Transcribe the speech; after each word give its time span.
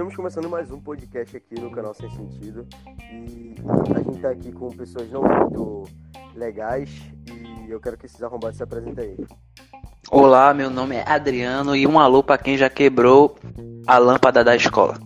Estamos 0.00 0.16
começando 0.16 0.48
mais 0.48 0.70
um 0.70 0.80
podcast 0.80 1.36
aqui 1.36 1.60
no 1.60 1.70
canal 1.70 1.92
Sem 1.92 2.08
Sentido 2.08 2.66
e 3.12 3.54
a 3.94 3.98
gente 4.00 4.18
tá 4.18 4.30
aqui 4.30 4.50
com 4.50 4.70
pessoas 4.70 5.10
não 5.10 5.20
muito 5.20 5.82
legais 6.34 6.88
e 7.30 7.70
eu 7.70 7.78
quero 7.78 7.98
que 7.98 8.06
esses 8.06 8.22
arrombados 8.22 8.56
se 8.56 8.62
apresentem 8.62 9.04
aí. 9.04 9.26
Olá, 10.10 10.54
meu 10.54 10.70
nome 10.70 10.96
é 10.96 11.04
Adriano 11.06 11.76
e 11.76 11.86
um 11.86 12.00
alô 12.00 12.22
pra 12.22 12.38
quem 12.38 12.56
já 12.56 12.70
quebrou 12.70 13.36
a 13.86 13.98
lâmpada 13.98 14.42
da 14.42 14.56
escola. 14.56 14.98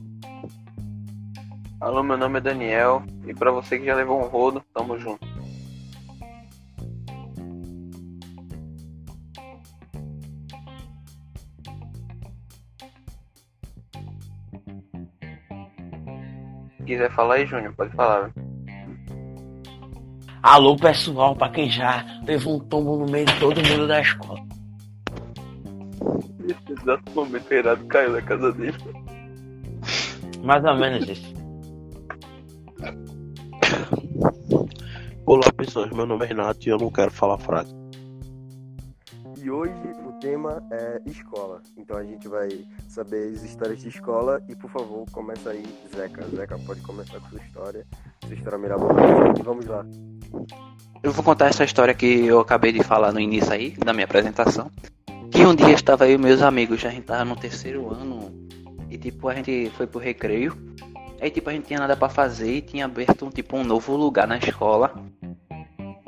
Alô, 1.81 2.01
meu 2.05 2.17
nome 2.17 2.39
é 2.39 2.43
Daniel 2.43 3.03
e 3.27 3.35
pra 3.35 3.51
você 3.51 3.81
que 3.81 3.87
já 3.87 3.97
levou 3.97 4.21
um 4.21 4.29
rodo, 4.29 4.63
tamo 4.73 4.97
junto. 4.97 5.34
Quiser 16.85 17.11
falar 17.13 17.35
aí, 17.35 17.47
Júnior, 17.47 17.75
pode 17.75 17.95
falar. 17.95 18.31
Alô, 20.43 20.77
pessoal, 20.77 21.35
pra 21.35 21.49
quem 21.49 21.71
já 21.71 22.05
levou 22.27 22.57
um 22.57 22.61
tombo 22.61 22.99
no 22.99 23.11
meio 23.11 23.25
de 23.25 23.41
todo 23.41 23.57
mundo 23.67 23.89
da 23.89 24.01
escola. 24.01 24.41
Nesse 26.39 26.73
exato 26.73 27.13
momento, 27.15 27.51
o 27.51 27.55
Herado 27.55 27.85
caiu 27.87 28.13
na 28.13 28.23
casa 28.23 28.53
dele. 28.53 28.77
Mais 30.43 30.63
ou 30.65 30.75
menos 30.77 31.09
isso. 31.09 31.35
Olá 35.25 35.51
pessoas, 35.57 35.91
meu 35.91 36.05
nome 36.05 36.27
é 36.27 36.29
Renato 36.29 36.69
e 36.69 36.71
eu 36.71 36.77
não 36.77 36.91
quero 36.91 37.11
falar 37.11 37.39
frase. 37.39 37.75
E 39.43 39.51
hoje 39.51 39.73
tema 40.21 40.63
é 40.71 41.01
escola. 41.07 41.61
Então 41.77 41.97
a 41.97 42.05
gente 42.05 42.29
vai 42.29 42.49
saber 42.89 43.33
as 43.33 43.43
histórias 43.43 43.81
de 43.81 43.89
escola 43.89 44.43
e 44.49 44.55
por 44.55 44.71
favor, 44.71 45.05
começa 45.11 45.51
aí, 45.51 45.65
Zeca. 45.95 46.25
Zeca, 46.35 46.59
pode 46.59 46.81
começar 46.81 47.21
com 47.21 47.29
sua 47.29 47.41
história. 47.41 47.87
Sua 48.27 48.35
história 48.35 48.59
mirabolante. 48.59 49.43
Vamos 49.43 49.67
lá. 49.67 49.85
Eu 51.03 51.13
vou 51.13 51.23
contar 51.25 51.47
essa 51.47 51.65
história 51.65 51.93
que 51.93 52.27
eu 52.27 52.41
acabei 52.41 52.73
de 52.73 52.83
falar 52.83 53.13
no 53.13 53.21
início 53.21 53.53
aí, 53.53 53.73
da 53.73 53.93
minha 53.93 54.07
apresentação. 54.07 54.71
Que 55.31 55.45
um 55.45 55.55
dia 55.55 55.73
estava 55.73 56.09
e 56.09 56.17
meus 56.17 56.41
amigos, 56.41 56.85
a 56.85 56.91
gente 56.91 57.05
tava 57.05 57.25
no 57.25 57.37
terceiro 57.37 57.93
ano 57.93 58.33
e 58.89 58.97
tipo, 58.97 59.29
a 59.29 59.35
gente 59.35 59.71
foi 59.77 59.87
pro 59.87 59.99
recreio. 59.99 60.57
Aí 61.21 61.31
tipo, 61.31 61.51
a 61.51 61.53
gente 61.53 61.67
tinha 61.67 61.79
nada 61.79 61.97
pra 61.97 62.09
fazer 62.09 62.53
e 62.55 62.63
tinha 62.63 62.85
aberto 62.85 63.27
um 63.27 63.31
tipo 63.31 63.57
um 63.57 63.65
novo 63.65 63.97
lugar 63.97 64.27
na 64.27 64.39
escola. 64.39 64.95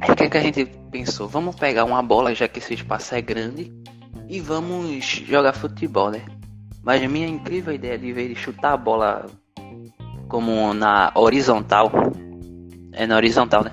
Aí 0.07 0.12
o 0.12 0.17
que, 0.17 0.29
que 0.29 0.39
a 0.39 0.41
gente 0.41 0.65
pensou? 0.91 1.29
Vamos 1.29 1.57
pegar 1.57 1.85
uma 1.85 2.01
bola, 2.01 2.33
já 2.35 2.47
que 2.47 2.61
esse 2.61 2.75
espaço 2.75 3.15
é 3.15 3.21
grande, 3.21 3.73
e 4.29 4.41
vamos 4.41 5.05
jogar 5.05 5.53
futebol, 5.53 6.11
né? 6.11 6.23
Mas 6.83 7.03
a 7.03 7.09
minha 7.09 7.27
incrível 7.27 7.75
ideia 7.75 7.98
de 7.98 8.13
ver 8.13 8.35
chutar 8.37 8.75
a 8.75 8.77
bola 8.77 9.27
como 10.29 10.73
na 10.73 11.11
horizontal. 11.15 11.91
É 12.93 13.05
na 13.05 13.17
horizontal, 13.17 13.65
né? 13.65 13.73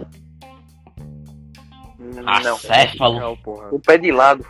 Não, 1.99 2.55
Acéfalo. 2.55 3.19
Não, 3.19 3.37
porra. 3.37 3.69
o 3.71 3.79
pé 3.79 3.97
de 3.99 4.11
lado. 4.11 4.43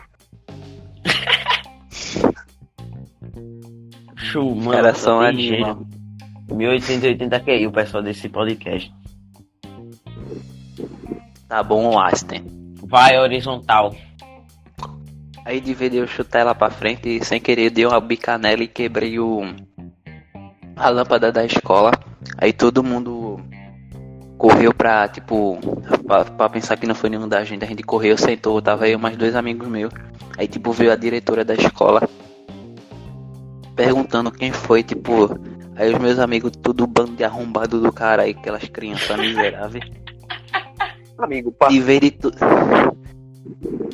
Chu, 4.16 4.54
mano. 4.54 4.72
Era 4.72 4.94
só 4.94 5.18
um 5.18 5.20
tem 5.20 5.28
animal. 5.28 5.74
gênio. 5.74 5.86
1880 6.50 7.40
QI, 7.40 7.66
o 7.66 7.72
pessoal 7.72 8.02
desse 8.02 8.28
podcast. 8.28 8.92
Tá 11.54 11.62
bom, 11.62 11.96
Aston. 11.96 12.42
Vai 12.82 13.16
horizontal. 13.16 13.94
Aí 15.44 15.60
de 15.60 15.72
vez 15.72 15.94
eu 15.94 16.04
chutar 16.04 16.40
ela 16.40 16.52
pra 16.52 16.68
frente 16.68 17.08
e 17.08 17.24
sem 17.24 17.40
querer 17.40 17.70
dei 17.70 17.86
uma 17.86 18.00
bicanela 18.00 18.64
e 18.64 18.66
quebrei 18.66 19.20
o 19.20 19.40
a 20.74 20.88
lâmpada 20.88 21.30
da 21.30 21.44
escola. 21.44 21.92
Aí 22.38 22.52
todo 22.52 22.82
mundo 22.82 23.38
correu 24.36 24.74
pra, 24.74 25.06
tipo, 25.06 25.56
pra, 26.04 26.24
pra 26.24 26.48
pensar 26.48 26.76
que 26.76 26.88
não 26.88 26.94
foi 26.96 27.08
nenhum 27.08 27.28
da 27.28 27.44
gente. 27.44 27.64
A 27.64 27.68
gente 27.68 27.84
correu, 27.84 28.18
sentou, 28.18 28.60
tava 28.60 28.88
eu 28.88 28.98
mais 28.98 29.16
dois 29.16 29.36
amigos 29.36 29.68
meus. 29.68 29.94
Aí 30.36 30.48
tipo 30.48 30.72
veio 30.72 30.90
a 30.90 30.96
diretora 30.96 31.44
da 31.44 31.54
escola 31.54 32.02
perguntando 33.76 34.32
quem 34.32 34.50
foi, 34.50 34.82
tipo. 34.82 35.38
Aí 35.76 35.94
os 35.94 36.00
meus 36.00 36.18
amigos, 36.18 36.50
tudo 36.60 36.84
bando 36.84 37.12
de 37.12 37.22
arrombado 37.22 37.80
do 37.80 37.92
cara 37.92 38.22
aí, 38.22 38.32
aquelas 38.32 38.64
crianças 38.64 39.16
miseráveis. 39.16 39.84
Amigo, 41.18 41.52
pá. 41.52 41.68
De 41.68 41.80
vez 41.80 42.00
de 42.00 42.10
tudo. 42.10 42.36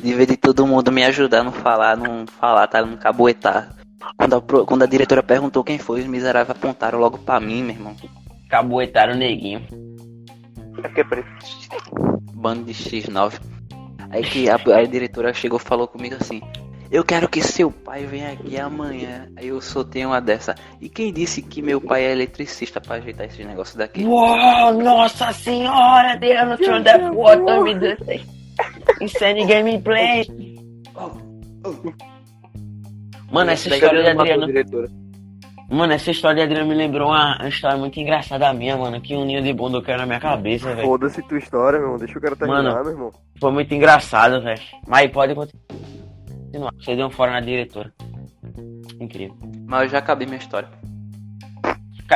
De 0.01 0.37
todo 0.37 0.65
mundo 0.65 0.91
me 0.91 1.03
ajudar 1.03 1.41
a 1.41 1.43
não 1.43 1.51
falar, 1.51 1.95
não 1.95 2.25
falar, 2.25 2.67
tá? 2.67 2.83
Não 2.85 2.97
caboetar. 2.97 3.75
Quando 4.17 4.35
a, 4.35 4.41
pro- 4.41 4.65
quando 4.65 4.83
a 4.83 4.87
diretora 4.87 5.21
perguntou 5.21 5.63
quem 5.63 5.77
foi, 5.77 6.01
os 6.01 6.07
miseráveis 6.07 6.57
apontaram 6.57 6.99
logo 6.99 7.17
pra 7.19 7.39
mim, 7.39 7.61
meu 7.63 7.75
irmão. 7.75 7.95
Caboetaram 8.49 9.13
o 9.13 9.17
neguinho. 9.17 9.61
É 10.83 10.89
que 10.89 11.01
é 11.01 11.03
preto. 11.03 11.27
Bando 12.33 12.63
de 12.63 12.73
X9. 12.73 13.39
Aí 14.09 14.23
que 14.23 14.49
a, 14.49 14.55
a 14.55 14.83
diretora 14.83 15.33
chegou 15.33 15.59
e 15.59 15.63
falou 15.63 15.87
comigo 15.87 16.15
assim. 16.19 16.41
Eu 16.91 17.05
quero 17.05 17.29
que 17.29 17.41
seu 17.41 17.71
pai 17.71 18.05
venha 18.05 18.33
aqui 18.33 18.59
amanhã. 18.59 19.29
Aí 19.37 19.47
eu 19.47 19.61
soltei 19.61 20.05
uma 20.05 20.19
dessa. 20.19 20.53
E 20.81 20.89
quem 20.89 21.13
disse 21.13 21.41
que 21.41 21.61
meu 21.61 21.79
pai 21.79 22.03
é 22.03 22.11
eletricista 22.11 22.81
pra 22.81 22.97
ajeitar 22.97 23.27
esses 23.27 23.45
negócios 23.45 23.77
daqui? 23.77 24.03
Uou, 24.03 24.73
nossa 24.73 25.31
senhora, 25.31 26.17
Deus, 26.17 26.59
turn 26.59 26.83
that 26.83 27.01
water 27.15 27.61
me 27.63 27.79
this 27.79 28.21
Insane 28.99 29.45
gameplay. 29.45 30.27
Mano, 33.31 33.51
essa 33.51 33.69
história 33.69 34.03
de 34.03 34.09
Adriano. 34.09 34.45
Diretora. 34.47 34.89
Mano, 35.69 35.93
essa 35.93 36.11
história 36.11 36.35
de 36.35 36.41
Adriano 36.41 36.67
me 36.67 36.75
lembrou 36.75 37.07
uma, 37.07 37.37
uma 37.39 37.47
história 37.47 37.77
muito 37.77 37.97
engraçada 38.01 38.51
minha, 38.53 38.75
mano. 38.75 38.99
Que 38.99 39.15
um 39.15 39.23
ninho 39.23 39.41
de 39.41 39.53
bunda 39.53 39.81
caiu 39.81 39.99
na 39.99 40.05
minha 40.05 40.19
cabeça, 40.19 40.75
velho. 40.75 40.85
Foda-se 40.85 41.21
tua 41.21 41.37
história, 41.37 41.79
meu 41.79 41.87
irmão. 41.87 41.99
Deixa 41.99 42.19
o 42.19 42.21
cara 42.21 42.35
terminar, 42.35 42.63
Mano. 42.63 42.83
meu 42.83 42.91
irmão. 42.91 43.13
Foi 43.39 43.51
muito 43.53 43.73
engraçado, 43.73 44.41
velho. 44.41 44.61
Mas 44.85 45.09
pode 45.09 45.33
continuar. 45.33 46.00
Você 46.79 46.95
deu 46.95 47.07
um 47.07 47.11
fora 47.11 47.31
na 47.31 47.39
diretora. 47.39 47.93
Incrível. 48.99 49.37
Mas 49.65 49.83
eu 49.83 49.89
já 49.89 49.97
acabei 49.99 50.27
minha 50.27 50.39
história. 50.39 50.69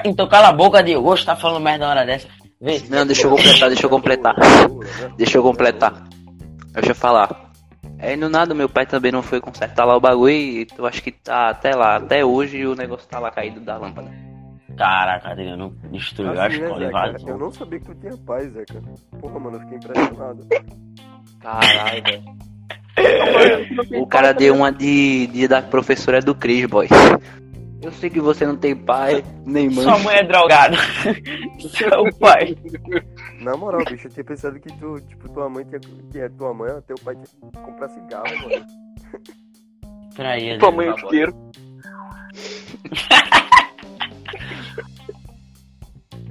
Então 0.03 0.27
cala 0.27 0.49
a 0.49 0.53
boca, 0.53 0.83
Diogo. 0.83 1.15
Você 1.15 1.25
tá 1.25 1.35
falando 1.35 1.63
merda 1.63 1.85
na 1.85 1.91
hora 1.91 2.05
dessa. 2.05 2.27
Vê. 2.59 2.81
Não, 2.89 3.05
deixa 3.05 3.27
eu 3.27 3.31
completar, 3.31 3.69
deixa 3.69 3.85
eu 3.85 3.89
completar. 3.89 4.35
Deixa 5.17 5.37
eu 5.37 5.43
completar. 5.43 6.03
Deixa 6.73 6.91
eu 6.91 6.95
falar. 6.95 7.51
Aí 7.99 8.17
no 8.17 8.27
nada, 8.29 8.53
meu 8.53 8.67
pai 8.67 8.85
também 8.85 9.11
não 9.11 9.23
foi 9.23 9.39
consertar 9.39 9.85
lá 9.85 9.95
o 9.95 10.01
bagulho 10.01 10.33
e 10.33 10.67
eu 10.77 10.85
acho 10.85 11.01
que 11.01 11.11
tá 11.11 11.49
até 11.49 11.73
lá, 11.73 11.95
até 11.95 12.25
hoje 12.25 12.65
o 12.65 12.75
negócio 12.75 13.07
tá 13.07 13.19
lá 13.19 13.31
caído 13.31 13.61
da 13.61 13.77
lâmpada. 13.77 14.11
Caraca, 14.77 15.29
Adriano. 15.29 15.73
Destruiu 15.89 16.39
a 16.39 16.47
Assim, 16.47 16.59
né, 16.59 16.65
escola 16.65 17.11
Zeca? 17.13 17.29
Eu 17.29 17.37
não 17.37 17.51
sabia 17.51 17.79
que 17.79 17.85
tu 17.85 17.95
tinha 17.95 18.17
pai, 18.17 18.49
Zeca. 18.49 18.81
Porra, 19.21 19.39
mano, 19.39 19.57
eu 19.57 19.61
fiquei 19.61 19.77
impressionado. 19.77 20.47
Caralho, 21.39 22.03
velho. 22.03 22.23
O 23.99 24.07
cara 24.07 24.33
deu 24.33 24.55
uma 24.55 24.71
de, 24.71 25.27
de 25.27 25.47
da 25.47 25.61
professora 25.61 26.21
do 26.21 26.33
Cris, 26.33 26.65
boy. 26.65 26.87
Eu 27.81 27.91
sei 27.91 28.09
que 28.09 28.19
você 28.19 28.45
não 28.45 28.55
tem 28.55 28.75
pai, 28.75 29.23
nem 29.45 29.69
mãe. 29.69 29.83
Sua 29.83 29.99
mãe 29.99 30.15
é 30.15 30.23
drogada. 30.23 30.75
Seu 31.59 32.09
pai. 32.19 32.55
Na 33.41 33.55
moral, 33.55 33.83
bicho, 33.85 34.07
eu 34.07 34.11
tinha 34.11 34.23
pensado 34.23 34.59
que 34.59 34.69
tu, 34.79 34.99
tipo, 35.01 35.29
tua 35.29 35.49
mãe 35.49 35.63
tinha. 35.65 35.79
Que 36.11 36.19
é 36.19 36.29
tua 36.29 36.53
mãe, 36.53 36.71
teu 36.87 36.95
pai 37.03 37.15
tinha 37.15 37.51
que 37.51 37.59
comprar 37.59 37.89
cigarro, 37.89 38.25
mano. 38.41 38.65
Peraí, 40.15 40.57
Tua 40.57 40.71
mãe 40.71 40.87
é 40.87 40.93
o 40.93 40.95
isqueiro. 40.95 41.35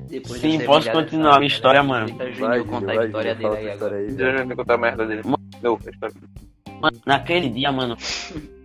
Depois 0.08 0.40
Sim, 0.40 0.60
posso 0.64 0.90
continuar 0.92 1.36
a 1.36 1.40
minha 1.40 1.48
história, 1.48 1.82
mano. 1.82 2.06
Deixa 2.16 2.44
o 2.44 2.48
Vai, 2.48 2.64
contar 2.64 2.94
Júnior, 2.94 3.02
a 3.02 3.06
história 3.06 3.34
vai, 3.34 3.58
dele 3.58 3.94
aí 3.94 4.10
Zeca. 4.10 4.44
me 4.44 4.56
contar 4.56 4.74
a 4.74 4.78
merda 4.78 5.06
dele. 5.06 5.22
A 5.64 5.90
história. 5.90 6.14
Mano, 6.80 7.00
naquele 7.06 7.48
dia, 7.48 7.72
mano, 7.72 7.96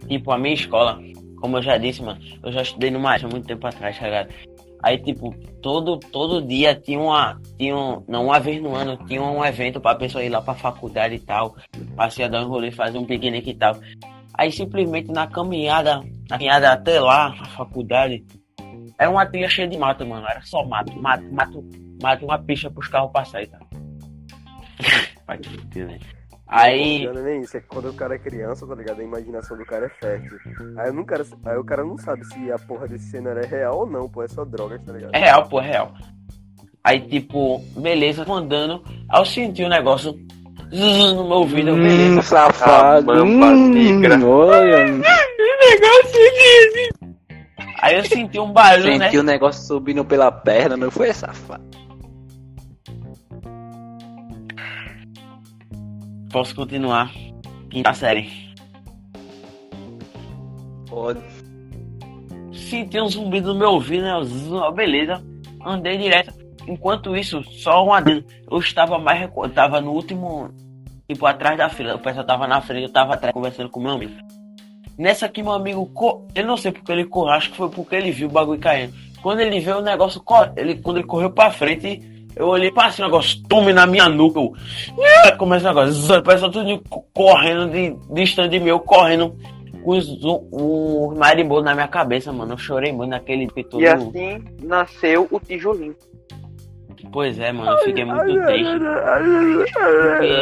tipo, 0.08 0.32
a 0.32 0.38
minha 0.38 0.54
escola, 0.54 1.00
como 1.40 1.58
eu 1.58 1.62
já 1.62 1.78
disse, 1.78 2.02
mano, 2.02 2.20
eu 2.44 2.52
já 2.52 2.62
estudei 2.62 2.92
numa 2.92 3.16
há 3.16 3.28
muito 3.28 3.48
tempo 3.48 3.66
atrás, 3.66 3.98
tá 3.98 4.06
ligado? 4.06 4.34
Aí, 4.82 4.98
tipo, 4.98 5.34
todo, 5.62 5.98
todo 5.98 6.42
dia 6.42 6.74
tinha 6.74 7.00
uma. 7.00 7.40
Tinha 7.58 7.76
um, 7.76 8.04
não, 8.08 8.26
uma 8.26 8.40
vez 8.40 8.62
no 8.62 8.74
ano, 8.74 8.98
tinha 9.08 9.22
um 9.22 9.44
evento 9.44 9.80
pra 9.82 9.96
pessoa 9.96 10.24
ir 10.24 10.30
lá 10.30 10.42
pra 10.42 10.54
faculdade 10.54 11.16
e 11.16 11.20
tal. 11.20 11.56
Passear, 11.96 12.30
dar 12.30 12.46
um 12.46 12.48
rolê, 12.48 12.72
fazer 12.72 12.98
um 12.98 13.06
piquenique 13.06 13.50
e 13.52 13.56
tal. 13.56 13.78
Aí 14.34 14.52
simplesmente 14.52 15.12
na 15.12 15.28
caminhada, 15.28 15.98
na 16.30 16.38
caminhada 16.38 16.72
até 16.72 16.98
lá, 16.98 17.36
na 17.36 17.46
faculdade, 17.46 18.24
era 18.98 19.10
uma 19.10 19.26
trilha 19.26 19.50
cheia 19.50 19.68
de 19.68 19.78
mato, 19.78 20.06
mano. 20.06 20.26
Era 20.26 20.42
só 20.44 20.66
mato, 20.66 20.94
mato, 20.98 21.26
mato, 21.34 21.66
mato, 22.02 22.26
uma 22.26 22.40
pista 22.40 22.70
pros 22.72 22.88
carros 22.88 23.12
passarem, 23.12 23.48
tá? 23.48 23.60
Vai 25.28 25.38
te 25.38 25.50
fuder, 25.50 25.88
né? 25.88 26.00
Aí. 26.50 27.06
Não 27.06 27.20
é 27.20 27.24
nem 27.24 27.42
isso, 27.42 27.56
é 27.56 27.60
que 27.60 27.68
quando 27.68 27.90
o 27.90 27.94
cara 27.94 28.16
é 28.16 28.18
criança, 28.18 28.66
tá 28.66 28.74
ligado? 28.74 29.00
A 29.00 29.04
imaginação 29.04 29.56
do 29.56 29.64
cara 29.66 29.86
é 29.86 29.90
fértil. 29.90 30.38
Aí, 30.78 30.88
eu 30.88 30.94
não 30.94 31.06
quero, 31.06 31.24
aí 31.46 31.58
o 31.58 31.64
cara 31.64 31.84
não 31.84 31.98
sabe 31.98 32.26
se 32.26 32.52
a 32.52 32.58
porra 32.58 32.88
desse 32.88 33.12
cenário 33.12 33.44
é 33.44 33.46
real 33.46 33.80
ou 33.80 33.86
não, 33.86 34.10
pô, 34.10 34.24
é 34.24 34.28
só 34.28 34.44
drogas, 34.44 34.82
tá 34.84 34.92
ligado? 34.92 35.12
É 35.14 35.20
real, 35.20 35.48
pô, 35.48 35.62
é 35.62 35.68
real. 35.68 35.94
Aí, 36.84 37.02
tipo, 37.02 37.60
beleza, 37.78 38.26
tô 38.26 38.34
andando. 38.34 38.84
Aí 39.10 39.22
eu 39.22 39.26
senti 39.26 39.64
um 39.64 39.70
negócio 39.70 40.14
zzz, 40.74 41.14
no 41.14 41.28
meu 41.28 41.38
ouvido, 41.38 41.76
beleza. 41.76 42.20
Hum, 42.20 42.22
safado. 42.24 43.12
Ah, 43.12 43.16
mamba 43.26 43.46
Hum, 43.48 43.70
negra. 43.70 44.26
olha. 44.26 44.86
negócio 45.60 46.20
Aí 47.82 47.96
eu 47.96 48.06
senti 48.06 48.40
um 48.40 48.52
barulho, 48.52 48.98
né? 48.98 49.06
Senti 49.06 49.18
o 49.20 49.24
negócio 49.24 49.62
subindo 49.66 50.04
pela 50.04 50.32
perna, 50.32 50.76
não 50.76 50.90
foi, 50.90 51.14
safado? 51.14 51.64
Posso 56.32 56.56
continuar. 56.56 57.12
Quinta 57.70 57.94
série. 57.94 58.30
Pode. 60.88 61.22
Senti 62.54 63.00
um 63.00 63.08
zumbido 63.08 63.54
no 63.54 63.60
meu 63.60 63.72
ouvido, 63.72 64.04
né? 64.04 64.14
Beleza. 64.76 65.24
Andei 65.66 65.98
direto. 65.98 66.34
Enquanto 66.68 67.16
isso, 67.16 67.44
só 67.44 67.84
um 67.84 67.94
adendo. 67.94 68.26
Eu 68.50 68.60
estava 68.60 69.00
mais 69.00 69.30
eu 69.36 69.50
tava 69.50 69.82
no 69.82 69.92
último. 69.92 70.52
Tipo, 71.08 71.26
atrás 71.26 71.58
da 71.58 71.70
fila. 71.70 71.96
O 71.96 72.00
pessoal 72.00 72.26
tava 72.26 72.48
na 72.48 72.62
frente, 72.62 72.84
eu 72.84 72.94
tava 72.94 73.16
atrás 73.16 73.34
conversando 73.34 73.70
com 73.70 73.80
meu 73.80 73.94
amigo. 73.94 74.14
Nessa 74.98 75.26
aqui, 75.26 75.42
meu 75.42 75.54
amigo, 75.54 75.86
co... 75.88 76.28
eu 76.36 76.46
não 76.46 76.58
sei 76.58 76.72
porque 76.72 76.92
ele 76.92 77.06
correu, 77.06 77.34
acho 77.34 77.50
que 77.50 77.58
foi 77.58 77.70
porque 77.70 77.96
ele 77.96 78.12
viu 78.12 78.28
o 78.28 78.32
bagulho 78.32 78.60
caindo. 78.60 78.94
Quando 79.22 79.40
ele 79.40 79.60
viu 79.60 79.78
o 79.78 79.82
negócio, 79.82 80.22
ele, 80.56 80.76
quando 80.76 80.98
ele 80.98 81.08
correu 81.08 81.32
pra 81.32 81.52
frente, 81.52 82.02
eu 82.36 82.48
olhei 82.48 82.72
cima, 82.92 83.08
o 83.08 83.10
negócio, 83.10 83.42
tome 83.48 83.74
na 83.74 83.86
minha 83.86 84.08
nuca. 84.08 84.40
Eu... 84.40 84.54
Começa 85.38 85.66
o 85.66 85.74
negócio, 85.74 86.24
pessoal 86.24 86.52
tudo 86.52 86.82
co- 86.90 87.06
correndo, 87.14 87.70
de, 87.70 87.96
distante 88.14 88.52
de 88.52 88.60
mim, 88.60 88.70
eu 88.70 88.80
correndo 88.80 89.36
com 89.84 89.92
os, 89.92 90.08
os 90.24 91.18
marimbondos 91.18 91.66
na 91.66 91.74
minha 91.74 91.88
cabeça, 91.88 92.32
mano. 92.32 92.54
Eu 92.54 92.58
chorei 92.58 92.92
muito 92.92 93.12
naquele 93.12 93.48
todo. 93.48 93.82
E 93.82 93.88
assim 93.88 94.44
nasceu 94.62 95.28
o 95.32 95.40
tijolinho. 95.40 95.96
Pois 97.12 97.40
é, 97.40 97.52
mano, 97.52 97.72
eu 97.72 97.78
fiquei 97.80 98.06
muito 98.06 98.46
triste. 98.46 98.72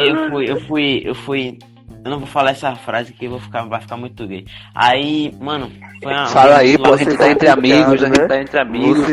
Eu 0.06 0.30
fui, 0.30 0.50
eu 0.50 0.60
fui, 0.60 1.02
eu 1.04 1.14
fui. 1.14 1.58
Eu 2.04 2.10
não 2.10 2.18
vou 2.18 2.28
falar 2.28 2.50
essa 2.50 2.74
frase 2.74 3.12
que 3.12 3.28
vou 3.28 3.40
ficar, 3.40 3.62
vai 3.64 3.80
ficar 3.80 3.96
muito 3.96 4.26
gay. 4.26 4.44
Aí, 4.74 5.32
mano, 5.40 5.70
foi 6.02 6.12
uma. 6.12 6.26
Fala 6.26 6.58
aí, 6.58 6.76
pô, 6.78 6.92
a 6.92 6.96
você 6.96 7.04
gente 7.04 7.16
foi 7.16 7.26
tá 7.26 7.32
entre 7.32 7.48
amigos, 7.48 7.80
a 7.80 7.86
picado, 7.86 8.06
gente 8.06 8.20
né? 8.20 8.26
tá 8.28 8.40
entre 8.40 8.58
amigos. 8.60 9.06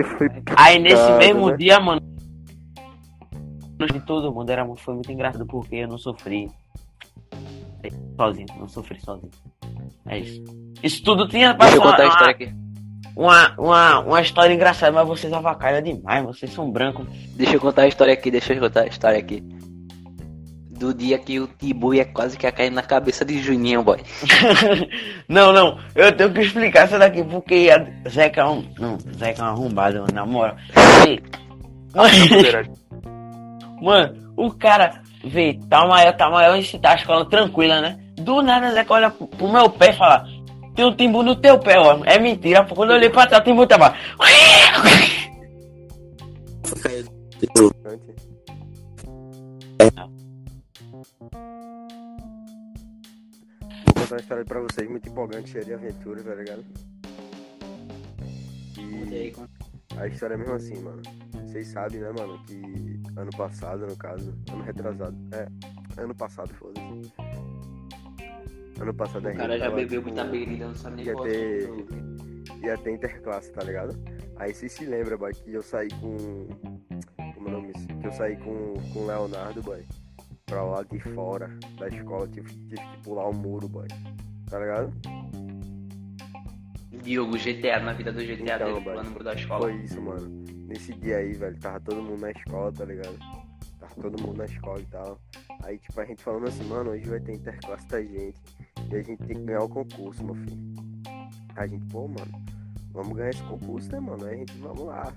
Aí 0.55 0.79
nesse 0.79 1.11
mesmo 1.13 1.49
né? 1.49 1.57
dia, 1.57 1.79
mano. 1.79 2.14
De 3.77 3.99
todo 4.01 4.33
mundo 4.33 4.49
era, 4.49 4.65
foi 4.77 4.93
muito 4.93 5.11
engraçado 5.11 5.45
porque 5.45 5.75
eu 5.75 5.87
não 5.87 5.97
sofri 5.97 6.49
sozinho, 8.15 8.47
não 8.57 8.67
sofri 8.67 8.99
sozinho. 9.01 9.31
É 10.07 10.19
isso. 10.19 10.43
Isso 10.81 11.03
tudo 11.03 11.27
tinha 11.27 11.53
pra 11.53 11.65
Deixa 11.65 11.77
eu 11.77 11.81
contar 11.81 12.03
a 12.03 12.05
uma, 12.05 12.09
história 12.09 12.31
aqui. 12.31 12.53
uma, 13.15 13.55
uma, 13.57 13.99
uma 13.99 14.21
história 14.21 14.53
engraçada, 14.53 14.91
mas 14.91 15.07
vocês 15.07 15.33
avacalham 15.33 15.81
demais, 15.81 16.23
vocês 16.25 16.51
são 16.53 16.71
brancos. 16.71 17.07
Deixa 17.35 17.55
eu 17.55 17.59
contar 17.59 17.83
a 17.83 17.87
história 17.87 18.13
aqui, 18.13 18.31
deixa 18.31 18.53
eu 18.53 18.59
contar 18.59 18.81
a 18.81 18.87
história 18.87 19.19
aqui. 19.19 19.43
Do 20.69 20.93
dia 20.93 21.17
que 21.17 21.39
o 21.39 21.47
Tibu 21.47 21.93
ia 21.93 22.05
quase 22.05 22.37
que 22.37 22.45
ia 22.45 22.51
cair 22.51 22.69
na 22.69 22.83
cabeça 22.83 23.23
de 23.23 23.41
Juninho, 23.41 23.81
boy. 23.81 23.97
não, 25.27 25.53
não, 25.53 25.79
eu 25.95 26.15
tenho 26.15 26.33
que 26.33 26.41
explicar 26.41 26.85
isso 26.85 26.99
daqui, 26.99 27.23
porque 27.23 27.69
a 27.71 28.09
Zeca 28.09 28.41
é 28.41 28.45
um. 28.45 28.63
Não, 28.77 28.97
Zeca 29.17 29.41
é 29.41 29.45
um 29.45 29.47
arrombado, 29.47 30.05
na 30.13 30.25
moral. 30.25 30.57
Ei, 31.07 31.23
Mano, 33.81 34.33
o 34.37 34.51
cara, 34.51 35.01
vê, 35.23 35.59
tá 35.69 35.85
maior, 35.85 36.13
tá 36.15 36.29
maior 36.29 36.57
e 36.57 36.79
tá 36.79 36.91
a 36.91 36.95
escola 36.95 37.25
tranquila, 37.29 37.81
né? 37.81 37.99
Do 38.17 38.41
nada, 38.41 38.71
Zeca 38.71 38.93
olha 38.93 39.09
pro, 39.11 39.27
pro 39.27 39.51
meu 39.51 39.69
pé 39.69 39.89
e 39.89 39.93
fala: 39.93 40.25
Tem 40.75 40.85
um 40.85 40.95
timbu 40.95 41.21
no 41.23 41.35
teu 41.35 41.59
pé, 41.59 41.77
ó. 41.79 42.03
É 42.05 42.17
mentira, 42.17 42.63
pô. 42.63 42.75
Quando 42.75 42.91
eu 42.91 42.95
olhei 42.95 43.09
pra 43.09 43.27
trás, 43.27 43.41
o 43.41 43.45
timbu 43.45 43.67
tava. 43.67 43.93
Vou 53.85 53.93
contar 53.93 54.15
uma 54.15 54.19
história 54.19 54.45
pra 54.45 54.61
vocês 54.61 54.89
muito 54.89 55.09
empolgante, 55.09 55.49
cheia 55.49 55.65
de 55.65 55.73
aventura, 55.73 56.23
tá 56.23 56.35
ligado? 56.35 56.65
E 58.77 59.33
a 59.97 60.07
história 60.07 60.35
é 60.35 60.37
mesmo 60.37 60.53
assim, 60.53 60.81
mano. 60.81 61.01
Vocês 61.45 61.67
sabem, 61.67 61.99
né, 61.99 62.11
mano, 62.17 62.39
que 62.45 62.94
ano 63.17 63.31
passado, 63.37 63.85
no 63.87 63.95
caso, 63.95 64.33
ano 64.51 64.63
retrasado, 64.63 65.15
é, 65.33 65.47
ano 66.01 66.13
passado, 66.15 66.53
foda-se. 66.55 67.13
Ano 68.79 68.93
passado 68.93 69.27
a 69.27 69.31
O 69.31 69.35
cara 69.37 69.57
já 69.57 69.65
tava, 69.65 69.75
bebeu 69.77 70.01
tipo, 70.01 70.13
muita 70.13 70.23
bebida, 70.29 70.67
não 70.67 70.75
sabe 70.75 70.95
nem 70.97 71.05
ia 71.05 71.15
ter- 71.15 71.85
ia 72.63 72.77
ter 72.77 72.91
interclasse, 72.91 73.51
tá 73.53 73.63
ligado? 73.63 73.97
Aí 74.37 74.53
vocês 74.53 74.71
se 74.73 74.85
lembram, 74.85 75.17
boy, 75.17 75.33
que 75.33 75.53
eu 75.53 75.61
saí 75.63 75.87
com. 76.01 76.47
Como 77.35 77.47
é 77.47 77.51
o 77.51 77.53
nome 77.53 77.71
disso? 77.73 77.87
Que 77.87 78.07
eu 78.07 78.11
saí 78.11 78.35
com, 78.37 78.73
o 78.99 79.07
Leonardo, 79.07 79.61
boy. 79.61 79.81
Pra 80.45 80.61
lá 80.61 80.83
de 80.83 80.99
fora 80.99 81.49
da 81.79 81.87
escola, 81.87 82.27
tive, 82.27 82.49
tive 82.67 82.75
que 82.75 82.97
pular 83.03 83.29
o 83.29 83.33
muro, 83.33 83.67
boy. 83.69 83.87
Tá 84.49 84.59
ligado? 84.59 84.93
Diogo, 87.01 87.37
GTA, 87.37 87.79
na 87.79 87.93
vida 87.93 88.11
do 88.11 88.19
GTA 88.23 88.55
Então, 88.55 88.67
dele, 88.67 88.79
boy. 88.81 88.83
pulando 88.93 89.11
muro 89.11 89.23
da 89.23 89.33
escola. 89.33 89.61
Foi 89.61 89.75
isso, 89.83 90.01
mano. 90.01 90.43
Nesse 90.75 90.93
dia 90.95 91.19
aí, 91.19 91.31
velho, 91.31 91.57
tava 91.57 91.79
todo 91.79 92.01
mundo 92.01 92.19
na 92.19 92.31
escola, 92.31 92.69
tá 92.69 92.83
ligado? 92.83 93.17
Tava 93.79 93.95
todo 93.95 94.21
mundo 94.21 94.39
na 94.39 94.43
escola 94.43 94.81
e 94.81 94.85
tal. 94.87 95.17
Aí, 95.63 95.77
tipo, 95.77 96.01
a 96.01 96.03
gente 96.03 96.21
falando 96.21 96.49
assim, 96.49 96.65
mano, 96.65 96.91
hoje 96.91 97.09
vai 97.09 97.19
ter 97.21 97.35
interclasse 97.35 97.87
da 97.87 98.01
gente. 98.01 98.35
E 98.91 98.95
a 98.95 99.01
gente 99.01 99.23
tem 99.23 99.37
que 99.37 99.45
ganhar 99.45 99.61
o 99.61 99.69
concurso, 99.69 100.21
meu 100.21 100.35
filho. 100.35 100.75
Aí 101.55 101.63
a 101.63 101.67
gente, 101.67 101.85
pô, 101.85 102.09
mano, 102.09 102.43
vamos 102.91 103.15
ganhar 103.15 103.29
esse 103.29 103.43
concurso, 103.43 103.89
né, 103.89 104.01
mano? 104.01 104.25
Aí 104.25 104.33
a 104.33 104.37
gente, 104.37 104.51
vamos 104.57 104.85
lá. 104.85 105.13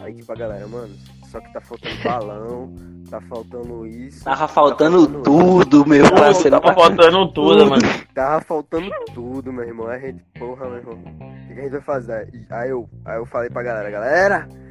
Aí, 0.00 0.12
tipo, 0.12 0.32
a 0.32 0.34
galera, 0.34 0.66
mano, 0.66 0.92
só 1.26 1.38
que 1.40 1.52
tá 1.52 1.60
faltando 1.60 2.02
balão, 2.02 2.74
tá 3.08 3.20
faltando 3.20 3.86
isso. 3.86 4.24
Tava 4.24 4.48
faltando 4.48 5.06
faltando 5.06 5.22
tudo, 5.22 5.86
meu 5.86 6.10
parceiro. 6.10 6.60
Tava 6.60 6.74
faltando 6.74 7.32
tudo, 7.32 7.64
mano. 7.64 7.82
Tava 8.12 8.40
faltando 8.40 8.90
tudo, 9.14 9.52
meu 9.52 9.64
irmão. 9.64 9.86
Aí 9.86 9.98
a 9.98 10.06
gente, 10.08 10.24
porra, 10.36 10.66
meu 10.66 10.78
irmão. 10.78 10.94
O 10.98 11.46
que 11.46 11.60
a 11.60 11.62
gente 11.62 11.70
vai 11.70 11.80
fazer? 11.80 12.46
Aí 12.50 12.70
eu, 12.70 12.90
aí 13.04 13.18
eu 13.18 13.24
falei 13.24 13.48
pra 13.48 13.62
galera, 13.62 13.88
galera, 13.88 14.65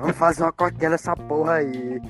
vamos 0.00 0.16
fazer 0.16 0.42
uma 0.42 0.52
cotinha 0.52 0.90
nessa 0.90 1.14
porra 1.14 1.54
aí. 1.54 2.00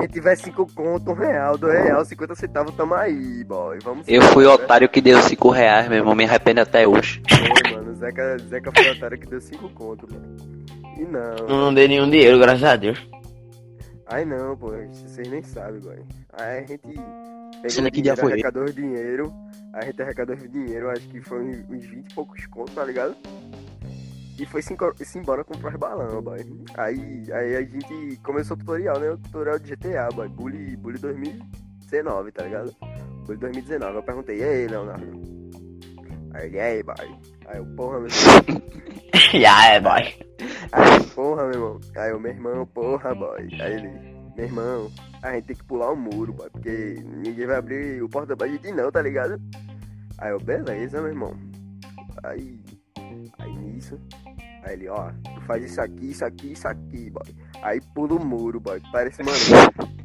Quem 0.00 0.08
tiver 0.08 0.36
cinco 0.36 0.66
conto, 0.74 1.10
um 1.10 1.14
real, 1.14 1.56
dois 1.56 1.82
real, 1.84 2.04
50 2.04 2.34
centavos, 2.34 2.74
tamo 2.74 2.94
aí, 2.94 3.44
boy. 3.44 3.78
Vamos 3.82 4.08
Eu 4.08 4.22
fui 4.22 4.44
o 4.44 4.48
né? 4.48 4.54
otário 4.54 4.88
que 4.88 5.00
deu 5.00 5.20
5 5.20 5.50
reais, 5.50 5.88
meu 5.88 5.98
irmão, 5.98 6.14
me 6.14 6.24
arrependo 6.24 6.60
até 6.60 6.86
hoje. 6.86 7.22
Foi, 7.28 7.72
mano. 7.72 7.92
O 7.92 7.94
Zeca, 7.94 8.38
Zeca 8.38 8.72
foi 8.74 8.88
o 8.88 8.92
otário 8.92 9.18
que 9.18 9.26
deu 9.26 9.40
cinco 9.40 9.68
conto, 9.70 10.08
mano. 10.10 10.36
E 10.96 11.04
não. 11.04 11.36
Eu 11.48 11.48
não 11.48 11.74
dei 11.74 11.88
nenhum 11.88 12.08
dinheiro, 12.10 12.38
graças 12.38 12.64
a 12.64 12.76
Deus. 12.76 13.06
Aí 14.06 14.24
não, 14.24 14.56
pô, 14.56 14.72
vocês 14.92 15.28
nem 15.28 15.42
sabem, 15.42 15.80
boy. 15.80 15.98
Aí 16.32 16.58
a 16.58 16.60
gente 16.60 16.78
pegou 16.78 17.90
que 17.90 18.02
dia 18.02 18.14
dinheiro, 18.14 18.20
foi? 18.20 18.32
arrecadou 18.32 18.64
dinheiro. 18.66 19.32
Aí 19.72 19.82
a 19.82 19.86
gente 19.86 20.02
arrecadou 20.02 20.36
o 20.36 20.48
dinheiro, 20.48 20.90
acho 20.90 21.08
que 21.08 21.20
foi 21.20 21.40
uns 21.40 21.70
uns 21.70 21.86
20 21.86 22.10
e 22.10 22.14
poucos 22.14 22.46
contos, 22.46 22.74
tá 22.74 22.84
ligado? 22.84 23.16
E 24.38 24.44
foi 24.46 24.62
se, 24.62 24.76
embora 25.16 25.44
comprar 25.44 25.78
balão, 25.78 26.20
boy. 26.20 26.40
Aí, 26.76 27.32
aí 27.32 27.56
a 27.56 27.62
gente 27.62 28.16
começou 28.22 28.56
o 28.56 28.58
tutorial, 28.58 28.98
né? 28.98 29.10
O 29.10 29.18
tutorial 29.18 29.58
de 29.58 29.74
GTA, 29.74 30.08
boy. 30.12 30.28
Bully, 30.28 30.76
Bully 30.76 30.98
2019, 30.98 32.32
tá 32.32 32.44
ligado? 32.44 32.74
Bully 33.26 33.38
2019. 33.38 33.96
Eu 33.96 34.02
perguntei, 34.02 34.38
e 34.38 34.42
aí, 34.42 34.66
Leonardo? 34.66 35.34
Aí 36.34 36.46
ele, 36.46 36.56
e 36.56 36.60
aí, 36.60 36.82
boy? 36.82 36.94
Aí 37.46 37.58
eu, 37.58 37.66
porra, 37.76 38.00
meu 38.00 38.08
Já 39.32 39.66
é, 39.66 39.78
boy. 39.80 40.02
Aí, 40.72 41.04
porra, 41.14 41.44
meu 41.44 41.52
irmão. 41.52 41.80
Aí 41.96 42.10
eu, 42.10 42.18
meu 42.20 42.32
irmão, 42.32 42.66
porra, 42.66 43.14
boy. 43.14 43.48
Aí 43.60 43.72
ele, 43.72 43.88
meu 44.36 44.46
irmão, 44.46 44.92
a 45.22 45.32
gente 45.32 45.46
tem 45.46 45.56
que 45.56 45.64
pular 45.64 45.92
o 45.92 45.96
muro, 45.96 46.32
boy, 46.32 46.50
porque 46.50 46.98
ninguém 47.04 47.46
vai 47.46 47.56
abrir 47.56 48.02
o 48.02 48.08
porta 48.08 48.36
pra 48.36 48.48
gente 48.48 48.72
não, 48.72 48.90
tá 48.90 49.00
ligado? 49.00 49.40
Aí 50.18 50.32
eu, 50.32 50.40
beleza, 50.40 51.00
meu 51.00 51.10
irmão. 51.10 51.36
Aí, 52.24 52.58
aí 52.58 52.63
nisso, 53.54 54.00
aí 54.62 54.74
ele, 54.74 54.88
ó, 54.88 55.10
tu 55.34 55.40
faz 55.42 55.64
isso 55.64 55.80
aqui, 55.80 56.10
isso 56.10 56.24
aqui, 56.24 56.52
isso 56.52 56.68
aqui, 56.68 57.10
boy. 57.10 57.34
Aí 57.62 57.80
pula 57.94 58.14
o 58.14 58.24
muro, 58.24 58.60
boy. 58.60 58.80
Parece, 58.92 59.22
mano. 59.22 59.38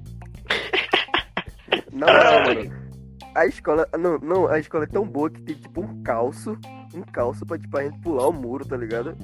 Não, 1.92 2.08
não, 2.08 2.44
mano. 2.46 2.90
A 3.36 3.46
escola, 3.46 3.88
não, 3.98 4.18
não, 4.20 4.48
a 4.48 4.58
escola 4.58 4.86
é 4.86 4.88
tão 4.88 5.06
boa 5.06 5.30
que 5.30 5.42
tem 5.42 5.56
tipo 5.56 5.82
um 5.82 6.02
calço, 6.02 6.58
um 6.94 7.02
calço 7.02 7.46
pra, 7.46 7.60
tipo, 7.60 7.78
a 7.78 7.84
gente 7.84 8.00
pular 8.00 8.28
o 8.28 8.34
muro, 8.34 8.66
tá 8.66 8.76
ligado? 8.78 9.16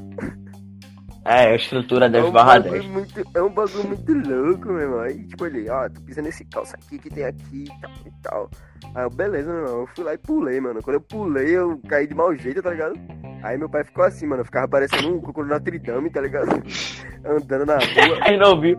É, 1.25 1.47
a 1.47 1.55
estrutura 1.55 2.05
É 2.05 2.09
10 2.09 2.25
um, 2.25 2.31
barra 2.31 2.59
bagulho 2.59 2.81
10. 2.81 2.85
muito, 2.85 3.23
é 3.33 3.41
um 3.41 3.49
bagulho 3.49 3.87
muito 3.87 4.13
louco, 4.13 4.67
meu 4.67 4.79
irmão. 4.79 4.99
Aí, 4.99 5.23
tipo, 5.25 5.45
ele, 5.47 5.67
ó, 5.69 5.89
tu 5.89 5.99
pisa 6.03 6.21
nesse 6.21 6.45
calço 6.45 6.75
aqui 6.75 6.99
que 6.99 7.09
tem 7.09 7.23
aqui 7.23 7.63
e 7.63 7.81
tal 7.81 7.91
e 8.05 8.11
tal. 8.21 8.49
Aí 8.93 9.03
eu, 9.03 9.09
beleza, 9.09 9.51
meu 9.51 9.63
irmão. 9.63 9.79
Eu 9.81 9.87
fui 9.87 10.03
lá 10.03 10.13
e 10.13 10.17
pulei, 10.19 10.61
mano. 10.61 10.83
Quando 10.83 10.95
eu 10.95 11.01
pulei, 11.01 11.57
eu 11.57 11.81
caí 11.89 12.05
de 12.05 12.13
mau 12.13 12.35
jeito, 12.35 12.61
tá 12.61 12.69
ligado? 12.69 12.93
Aí 13.41 13.57
meu 13.57 13.67
pai 13.67 13.83
ficou 13.83 14.05
assim, 14.05 14.27
mano. 14.27 14.41
Eu 14.41 14.45
ficava 14.45 14.67
parecendo 14.67 15.15
um 15.15 15.19
cocô 15.19 15.43
Notre 15.43 15.79
Dame, 15.79 16.11
tá 16.11 16.21
ligado? 16.21 16.47
Andando 17.25 17.65
na 17.65 17.73
rua. 17.77 18.19
Aí 18.21 18.37
não 18.37 18.61
viu. 18.61 18.77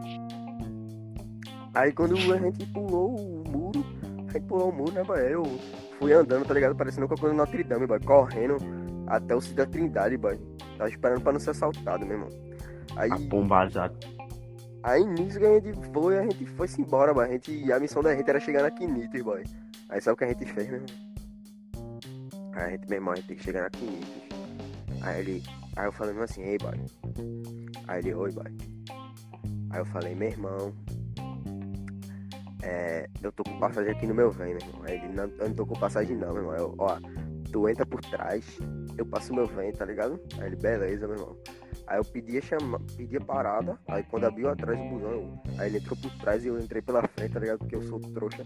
Aí 1.75 1.93
quando 1.93 2.15
a 2.33 2.39
gente 2.39 2.65
pulou 2.67 3.17
o 3.17 3.45
muro, 3.51 3.85
a 4.29 4.33
gente 4.33 4.47
pulou 4.47 4.71
o 4.71 4.73
muro, 4.73 4.93
né, 4.93 5.03
boy? 5.03 5.19
Eu 5.19 5.43
fui 5.99 6.13
andando, 6.13 6.47
tá 6.47 6.55
ligado? 6.55 6.77
Parecendo 6.77 7.07
um 7.07 7.09
cocô 7.09 7.33
Notre 7.33 7.65
Dame, 7.65 7.89
boy. 7.89 7.99
Correndo 8.01 8.57
até 9.09 9.35
o 9.35 9.41
Cida 9.41 9.67
Trindade, 9.67 10.17
boy. 10.17 10.39
Tava 10.77 10.91
esperando 10.91 11.23
pra 11.23 11.33
não 11.33 11.41
ser 11.41 11.51
assaltado, 11.51 12.07
meu 12.07 12.17
irmão. 12.17 12.31
Aí. 12.97 13.11
Abombazado. 13.11 13.97
Aí 14.83 15.05
nisso 15.05 15.39
que 15.39 15.45
a 15.45 15.61
gente 15.61 15.73
foi, 15.93 16.19
a 16.19 16.23
gente 16.23 16.47
foi-se 16.47 16.81
embora, 16.81 17.13
boy. 17.13 17.25
A, 17.25 17.33
gente, 17.33 17.73
a 17.73 17.81
missão 17.81 18.03
da 18.03 18.15
gente 18.15 18.29
era 18.29 18.39
chegar 18.39 18.63
na 18.63 18.71
Quinitos, 18.71 19.21
boy. 19.23 19.43
Aí 19.89 20.01
sabe 20.01 20.15
o 20.15 20.17
que 20.17 20.25
a 20.25 20.29
gente 20.29 20.47
fez, 20.47 20.69
meu 20.69 20.77
irmão? 20.77 20.97
Aí 22.53 22.63
a 22.63 22.71
gente, 22.71 22.89
meu 22.89 22.97
irmão, 22.97 23.13
a 23.13 23.17
gente 23.17 23.29
tem 23.29 23.37
que 23.37 23.43
chegar 23.43 23.63
na 23.63 23.71
Quinitos. 23.71 24.09
Aí 25.03 25.21
ele, 25.21 25.43
Aí 25.77 25.87
eu 25.87 25.93
falei 25.93 26.15
mesmo 26.15 26.25
assim, 26.25 26.43
ei, 26.43 26.57
boy. 26.57 26.81
Aí 27.87 27.99
ele, 28.01 28.15
oi, 28.15 28.33
boy. 28.33 28.47
Aí 29.71 29.79
eu 29.79 29.85
falei, 29.85 30.15
meu 30.15 30.29
irmão, 30.29 30.73
é, 32.63 33.07
eu 33.23 33.31
tô 33.31 33.45
com 33.45 33.59
passagem 33.59 33.93
aqui 33.93 34.07
no 34.07 34.15
meu 34.15 34.31
vem, 34.31 34.55
meu 34.55 34.67
irmão. 34.67 34.83
Aí 34.85 34.95
ele, 34.95 35.09
não, 35.09 35.25
eu 35.25 35.49
não 35.49 35.55
tô 35.55 35.67
com 35.67 35.79
passagem 35.79 36.17
não, 36.17 36.33
meu 36.33 36.39
irmão. 36.39 36.57
Eu, 36.57 36.75
ó, 36.79 36.99
tu 37.47 37.69
entra 37.69 37.87
por 37.87 38.01
trás, 38.01 38.45
eu 38.97 39.07
passo 39.07 39.35
meu 39.35 39.47
vem, 39.47 39.73
tá 39.73 39.85
ligado? 39.85 40.21
Aí 40.39 40.47
ele, 40.47 40.57
beleza, 40.57 41.07
meu 41.07 41.17
irmão. 41.17 41.37
Aí 41.87 41.99
eu 41.99 42.05
pedia 42.05 42.43
chama, 42.43 42.81
pedia 42.97 43.21
parada, 43.21 43.79
aí 43.89 44.03
quando 44.05 44.25
abriu 44.25 44.49
atrás 44.49 44.79
do 44.79 44.85
busão, 44.87 45.11
eu, 45.11 45.41
aí 45.59 45.69
ele 45.69 45.79
entrou 45.79 45.97
por 45.97 46.11
trás 46.19 46.45
e 46.45 46.49
eu 46.49 46.59
entrei 46.59 46.83
pela 46.83 47.07
frente, 47.07 47.33
tá 47.33 47.41
ligado? 47.41 47.59
Porque 47.59 47.77
eu 47.77 47.83
sou 47.83 48.01
trouxa. 48.01 48.45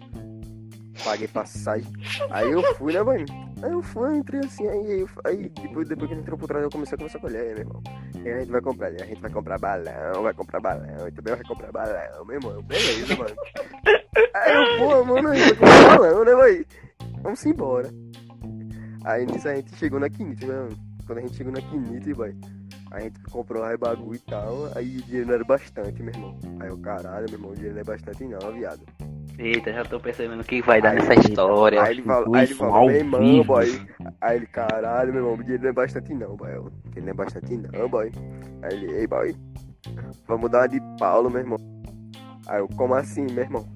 Paguei 1.02 1.28
passagem. 1.28 1.90
Aí 2.30 2.52
eu 2.52 2.62
fui, 2.74 2.92
né, 2.92 3.02
mano? 3.02 3.24
Aí 3.62 3.72
eu 3.72 3.82
fui, 3.82 4.18
entrei 4.18 4.40
assim, 4.40 4.68
aí, 4.68 5.06
aí, 5.24 5.48
depois, 5.48 5.88
depois 5.88 6.08
que 6.08 6.14
ele 6.14 6.20
entrou 6.20 6.38
por 6.38 6.46
trás, 6.46 6.62
eu 6.62 6.70
comecei 6.70 6.94
a 6.94 6.98
conversar 6.98 7.18
com 7.18 7.28
ele, 7.28 7.38
aí, 7.38 7.48
meu 7.48 7.58
irmão. 7.58 7.82
E 8.22 8.28
a 8.28 8.38
gente 8.40 8.50
vai 8.50 8.60
comprar, 8.60 8.88
a 8.88 9.06
gente 9.06 9.20
vai 9.20 9.30
comprar 9.30 9.58
balão, 9.58 10.22
vai 10.22 10.34
comprar 10.34 10.60
balão, 10.60 11.08
e 11.08 11.12
também 11.12 11.34
vai 11.34 11.44
comprar 11.44 11.72
balão, 11.72 12.24
meu 12.26 12.36
irmão. 12.36 12.62
Beleza, 12.62 13.16
mano. 13.16 13.36
Aí 14.34 14.52
eu, 14.52 14.78
pô, 14.78 15.04
mano, 15.04 15.28
a 15.28 15.34
gente 15.34 15.54
vai 15.54 15.70
comprar 15.70 15.98
balão, 15.98 16.24
né, 16.24 16.34
mãe? 16.34 16.66
Vamos 17.22 17.46
embora. 17.46 17.90
Aí 19.04 19.26
nisso 19.26 19.48
a 19.48 19.54
gente 19.54 19.74
chegou 19.76 19.98
na 20.00 20.08
Quinite, 20.10 20.46
né, 20.46 20.54
mano? 20.54 20.76
Quando 21.06 21.18
a 21.18 21.20
gente 21.22 21.34
chegou 21.36 21.52
na 21.52 21.60
Quinite, 21.60 22.14
boy, 22.14 22.34
a 22.90 23.00
gente 23.00 23.18
comprou 23.30 23.62
lá 23.62 23.76
bagulho 23.76 24.14
e 24.14 24.18
tal, 24.18 24.70
aí 24.76 24.96
o 24.98 25.02
dinheiro 25.02 25.26
não 25.28 25.34
era 25.34 25.44
bastante, 25.44 26.02
meu 26.02 26.12
irmão. 26.14 26.38
Aí 26.60 26.68
eu, 26.68 26.78
caralho, 26.78 27.26
meu 27.30 27.38
irmão, 27.38 27.50
o 27.50 27.54
dinheiro 27.54 27.74
não 27.74 27.80
é 27.80 27.84
bastante 27.84 28.24
não, 28.24 28.52
viado. 28.52 28.80
Eita, 29.38 29.72
já 29.72 29.84
tô 29.84 29.98
percebendo 29.98 30.40
o 30.40 30.44
que 30.44 30.60
vai 30.60 30.82
dar 30.82 30.90
Aí- 30.90 30.96
nessa 30.96 31.14
história. 31.14 31.82
Aí 31.82 31.92
ele 31.94 32.02
falou, 32.02 32.34
aí 32.34 32.44
ele 32.44 32.54
falou, 32.54 32.86
meu 32.86 32.96
irmão, 32.96 33.20
vivo. 33.20 33.44
boy. 33.44 33.86
Aí 34.20 34.36
ele, 34.36 34.46
caralho, 34.46 35.12
meu 35.14 35.22
irmão, 35.22 35.34
o 35.34 35.42
dinheiro 35.42 35.62
não 35.62 35.70
é 35.70 35.72
bastante 35.72 36.12
não, 36.14 36.36
boy. 36.36 36.50
Eu, 36.54 36.72
Ele 36.94 37.06
não 37.06 37.10
é 37.10 37.14
bastante 37.14 37.56
não, 37.56 37.88
boy. 37.88 38.12
Aí 38.62 38.74
ele, 38.74 38.92
ei, 38.92 39.06
boy, 39.06 39.34
vamos 40.28 40.50
dar 40.50 40.58
uma 40.60 40.68
de 40.68 40.80
Paulo, 40.98 41.30
meu 41.30 41.40
irmão. 41.40 41.58
Aí 42.46 42.58
eu, 42.60 42.68
como 42.76 42.94
assim, 42.94 43.22
meu 43.32 43.44
irmão? 43.44 43.66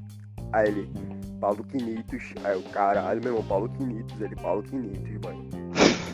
Aí 0.52 0.69
ele, 0.69 0.90
Paulo 1.45 1.63
Quinitos. 1.65 2.33
Aí 2.43 2.55
eu, 2.55 2.63
caralho, 2.73 3.21
meu 3.21 3.33
irmão, 3.33 3.47
Paulo 3.47 3.69
Quinitos. 3.69 4.19
Ele, 4.19 4.35
Paulo 4.37 4.63
Quinitos, 4.63 5.17
boy. 5.19 5.35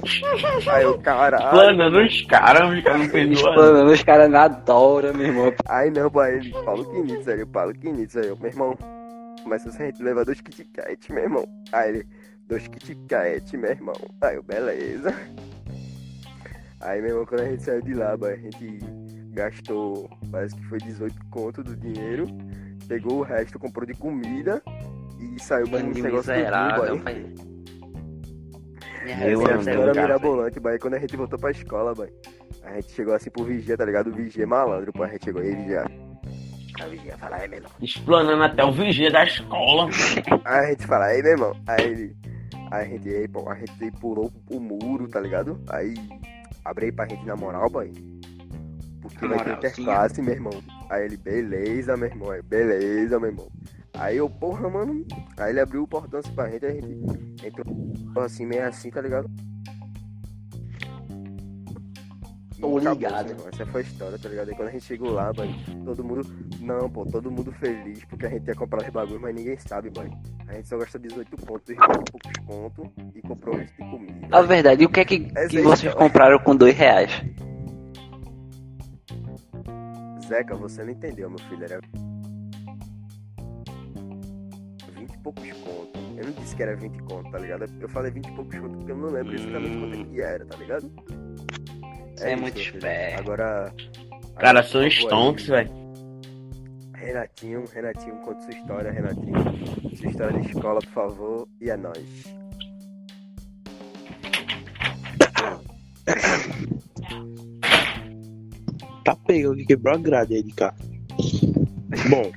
Aí 0.72 0.82
eu, 0.82 0.98
caralho. 0.98 1.50
Planando 1.50 2.00
os 2.00 2.22
caras, 2.22 2.76
os 2.76 2.82
caras 2.82 3.00
não 3.00 3.08
perdoam. 3.08 3.32
Explanando, 3.32 3.92
os 3.92 4.02
caras 4.02 4.28
me 4.28 4.36
adoram, 4.36 5.14
meu 5.14 5.26
irmão. 5.28 5.52
Aí 5.68 5.88
não, 5.92 6.10
boy, 6.10 6.34
ele, 6.34 6.50
Paulo 6.64 6.84
Quinitos. 6.90 7.28
Aí 7.28 7.38
eu, 7.38 7.46
Paulo 7.46 7.72
Quinitos. 7.72 8.16
Aí 8.16 8.26
eu, 8.26 8.36
meu 8.38 8.50
irmão, 8.50 8.76
mas 9.46 9.62
se 9.62 9.68
a 9.68 9.86
gente 9.86 10.02
levar 10.02 10.24
dois 10.24 10.40
Kit 10.40 10.64
Kat, 10.64 11.12
meu 11.12 11.22
irmão. 11.22 11.44
Aí 11.72 11.90
ele, 11.90 12.06
dois 12.48 12.66
Kit 12.66 12.96
Kat, 13.08 13.56
meu 13.56 13.70
irmão. 13.70 13.94
Aí 14.20 14.34
eu, 14.34 14.42
beleza. 14.42 15.14
Aí, 16.80 17.00
meu 17.00 17.10
irmão, 17.10 17.26
quando 17.26 17.42
a 17.42 17.44
gente 17.44 17.62
saiu 17.62 17.82
de 17.82 17.94
lá, 17.94 18.14
a 18.14 18.36
gente 18.36 18.80
gastou, 19.32 20.10
parece 20.32 20.56
que 20.56 20.64
foi 20.64 20.78
18 20.78 21.14
conto 21.30 21.62
do 21.62 21.76
dinheiro. 21.76 22.26
Pegou 22.88 23.18
o 23.18 23.22
resto, 23.22 23.60
comprou 23.60 23.86
de 23.86 23.94
comida 23.94 24.60
e 25.20 25.38
saiu 25.42 25.66
Bando 25.68 25.98
um 25.98 26.02
negócio 26.02 26.32
miserável, 26.32 26.96
do 26.96 27.02
pai. 27.02 27.26
Minha 29.04 29.28
Eu 29.28 29.42
Essa 29.42 29.50
é 29.50 29.54
a 29.54 29.56
resenha 29.56 29.74
história 29.74 29.94
cara. 29.94 30.06
mirabolante. 30.06 30.60
Quando 30.80 30.94
a 30.94 30.98
gente 30.98 31.16
voltou 31.16 31.38
pra 31.38 31.50
escola, 31.50 31.94
boy, 31.94 32.08
a 32.64 32.74
gente 32.74 32.92
chegou 32.92 33.14
assim 33.14 33.30
pro 33.30 33.44
vigia, 33.44 33.76
tá 33.76 33.84
ligado? 33.84 34.08
O 34.08 34.14
vigia 34.14 34.42
é 34.44 34.46
malandro, 34.46 34.92
pô. 34.92 35.02
A 35.02 35.08
gente 35.08 35.24
chegou 35.24 35.42
aí, 35.42 35.54
vigia. 35.54 35.84
O 36.86 36.90
vigia 36.90 37.16
fala, 37.18 37.36
aí, 37.36 37.48
meu 37.48 37.58
irmão. 37.58 37.72
Explanando 37.80 38.42
até 38.42 38.64
o 38.64 38.72
vigia 38.72 39.10
da 39.10 39.24
escola. 39.24 39.88
Aí 40.44 40.66
a 40.66 40.70
gente 40.70 40.86
fala, 40.86 41.06
aí, 41.06 41.22
meu 41.22 41.32
irmão. 41.32 41.56
Aí 41.66 41.84
ele. 41.84 42.16
Aí 42.70 42.84
a 42.84 42.88
gente, 42.88 43.08
aí, 43.08 43.26
pô, 43.28 43.48
a 43.48 43.54
gente 43.54 43.90
pulou 43.98 44.30
o 44.50 44.60
muro, 44.60 45.08
tá 45.08 45.18
ligado? 45.20 45.60
Aí 45.68 45.94
abre 46.64 46.86
aí 46.86 46.92
pra 46.92 47.06
gente 47.08 47.26
na 47.26 47.34
moral, 47.36 47.68
boy. 47.68 47.92
Porque 49.02 49.26
vai 49.26 49.38
ter 49.38 49.44
Moralzinha. 49.44 49.56
interclasse, 49.56 50.22
meu 50.22 50.34
irmão. 50.34 50.62
Aí 50.88 51.04
ele, 51.04 51.16
beleza, 51.16 51.96
meu 51.96 52.08
irmão. 52.08 52.30
Aí, 52.30 52.42
beleza, 52.42 53.18
meu 53.18 53.30
irmão. 53.30 53.48
Aí 54.00 54.16
eu, 54.16 54.30
porra, 54.30 54.66
mano. 54.70 55.04
Aí 55.36 55.50
ele 55.52 55.60
abriu 55.60 55.82
o 55.82 55.86
portão 55.86 56.20
assim 56.20 56.32
pra 56.32 56.48
gente, 56.48 56.64
a 56.64 56.70
gente 56.72 56.86
entrou 57.44 58.24
assim, 58.24 58.46
meio 58.46 58.66
assim, 58.66 58.90
tá 58.90 59.02
ligado? 59.02 59.30
E 62.56 62.60
Tô 62.62 62.78
ligado. 62.78 63.28
irmão. 63.30 63.46
Essa 63.52 63.66
foi 63.66 63.82
a 63.82 63.84
história, 63.84 64.18
tá 64.18 64.28
ligado? 64.28 64.48
Aí 64.48 64.54
quando 64.54 64.68
a 64.68 64.72
gente 64.72 64.84
chegou 64.86 65.10
lá, 65.12 65.30
boy, 65.34 65.54
todo 65.84 66.02
mundo. 66.02 66.22
Não, 66.60 66.88
pô, 66.88 67.04
todo 67.04 67.30
mundo 67.30 67.52
feliz 67.52 68.02
porque 68.06 68.24
a 68.24 68.30
gente 68.30 68.48
ia 68.48 68.54
comprar 68.54 68.82
os 68.82 68.88
bagulhos, 68.88 69.20
mas 69.20 69.34
ninguém 69.34 69.58
sabe, 69.58 69.90
boy. 69.90 70.10
A 70.48 70.54
gente 70.54 70.66
só 70.68 70.78
gastou 70.78 70.98
18 71.00 71.36
pontos, 71.36 71.68
20 71.68 71.78
e 71.78 71.86
poucos 71.86 72.38
pontos 72.46 72.90
e 73.14 73.20
comprou 73.22 73.54
um 73.54 73.58
resto 73.58 73.82
de 73.82 73.90
comida. 73.90 74.28
A 74.30 74.42
verdade, 74.42 74.82
e 74.82 74.86
o 74.86 74.88
que 74.88 75.00
é 75.00 75.04
que, 75.04 75.30
Essa 75.36 75.48
que 75.48 75.58
é 75.58 75.62
vocês 75.62 75.84
história. 75.84 75.98
compraram 75.98 76.38
com 76.38 76.56
dois 76.56 76.74
reais? 76.74 77.10
Zeca, 80.26 80.54
você 80.54 80.84
não 80.84 80.90
entendeu, 80.90 81.28
meu 81.28 81.38
filho. 81.40 81.64
Era 81.64 81.80
poucos 85.22 85.52
contos. 85.52 86.00
Eu 86.16 86.24
não 86.24 86.32
disse 86.32 86.56
que 86.56 86.62
era 86.62 86.76
20 86.76 86.98
contos, 87.02 87.32
tá 87.32 87.38
ligado? 87.38 87.64
Eu 87.80 87.88
falei 87.88 88.10
20 88.10 88.26
e 88.26 88.32
poucos 88.32 88.58
contos 88.58 88.76
porque 88.76 88.92
eu 88.92 88.96
não 88.96 89.08
lembro 89.08 89.34
exatamente 89.34 89.78
quanto 89.78 90.00
é 90.00 90.04
que 90.04 90.20
era, 90.20 90.46
tá 90.46 90.56
ligado? 90.56 90.92
Você 92.16 92.24
é 92.24 92.32
isso, 92.32 92.42
muito 92.42 92.60
esperto. 92.60 93.20
Agora. 93.20 93.74
Cara, 94.36 94.62
são 94.62 94.86
stonks, 94.86 95.46
velho. 95.46 95.70
Renatinho, 96.94 97.64
Renatinho, 97.72 98.16
conta 98.16 98.42
sua 98.42 98.52
história, 98.52 98.90
Renatinho. 98.90 99.96
Sua 99.96 100.06
história 100.08 100.40
de 100.40 100.48
escola, 100.48 100.80
por 100.80 100.92
favor. 100.92 101.48
E 101.60 101.70
é 101.70 101.76
nóis. 101.76 102.40
Tá 109.04 109.16
pegando 109.26 109.56
que 109.56 109.64
quebrou 109.64 109.94
a 109.94 109.98
grade 109.98 110.34
aí 110.34 110.42
de 110.42 110.52
cá. 110.52 110.74
Bom, 112.10 112.30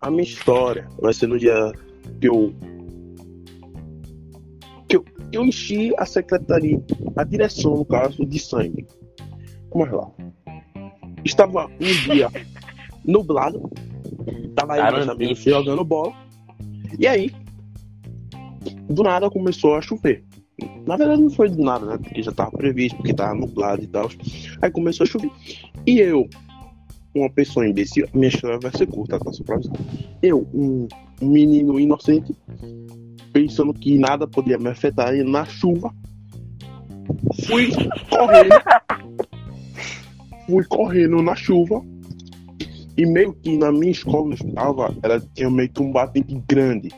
a 0.00 0.10
minha 0.10 0.22
história 0.22 0.88
vai 1.00 1.12
ser 1.12 1.26
no 1.26 1.38
dia 1.38 1.72
que 2.20 2.28
eu. 2.28 2.54
que 4.88 4.96
eu, 4.96 5.04
eu 5.32 5.44
enchi 5.44 5.92
a 5.98 6.06
secretaria, 6.06 6.82
a 7.16 7.24
direção, 7.24 7.76
no 7.76 7.84
caso, 7.84 8.24
de 8.24 8.38
sangue. 8.38 8.86
Vamos 9.72 9.90
lá. 9.90 10.10
Estava 11.24 11.66
um 11.66 12.12
dia 12.12 12.28
nublado, 13.04 13.70
tava 14.54 14.74
aí 14.74 14.92
meus 14.92 15.08
amigos 15.08 15.38
jogando 15.38 15.84
bola, 15.84 16.12
e 16.98 17.06
aí, 17.06 17.32
do 18.88 19.02
nada 19.02 19.28
começou 19.30 19.74
a 19.74 19.82
chover. 19.82 20.24
Na 20.86 20.96
verdade 20.96 21.20
não 21.20 21.30
foi 21.30 21.50
do 21.50 21.62
nada, 21.62 21.84
né? 21.84 21.98
Porque 21.98 22.22
já 22.22 22.32
tava 22.32 22.50
previsto, 22.52 22.96
porque 22.96 23.12
tava 23.12 23.34
nublado 23.34 23.82
e 23.82 23.86
tal. 23.86 24.08
Aí 24.62 24.70
começou 24.70 25.04
a 25.04 25.06
chover. 25.06 25.30
E 25.86 25.98
eu, 25.98 26.28
uma 27.20 27.30
pessoa 27.30 27.66
imbecil, 27.66 28.08
minha 28.14 28.28
história 28.28 28.58
vai 28.60 28.70
ser 28.72 28.86
curta, 28.86 29.18
tá? 29.18 29.32
Só 29.32 29.44
pra 29.44 29.56
avisar. 29.56 29.76
Eu, 30.22 30.46
um, 30.52 30.86
menino 31.20 31.78
inocente, 31.78 32.34
pensando 33.32 33.72
que 33.72 33.98
nada 33.98 34.26
podia 34.26 34.58
me 34.58 34.68
afetar 34.68 35.14
e 35.14 35.22
na 35.22 35.44
chuva, 35.44 35.94
fui 37.46 37.70
correndo. 38.08 38.54
fui 40.46 40.64
correndo 40.64 41.22
na 41.22 41.34
chuva. 41.34 41.82
E 42.96 43.04
meio 43.04 43.34
que 43.34 43.58
na 43.58 43.70
minha 43.70 43.92
escola 43.92 44.28
eu 44.28 44.46
estava, 44.46 44.96
ela 45.02 45.20
tinha 45.34 45.50
meio 45.50 45.68
que 45.68 45.82
um 45.82 45.92
batente 45.92 46.42
grande. 46.48 46.88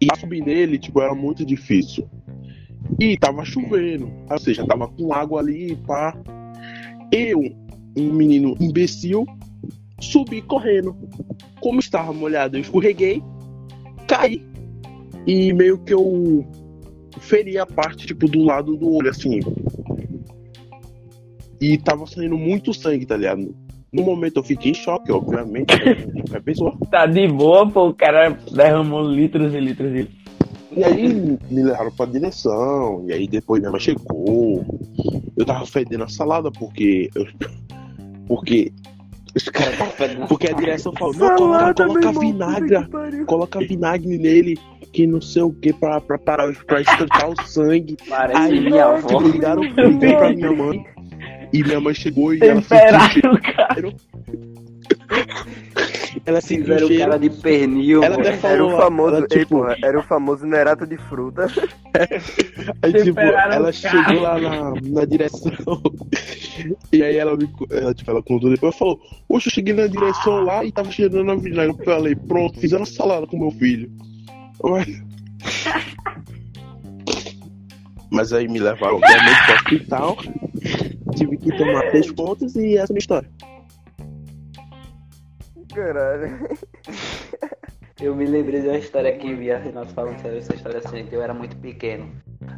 E 0.00 0.08
subir 0.18 0.42
nele, 0.42 0.78
tipo, 0.78 1.00
era 1.00 1.14
muito 1.14 1.44
difícil. 1.44 2.08
E 2.98 3.16
tava 3.18 3.44
chovendo. 3.44 4.10
Ou 4.30 4.38
seja, 4.38 4.66
tava 4.66 4.88
com 4.88 5.12
água 5.12 5.40
ali, 5.40 5.76
pá. 5.86 6.16
Eu, 7.12 7.42
um 7.96 8.12
menino 8.12 8.54
imbecil, 8.60 9.26
subi 10.00 10.42
correndo. 10.42 10.94
Como 11.60 11.80
estava 11.80 12.12
molhado, 12.12 12.56
eu 12.56 12.60
escorreguei, 12.60 13.22
caí. 14.06 14.42
E 15.26 15.52
meio 15.52 15.78
que 15.78 15.92
eu 15.94 16.44
feri 17.20 17.58
a 17.58 17.66
parte, 17.66 18.06
tipo, 18.06 18.28
do 18.28 18.44
lado 18.44 18.76
do 18.76 18.92
olho, 18.94 19.10
assim. 19.10 19.40
E 21.60 21.78
tava 21.78 22.06
saindo 22.06 22.36
muito 22.36 22.72
sangue, 22.74 23.06
tá 23.06 23.16
ligado? 23.16 23.54
No 23.92 24.02
momento 24.02 24.36
eu 24.38 24.44
fiquei 24.44 24.72
em 24.72 24.74
choque, 24.74 25.10
obviamente. 25.10 25.74
né? 25.84 25.94
Qualquer 26.22 26.42
pessoa. 26.42 26.76
Tá 26.90 27.06
de 27.06 27.26
boa, 27.28 27.68
pô. 27.68 27.88
O 27.88 27.94
cara 27.94 28.30
derramou 28.52 29.02
litros 29.02 29.54
e 29.54 29.60
litros 29.60 29.92
de. 29.92 30.08
E 30.76 30.84
aí 30.84 31.08
me 31.50 31.62
levaram 31.62 31.90
pra 31.90 32.04
direção, 32.04 33.06
e 33.08 33.12
aí 33.12 33.26
depois 33.26 33.60
minha 33.60 33.70
mãe 33.72 33.80
chegou. 33.80 34.62
Eu 35.36 35.44
tava 35.46 35.64
fedendo 35.64 36.04
a 36.04 36.08
salada 36.08 36.50
porque. 36.50 37.08
eu- 37.14 37.26
porque. 38.26 38.72
Os 39.34 39.50
caras 39.50 39.76
Porque 40.28 40.48
a 40.48 40.54
direção 40.54 40.94
falou, 40.98 41.14
não, 41.14 41.36
coloca, 41.36 41.74
coloca 41.74 42.20
vinagre, 42.20 42.76
coloca 43.26 43.58
vinagre 43.60 44.16
nele, 44.16 44.58
que 44.94 45.06
não 45.06 45.20
sei 45.20 45.42
o 45.42 45.52
que, 45.52 45.74
pra, 45.74 46.00
pra 46.00 46.16
parar, 46.16 46.54
pra 46.64 46.80
estancar 46.80 47.28
o 47.28 47.42
sangue. 47.42 47.98
Parece 48.08 48.40
Aí, 48.40 48.60
minha 48.60 48.86
avó. 48.86 49.06
tipo, 49.06 49.28
ligaram, 49.28 49.62
ligaram 49.62 49.98
pra 49.98 50.32
minha 50.32 50.52
mãe, 50.52 50.84
e 51.52 51.62
minha 51.62 51.80
mãe 51.80 51.92
chegou 51.92 52.32
e 52.32 52.40
ela 52.40 52.62
sentiu 52.62 52.76
o 52.76 52.80
Temperaram 52.80 53.32
o 53.34 53.42
cara. 53.42 53.94
Ela 56.26 56.40
se 56.40 56.58
Fizeram 56.58 56.88
o 56.88 56.98
cara 56.98 57.18
de 57.18 57.30
pernil, 57.30 58.02
Ela 58.02 58.16
até 58.16 58.36
falou 58.36 58.56
Era 58.56 58.64
o 58.66 58.76
famoso, 58.76 59.14
ela, 59.14 59.26
ei, 59.30 59.38
tipo, 59.38 59.58
porra, 59.58 59.76
era 59.82 59.98
o 59.98 60.02
famoso 60.02 60.44
Nerato 60.44 60.84
de 60.84 60.96
fruta. 60.96 61.46
Aí, 62.82 62.92
tipo, 63.04 63.20
ela 63.20 63.72
chegou 63.72 64.20
lá 64.20 64.40
na, 64.40 64.72
na 64.82 65.04
direção. 65.04 65.52
e 66.92 67.02
aí 67.02 67.16
ela 67.16 67.36
me 67.36 67.48
ela, 67.70 67.94
tipo, 67.94 68.10
ela 68.10 68.22
contou 68.22 68.50
depois 68.50 68.74
e 68.74 68.78
falou, 68.78 69.00
poxa, 69.28 69.48
eu 69.48 69.52
cheguei 69.52 69.72
na 69.72 69.86
direção 69.86 70.42
lá 70.42 70.64
e 70.64 70.72
tava 70.72 70.90
cheirando 70.90 71.30
a 71.30 71.36
vinagre. 71.36 71.76
Eu 71.78 71.84
falei, 71.84 72.16
pronto, 72.16 72.58
fizeram 72.58 72.84
salada 72.84 73.26
com 73.26 73.38
meu 73.38 73.52
filho. 73.52 73.90
Mas- 74.62 75.02
Mas 78.10 78.32
aí 78.32 78.48
me 78.48 78.58
levaram 78.58 78.96
obviamente 78.96 79.46
pro 79.46 79.54
hospital. 79.54 80.16
Tive 81.16 81.36
que 81.36 81.56
tomar 81.56 81.82
três 81.90 82.10
pontos 82.12 82.54
e 82.56 82.76
essa 82.76 82.92
é 82.92 82.92
a 82.92 82.94
minha 82.94 82.98
história. 82.98 83.30
Caralho. 85.76 86.48
Eu 88.00 88.16
me 88.16 88.24
lembrei 88.24 88.62
de 88.62 88.68
uma 88.68 88.78
história 88.78 89.14
que 89.18 89.34
via 89.34 89.58
Renato 89.58 89.92
falando 89.92 90.18
sobre 90.22 90.38
essa 90.38 90.54
história 90.54 90.78
assim, 90.78 91.04
que 91.04 91.14
eu 91.14 91.20
era 91.20 91.34
muito 91.34 91.54
pequeno. 91.56 92.10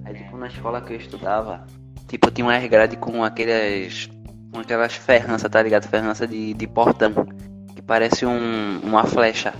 Aí, 0.04 0.14
tipo, 0.14 0.36
na 0.36 0.46
escola 0.46 0.80
que 0.80 0.92
eu 0.92 0.96
estudava, 0.96 1.66
tipo, 2.06 2.30
tinha 2.30 2.46
umas 2.46 2.64
grades 2.68 2.96
com 3.00 3.24
aquelas. 3.24 4.08
com 4.52 4.60
aquelas 4.60 4.94
ferranças, 4.94 5.50
tá 5.50 5.60
ligado? 5.60 5.88
Ferrança 5.88 6.28
de, 6.28 6.54
de 6.54 6.66
portão. 6.68 7.12
Que 7.74 7.82
parece 7.82 8.24
um, 8.24 8.78
uma 8.84 9.04
flecha. 9.04 9.52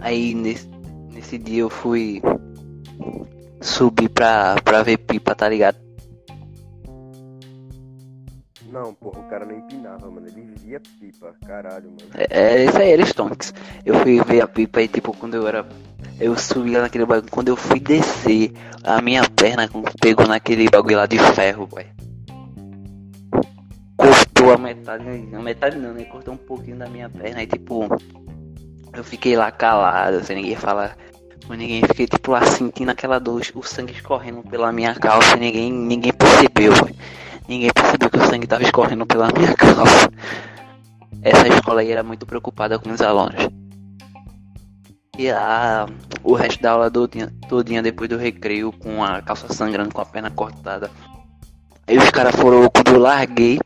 Aí, 0.00 0.34
nesse, 0.34 0.68
nesse 1.12 1.36
dia 1.36 1.60
eu 1.60 1.70
fui 1.70 2.22
subir 3.60 4.08
pra, 4.08 4.56
pra 4.64 4.82
ver 4.82 4.96
pipa, 4.96 5.34
tá 5.34 5.46
ligado? 5.50 5.76
Não, 8.72 8.94
porra, 8.94 9.20
o 9.20 9.24
cara 9.24 9.44
não 9.44 9.56
empinava, 9.56 10.08
mano. 10.08 10.28
Ele 10.28 10.42
via 10.56 10.80
pipa. 11.00 11.34
Caralho, 11.44 11.90
mano. 11.90 12.10
É, 12.14 12.26
é, 12.30 12.64
esse 12.64 12.76
aí 12.76 12.92
era 12.92 13.02
Stonks. 13.02 13.52
Eu 13.84 13.96
fui 13.96 14.20
ver 14.22 14.42
a 14.42 14.46
pipa 14.46 14.80
e, 14.80 14.86
tipo, 14.86 15.16
quando 15.16 15.34
eu 15.34 15.46
era. 15.46 15.66
Eu 16.20 16.36
subi 16.38 16.70
naquele 16.70 17.04
bagulho. 17.04 17.30
Quando 17.30 17.48
eu 17.48 17.56
fui 17.56 17.80
descer, 17.80 18.52
a 18.84 19.02
minha 19.02 19.28
perna 19.28 19.68
pegou 20.00 20.26
naquele 20.26 20.68
bagulho 20.70 20.98
lá 20.98 21.06
de 21.06 21.18
ferro, 21.18 21.66
boy. 21.66 21.84
Cortou 23.96 24.52
a 24.52 24.58
metade. 24.58 25.04
A 25.08 25.40
metade 25.40 25.76
não, 25.76 25.92
né? 25.92 26.04
Cortou 26.04 26.34
um 26.34 26.36
pouquinho 26.36 26.76
da 26.76 26.88
minha 26.88 27.08
perna. 27.08 27.42
E, 27.42 27.48
tipo, 27.48 27.88
eu 28.92 29.02
fiquei 29.02 29.36
lá 29.36 29.50
calado, 29.50 30.22
sem 30.24 30.36
ninguém 30.36 30.54
falar 30.54 30.96
com 31.44 31.54
ninguém. 31.54 31.82
Fiquei, 31.82 32.06
tipo, 32.06 32.30
lá 32.30 32.46
sentindo 32.46 32.90
aquela 32.90 33.18
dor, 33.18 33.42
o 33.52 33.62
sangue 33.64 33.94
escorrendo 33.94 34.44
pela 34.44 34.70
minha 34.70 34.94
calça. 34.94 35.34
Ninguém, 35.36 35.72
ninguém 35.72 36.12
percebeu, 36.12 36.72
boy. 36.74 36.94
Ninguém 37.50 37.72
percebeu 37.74 38.08
que 38.08 38.16
o 38.16 38.26
sangue 38.26 38.46
tava 38.46 38.62
escorrendo 38.62 39.04
pela 39.04 39.26
minha 39.32 39.52
calça. 39.58 40.08
Essa 41.20 41.48
escola 41.48 41.80
aí 41.80 41.90
era 41.90 42.04
muito 42.04 42.24
preocupada 42.24 42.78
com 42.78 42.92
os 42.92 43.00
alunos. 43.00 43.48
E 45.18 45.28
a, 45.28 45.84
o 46.22 46.34
resto 46.34 46.62
da 46.62 46.70
aula 46.70 46.88
todinha, 46.88 47.34
todinha 47.48 47.82
depois 47.82 48.08
do 48.08 48.16
recreio 48.16 48.70
com 48.70 49.02
a 49.02 49.20
calça 49.20 49.52
sangrando, 49.52 49.92
com 49.92 50.00
a 50.00 50.06
perna 50.06 50.30
cortada. 50.30 50.92
Aí 51.88 51.98
os 51.98 52.08
caras 52.10 52.36
foram, 52.36 52.70
quando 52.70 52.94
eu 52.94 53.00
larguei, 53.00 53.58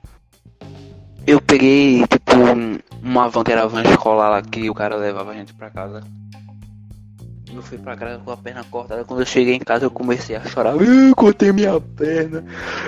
eu 1.27 1.39
peguei 1.43 2.07
tipo 2.07 2.37
um, 2.37 2.79
uma 3.03 3.29
van 3.29 3.45
que 3.45 3.53
era 3.53 3.65
a 3.65 3.67
van 3.67 3.83
escolar 3.83 4.31
lá 4.31 4.41
que 4.41 4.71
o 4.71 4.75
cara 4.75 4.97
levava 4.97 5.33
a 5.33 5.35
gente 5.35 5.53
pra 5.53 5.69
casa. 5.69 6.01
Eu 7.55 7.61
fui 7.61 7.77
pra 7.77 7.95
casa 7.99 8.19
com 8.19 8.31
a 8.31 8.37
perna 8.39 8.65
cortada. 8.65 9.05
Quando 9.05 9.21
eu 9.21 9.27
cheguei 9.27 9.55
em 9.55 9.61
casa 9.61 9.85
eu 9.85 9.91
comecei 9.91 10.37
a 10.37 10.41
chorar. 10.41 10.75
Uh, 10.75 11.15
cortei 11.15 11.53
minha 11.53 11.79
perna. 11.79 12.43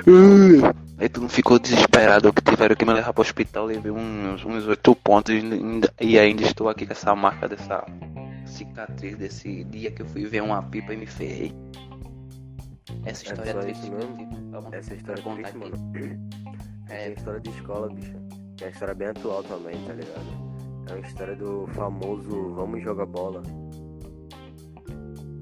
Uh. 0.06 0.85
Aí 0.98 1.08
todo 1.08 1.22
mundo 1.22 1.30
ficou 1.32 1.58
desesperado 1.58 2.32
que 2.32 2.40
tiveram 2.42 2.74
que 2.74 2.84
me 2.84 2.92
levar 2.94 3.12
pro 3.12 3.20
hospital. 3.22 3.66
Levei 3.66 3.90
uns, 3.92 4.44
uns 4.44 4.66
8 4.66 4.94
pontos 4.96 5.34
e 6.00 6.18
ainda, 6.18 6.42
estou 6.42 6.68
aqui 6.68 6.86
com 6.86 6.92
essa 6.92 7.14
marca 7.14 7.46
dessa 7.48 7.84
cicatriz 8.46 9.16
desse 9.16 9.64
dia 9.64 9.90
que 9.90 10.02
eu 10.02 10.06
fui 10.06 10.24
ver 10.24 10.42
uma 10.42 10.62
pipa 10.62 10.94
e 10.94 10.96
me 10.96 11.06
ferrei. 11.06 11.52
Essa 13.04 13.24
história 13.24 13.50
é 13.50 13.54
triste 13.54 13.80
isso 13.82 13.90
que 13.90 13.94
eu 13.94 13.98
mesmo? 14.08 14.16
tive 14.16 14.50
pra- 14.50 14.78
Essa 14.78 14.94
história 14.94 15.20
é 15.20 15.34
triste, 15.34 15.58
mano. 15.58 16.30
É. 16.88 17.12
História 17.12 17.40
de 17.40 17.50
escola, 17.50 17.88
bicho. 17.92 18.12
É 18.60 18.64
uma 18.64 18.70
história 18.70 18.94
bem 18.94 19.08
atual 19.08 19.42
também, 19.42 19.74
tá 19.86 19.92
ligado? 19.92 20.46
É 20.88 20.94
uma 20.94 21.06
história 21.06 21.36
do 21.36 21.66
famoso 21.74 22.54
Vamos 22.54 22.82
Jogar 22.82 23.06
Bola. 23.06 23.42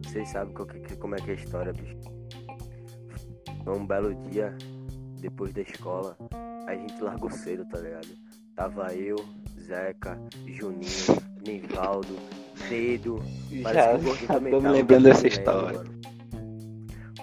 Vocês 0.03 0.29
sabem 0.31 0.53
como 0.99 1.15
é 1.15 1.19
que 1.19 1.31
é 1.31 1.35
a 1.35 1.37
história, 1.37 1.73
bicho. 1.73 1.97
Foi 3.65 3.77
um 3.79 3.87
belo 3.87 4.15
dia, 4.31 4.57
depois 5.25 5.55
da 5.55 5.63
escola, 5.63 6.19
a 6.67 6.75
gente 6.75 7.03
largou 7.03 7.31
cedo, 7.31 7.65
tá 7.65 7.79
ligado? 7.79 8.09
Tava 8.55 8.95
eu, 8.95 9.17
Zeca, 9.59 10.19
Juninho, 10.47 11.17
Nivaldo, 11.43 12.15
Dedo. 12.69 13.23
Parece 13.63 14.05
que 14.19 14.27
já 14.27 14.27
também 14.35 14.53
tô 14.53 14.61
me 14.61 14.69
lembrando 14.69 15.05
dessa 15.05 15.23
lembro, 15.23 15.39
história. 15.39 15.79
Mano. 15.79 15.95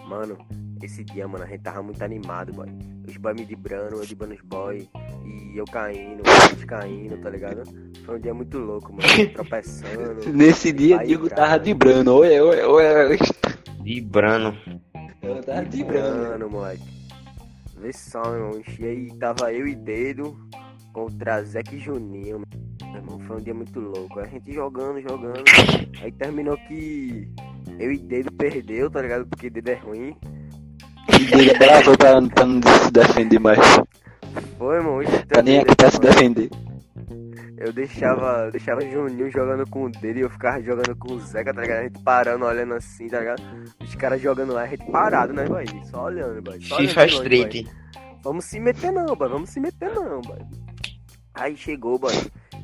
Mano, 0.07 0.37
esse 0.81 1.03
dia, 1.03 1.27
mano, 1.27 1.43
a 1.43 1.47
gente 1.47 1.61
tava 1.61 1.83
muito 1.83 2.03
animado, 2.03 2.51
boy. 2.53 2.67
Os 3.07 3.15
boy 3.17 3.35
me 3.35 3.45
dibrando, 3.45 3.97
eu 3.97 4.05
dibrando 4.05 4.33
os 4.33 4.41
boy. 4.41 4.89
E 5.23 5.57
eu 5.57 5.65
caindo, 5.65 6.23
eles 6.49 6.65
caindo, 6.65 7.21
tá 7.21 7.29
ligado? 7.29 7.61
Foi 8.03 8.17
um 8.17 8.19
dia 8.19 8.33
muito 8.33 8.57
louco, 8.57 8.91
mano. 8.93 9.07
Tropeçando. 9.33 10.27
Nesse 10.33 10.71
dia, 10.71 10.99
Aí, 11.01 11.07
Diego 11.07 11.29
cara. 11.29 11.43
tava 11.43 11.63
vibrando. 11.63 12.15
Oi, 12.15 12.39
oi, 12.41 12.63
oi. 12.63 13.19
De 13.83 14.01
Brano. 14.01 14.57
Eu 15.21 15.43
tava 15.43 15.61
vibrando. 15.61 15.69
Dibrando, 15.69 16.49
moleque. 16.49 17.00
Vê 17.81 17.91
só, 17.91 18.21
meu 18.21 18.33
irmão. 18.35 18.61
E 18.79 18.85
aí 18.85 19.17
tava 19.17 19.51
eu 19.51 19.67
e 19.67 19.73
Dedo 19.73 20.37
contra 20.93 21.41
Zeca 21.41 21.75
e 21.75 21.79
Juninho, 21.79 22.43
meu 22.83 22.95
irmão. 22.95 23.19
Foi 23.21 23.37
um 23.37 23.43
dia 23.43 23.53
muito 23.55 23.79
louco. 23.79 24.19
A 24.19 24.27
gente 24.27 24.53
jogando, 24.53 25.01
jogando. 25.01 25.43
Aí 25.99 26.11
terminou 26.11 26.55
que 26.67 27.27
eu 27.79 27.91
e 27.91 27.97
Dedo 27.97 28.31
perdeu, 28.33 28.89
tá 28.89 29.01
ligado? 29.01 29.25
Porque 29.25 29.49
Dedo 29.49 29.69
é 29.69 29.73
ruim. 29.73 30.15
E 31.09 31.25
Diego 31.25 31.57
travou 31.57 31.97
pra, 31.97 32.21
pra 32.21 32.45
não 32.45 32.61
se 32.61 32.91
defender 32.91 33.39
mais. 33.39 33.59
Foi, 34.59 34.75
irmão. 34.75 34.99
Pra 35.27 35.41
nem 35.41 35.59
aqui 35.59 35.75
pra 35.75 35.89
se 35.89 35.99
defender. 35.99 36.49
Eu 37.63 37.71
deixava, 37.71 38.49
deixava 38.49 38.81
Juninho 38.81 39.29
jogando 39.29 39.69
com 39.69 39.83
o 39.83 39.91
dele 39.91 40.21
e 40.21 40.23
eu 40.23 40.29
ficava 40.31 40.59
jogando 40.63 40.95
com 40.95 41.13
o 41.13 41.19
Zeca, 41.19 41.53
tá 41.53 41.61
ligado? 41.61 41.79
A 41.79 41.83
gente 41.83 42.01
parando, 42.01 42.43
olhando 42.43 42.73
assim, 42.73 43.07
tá 43.07 43.19
ligado? 43.19 43.43
Os 43.79 43.93
caras 43.93 44.19
jogando 44.19 44.51
lá, 44.51 44.63
a 44.63 44.67
gente 44.67 44.89
parado, 44.91 45.31
né, 45.31 45.45
boy? 45.45 45.65
Só 45.83 46.05
olhando, 46.05 46.41
boy. 46.41 46.59
Só 46.59 46.77
FIFA 46.77 47.01
olhando 47.01 47.21
Street. 47.21 47.65
boy. 47.65 47.73
Vamos 48.23 48.45
se 48.45 48.59
meter 48.59 48.91
não, 48.91 49.15
boy. 49.15 49.29
Vamos 49.29 49.51
se 49.51 49.59
meter 49.59 49.93
não, 49.93 50.21
boy. 50.21 50.39
Aí 51.35 51.55
chegou, 51.55 51.99
boy. 51.99 52.13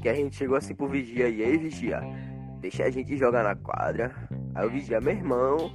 Que 0.02 0.10
a 0.10 0.16
gente 0.16 0.36
chegou 0.36 0.58
assim 0.58 0.74
pro 0.74 0.88
vigia 0.88 1.30
e 1.30 1.44
aí, 1.44 1.58
vigia. 1.58 2.02
Deixa 2.60 2.86
a 2.86 2.90
gente 2.90 3.16
jogar 3.18 3.44
na 3.44 3.56
quadra. 3.56 4.12
Aí 4.56 4.66
o 4.66 4.70
vigia, 4.72 5.00
meu 5.00 5.14
irmão. 5.14 5.72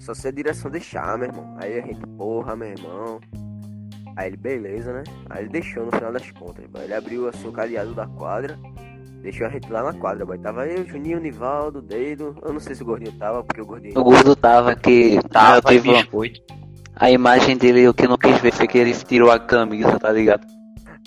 Só 0.00 0.14
se 0.14 0.28
a 0.28 0.30
direção 0.30 0.70
deixar, 0.70 1.18
meu 1.18 1.28
irmão. 1.28 1.58
Aí 1.60 1.78
a 1.78 1.82
gente, 1.82 2.06
porra, 2.16 2.56
meu 2.56 2.68
irmão. 2.68 3.20
Aí 4.16 4.28
ele, 4.28 4.36
beleza, 4.36 4.92
né? 4.92 5.04
Aí 5.30 5.42
ele 5.42 5.50
deixou 5.50 5.86
no 5.86 5.92
final 5.92 6.12
das 6.12 6.30
contas. 6.32 6.66
boy. 6.66 6.84
Ele 6.84 6.94
abriu 6.94 7.28
o 7.28 7.52
cadeado 7.52 7.94
da 7.94 8.06
quadra. 8.06 8.58
Deixou 9.22 9.46
a 9.46 9.50
gente 9.50 9.70
lá 9.70 9.82
na 9.82 9.92
quadra, 9.92 10.24
boy. 10.26 10.38
Tava 10.38 10.66
eu, 10.66 10.84
Juninho, 10.86 11.20
Nivaldo, 11.20 11.80
Dedo. 11.80 12.36
Eu 12.42 12.52
não 12.52 12.60
sei 12.60 12.74
se 12.74 12.82
o 12.82 12.86
gordinho 12.86 13.12
tava, 13.18 13.42
porque 13.42 13.60
o 13.60 13.66
gordinho. 13.66 13.98
O 13.98 14.04
gordo 14.04 14.34
tava 14.36 14.74
que. 14.74 15.18
Tava 15.30 15.72
eu 15.72 15.80
tive 15.80 15.90
a 16.94 17.10
imagem 17.10 17.56
dele, 17.56 17.88
o 17.88 17.94
que 17.94 18.04
eu 18.04 18.10
não 18.10 18.18
quis 18.18 18.38
ver 18.40 18.52
foi 18.52 18.68
que 18.68 18.78
ele 18.78 18.92
tirou 18.92 19.30
a 19.30 19.38
camisa, 19.38 19.98
tá 19.98 20.12
ligado? 20.12 20.46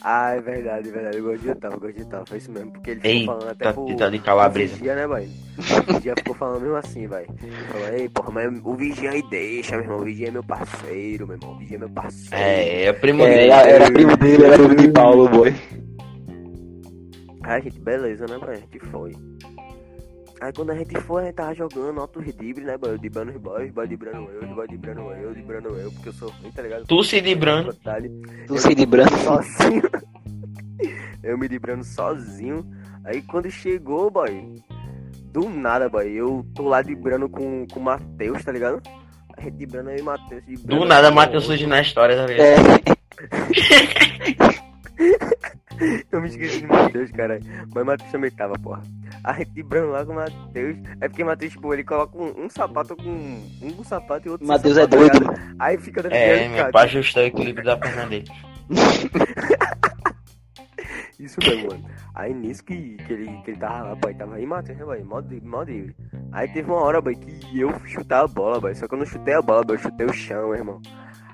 Ah, 0.04 0.32
é 0.36 0.42
verdade, 0.42 0.90
é 0.90 0.92
verdade. 0.92 1.20
O 1.20 1.24
gordinho 1.24 1.56
tava, 1.56 1.78
o 1.78 1.80
gordinho 1.80 2.06
tava. 2.08 2.26
Foi 2.26 2.38
isso 2.38 2.52
mesmo. 2.52 2.72
Porque 2.72 2.92
ele 2.92 3.00
ficou 3.00 3.12
Ei, 3.12 3.26
falando 3.26 3.50
até 3.50 3.66
tá, 3.66 3.74
pro. 3.74 3.96
tá 3.96 4.10
de 4.10 4.18
O 4.18 4.22
calabresa. 4.22 4.76
vigia, 4.76 4.96
né, 4.96 5.08
boy? 5.08 5.28
O 5.90 5.94
vigia 5.94 6.14
ficou 6.18 6.36
falando 6.36 6.62
mesmo 6.62 6.76
assim, 6.76 7.08
vai. 7.08 7.26
Falou, 7.72 7.88
ei, 7.94 8.10
porra, 8.10 8.32
mas 8.32 8.62
o 8.64 8.76
vigia 8.76 9.12
aí 9.12 9.24
deixa, 9.30 9.72
meu 9.78 9.84
irmão. 9.86 10.00
O 10.00 10.04
vigia 10.04 10.28
é 10.28 10.32
meu 10.32 10.44
parceiro, 10.44 11.26
meu 11.28 11.38
irmão. 11.38 11.54
O 11.54 11.58
vigia 11.58 11.78
é 11.78 11.80
meu 11.80 11.90
parceiro. 11.90 12.36
É, 12.36 12.84
é 12.84 12.94
primo 12.94 13.24
É, 13.24 13.30
dele. 13.36 13.52
era, 13.52 13.70
era 13.70 13.92
primo 13.92 14.18
dele, 14.18 14.44
era 14.46 14.56
primo 14.58 14.76
de 14.76 14.88
Paulo, 14.90 15.30
boy. 15.30 15.56
Aí 17.44 17.58
a 17.58 17.60
gente, 17.60 17.80
beleza, 17.80 18.26
né, 18.28 18.38
boy? 18.38 18.50
A 18.52 18.56
gente 18.56 18.80
foi. 18.92 19.12
Aí 20.42 20.52
quando 20.54 20.72
a 20.72 20.76
gente 20.76 21.00
foi, 21.02 21.24
a 21.24 21.26
gente 21.26 21.36
tava 21.36 21.56
jogando 21.56 22.02
altos 22.02 22.26
dribles, 22.36 22.66
né, 22.66 22.78
boy? 22.78 22.92
Eu 22.92 22.98
dibrando 22.98 23.32
os 23.32 23.38
boys, 23.38 23.70
os 23.70 23.74
boys 23.74 23.90
dibrando 23.90 24.30
eu, 24.30 24.50
os 24.50 24.56
boys 24.56 24.70
dibrando 24.70 25.12
eu, 25.12 25.34
dibrando 25.34 25.70
eu, 25.78 25.92
porque 25.92 26.10
eu 26.10 26.14
sou 26.14 26.30
ruim, 26.30 26.52
tá 26.52 26.62
ligado? 26.62 26.86
Tu 26.86 27.04
se 27.04 27.22
dibrando. 27.22 27.72
Detalhe. 27.72 28.10
Tu 28.46 28.58
se 28.58 28.76
de 28.76 28.86
branco. 28.86 29.18
sozinho. 29.18 29.84
eu 31.24 31.38
me 31.38 31.48
librando 31.48 31.84
sozinho. 31.84 32.66
Aí 33.06 33.22
quando 33.22 33.50
chegou, 33.50 34.12
boy, 34.12 34.56
do 35.32 35.50
nada, 35.50 35.88
boy, 35.88 36.12
eu 36.12 36.46
tô 36.54 36.68
lá 36.68 36.82
librando 36.82 37.30
com, 37.30 37.66
com 37.68 37.80
o 37.80 37.84
Matheus, 37.84 38.44
tá 38.44 38.52
ligado? 38.52 38.82
A 39.38 39.42
gente 39.42 39.58
librando 39.58 39.90
aí, 39.90 40.02
Matheus. 40.02 40.44
Do 40.64 40.86
nada, 40.86 41.12
Matheus 41.12 41.46
surge 41.46 41.66
na 41.66 41.82
história, 41.82 42.18
tá 42.18 42.26
ligado? 42.26 42.42
É, 42.42 42.96
Eu 46.12 46.22
me 46.22 46.28
esqueci 46.28 46.62
de 46.62 46.68
Matheus, 46.68 47.12
cara. 47.12 47.40
Mas 47.74 47.86
Matheus 47.86 48.12
também 48.12 48.32
tava, 48.32 48.54
porra. 48.60 48.82
A 49.24 49.34
gente 49.34 49.52
librando 49.56 49.90
lá 49.92 50.06
com 50.06 50.12
o 50.12 50.16
Matheus. 50.16 50.78
É 51.02 51.08
porque 51.10 51.24
Matheus, 51.24 51.52
tipo, 51.54 51.74
ele 51.74 51.84
coloca 51.84 52.18
um, 52.18 52.46
um 52.46 52.50
sapato 52.50 52.96
com. 52.96 53.10
Um 53.62 53.72
com 53.76 53.84
sapato 53.84 54.28
e 54.28 54.32
outro 54.32 54.48
Matheus 54.48 54.78
é 54.78 54.88
tá 54.88 54.96
doido. 54.98 55.20
ligado? 55.20 55.56
Aí 55.60 55.78
fica 55.78 56.02
É, 56.02 56.36
desviando, 56.38 56.54
meu, 56.56 56.72
pra 56.72 56.82
ajustar 56.82 57.24
o 57.24 57.28
equilíbrio 57.28 57.66
da 57.66 57.78
perna 57.78 58.06
dele. 58.08 58.26
Isso 61.20 61.38
mesmo, 61.40 61.70
mano. 61.72 61.86
Aí 62.14 62.34
nisso 62.34 62.64
que, 62.64 62.98
que, 62.98 63.14
ele, 63.14 63.26
que 63.44 63.52
ele 63.52 63.60
tava 63.60 63.90
lá, 63.90 63.96
boy, 63.96 64.14
tava 64.14 64.36
aí 64.36 64.46
matando, 64.46 64.80
né, 64.80 64.86
boy? 64.86 65.04
Mó, 65.04 65.62
livre. 65.62 65.96
Aí 66.32 66.48
teve 66.50 66.70
uma 66.70 66.82
hora, 66.82 67.00
boy, 67.02 67.16
que 67.16 67.60
eu 67.60 67.74
chutar 67.86 68.24
a 68.24 68.28
bola, 68.28 68.60
boy. 68.60 68.76
Só 68.76 68.88
que 68.88 68.94
eu 68.94 68.98
não 69.00 69.06
chutei 69.06 69.34
a 69.34 69.42
bola, 69.42 69.64
boy, 69.64 69.76
eu 69.76 69.80
chutei 69.80 70.06
o 70.06 70.14
chão, 70.14 70.50
meu 70.50 70.56
irmão. 70.58 70.82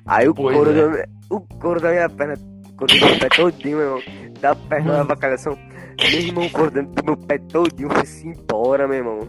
Aí 0.05 0.27
o 0.29 0.35
Pois 0.35 0.55
couro, 0.55 0.69
é. 0.71 0.73
da, 0.73 0.87
minha- 0.89 1.09
o 1.31 1.39
couro 1.41 1.81
da 1.81 1.89
minha 1.91 2.07
perna, 2.09 2.33
o 2.69 2.73
couro 2.75 2.93
do 2.99 3.05
meu 3.05 3.19
pé 3.19 3.29
todinho, 3.29 3.77
meu 3.77 3.97
irmão. 3.97 4.30
Da 4.41 4.55
perna 4.55 4.97
da 4.97 5.03
vacalhação. 5.03 5.57
Meu 5.99 6.19
irmão, 6.19 6.45
o 6.45 6.49
couro 6.49 6.71
dentro 6.71 6.91
do 6.93 7.03
meu 7.03 7.17
pé 7.17 7.37
todinho 7.37 7.89
foi-se 7.89 8.27
embora, 8.27 8.87
meu 8.87 8.97
irmão. 8.97 9.19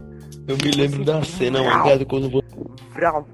Eu 0.49 0.57
me 0.57 0.71
lembro 0.71 1.05
da 1.05 1.23
cena, 1.23 1.63
mano? 1.63 2.07
Quando 2.07 2.43
Vrau. 2.91 3.29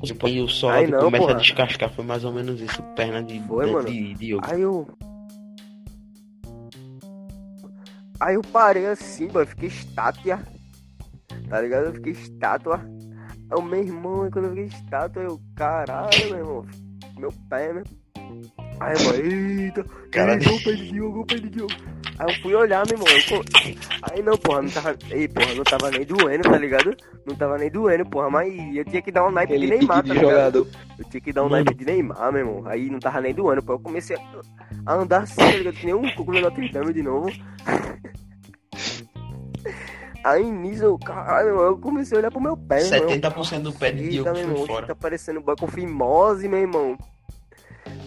você 0.00 0.14
e 0.28 0.40
o 0.42 0.48
sol 0.48 0.70
Ai, 0.70 0.86
não, 0.86 1.00
começa 1.00 1.24
porra. 1.24 1.36
a 1.36 1.38
descascar, 1.38 1.90
foi 1.94 2.04
mais 2.04 2.24
ou 2.24 2.32
menos 2.32 2.60
isso. 2.60 2.82
Perna 2.94 3.22
de, 3.22 3.40
Foi, 3.46 3.66
de, 3.66 3.72
mano. 3.72 3.88
de, 3.88 4.14
de. 4.14 4.38
Aí 4.42 4.60
eu. 4.60 4.86
Aí 8.18 8.34
eu 8.34 8.42
parei 8.42 8.86
assim, 8.86 9.28
boy, 9.28 9.46
fiquei 9.46 9.68
estátua. 9.68 10.40
Tá 11.48 11.60
ligado? 11.60 11.86
Eu 11.86 11.94
fiquei 11.94 12.12
estátua. 12.12 12.80
Aí 13.50 13.58
o 13.58 13.62
meu 13.62 13.80
irmão, 13.80 14.28
quando 14.30 14.46
eu 14.46 14.50
fiquei 14.50 14.64
estátua, 14.64 15.22
eu, 15.22 15.40
caralho, 15.54 16.10
meu 16.30 16.38
irmão. 16.38 16.66
Meu 17.18 17.32
pé, 17.48 17.72
né? 17.72 17.82
Aí, 18.78 18.94
mano, 19.04 19.24
eita, 19.62 19.82
de 19.82 20.48
o 20.50 20.62
pé 21.26 21.36
de 21.36 21.48
Diogo. 21.50 21.74
Aí 22.18 22.34
eu 22.34 22.42
fui 22.42 22.54
olhar, 22.54 22.84
meu 22.86 22.96
irmão. 22.98 23.44
Aí 24.10 24.22
não, 24.22 24.36
porra, 24.38 24.62
não 24.62 24.70
tava. 24.70 24.96
Ei, 25.10 25.28
porra, 25.28 25.54
não 25.54 25.64
tava 25.64 25.90
nem 25.90 26.04
doendo, 26.04 26.42
tá 26.48 26.58
ligado? 26.58 26.96
Não 27.26 27.34
tava 27.34 27.58
nem 27.58 27.70
doendo, 27.70 28.06
porra, 28.06 28.30
mas 28.30 28.52
eu 28.76 28.84
tinha 28.84 29.02
que 29.02 29.10
dar 29.12 29.26
um 29.26 29.30
naipe 29.30 29.58
de 29.58 29.66
Neymar, 29.66 30.02
tá 30.04 30.14
de 30.14 30.20
ligado? 30.20 30.66
Eu 30.98 31.04
tinha 31.10 31.20
que 31.20 31.32
dar 31.32 31.42
um 31.42 31.48
Mano. 31.48 31.64
naipe 31.64 31.74
de 31.74 31.84
Neymar, 31.84 32.32
meu 32.32 32.40
irmão. 32.40 32.62
Aí 32.66 32.88
não 32.90 32.98
tava 32.98 33.20
nem 33.20 33.34
doando, 33.34 33.62
pô. 33.62 33.72
Eu 33.74 33.78
comecei 33.80 34.16
a- 34.16 34.20
a 34.86 34.94
andar 34.94 35.22
assim, 35.22 35.36
tá 35.36 35.50
ligado? 35.50 35.74
Que 35.74 35.86
nem 35.86 35.94
um 35.94 36.10
cuco 36.14 36.32
no 36.32 36.40
Notre 36.40 36.70
Dame 36.70 36.92
de 36.92 37.02
novo. 37.02 37.30
Aí 40.24 40.44
nisso, 40.50 40.82
eu, 40.82 40.98
caralho, 40.98 41.46
meu 41.46 41.54
irmão, 41.54 41.66
eu 41.66 41.78
comecei 41.78 42.16
a 42.16 42.20
olhar 42.20 42.30
pro 42.32 42.40
meu 42.40 42.56
pé, 42.56 42.82
meu 42.82 42.94
irmão. 43.10 43.10
70% 43.32 43.60
do 43.62 43.72
pé 43.72 43.92
de 43.92 44.02
Eita, 44.02 44.10
Diogo 44.12 44.30
meu 44.32 44.40
irmão, 44.40 44.56
foi 44.58 44.66
fora. 44.66 44.86
tá 44.88 44.94
parecendo 44.94 45.38
um 45.38 45.42
banco 45.42 45.60
com 45.60 45.68
fimose, 45.68 46.48
meu 46.48 46.58
irmão. 46.58 46.98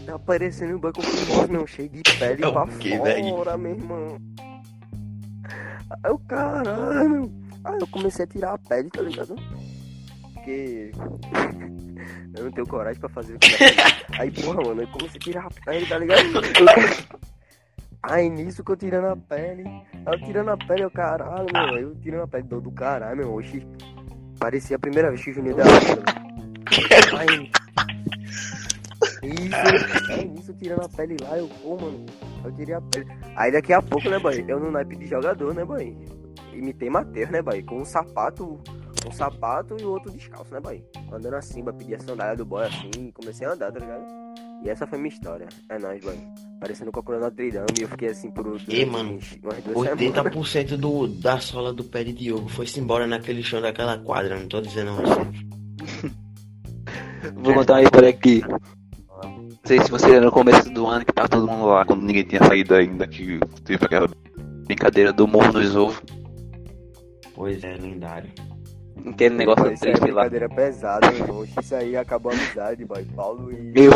Tá 0.09 0.17
parecendo 0.17 0.75
um 0.75 0.79
banco 0.79 1.01
com 1.03 1.43
irmão, 1.43 1.67
cheio 1.67 1.87
de 1.87 2.01
pele 2.01 2.41
É 2.43 2.47
o 2.47 2.51
pra 2.51 2.65
fora, 2.65 3.03
velho? 3.03 3.59
meu 3.59 3.71
irmão. 3.73 4.17
Aí 5.87 6.11
eu, 6.11 6.17
caralho. 6.27 7.31
Aí 7.63 7.77
eu 7.79 7.87
comecei 7.87 8.25
a 8.25 8.27
tirar 8.27 8.53
a 8.53 8.57
pele, 8.57 8.89
tá 8.89 9.03
ligado? 9.03 9.35
Porque 10.33 10.91
eu 12.35 12.43
não 12.43 12.51
tenho 12.51 12.65
coragem 12.65 12.99
pra 12.99 13.09
fazer 13.09 13.35
o 13.35 13.39
que. 13.39 13.55
Aí, 14.19 14.31
porra, 14.31 14.63
mano, 14.63 14.81
eu 14.81 14.87
comecei 14.87 15.17
a 15.17 15.23
tirar 15.23 15.45
a 15.45 15.63
pele, 15.63 15.85
tá 15.85 15.99
ligado? 15.99 16.23
Aí 18.01 18.29
nisso 18.29 18.63
que 18.63 18.71
eu 18.71 18.77
tirando 18.77 19.09
a 19.09 19.15
pele, 19.15 19.63
aí 19.67 20.13
eu 20.13 20.25
tirando 20.25 20.49
a 20.49 20.57
pele, 20.57 20.85
eu 20.85 20.91
caralho, 20.91 21.45
meu, 21.53 21.77
eu 21.77 21.95
tirando 21.97 22.23
a 22.23 22.27
pele 22.27 22.43
do, 22.45 22.59
do 22.59 22.71
caralho, 22.71 23.17
meu, 23.17 23.35
oxi. 23.35 23.63
Parecia 24.39 24.77
a 24.77 24.79
primeira 24.79 25.09
vez 25.09 25.23
que 25.23 25.29
o 25.29 25.33
Juninho 25.33 25.55
deu 25.55 25.65
a 25.65 25.79
vida. 25.79 26.03
Aí. 30.09 30.31
Isso, 30.39 30.53
tirando 30.53 30.83
a 30.83 30.89
pele 30.89 31.15
lá, 31.21 31.37
eu, 31.37 31.47
pô, 31.61 31.75
mano, 31.77 32.05
eu 32.43 32.51
tirei 32.53 32.75
a 32.75 32.81
pele. 32.81 33.07
Aí 33.35 33.51
daqui 33.51 33.73
a 33.73 33.81
pouco, 33.81 34.09
né, 34.09 34.19
boy? 34.19 34.43
Eu 34.47 34.59
no 34.59 34.71
naipe 34.71 34.95
de 34.95 35.07
jogador, 35.07 35.53
né, 35.53 35.63
boy? 35.65 35.95
Imitei 36.53 36.89
Matheus, 36.89 37.29
né, 37.29 37.41
boy? 37.41 37.61
Com 37.63 37.81
um 37.81 37.85
sapato, 37.85 38.59
um 39.07 39.11
sapato 39.11 39.77
e 39.79 39.83
o 39.83 39.91
outro 39.91 40.11
descalço, 40.11 40.53
né, 40.53 40.59
boy? 40.59 40.83
Andando 41.11 41.35
assim, 41.35 41.63
boy, 41.63 41.73
pedi 41.73 41.95
a 41.95 41.99
sandália 41.99 42.35
do 42.35 42.45
boy 42.45 42.65
assim 42.65 42.89
e 43.07 43.11
comecei 43.11 43.47
a 43.47 43.51
andar, 43.53 43.71
tá 43.71 43.79
ligado? 43.79 44.03
E 44.63 44.69
essa 44.69 44.85
foi 44.85 44.97
minha 44.97 45.07
história. 45.13 45.47
É 45.69 45.79
nóis, 45.79 46.03
boy. 46.03 46.17
Parecendo 46.59 46.91
com 46.91 47.13
a 47.13 47.19
Notre 47.19 47.49
Dame 47.51 47.65
e 47.79 47.83
eu 47.83 47.87
fiquei 47.87 48.09
assim 48.09 48.29
por 48.29 48.43
durante 48.43 48.75
Ei, 48.75 48.85
mano, 48.85 49.13
uns- 49.13 49.37
umas 49.41 49.63
duas 49.63 49.97
semanas. 49.97 50.35
80% 50.35 50.75
do, 50.75 51.07
da 51.07 51.39
sola 51.39 51.71
do 51.71 51.85
pé 51.85 52.03
de 52.03 52.11
Diogo 52.11 52.49
foi-se 52.49 52.77
embora 52.81 53.07
naquele 53.07 53.41
chão 53.41 53.61
daquela 53.61 53.97
quadra, 53.99 54.37
não 54.37 54.47
tô 54.49 54.59
dizendo 54.59 54.91
a 54.91 54.93
você. 54.95 56.19
Vou 57.35 57.53
contar 57.53 57.73
uma 57.75 57.83
história 57.83 58.09
aqui. 58.09 58.41
Não 59.69 59.77
sei 59.77 59.85
se 59.85 59.91
você 59.91 60.15
era 60.15 60.25
no 60.25 60.31
começo 60.31 60.67
do 60.71 60.87
ano 60.87 61.05
que 61.05 61.13
tava 61.13 61.29
todo 61.29 61.47
mundo 61.47 61.67
lá, 61.67 61.85
quando 61.85 62.01
ninguém 62.01 62.23
tinha 62.23 62.43
saído 62.43 62.73
ainda, 62.73 63.05
que 63.05 63.39
teve 63.63 63.85
aquela 63.85 64.09
brincadeira 64.65 65.13
do 65.13 65.27
morro 65.27 65.53
nos 65.53 65.75
ovos. 65.75 66.01
Pois 67.35 67.63
é, 67.63 67.77
lendário. 67.77 68.31
Aquele 69.05 69.35
negócio 69.35 69.67
aí 69.67 69.73
é 69.73 69.77
triste 69.77 69.99
lá. 69.99 70.23
brincadeira 70.23 70.49
pesada, 70.49 71.13
irmão. 71.13 71.45
Isso 71.45 71.75
aí 71.75 71.95
acabou 71.95 72.31
a 72.31 72.35
amizade, 72.35 72.83
boy. 72.83 73.05
Paulo 73.15 73.51
e. 73.51 73.71
Eu 73.75 73.91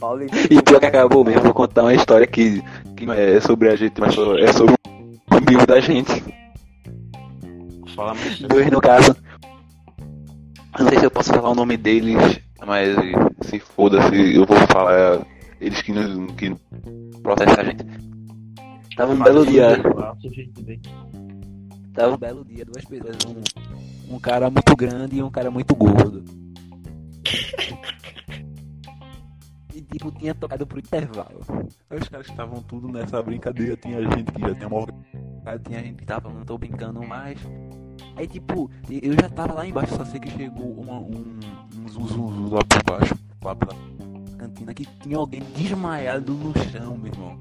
Paulo 0.00 0.24
e. 0.24 0.26
E 0.50 0.60
pior 0.60 0.80
que 0.80 0.86
acabou 0.86 1.24
mesmo, 1.24 1.42
vou 1.42 1.54
contar 1.54 1.82
uma 1.82 1.94
história 1.94 2.26
que, 2.26 2.60
que 2.96 3.06
não 3.06 3.14
é 3.14 3.40
sobre 3.40 3.68
a 3.68 3.76
gente, 3.76 4.00
mas 4.00 4.12
é 4.40 4.52
sobre 4.52 4.74
um 4.92 5.36
amigo 5.36 5.64
da 5.68 5.78
gente. 5.78 6.20
Fala. 7.94 8.16
Dois 8.48 8.68
no 8.72 8.80
caso. 8.80 9.14
Não 10.76 10.88
sei 10.88 10.98
se 10.98 11.04
eu 11.06 11.12
posso 11.12 11.32
falar 11.32 11.50
o 11.50 11.54
nome 11.54 11.76
deles, 11.76 12.42
mas 12.66 12.96
se 13.42 13.58
foda-se, 13.58 14.34
eu 14.34 14.46
vou 14.46 14.56
falar 14.68 15.26
eles 15.60 15.80
que 15.82 15.92
não, 15.92 16.26
que 16.28 16.54
processam 17.22 17.60
a 17.60 17.64
gente. 17.64 17.84
Tava 18.96 19.12
um 19.12 19.22
belo 19.22 19.46
dia. 19.46 19.82
Tava 21.94 22.14
um 22.14 22.18
belo 22.18 22.44
dia, 22.44 22.64
duas 22.64 22.84
pessoas, 22.84 23.16
um, 23.26 24.14
um 24.14 24.20
cara 24.20 24.50
muito 24.50 24.76
grande 24.76 25.16
e 25.16 25.22
um 25.22 25.30
cara 25.30 25.50
muito 25.50 25.74
gordo. 25.74 26.24
E 29.74 29.80
tipo, 29.80 30.10
tinha 30.12 30.34
tocado 30.34 30.66
pro 30.66 30.78
intervalo. 30.78 31.40
Os 31.90 32.08
caras 32.08 32.28
estavam 32.28 32.62
tudo 32.62 32.88
nessa 32.88 33.22
brincadeira, 33.22 33.76
tinha 33.76 34.00
gente 34.02 34.32
que 34.32 34.40
já 34.40 34.54
tinha 34.54 34.68
morrido. 34.68 34.94
Tinha 35.66 35.82
gente 35.82 35.96
que 35.96 36.06
tava, 36.06 36.30
não 36.30 36.44
tô 36.44 36.56
brincando 36.58 37.02
mais. 37.06 37.38
Aí 38.16 38.26
tipo, 38.26 38.70
eu 38.88 39.12
já 39.14 39.28
tava 39.28 39.54
lá 39.54 39.66
embaixo, 39.66 39.96
só 39.96 40.04
sei 40.04 40.20
que 40.20 40.30
chegou 40.30 40.80
um, 40.80 41.38
Um 41.84 41.88
zuzuzu 41.88 42.54
lá 42.54 42.60
por 42.64 42.82
baixo, 42.84 43.14
lá 43.42 43.54
pela 43.54 43.74
cantina 44.38 44.72
que 44.72 44.86
tinha 45.02 45.18
alguém 45.18 45.42
desmaiado 45.54 46.32
no 46.32 46.52
chão, 46.70 46.96
meu 46.96 47.12
irmão. 47.12 47.38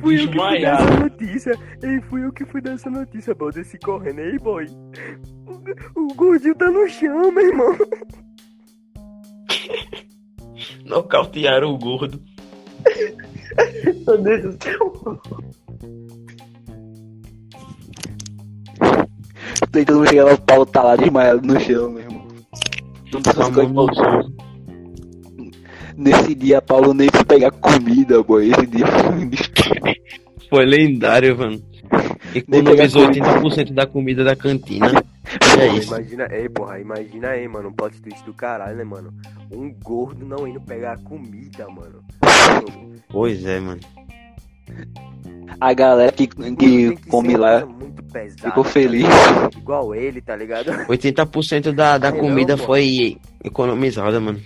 Fui 0.00 0.20
eu 0.20 0.28
que 0.28 0.34
fui 0.34 0.60
dar 0.60 0.76
Desmaiado. 0.76 0.82
essa 0.82 1.00
notícia. 1.00 1.58
Ei, 1.82 2.00
fui 2.02 2.24
eu 2.24 2.32
que 2.32 2.44
fui 2.44 2.60
dar 2.60 2.72
essa 2.72 2.90
notícia, 2.90 3.34
boy. 3.34 3.52
Desse 3.52 3.78
correndo 3.78 4.20
aí, 4.20 4.38
boy. 4.38 4.66
O, 5.94 6.00
o 6.02 6.14
gordinho 6.14 6.54
tá 6.56 6.70
no 6.70 6.88
chão, 6.88 7.30
meu 7.30 7.46
irmão. 7.46 7.78
Nocautearam 10.84 11.72
o 11.72 11.78
gordo. 11.78 12.20
Meu 14.06 14.18
Deus 14.20 14.56
do 14.56 14.64
céu. 14.64 15.20
Daí 19.70 19.84
todo 19.84 19.98
mundo 19.98 20.08
chegava, 20.08 20.34
o 20.34 20.40
Paulo 20.40 20.66
tá 20.66 20.82
lá 20.82 20.96
desmaiado 20.96 21.46
no 21.46 21.60
chão, 21.60 21.90
meu 21.90 22.02
irmão. 22.02 22.26
No 23.12 23.94
chão. 23.94 24.32
Nesse 25.96 26.34
dia, 26.34 26.60
Paulo 26.60 26.94
nem 26.94 27.08
foi 27.10 27.24
pegar 27.24 27.50
comida, 27.50 28.22
boy. 28.22 28.50
Esse 28.50 28.66
dia 28.66 28.86
foi. 28.86 29.96
Foi 30.48 30.66
lendário, 30.66 31.38
mano. 31.38 31.62
Economizou 32.34 33.08
80% 33.08 33.72
da 33.72 33.86
comida 33.86 34.24
da 34.24 34.36
cantina. 34.36 34.92
É 35.58 35.66
isso. 35.68 35.94
Imagina, 35.94 36.28
ei, 36.30 36.48
porra, 36.48 36.78
imagina 36.78 37.28
aí, 37.28 37.48
mano. 37.48 37.70
Um 37.70 37.72
plot 37.72 38.02
twist 38.02 38.22
do 38.24 38.34
caralho, 38.34 38.76
né, 38.76 38.84
mano? 38.84 39.14
Um 39.50 39.72
gordo 39.82 40.26
não 40.26 40.46
indo 40.46 40.60
pegar 40.60 40.98
comida, 41.04 41.66
mano. 41.68 42.02
Pois 43.08 43.44
é, 43.46 43.60
mano. 43.60 43.80
A 45.60 45.72
galera 45.74 46.10
que, 46.12 46.26
que 46.26 46.56
que 46.56 46.96
come 47.08 47.36
lá 47.36 47.66
pesada, 48.12 48.48
ficou 48.48 48.64
tá 48.64 48.70
feliz. 48.70 49.06
Igual 49.56 49.94
ele, 49.94 50.20
tá 50.20 50.36
ligado? 50.36 50.70
80% 50.86 51.72
da, 51.72 51.98
da 51.98 52.10
não, 52.10 52.18
comida 52.18 52.56
pô. 52.56 52.64
foi 52.64 53.18
economizada, 53.42 54.20
mano. 54.20 54.40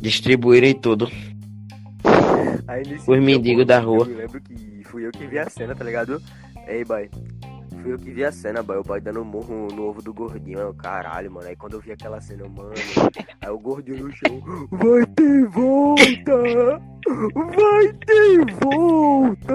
Distribuírem 0.00 0.74
tudo. 0.74 1.10
Aí 2.68 2.82
Os 3.06 3.20
mendigos 3.20 3.66
da 3.66 3.80
rua. 3.80 4.04
Eu 4.04 4.06
me 4.06 4.14
lembro 4.14 4.40
que 4.40 4.82
fui 4.84 5.06
eu 5.06 5.10
que 5.10 5.26
vi 5.26 5.38
a 5.38 5.48
cena, 5.48 5.74
tá 5.74 5.84
ligado? 5.84 6.22
Ei, 6.66 6.84
boy. 6.84 7.08
Fui 7.82 7.92
eu 7.92 7.98
que 7.98 8.10
vi 8.10 8.24
a 8.24 8.32
cena, 8.32 8.62
boy. 8.62 8.78
O 8.78 8.82
boy 8.82 9.00
dando 9.00 9.20
um 9.20 9.24
murro 9.24 9.68
no 9.68 9.84
ovo 9.84 10.02
do 10.02 10.12
gordinho. 10.12 10.58
Eu, 10.58 10.74
caralho, 10.74 11.30
mano. 11.30 11.48
Aí 11.48 11.56
quando 11.56 11.74
eu 11.74 11.80
vi 11.80 11.92
aquela 11.92 12.20
cena, 12.20 12.48
mano. 12.48 12.72
Aí 13.40 13.50
o 13.50 13.58
gordinho 13.58 14.06
no 14.06 14.12
chão. 14.12 14.68
Vai 14.70 15.06
ter 15.06 15.46
volta! 15.48 16.80
Vai 17.34 17.92
ter 18.06 18.54
volta! 18.62 19.54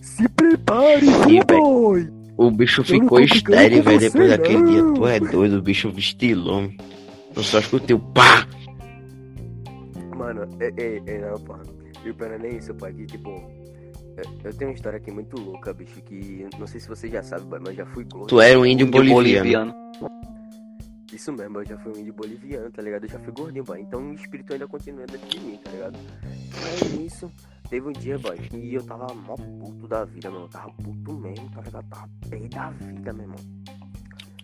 Se 0.00 0.28
prepare, 0.28 1.06
véi. 1.26 1.44
boy! 1.44 2.18
O 2.36 2.52
bicho 2.52 2.84
ficou 2.84 3.18
estéreo, 3.18 3.82
velho, 3.82 3.98
depois 3.98 4.30
daquele 4.30 4.62
dia. 4.62 4.82
Tu 4.94 5.06
é 5.06 5.18
doido, 5.18 5.58
o 5.58 5.62
bicho 5.62 5.90
vestilou. 5.90 6.70
Eu 7.34 7.42
só 7.42 7.58
escutei 7.58 7.96
o 7.96 7.98
pá! 7.98 8.46
Mano, 10.16 10.48
ei, 10.60 10.72
ei, 10.76 11.02
ei, 11.06 11.18
não, 11.18 11.34
porra. 11.40 11.62
E 12.04 12.10
o 12.10 12.16
não 12.16 12.26
é 12.26 12.38
nem 12.38 12.56
isso, 12.56 12.72
pô. 12.74 12.86
Aqui, 12.86 13.06
tipo. 13.06 13.57
Eu- 14.44 14.54
tenho 14.54 14.70
uma 14.70 14.74
história 14.74 14.96
aqui 14.98 15.10
muito 15.10 15.38
louca, 15.40 15.72
bicho. 15.72 16.00
Que 16.02 16.46
não 16.58 16.66
sei 16.66 16.80
se 16.80 16.88
você 16.88 17.08
já 17.08 17.22
sabe, 17.22 17.44
mas 17.48 17.62
eu 17.66 17.74
já 17.74 17.86
fui 17.86 18.04
gordo. 18.04 18.26
Tu 18.28 18.40
era 18.40 18.58
um 18.58 18.64
índio 18.66 18.86
Índio 18.86 19.04
boliviano. 19.08 19.74
E 21.12 21.16
Isso 21.16 21.32
mesmo, 21.32 21.58
eu 21.60 21.66
já 21.66 21.78
fui 21.78 21.92
um 21.92 21.98
índio 21.98 22.12
boliviano, 22.12 22.70
tá 22.70 22.82
ligado? 22.82 23.04
Eu 23.04 23.08
já 23.10 23.18
fui 23.18 23.32
gordinho, 23.32 23.64
boy. 23.64 23.80
Então 23.80 24.10
o 24.10 24.14
espírito 24.14 24.52
ainda 24.52 24.66
continua 24.68 25.06
dentro 25.06 25.26
de 25.28 25.40
mim, 25.40 25.58
tá 25.64 25.70
ligado? 25.70 25.98
Aí 26.92 27.06
isso, 27.06 27.30
teve 27.70 27.88
um 27.88 27.92
dia, 27.92 28.18
boy, 28.18 28.36
e 28.54 28.74
eu 28.74 28.82
tava 28.82 29.12
mó 29.14 29.34
puto 29.34 29.88
da 29.88 30.04
vida, 30.04 30.30
meu. 30.30 30.42
Eu 30.42 30.48
tava 30.48 30.70
puto 30.82 31.12
mesmo, 31.14 31.48
tá 31.50 31.60
ligado? 31.62 31.86
Tava 31.88 32.08
pé 32.28 32.38
da 32.48 32.70
vida, 32.70 33.12
meu 33.12 33.22
irmão. 33.22 33.38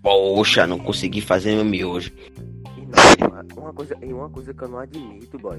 Poxa, 0.03 0.67
não 0.67 0.79
consegui 0.79 1.21
fazer 1.21 1.55
meu 1.55 1.65
miojo. 1.65 2.13
E 2.77 2.81
não, 2.87 3.63
uma- 3.63 3.73
coisa, 3.73 3.97
e 4.03 4.13
uma 4.13 4.29
coisa 4.29 4.53
que 4.53 4.63
eu 4.63 4.69
não 4.69 4.79
admito, 4.79 5.39
boy. 5.39 5.59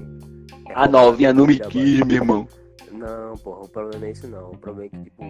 é 0.68 0.72
A 0.74 0.86
novinha 0.88 1.32
não 1.32 1.46
me 1.46 1.58
quis, 1.58 2.00
meu 2.00 2.16
irmão. 2.16 2.48
Não, 2.96 3.36
porra, 3.38 3.64
o 3.64 3.68
problema 3.68 4.00
não 4.00 4.08
é 4.08 4.10
isso 4.10 4.26
não. 4.28 4.50
O 4.50 4.58
problema 4.58 4.86
é 4.86 4.96
que, 4.96 5.04
tipo, 5.04 5.22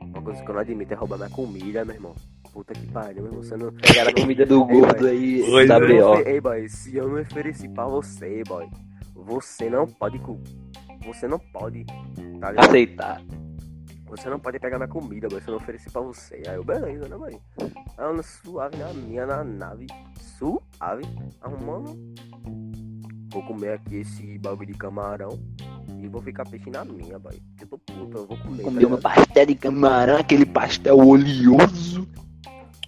uma 0.00 0.22
coisa 0.22 0.42
que 0.42 0.50
eu 0.50 0.54
não 0.54 0.60
admito 0.60 0.92
é 0.92 0.96
roubar 0.96 1.18
minha 1.18 1.30
comida, 1.30 1.84
meu 1.84 1.94
irmão. 1.94 2.14
Puta 2.52 2.72
que 2.72 2.86
pariu, 2.86 3.22
meu 3.22 3.26
irmão. 3.26 3.42
Você 3.42 3.56
não. 3.56 3.72
Pegaram 3.72 4.10
a 4.10 4.14
comida 4.14 4.46
do 4.46 4.64
gordo 4.64 5.06
aí, 5.06 5.42
Oi, 5.42 5.66
da 5.66 5.78
BO. 5.78 6.16
Ei, 6.26 6.40
boy, 6.40 6.68
se 6.68 6.96
eu 6.96 7.08
não 7.08 7.20
ofereci 7.20 7.68
pra 7.68 7.86
você, 7.86 8.42
boy, 8.46 8.68
você 9.14 9.70
não 9.70 9.86
pode. 9.86 10.20
Você 11.06 11.28
não 11.28 11.38
pode. 11.38 11.84
Tá? 11.84 12.52
Aceitar. 12.56 13.22
Você 14.06 14.28
não 14.28 14.40
pode 14.40 14.58
pegar 14.58 14.78
minha 14.78 14.88
comida, 14.88 15.28
boy, 15.28 15.40
se 15.40 15.48
eu 15.48 15.52
não 15.52 15.60
ofereci 15.60 15.90
pra 15.90 16.00
você. 16.00 16.42
Aí 16.46 16.56
eu, 16.56 16.64
beleza, 16.64 17.08
né, 17.08 17.16
boy? 17.16 17.38
Aí 17.60 17.72
eu 17.98 18.10
ando 18.10 18.22
suave 18.22 18.76
na 18.76 18.92
minha, 18.92 19.26
na 19.26 19.44
nave. 19.44 19.86
Suave. 20.38 21.04
Arrumando. 21.40 21.96
Vou 23.32 23.42
comer 23.44 23.74
aqui 23.74 23.98
esse 23.98 24.38
bagulho 24.38 24.72
de 24.72 24.78
camarão. 24.78 25.38
E 26.02 26.08
vou 26.08 26.22
ficar 26.22 26.44
peixe 26.48 26.70
na 26.70 26.84
minha, 26.84 27.18
boy. 27.18 27.32
Porque 27.32 27.64
eu 27.64 27.68
tô 27.68 27.78
puto, 27.78 28.18
eu 28.18 28.26
vou 28.26 28.36
comer. 28.38 28.58
tá 28.58 28.62
Comeu 28.64 28.88
meu 28.88 28.98
pastel 28.98 29.46
de 29.46 29.54
camarão, 29.54 30.16
aquele 30.16 30.46
pastel 30.46 30.98
oleoso. 30.98 32.08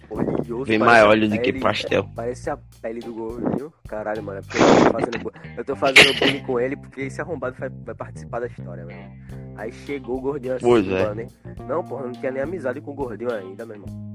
Oleoso, 0.09 0.65
Vem 0.65 0.77
mais 0.79 1.03
a 1.03 1.07
óleo 1.07 1.29
do 1.29 1.39
que 1.39 1.53
pastel. 1.53 2.09
Parece 2.15 2.49
a 2.49 2.57
pele 2.81 2.99
do 2.99 3.13
gordinho. 3.13 3.73
Caralho, 3.87 4.23
mano. 4.23 4.39
É 4.39 4.41
porque 4.41 4.57
eu 4.57 4.65
tô 4.65 4.91
fazendo, 4.91 5.31
eu 5.57 5.65
tô 5.65 5.75
fazendo 5.75 6.19
bullying 6.19 6.43
com 6.43 6.59
ele 6.59 6.75
porque 6.75 7.01
esse 7.01 7.21
arrombado 7.21 7.55
vai, 7.57 7.69
vai 7.69 7.95
participar 7.95 8.39
da 8.39 8.47
história, 8.47 8.85
meu 8.85 8.95
irmão. 8.95 9.11
Aí 9.55 9.71
chegou 9.71 10.17
o 10.17 10.21
gordinho 10.21 10.55
assim, 10.55 10.65
Pois 10.65 10.87
é. 10.87 11.03
mano, 11.03 11.21
hein? 11.21 11.27
Não, 11.67 11.83
porra, 11.83 12.01
eu 12.03 12.05
não 12.07 12.13
tinha 12.13 12.31
nem 12.31 12.41
amizade 12.41 12.81
com 12.81 12.91
o 12.91 12.95
gordinho 12.95 13.31
ainda, 13.31 13.65
meu 13.65 13.75
irmão. 13.75 14.13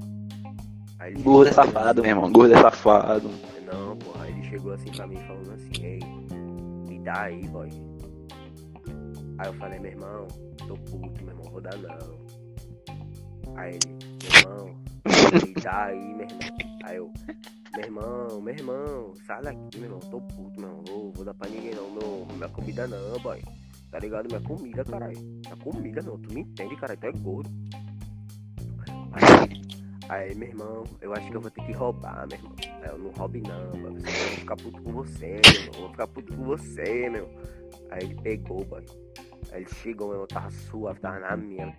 Aí 0.99 1.13
ele 1.13 1.23
Gordo 1.23 1.47
é 1.47 1.51
chegou 1.53 1.63
assim, 1.63 1.71
safado, 1.71 2.01
meu 2.01 2.11
irmão. 2.11 2.31
Gordo 2.31 2.53
é 2.53 2.61
safado. 2.61 3.31
Não, 3.71 3.95
porra, 3.97 4.25
aí 4.25 4.31
ele 4.33 4.43
chegou 4.43 4.73
assim 4.73 4.91
pra 4.91 5.07
mim 5.07 5.17
falando 5.25 5.51
assim, 5.53 5.71
ei, 5.81 5.99
me 6.87 6.99
dá 6.99 7.21
aí, 7.21 7.47
boy. 7.47 7.69
Aí 9.39 9.47
eu 9.47 9.53
falei, 9.53 9.79
meu 9.79 9.91
irmão, 9.91 10.27
tô 10.67 10.75
puto, 10.75 11.23
meu 11.23 11.29
irmão, 11.29 11.49
vou 11.49 11.61
dar 11.61 11.77
não. 11.77 12.19
Aí 13.55 13.75
ele, 13.75 13.97
meu 14.21 14.41
irmão, 14.41 14.81
dá 15.63 15.85
aí, 15.85 16.13
meu 16.13 16.27
irmão. 16.27 16.39
Aí 16.83 16.97
eu, 16.97 17.13
meu 17.73 17.85
irmão, 17.85 18.41
meu 18.41 18.53
irmão, 18.53 19.13
sai 19.25 19.41
daqui, 19.41 19.77
meu 19.77 19.85
irmão, 19.85 19.99
tô 19.99 20.19
puto, 20.19 20.59
meu 20.59 20.69
irmão, 20.69 20.83
vou, 20.85 21.11
vou 21.13 21.23
dar 21.23 21.33
pra 21.33 21.49
ninguém 21.49 21.73
não, 21.73 21.89
meu, 21.89 22.27
minha 22.33 22.49
comida 22.49 22.85
não, 22.85 23.17
boy. 23.19 23.41
Tá 23.89 23.97
ligado? 23.99 24.27
Minha 24.27 24.41
comida, 24.41 24.83
caralho. 24.83 25.17
Minha 25.17 25.55
comida, 25.55 26.01
meu, 26.01 26.17
tu 26.17 26.33
me 26.33 26.41
entende, 26.41 26.75
caralho, 26.75 26.99
tu 26.99 27.07
é 27.07 27.11
gordo. 27.13 27.49
Aí, 29.13 29.61
aí, 30.09 30.35
meu 30.35 30.49
irmão, 30.49 30.83
eu 30.99 31.13
acho 31.13 31.31
que 31.31 31.37
eu 31.37 31.41
vou 31.41 31.49
ter 31.49 31.63
que 31.63 31.71
roubar, 31.71 32.27
meu 32.27 32.37
irmão. 32.37 32.55
Aí 32.83 32.89
eu 32.89 32.99
não 32.99 33.11
roube 33.11 33.41
não, 33.41 33.81
mano. 33.81 33.99
Eu 33.99 34.03
vou 34.03 34.37
ficar 34.37 34.57
puto 34.57 34.83
com 34.83 34.91
você, 34.91 35.39
meu 35.45 35.53
irmão. 35.53 35.73
Eu 35.75 35.79
vou 35.79 35.89
ficar 35.91 36.07
puto 36.07 36.35
com 36.35 36.43
você, 36.43 37.09
meu. 37.09 37.29
Aí 37.89 38.03
ele 38.03 38.15
pegou, 38.15 38.65
boy. 38.65 38.83
Aí 39.51 39.61
ele 39.61 39.73
chegou, 39.75 40.07
meu 40.07 40.15
irmão, 40.15 40.27
tava 40.27 40.51
suave, 40.51 40.99
tava 40.99 41.19
na 41.19 41.37
minha. 41.37 41.75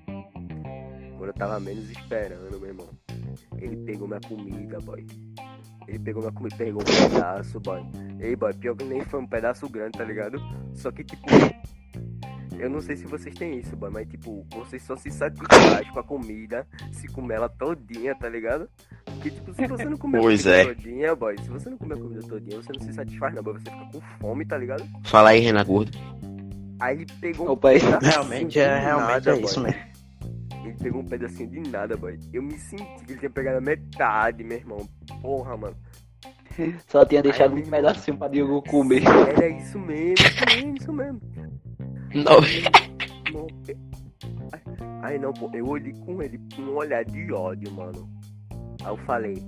Quando 1.17 1.29
eu 1.29 1.35
tava 1.35 1.61
menos 1.61 1.91
esperando, 1.91 2.59
meu 2.59 2.69
irmão. 2.69 2.89
Ele 3.59 3.77
pegou 3.85 4.09
minha 4.09 4.21
comida, 4.21 4.79
boy. 4.81 5.07
Ele 5.87 5.99
pegou 5.99 6.23
minha 6.23 6.33
comida, 6.33 6.57
pegou 6.57 6.83
um 6.83 6.85
pedaço, 6.85 7.61
boy. 7.61 7.83
Ei, 8.19 8.37
boy, 8.37 8.55
pior 8.55 8.77
que 8.77 8.85
nem 8.85 9.03
foi 9.05 9.21
um 9.21 9.27
pedaço 9.27 9.69
grande, 9.69 9.99
tá 9.99 10.05
ligado? 10.05 10.39
Só 10.75 10.91
que, 10.91 11.05
tipo, 11.05 11.27
eu 12.59 12.69
não 12.69 12.81
sei 12.81 12.95
se 12.95 13.07
vocês 13.07 13.35
têm 13.35 13.59
isso, 13.59 13.75
boy, 13.75 13.91
mas, 13.91 14.07
tipo, 14.07 14.47
vocês 14.51 14.83
só 14.83 14.95
se 14.95 15.11
satisfaz 15.11 15.89
com 15.91 16.01
a 16.01 16.05
comida 16.05 16.67
se 16.93 17.09
comer 17.09 17.37
ela 17.37 17.49
todinha, 17.49 18.15
tá 18.15 18.29
ligado? 18.29 18.69
Porque, 19.05 19.31
tipo, 19.31 19.55
se 19.55 19.67
você 19.67 19.85
não 19.87 19.97
comer 19.97 20.19
a 20.19 20.21
Pois 20.21 20.43
comida 20.43 20.63
é. 20.63 20.75
todinha, 20.75 21.15
boy, 21.15 21.39
se 21.39 21.49
você 21.49 21.71
não 21.71 21.79
comer 21.79 21.95
a 21.95 21.99
comida 21.99 22.21
todinha, 22.21 22.57
você 22.63 22.73
não 22.73 22.81
se 22.81 22.93
satisfaz, 22.93 23.35
não, 23.35 23.43
boy, 23.43 23.55
você 23.55 23.71
fica 23.71 23.91
com 23.93 24.01
fome, 24.21 24.45
tá 24.45 24.59
ligado? 24.59 24.85
Fala 25.05 25.31
aí, 25.31 25.41
Renan 25.41 25.65
Gordo. 25.65 25.97
Aí 26.81 26.97
ele 26.97 27.07
pegou 27.21 27.49
um 27.49 27.51
Opa, 27.53 27.69
aí. 27.71 27.81
pedacinho 27.81 28.11
Realmente 28.13 28.53
de 28.53 28.59
é, 28.61 28.79
realmente 28.79 29.09
nada, 29.11 29.31
é 29.31 29.35
boy. 29.35 29.45
isso 29.45 29.61
mesmo. 29.61 29.81
Ele 30.65 30.75
pegou 30.75 31.01
um 31.01 31.07
pedacinho 31.07 31.51
de 31.51 31.71
nada, 31.71 31.97
boy. 31.97 32.19
Eu 32.33 32.43
me 32.43 32.59
senti 32.59 33.05
que 33.05 33.13
ele 33.13 33.19
tinha 33.19 33.31
pegado 33.31 33.59
a 33.59 33.61
metade, 33.61 34.45
meu 34.45 34.57
irmão. 34.59 34.89
Porra, 35.21 35.57
mano. 35.57 35.77
Só 36.89 37.05
tinha 37.05 37.23
deixado 37.23 37.55
Ai, 37.55 37.63
um 37.63 37.71
pedacinho 37.71 38.17
pra 38.19 38.29
Diogo 38.29 38.63
comer. 38.63 39.03
Era 39.07 39.49
isso 39.49 39.79
mesmo, 39.79 40.15
isso 40.27 40.45
mesmo, 40.47 40.77
isso 40.77 40.93
mesmo. 40.93 41.21
Não. 42.15 42.41
Não, 43.33 43.47
Ai, 45.03 45.19
não, 45.19 45.33
pô. 45.33 45.51
Eu 45.55 45.67
olhei 45.67 45.93
com 45.95 46.23
ele 46.23 46.39
com 46.55 46.63
um 46.63 46.77
olhar 46.77 47.05
de 47.05 47.33
ódio, 47.33 47.71
mano. 47.73 48.09
Aí 48.83 48.89
eu 48.91 48.97
falei, 48.99 49.43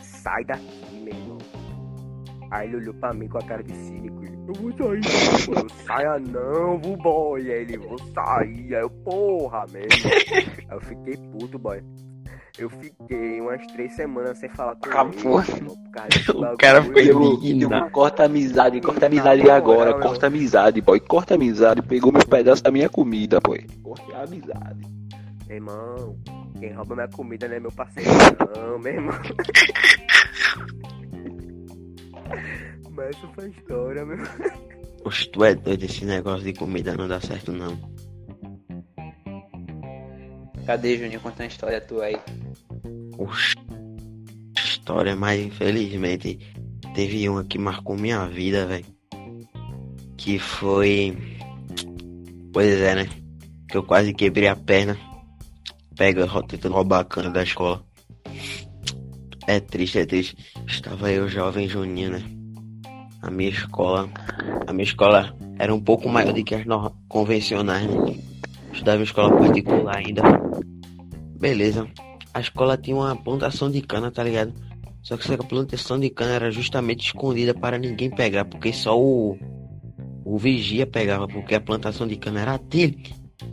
sai 0.00 0.44
daqui, 0.44 1.00
meu 1.02 1.14
irmão. 1.14 1.38
Aí 2.50 2.68
ele 2.68 2.76
olhou 2.76 2.94
pra 2.94 3.12
mim 3.12 3.28
com 3.28 3.38
a 3.38 3.42
cara 3.42 3.62
de 3.62 3.74
cínico. 3.74 4.23
Eu 4.46 4.54
vou 4.54 4.72
sair, 4.72 5.00
não, 5.00 5.54
mano. 5.54 5.70
Saia 5.86 6.18
não, 6.18 6.78
vou 6.78 6.96
boy. 6.96 7.40
Aí 7.40 7.62
ele, 7.62 7.78
vou 7.78 7.98
sair. 7.98 8.74
Aí 8.74 8.82
eu, 8.82 8.90
porra, 8.90 9.64
mesmo. 9.72 10.10
Aí 10.68 10.76
eu 10.76 10.80
fiquei 10.80 11.16
puto, 11.16 11.58
boy. 11.58 11.82
Eu 12.56 12.70
fiquei 12.70 13.40
umas 13.40 13.66
três 13.72 13.96
semanas 13.96 14.38
sem 14.38 14.48
falar 14.50 14.76
com 14.76 14.88
Acabou. 14.88 15.40
ele. 15.42 15.66
desse 16.08 16.30
O 16.30 16.56
cara 16.56 16.82
foi 16.82 17.02
Diogo, 17.02 17.40
digno. 17.40 17.68
Diogo, 17.68 17.90
corta 17.90 18.22
a 18.22 18.26
amizade, 18.26 18.80
corta 18.80 19.06
a 19.06 19.08
amizade 19.08 19.42
Na 19.42 19.56
agora, 19.56 19.90
moral, 19.90 20.00
corta 20.00 20.26
a 20.26 20.28
amizade, 20.28 20.80
boy. 20.80 21.00
Corta 21.00 21.34
a 21.34 21.36
amizade, 21.36 21.82
pegou 21.82 22.12
meu 22.12 22.24
pedaço 22.24 22.62
da 22.62 22.70
minha 22.70 22.88
comida, 22.88 23.40
boy. 23.40 23.66
Corta 23.82 24.16
a 24.18 24.22
amizade. 24.22 24.94
Irmão, 25.50 26.16
quem 26.58 26.72
rouba 26.72 26.94
minha 26.94 27.08
comida 27.08 27.48
não 27.48 27.56
é 27.56 27.60
meu 27.60 27.72
parceiro, 27.72 28.10
não, 28.56 28.78
meu 28.78 28.92
irmão. 28.92 29.18
Mas 32.94 33.16
essa 33.16 33.48
história, 33.48 34.04
meu. 34.04 34.18
Oxe, 35.04 35.28
tu 35.28 35.44
é 35.44 35.54
doido, 35.54 35.84
esse 35.84 36.04
negócio 36.04 36.44
de 36.44 36.52
comida 36.52 36.96
não 36.96 37.08
dá 37.08 37.20
certo 37.20 37.52
não. 37.52 37.76
Cadê, 40.64 40.96
Juninho? 40.96 41.20
Conta 41.20 41.42
uma 41.42 41.48
história 41.48 41.80
tua 41.80 42.04
aí. 42.04 42.16
Oxe, 43.18 43.54
história, 44.56 45.16
mas 45.16 45.40
infelizmente 45.40 46.38
teve 46.94 47.28
uma 47.28 47.44
que 47.44 47.58
marcou 47.58 47.96
minha 47.96 48.26
vida, 48.26 48.66
velho. 48.66 48.86
Que 50.16 50.38
foi. 50.38 51.16
Pois 52.52 52.80
é, 52.80 52.94
né? 52.94 53.08
Que 53.68 53.76
eu 53.76 53.82
quase 53.82 54.14
quebrei 54.14 54.48
a 54.48 54.56
perna. 54.56 54.96
Pega, 55.96 56.26
tentando 56.48 56.74
roubar 56.74 57.00
a 57.00 57.04
cana 57.04 57.30
da 57.30 57.42
escola. 57.42 57.84
É 59.46 59.60
triste, 59.60 59.98
é 59.98 60.06
triste. 60.06 60.36
Estava 60.66 61.10
eu, 61.10 61.28
jovem 61.28 61.68
Juninho, 61.68 62.12
né? 62.12 62.33
A 63.24 63.30
minha 63.30 63.48
escola. 63.48 64.08
A 64.66 64.72
minha 64.72 64.84
escola 64.84 65.34
era 65.58 65.74
um 65.74 65.80
pouco 65.80 66.08
maior 66.08 66.32
do 66.32 66.44
que 66.44 66.54
as 66.54 66.64
convencionais, 67.08 67.88
né? 67.88 68.18
Estudava 68.70 69.00
em 69.00 69.04
escola 69.04 69.34
particular 69.38 69.96
ainda. 69.96 70.22
Beleza. 71.40 71.88
A 72.34 72.40
escola 72.40 72.76
tinha 72.76 72.96
uma 72.96 73.16
plantação 73.16 73.70
de 73.70 73.80
cana, 73.80 74.10
tá 74.10 74.22
ligado? 74.22 74.52
Só 75.02 75.16
que 75.16 75.24
essa 75.24 75.38
plantação 75.38 75.98
de 75.98 76.10
cana 76.10 76.32
era 76.32 76.50
justamente 76.50 77.06
escondida 77.06 77.54
para 77.54 77.78
ninguém 77.78 78.10
pegar, 78.10 78.44
porque 78.44 78.72
só 78.72 78.98
o, 78.98 79.38
o 80.24 80.36
vigia 80.36 80.86
pegava, 80.86 81.26
porque 81.26 81.54
a 81.54 81.60
plantação 81.60 82.06
de 82.06 82.16
cana 82.16 82.40
era 82.40 82.56
dele. 82.58 83.04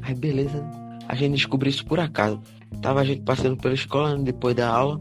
Aí 0.02 0.16
beleza, 0.16 0.66
a 1.08 1.16
gente 1.16 1.36
descobriu 1.36 1.70
isso 1.70 1.86
por 1.86 2.00
acaso. 2.00 2.42
Tava 2.82 3.02
a 3.02 3.04
gente 3.04 3.22
passando 3.22 3.58
pela 3.58 3.74
escola 3.74 4.18
né, 4.18 4.24
depois 4.24 4.56
da 4.56 4.70
aula. 4.70 5.00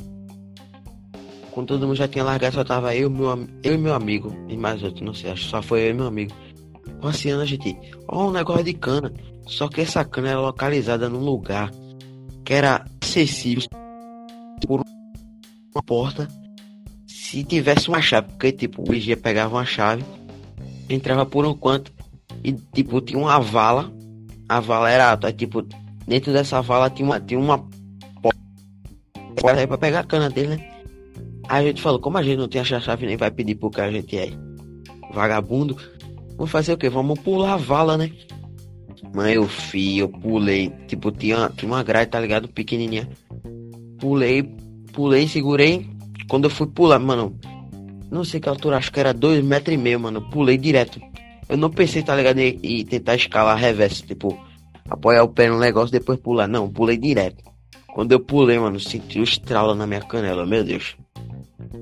Quando 1.53 1.69
todo 1.69 1.87
mundo 1.87 1.97
já 1.97 2.09
tinha 2.09 2.25
largado, 2.25 2.55
só 2.55 2.65
tava 2.65 2.95
eu, 2.95 3.11
meu, 3.11 3.49
eu 3.63 3.75
e 3.75 3.79
meu 3.79 3.95
amigo. 3.95 4.35
E 4.49 4.57
mais 4.57 4.83
outro, 4.83 5.05
não 5.05 5.15
sei, 5.15 5.31
acho 5.31 5.45
só 5.45 5.61
foi 5.61 5.83
eu 5.83 5.91
e 5.91 5.95
meu 5.95 6.07
amigo. 6.07 6.33
Passeando 7.01 7.43
a 7.43 7.47
gente, 7.47 7.77
ó 8.09 8.29
um 8.29 8.31
negócio 8.33 8.65
de 8.65 8.75
cana. 8.75 9.13
Só 9.47 9.69
que 9.69 9.81
essa 9.81 10.05
cana 10.05 10.29
era 10.31 10.41
localizada 10.41 11.09
num 11.09 11.25
lugar 11.25 11.71
que 12.45 12.55
era 12.55 12.85
acessível 13.03 13.69
por 14.67 14.81
uma 15.75 15.83
porta 15.83 16.29
se 17.07 17.45
tivesse 17.45 17.89
uma 17.89 18.03
chave, 18.03 18.29
porque 18.29 18.51
tipo, 18.51 18.83
o 18.83 18.91
vigia 18.91 19.17
pegava 19.17 19.55
uma 19.55 19.65
chave, 19.65 20.05
entrava 20.89 21.25
por 21.25 21.47
um 21.47 21.55
canto 21.55 21.93
e 22.43 22.53
tipo, 22.53 23.01
tinha 23.01 23.19
uma 23.19 23.39
vala, 23.39 23.93
a 24.49 24.59
vala 24.59 24.91
era 24.91 25.17
tipo, 25.33 25.65
dentro 26.07 26.33
dessa 26.33 26.61
vala 26.61 26.91
tinha 26.91 27.07
uma, 27.07 27.21
tinha 27.21 27.39
uma 27.39 27.59
porta 29.41 29.67
pra 29.69 29.79
pegar 29.79 30.01
a 30.01 30.05
cana 30.05 30.29
dele, 30.29 30.57
né? 30.57 30.70
A 31.51 31.65
gente 31.65 31.83
falou, 31.83 31.99
como 31.99 32.17
a 32.17 32.23
gente 32.23 32.37
não 32.39 32.47
tem 32.47 32.61
a 32.61 32.65
chave 32.65 33.07
nem 33.07 33.17
vai 33.17 33.29
pedir 33.29 33.57
pro 33.57 33.71
que 33.71 33.81
a 33.81 33.91
gente 33.91 34.17
é 34.17 34.31
vagabundo, 35.13 35.77
vamos 36.37 36.49
fazer 36.49 36.73
o 36.73 36.79
quê? 36.79 36.89
Vamos 36.89 37.19
pular 37.19 37.55
a 37.55 37.57
vala, 37.57 37.99
né? 37.99 38.13
Mãe, 39.13 39.35
eu 39.35 39.49
fui, 39.49 39.97
eu 39.97 40.09
pulei. 40.09 40.71
Tipo, 40.87 41.11
tinha, 41.11 41.51
tinha 41.57 41.69
uma 41.69 41.83
grade, 41.83 42.09
tá 42.09 42.21
ligado? 42.21 42.47
Pequenininha. 42.47 43.11
Pulei, 43.99 44.45
pulei, 44.93 45.27
segurei. 45.27 45.91
Quando 46.29 46.45
eu 46.45 46.51
fui 46.51 46.69
pular, 46.69 47.01
mano, 47.01 47.37
não 48.09 48.23
sei 48.23 48.39
que 48.39 48.49
altura, 48.49 48.77
acho 48.77 48.93
que 48.93 49.01
era 49.01 49.13
dois 49.13 49.45
metros 49.45 49.75
e 49.75 49.77
meio, 49.77 49.99
mano. 49.99 50.23
Pulei 50.31 50.57
direto. 50.57 51.01
Eu 51.49 51.57
não 51.57 51.69
pensei, 51.69 52.01
tá 52.01 52.15
ligado, 52.15 52.39
em, 52.39 52.61
em 52.63 52.85
tentar 52.85 53.17
escalar 53.17 53.59
reverso, 53.59 54.07
tipo, 54.07 54.39
apoiar 54.89 55.25
o 55.25 55.29
pé 55.29 55.49
no 55.49 55.59
negócio 55.59 55.91
depois 55.91 56.21
pular. 56.21 56.47
Não, 56.47 56.71
pulei 56.71 56.97
direto. 56.97 57.43
Quando 57.93 58.13
eu 58.13 58.21
pulei, 58.21 58.57
mano, 58.57 58.79
senti 58.79 59.19
o 59.19 59.25
estralo 59.25 59.75
na 59.75 59.85
minha 59.85 60.01
canela, 60.01 60.47
meu 60.47 60.63
Deus. 60.63 60.95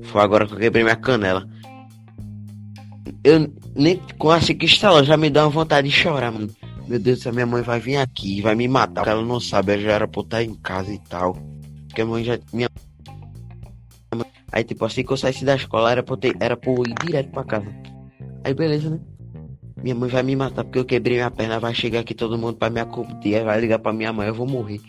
Foi 0.03 0.21
agora 0.21 0.45
que 0.47 0.53
eu 0.53 0.59
quebrei 0.59 0.83
minha 0.83 0.95
canela. 0.95 1.47
Eu 3.23 3.51
nem 3.75 3.97
com 4.17 4.31
assim 4.31 4.55
que 4.55 4.65
estralou, 4.65 5.03
já 5.03 5.17
me 5.17 5.29
dá 5.29 5.43
uma 5.43 5.49
vontade 5.49 5.89
de 5.89 5.93
chorar, 5.93 6.31
mano. 6.31 6.49
Meu 6.87 6.99
Deus, 6.99 7.25
a 7.27 7.31
minha 7.31 7.45
mãe 7.45 7.61
vai 7.61 7.79
vir 7.79 7.97
aqui, 7.97 8.41
vai 8.41 8.55
me 8.55 8.67
matar. 8.67 9.07
Ela 9.07 9.23
não 9.23 9.39
sabe, 9.39 9.73
ela 9.73 9.81
já 9.81 9.91
era 9.91 10.07
pra 10.07 10.21
estar 10.21 10.43
em 10.43 10.55
casa 10.55 10.91
e 10.91 10.97
tal. 10.97 11.37
Porque 11.87 12.01
a 12.01 12.05
mãe 12.05 12.23
já. 12.23 12.39
Minha... 12.51 12.69
Aí, 14.51 14.63
tipo, 14.63 14.83
assim 14.85 15.03
que 15.03 15.11
eu 15.11 15.17
saísse 15.17 15.45
da 15.45 15.55
escola, 15.55 15.91
era 15.91 16.01
pra 16.01 16.17
ter, 16.17 16.35
era 16.39 16.57
pra 16.57 16.71
eu 16.71 16.83
ir 16.83 16.95
direto 17.05 17.29
pra 17.29 17.43
casa. 17.43 17.67
Aí, 18.43 18.53
beleza, 18.53 18.89
né? 18.89 18.99
Minha 19.83 19.95
mãe 19.95 20.09
vai 20.09 20.23
me 20.23 20.35
matar 20.35 20.63
porque 20.63 20.79
eu 20.79 20.85
quebrei 20.85 21.17
minha 21.17 21.29
perna. 21.29 21.59
Vai 21.59 21.75
chegar 21.75 21.99
aqui 21.99 22.15
todo 22.15 22.37
mundo 22.37 22.57
pra 22.57 22.69
me 22.69 22.79
acudir. 22.79 23.43
Vai 23.43 23.61
ligar 23.61 23.79
pra 23.79 23.93
minha 23.93 24.11
mãe, 24.11 24.27
eu 24.27 24.33
vou 24.33 24.47
morrer. 24.47 24.81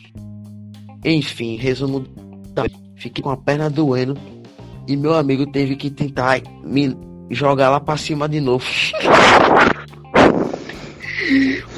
Enfim, 1.05 1.57
resumo. 1.57 2.07
Fiquei 2.96 3.22
com 3.22 3.31
a 3.31 3.37
perna 3.37 3.68
doendo. 3.68 4.16
E 4.87 4.97
meu 4.97 5.14
amigo 5.14 5.47
teve 5.47 5.77
que 5.77 5.90
tentar 5.90 6.40
me 6.64 6.97
jogar 7.31 7.71
lá 7.71 7.81
pra 7.81 7.97
cima 7.97 8.29
de 8.29 8.40
novo. 8.40 8.64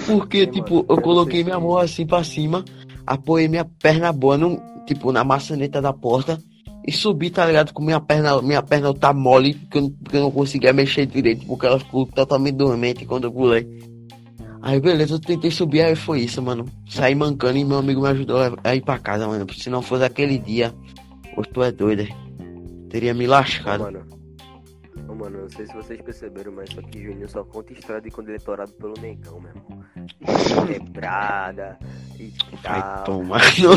Porque, 0.06 0.44
Sim, 0.46 0.50
tipo, 0.50 0.84
eu 0.88 0.96
eu 0.96 1.02
coloquei 1.02 1.44
minha 1.44 1.56
que- 1.56 1.62
mão 1.62 1.76
assim 1.78 2.06
pra 2.06 2.24
cima, 2.24 2.64
apoiei 3.06 3.48
minha 3.48 3.64
perna 3.64 4.12
boa, 4.12 4.36
no, 4.38 4.60
tipo, 4.86 5.12
na 5.12 5.22
maçaneta 5.24 5.80
da 5.80 5.92
porta 5.92 6.38
e 6.86 6.90
subi, 6.92 7.30
tá 7.30 7.44
ligado? 7.46 7.72
Com 7.72 7.82
minha 7.84 8.00
perna, 8.00 8.40
minha 8.42 8.62
perna 8.62 8.92
tá 8.94 9.12
mole, 9.12 9.54
porque 9.54 9.78
eu, 9.78 9.82
não- 9.82 9.90
porque 9.90 10.16
eu 10.16 10.20
não 10.22 10.30
conseguia 10.30 10.72
mexer 10.72 11.06
direito, 11.06 11.46
porque 11.46 11.66
ela 11.66 11.78
ficou 11.78 12.06
totalmente 12.06 12.54
dormente 12.56 13.04
quando 13.04 13.24
eu 13.24 13.32
pulei. 13.32 13.66
Aí, 14.62 14.80
beleza, 14.80 15.14
eu 15.14 15.20
tentei 15.20 15.50
subir, 15.50 15.82
aí 15.82 15.96
foi 15.96 16.20
isso, 16.20 16.40
mano. 16.40 16.64
Saí 16.88 17.14
mancando 17.14 17.58
e 17.58 17.64
meu 17.64 17.78
amigo 17.78 18.00
me 18.00 18.08
ajudou 18.08 18.38
a- 18.64 18.74
ir 18.74 18.80
pra 18.80 18.98
casa, 18.98 19.26
mano. 19.26 19.44
Se 19.54 19.68
não 19.68 19.82
fosse 19.82 20.04
aquele 20.04 20.38
dia, 20.38 20.72
hoje 21.36 21.48
tu 21.52 21.62
é 21.62 21.72
doido, 21.72 22.02
é. 22.02 22.08
Teria 22.92 23.14
me 23.14 23.26
Ô, 23.26 23.30
lascado. 23.30 23.84
mano. 23.84 24.06
Ô, 25.08 25.14
mano, 25.14 25.40
não 25.40 25.48
sei 25.48 25.66
se 25.66 25.72
vocês 25.72 25.98
perceberam, 26.02 26.52
mas 26.52 26.68
só 26.68 26.82
que 26.82 27.02
Juninho 27.02 27.26
só 27.26 27.42
conta 27.42 27.72
história 27.72 28.02
de 28.02 28.10
quando 28.10 28.28
ele 28.28 28.36
é 28.36 28.40
torado 28.40 28.70
pelo 28.74 28.92
negão, 29.00 29.40
meu 29.40 29.50
irmão. 29.50 29.82
Quebrada 30.66 31.78
e 32.20 32.30
Vai 32.62 32.82
tal. 32.82 33.04
tomar 33.04 33.40
Tem 33.54 33.66
um 33.66 33.70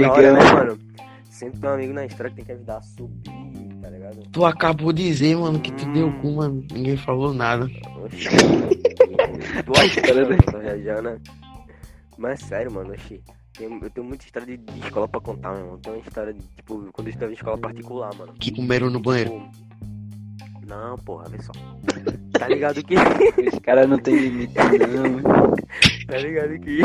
no 0.00 0.12
amigo 0.14 0.20
é 0.20 0.32
né, 0.32 0.52
mano? 0.54 0.78
Sempre 1.24 1.60
tem 1.60 1.68
um 1.70 1.72
amigo 1.74 1.92
na 1.92 2.06
história 2.06 2.30
que 2.30 2.36
tem 2.36 2.44
que 2.46 2.52
ajudar 2.52 2.78
a 2.78 2.82
subir, 2.82 3.78
tá 3.82 3.90
ligado? 3.90 4.22
Tu 4.32 4.44
acabou 4.44 4.90
de 4.90 5.02
dizer, 5.04 5.36
mano, 5.36 5.60
que 5.60 5.70
tu 5.72 5.84
deu 5.92 6.10
cu, 6.22 6.30
mano. 6.32 6.64
Ninguém 6.72 6.96
falou 6.96 7.34
nada. 7.34 7.66
Oxi. 8.02 8.28
Tu 9.66 9.72
acha 9.78 10.00
que 10.00 10.12
né? 11.02 11.20
Mas 12.16 12.40
sério, 12.40 12.72
mano, 12.72 12.90
oxi. 12.94 13.22
Eu 13.60 13.90
tenho 13.90 14.06
muita 14.06 14.24
história 14.24 14.46
de, 14.46 14.56
de 14.56 14.80
escola 14.80 15.08
pra 15.08 15.20
contar, 15.20 15.52
meu 15.52 15.60
irmão. 15.62 15.78
Tem 15.78 15.92
uma 15.92 16.02
história 16.02 16.32
de, 16.32 16.40
tipo, 16.56 16.92
quando 16.92 17.08
eu 17.08 17.12
estava 17.12 17.32
em 17.32 17.34
escola 17.34 17.58
particular, 17.58 18.14
mano. 18.14 18.32
Que 18.34 18.52
comeram 18.52 18.88
no 18.88 19.00
banheiro. 19.00 19.30
Tipo, 19.50 20.66
Não, 20.66 20.96
porra, 20.98 21.28
vê 21.28 21.42
só. 21.42 21.52
Tá 22.38 22.46
ligado 22.46 22.84
que. 22.84 22.94
Esse 23.38 23.60
cara 23.60 23.84
não 23.84 23.98
tem 23.98 24.14
limite, 24.14 24.54
não. 24.54 25.52
Tá 26.06 26.18
ligado 26.18 26.56
que. 26.60 26.78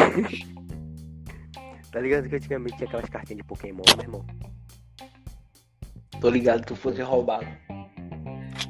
Tá 1.92 2.00
ligado 2.00 2.28
que 2.28 2.36
antigamente 2.36 2.78
tinha 2.78 2.88
aquelas 2.88 3.08
cartinhas 3.08 3.38
de 3.38 3.44
Pokémon, 3.44 3.84
meu 3.96 4.04
irmão? 4.04 4.26
Tô 6.20 6.30
ligado, 6.30 6.66
tu 6.66 6.76
fosse 6.76 7.04
roubado. 7.04 7.46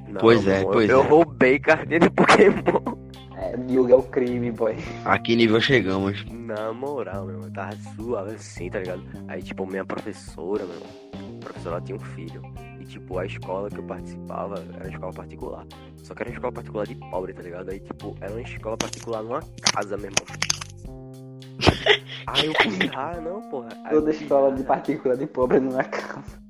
Não, 0.10 0.20
Pois 0.20 0.46
é, 0.46 0.58
irmão, 0.58 0.74
pois 0.74 0.90
eu, 0.90 0.98
é. 0.98 1.06
Eu 1.06 1.08
roubei 1.08 1.58
cartinha 1.58 2.00
de 2.02 2.10
Pokémon. 2.10 2.93
É, 3.44 3.56
Yugi 3.70 3.92
é 3.92 3.96
o 3.96 4.04
crime, 4.04 4.52
boy. 4.52 4.76
A 5.04 5.20
que 5.20 5.36
nível 5.36 5.60
chegamos? 5.60 6.24
Na 6.32 6.72
moral, 6.72 7.26
meu 7.26 7.36
irmão, 7.36 7.48
eu 7.48 7.54
tava 7.54 7.76
suave 7.96 8.36
assim, 8.36 8.70
tá 8.70 8.80
ligado? 8.80 9.04
Aí, 9.28 9.42
tipo, 9.44 9.66
minha 9.66 9.84
professora, 9.84 10.64
meu 10.64 10.76
irmão, 10.76 10.90
a 11.42 11.44
professora 11.44 11.76
ela 11.76 11.86
tinha 11.86 11.98
um 11.98 12.00
filho. 12.00 12.42
E, 12.80 12.86
tipo, 12.86 13.20
a 13.20 13.26
escola 13.26 13.70
que 13.70 13.80
eu 13.80 13.84
participava 13.84 14.64
era 14.76 14.86
uma 14.86 14.94
escola 14.94 15.14
particular. 15.14 15.66
Só 15.98 16.14
que 16.14 16.24
era 16.24 16.30
uma 16.30 16.36
escola 16.36 16.54
particular 16.54 16.88
de 16.88 16.96
pobre, 16.96 17.34
tá 17.34 17.42
ligado? 17.42 17.70
Aí, 17.70 17.80
tipo, 17.82 18.16
era 18.22 18.32
uma 18.32 18.42
escola 18.42 18.78
particular 18.78 19.24
numa 19.24 19.42
casa, 19.74 19.98
meu 19.98 20.10
irmão. 20.10 20.26
Aí 22.28 22.46
eu 22.46 22.54
fui, 22.54 22.90
ah, 22.96 23.20
não, 23.20 23.42
porra. 23.50 23.70
Aí 23.84 23.94
Toda 23.94 24.12
escola 24.12 24.52
de 24.54 24.62
ah, 24.62 24.66
particular 24.66 25.18
de 25.18 25.28
pobre 25.28 25.60
não 25.60 25.78
é 25.78 25.84
casa. 25.84 26.43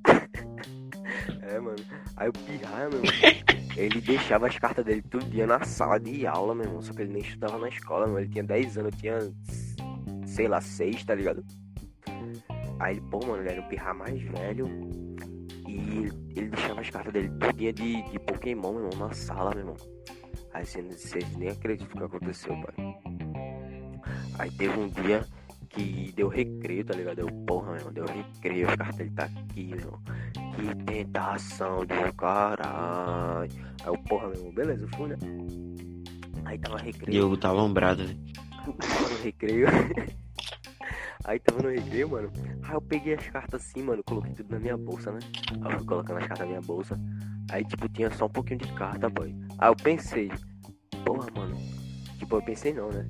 É, 1.42 1.60
mano. 1.60 1.78
Aí 2.16 2.30
o 2.30 2.34
pirraia, 2.34 2.90
meu 2.90 3.04
irmão, 3.04 3.14
ele 3.76 4.02
deixava 4.02 4.48
as 4.48 4.58
cartas 4.58 4.86
dele 4.86 5.02
todo 5.02 5.26
dia 5.26 5.48
na 5.48 5.64
sala 5.64 6.00
de 6.00 6.26
aula, 6.26 6.56
meu 6.56 6.66
irmão. 6.66 6.82
Só 6.82 6.94
que 6.94 7.02
ele 7.02 7.14
nem 7.14 7.22
estudava 7.22 7.58
na 7.58 7.70
escola, 7.70 8.08
meu. 8.08 8.20
Ele 8.20 8.30
tinha 8.30 8.44
10 8.44 8.78
anos, 8.78 8.94
eu 8.94 9.00
tinha, 9.00 9.20
sei 10.26 10.48
lá, 10.48 10.62
6, 10.62 11.04
tá 11.04 11.16
ligado? 11.16 11.44
Aí, 12.80 13.00
pô, 13.02 13.20
mano, 13.26 13.42
ele 13.42 13.50
era 13.50 13.62
o 13.62 13.68
pirra 13.68 13.94
mais 13.94 14.22
velho. 14.22 14.68
E 15.68 16.12
ele 16.36 16.50
deixava 16.50 16.82
as 16.82 16.90
cartas 16.90 17.14
dele 17.14 17.30
todo 17.40 17.54
dia 17.54 17.74
de, 17.74 18.02
de 18.12 18.20
Pokémon, 18.20 18.74
meu 18.74 18.90
irmão, 18.90 19.08
na 19.08 19.14
sala, 19.14 19.52
meu 19.52 19.60
irmão. 19.60 19.78
Aí 20.54 20.66
vocês 20.66 21.36
nem 21.38 21.50
acreditam 21.50 21.96
o 21.96 21.98
que 21.98 22.16
aconteceu, 22.16 22.56
pai. 22.62 22.96
Aí 24.38 24.52
teve 24.52 24.80
um 24.80 24.88
dia 24.88 25.26
que 25.74 26.14
deu 26.16 26.28
recreio, 26.28 26.86
tá 26.86 26.94
ligado? 26.94 27.20
Eu, 27.20 27.28
porra, 27.46 27.72
meu 27.72 27.76
irmão, 27.78 27.94
deu 27.94 28.06
recreio, 28.06 28.68
cartas 28.78 28.96
dele 28.96 29.12
tá 29.12 29.26
aqui, 29.26 29.66
meu 29.66 29.80
irmão. 29.80 30.02
Que 30.34 30.84
tentação 30.86 31.80
do 31.80 32.14
caralho. 32.14 33.52
Aí 33.82 33.88
eu, 33.88 33.98
porra, 33.98 34.28
meu 34.28 34.38
irmão, 34.38 34.54
beleza, 34.54 34.86
eu 34.86 34.90
fui, 34.90 35.10
né? 35.10 35.18
Aí 36.46 36.58
tava 36.60 36.78
recreio, 36.78 37.12
Diogo 37.12 37.38
tá 37.38 37.50
alombrado, 37.50 38.06
velho. 38.06 38.20
tava 38.78 39.10
no 39.10 39.24
recreio. 39.24 39.68
Aí 41.26 41.40
tava 41.40 41.64
no 41.64 41.70
recreio, 41.70 42.10
mano. 42.10 42.32
Aí 42.64 42.74
eu 42.74 42.82
peguei 42.82 43.14
as 43.14 43.28
cartas 43.30 43.62
assim, 43.62 43.82
mano, 43.82 44.04
coloquei 44.04 44.34
tudo 44.34 44.52
na 44.52 44.60
minha 44.60 44.76
bolsa, 44.76 45.12
né? 45.12 45.20
Aí 45.62 45.72
eu 45.72 45.78
fui 45.80 45.88
colocando 45.88 46.18
as 46.18 46.28
cartas 46.28 46.40
na 46.40 46.46
minha 46.48 46.62
bolsa. 46.62 47.00
Aí, 47.50 47.64
tipo, 47.64 47.88
tinha 47.88 48.12
só 48.12 48.26
um 48.26 48.30
pouquinho 48.30 48.60
de 48.60 48.72
carta, 48.74 49.10
boy. 49.10 49.34
Aí 49.58 49.70
eu 49.70 49.76
pensei, 49.76 50.30
porra, 51.06 51.28
mano. 51.34 51.56
Tipo, 52.20 52.36
eu 52.36 52.42
pensei 52.42 52.74
não, 52.74 52.90
né? 52.90 53.08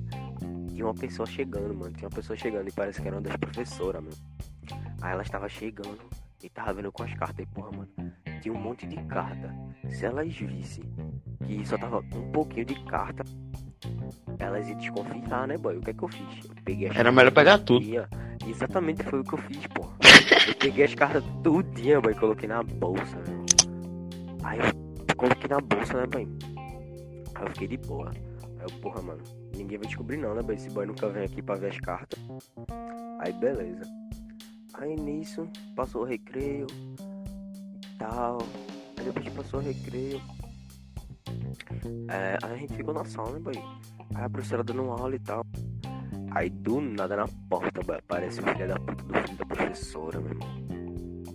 Tinha 0.74 0.86
uma 0.86 0.94
pessoa 0.94 1.26
chegando, 1.26 1.72
mano. 1.72 1.92
Tinha 1.92 2.08
uma 2.08 2.14
pessoa 2.14 2.36
chegando 2.36 2.68
e 2.68 2.72
parece 2.72 3.00
que 3.00 3.06
era 3.06 3.16
uma 3.16 3.22
das 3.22 3.36
professoras, 3.36 4.02
meu. 4.02 4.12
Aí 5.00 5.12
ela 5.12 5.22
estava 5.22 5.48
chegando 5.48 6.00
e 6.42 6.48
tava 6.48 6.74
vendo 6.74 6.90
com 6.90 7.04
as 7.04 7.14
cartas. 7.14 7.46
E, 7.46 7.46
porra, 7.46 7.70
mano, 7.70 7.88
tinha 8.42 8.52
um 8.52 8.58
monte 8.58 8.86
de 8.86 8.96
carta. 9.04 9.54
Se 9.88 10.04
elas 10.04 10.34
vissem 10.34 10.84
que 11.46 11.64
só 11.64 11.78
tava 11.78 11.98
um 11.98 12.32
pouquinho 12.32 12.66
de 12.66 12.74
carta, 12.86 13.22
elas 14.38 14.68
iam 14.68 14.78
desconfiar, 14.78 15.46
né, 15.46 15.56
boy? 15.56 15.76
O 15.76 15.80
que 15.80 15.90
é 15.90 15.94
que 15.94 16.02
eu 16.02 16.08
fiz? 16.08 16.44
Eu 16.44 16.54
peguei 16.64 16.88
as 16.88 16.96
Era 16.96 17.12
melhor 17.12 17.32
pegar 17.32 17.58
tudo. 17.58 17.86
Exatamente 18.46 19.02
foi 19.04 19.20
o 19.20 19.24
que 19.24 19.34
eu 19.34 19.38
fiz, 19.38 19.66
pô. 19.68 19.84
Eu 20.46 20.54
peguei 20.56 20.84
as 20.84 20.94
cartas 20.94 21.24
tudinha, 21.42 22.00
boy, 22.00 22.14
coloquei 22.14 22.46
na 22.46 22.62
bolsa, 22.62 23.16
meu. 23.26 23.44
Aí 24.42 24.58
eu 24.58 25.16
coloquei 25.16 25.48
na 25.48 25.58
bolsa, 25.58 25.94
né, 25.98 26.06
boy? 26.06 26.28
Aí 27.34 27.44
eu 27.44 27.50
fiquei 27.52 27.68
de 27.68 27.76
boa. 27.78 28.10
Aí 28.10 28.62
eu, 28.62 28.80
porra, 28.80 29.00
mano, 29.00 29.22
ninguém 29.56 29.78
vai 29.78 29.86
descobrir 29.86 30.16
não, 30.16 30.34
né, 30.34 30.42
boy? 30.42 30.54
Esse 30.54 30.70
boy 30.70 30.86
nunca 30.86 31.08
vem 31.08 31.24
aqui 31.24 31.42
pra 31.42 31.54
ver 31.56 31.70
as 31.70 31.80
cartas. 31.80 32.18
Aí 33.20 33.32
beleza. 33.32 33.84
Aí 34.74 34.96
nisso, 34.96 35.48
passou 35.76 36.02
o 36.02 36.04
recreio 36.04 36.66
e 36.70 37.98
tal. 37.98 38.38
Aí 38.98 39.04
depois 39.04 39.24
que 39.24 39.30
passou 39.30 39.60
o 39.60 39.62
recreio. 39.62 40.20
É, 42.08 42.38
aí 42.42 42.52
a 42.52 42.56
gente 42.56 42.74
ficou 42.74 42.92
na 42.92 43.04
sala, 43.04 43.32
né, 43.32 43.38
boy? 43.38 43.56
Aí 44.14 44.24
a 44.24 44.28
professora 44.28 44.64
dando 44.64 44.90
aula 44.90 45.14
e 45.14 45.18
tal. 45.20 45.44
Aí 46.32 46.50
do 46.50 46.80
nada 46.80 47.16
na 47.16 47.28
porta, 47.48 47.80
boy, 47.82 47.96
aparece 47.96 48.40
o 48.40 48.42
filho 48.42 48.68
da 48.68 48.74
puta 48.74 49.04
do 49.04 49.14
filho 49.14 49.36
da 49.36 49.46
professora, 49.46 50.20
meu 50.20 50.30
irmão. 50.30 50.48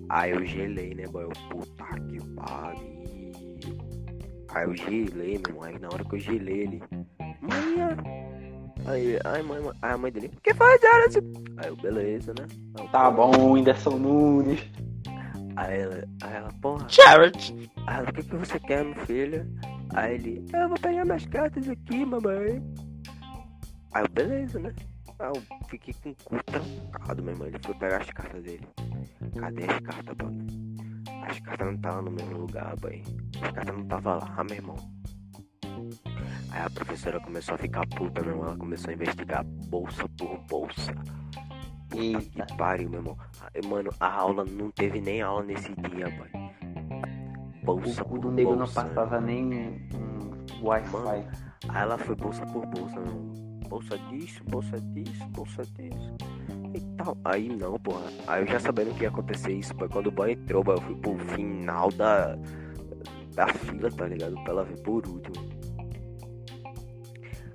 Aí 0.10 0.32
eu 0.32 0.46
gelei, 0.46 0.94
né, 0.94 1.06
boy? 1.08 1.24
Eu, 1.24 1.30
puta 1.50 1.86
que 1.86 2.20
pariu. 2.36 3.00
Aí 4.50 4.66
eu 4.66 4.76
gelei, 4.76 5.38
meu 5.38 5.50
irmão. 5.50 5.64
Aí 5.64 5.80
na 5.80 5.88
hora 5.88 6.04
que 6.04 6.16
eu 6.16 6.20
gelei 6.20 6.62
ele. 6.62 6.84
Mãe, 7.42 7.98
aí, 8.86 9.20
aí, 9.24 9.44
mãe, 9.44 9.62
mãe- 9.62 9.74
aí 9.82 9.92
a 9.94 9.98
mãe 9.98 10.12
dele, 10.12 10.32
o 10.36 10.42
que 10.42 10.54
faz, 10.54 10.82
Alice? 10.84 11.20
Aí 11.58 11.68
eu, 11.68 11.76
beleza, 11.76 12.34
né? 12.38 12.46
Aí 12.80 12.88
Tá 12.90 13.10
bom, 13.12 13.32
Whindersson 13.54 13.98
Nunes. 13.98 14.60
Aí 15.56 15.80
ela, 15.82 16.04
aí 16.24 16.34
ela, 16.36 16.50
porra. 16.62 16.86
Jared! 16.90 17.72
Aí 17.88 17.98
ela, 17.98 18.10
o 18.10 18.14
que, 18.14 18.24
que 18.24 18.36
você 18.36 18.60
quer, 18.60 18.84
meu 18.84 18.96
filho? 19.06 19.46
Aí 19.94 20.16
ele, 20.16 20.46
eu 20.54 20.68
vou 20.70 20.80
pegar 20.80 21.06
minhas 21.06 21.26
cartas 21.26 21.68
aqui, 21.70 22.06
mamãe. 22.06 22.62
Aí 23.94 24.04
eu, 24.04 24.10
beleza, 24.12 24.60
né? 24.60 24.74
Aí 25.20 25.28
eu 25.36 25.68
fiquei 25.68 25.94
com 26.02 26.10
o 26.12 26.16
cu 26.24 26.44
trancado, 26.46 27.24
meu 27.24 27.34
irmão. 27.34 27.48
Ele 27.48 27.60
foi 27.66 27.76
pegar 27.76 27.98
as 28.02 28.10
cartas 28.12 28.44
dele. 28.44 28.68
Cadê 29.40 29.64
as 29.64 29.80
cartas, 29.80 30.16
mano? 30.24 30.48
As 31.28 31.40
cartas 31.42 31.68
não 31.68 31.76
estavam 31.76 32.02
no 32.04 32.12
mesmo 32.12 32.38
lugar, 32.38 32.76
boy. 32.78 33.04
As 33.42 33.52
cartas 33.52 33.76
não 33.76 33.84
estavam 33.84 34.20
lá, 34.20 34.44
meu 34.46 34.56
irmão. 34.56 34.76
Aí 36.60 36.66
a 36.66 36.70
professora 36.70 37.22
começou 37.22 37.56
a 37.56 37.58
ficar 37.58 37.88
puta, 37.88 38.22
meu 38.22 38.32
irmão. 38.32 38.48
Ela 38.48 38.58
começou 38.58 38.92
a 38.92 38.94
investigar 38.94 39.46
bolsa 39.46 40.06
por 40.18 40.38
bolsa. 40.40 40.94
Puta 41.88 42.04
Eita. 42.04 42.46
que 42.46 42.58
pariu, 42.58 42.90
meu 42.90 43.00
irmão. 43.00 43.18
Ah, 43.40 43.50
Mano, 43.66 43.90
a 43.98 44.14
aula 44.14 44.44
não 44.44 44.70
teve 44.70 45.00
nem 45.00 45.22
aula 45.22 45.42
nesse 45.42 45.74
dia, 45.76 46.10
boy. 46.10 46.28
bolsa 47.64 48.02
O 48.02 48.06
cu 48.06 48.20
do 48.20 48.32
nego 48.32 48.58
não 48.58 48.68
passava 48.68 49.22
nem 49.22 49.46
um 49.96 50.66
Wi-Fi. 50.66 50.92
Mano. 50.92 51.28
Aí 51.70 51.82
ela 51.82 51.98
foi 51.98 52.16
bolsa 52.16 52.46
por 52.48 52.66
bolsa, 52.66 53.00
meu. 53.00 53.60
Bolsa 53.70 53.98
disso, 54.10 54.44
bolsa 54.44 54.82
disso, 54.82 55.26
bolsa 55.30 55.64
disso. 55.64 56.14
E 56.74 56.82
tal. 56.98 57.18
Aí 57.24 57.48
não, 57.48 57.80
porra. 57.80 58.04
Aí 58.28 58.44
eu 58.44 58.48
já 58.48 58.60
sabendo 58.60 58.94
que 58.96 59.04
ia 59.04 59.10
acontecer 59.10 59.54
isso, 59.54 59.74
pô. 59.76 59.88
Quando 59.88 60.08
o 60.08 60.12
boy 60.12 60.34
entrou, 60.34 60.62
eu 60.68 60.82
fui 60.82 60.96
pro 60.96 61.18
final 61.20 61.90
da. 61.94 62.38
Da 63.34 63.48
fila, 63.48 63.90
tá 63.90 64.08
ligado? 64.08 64.34
Pra 64.44 64.52
ela 64.52 64.66
ver 64.66 64.82
por 64.82 65.08
último. 65.08 65.49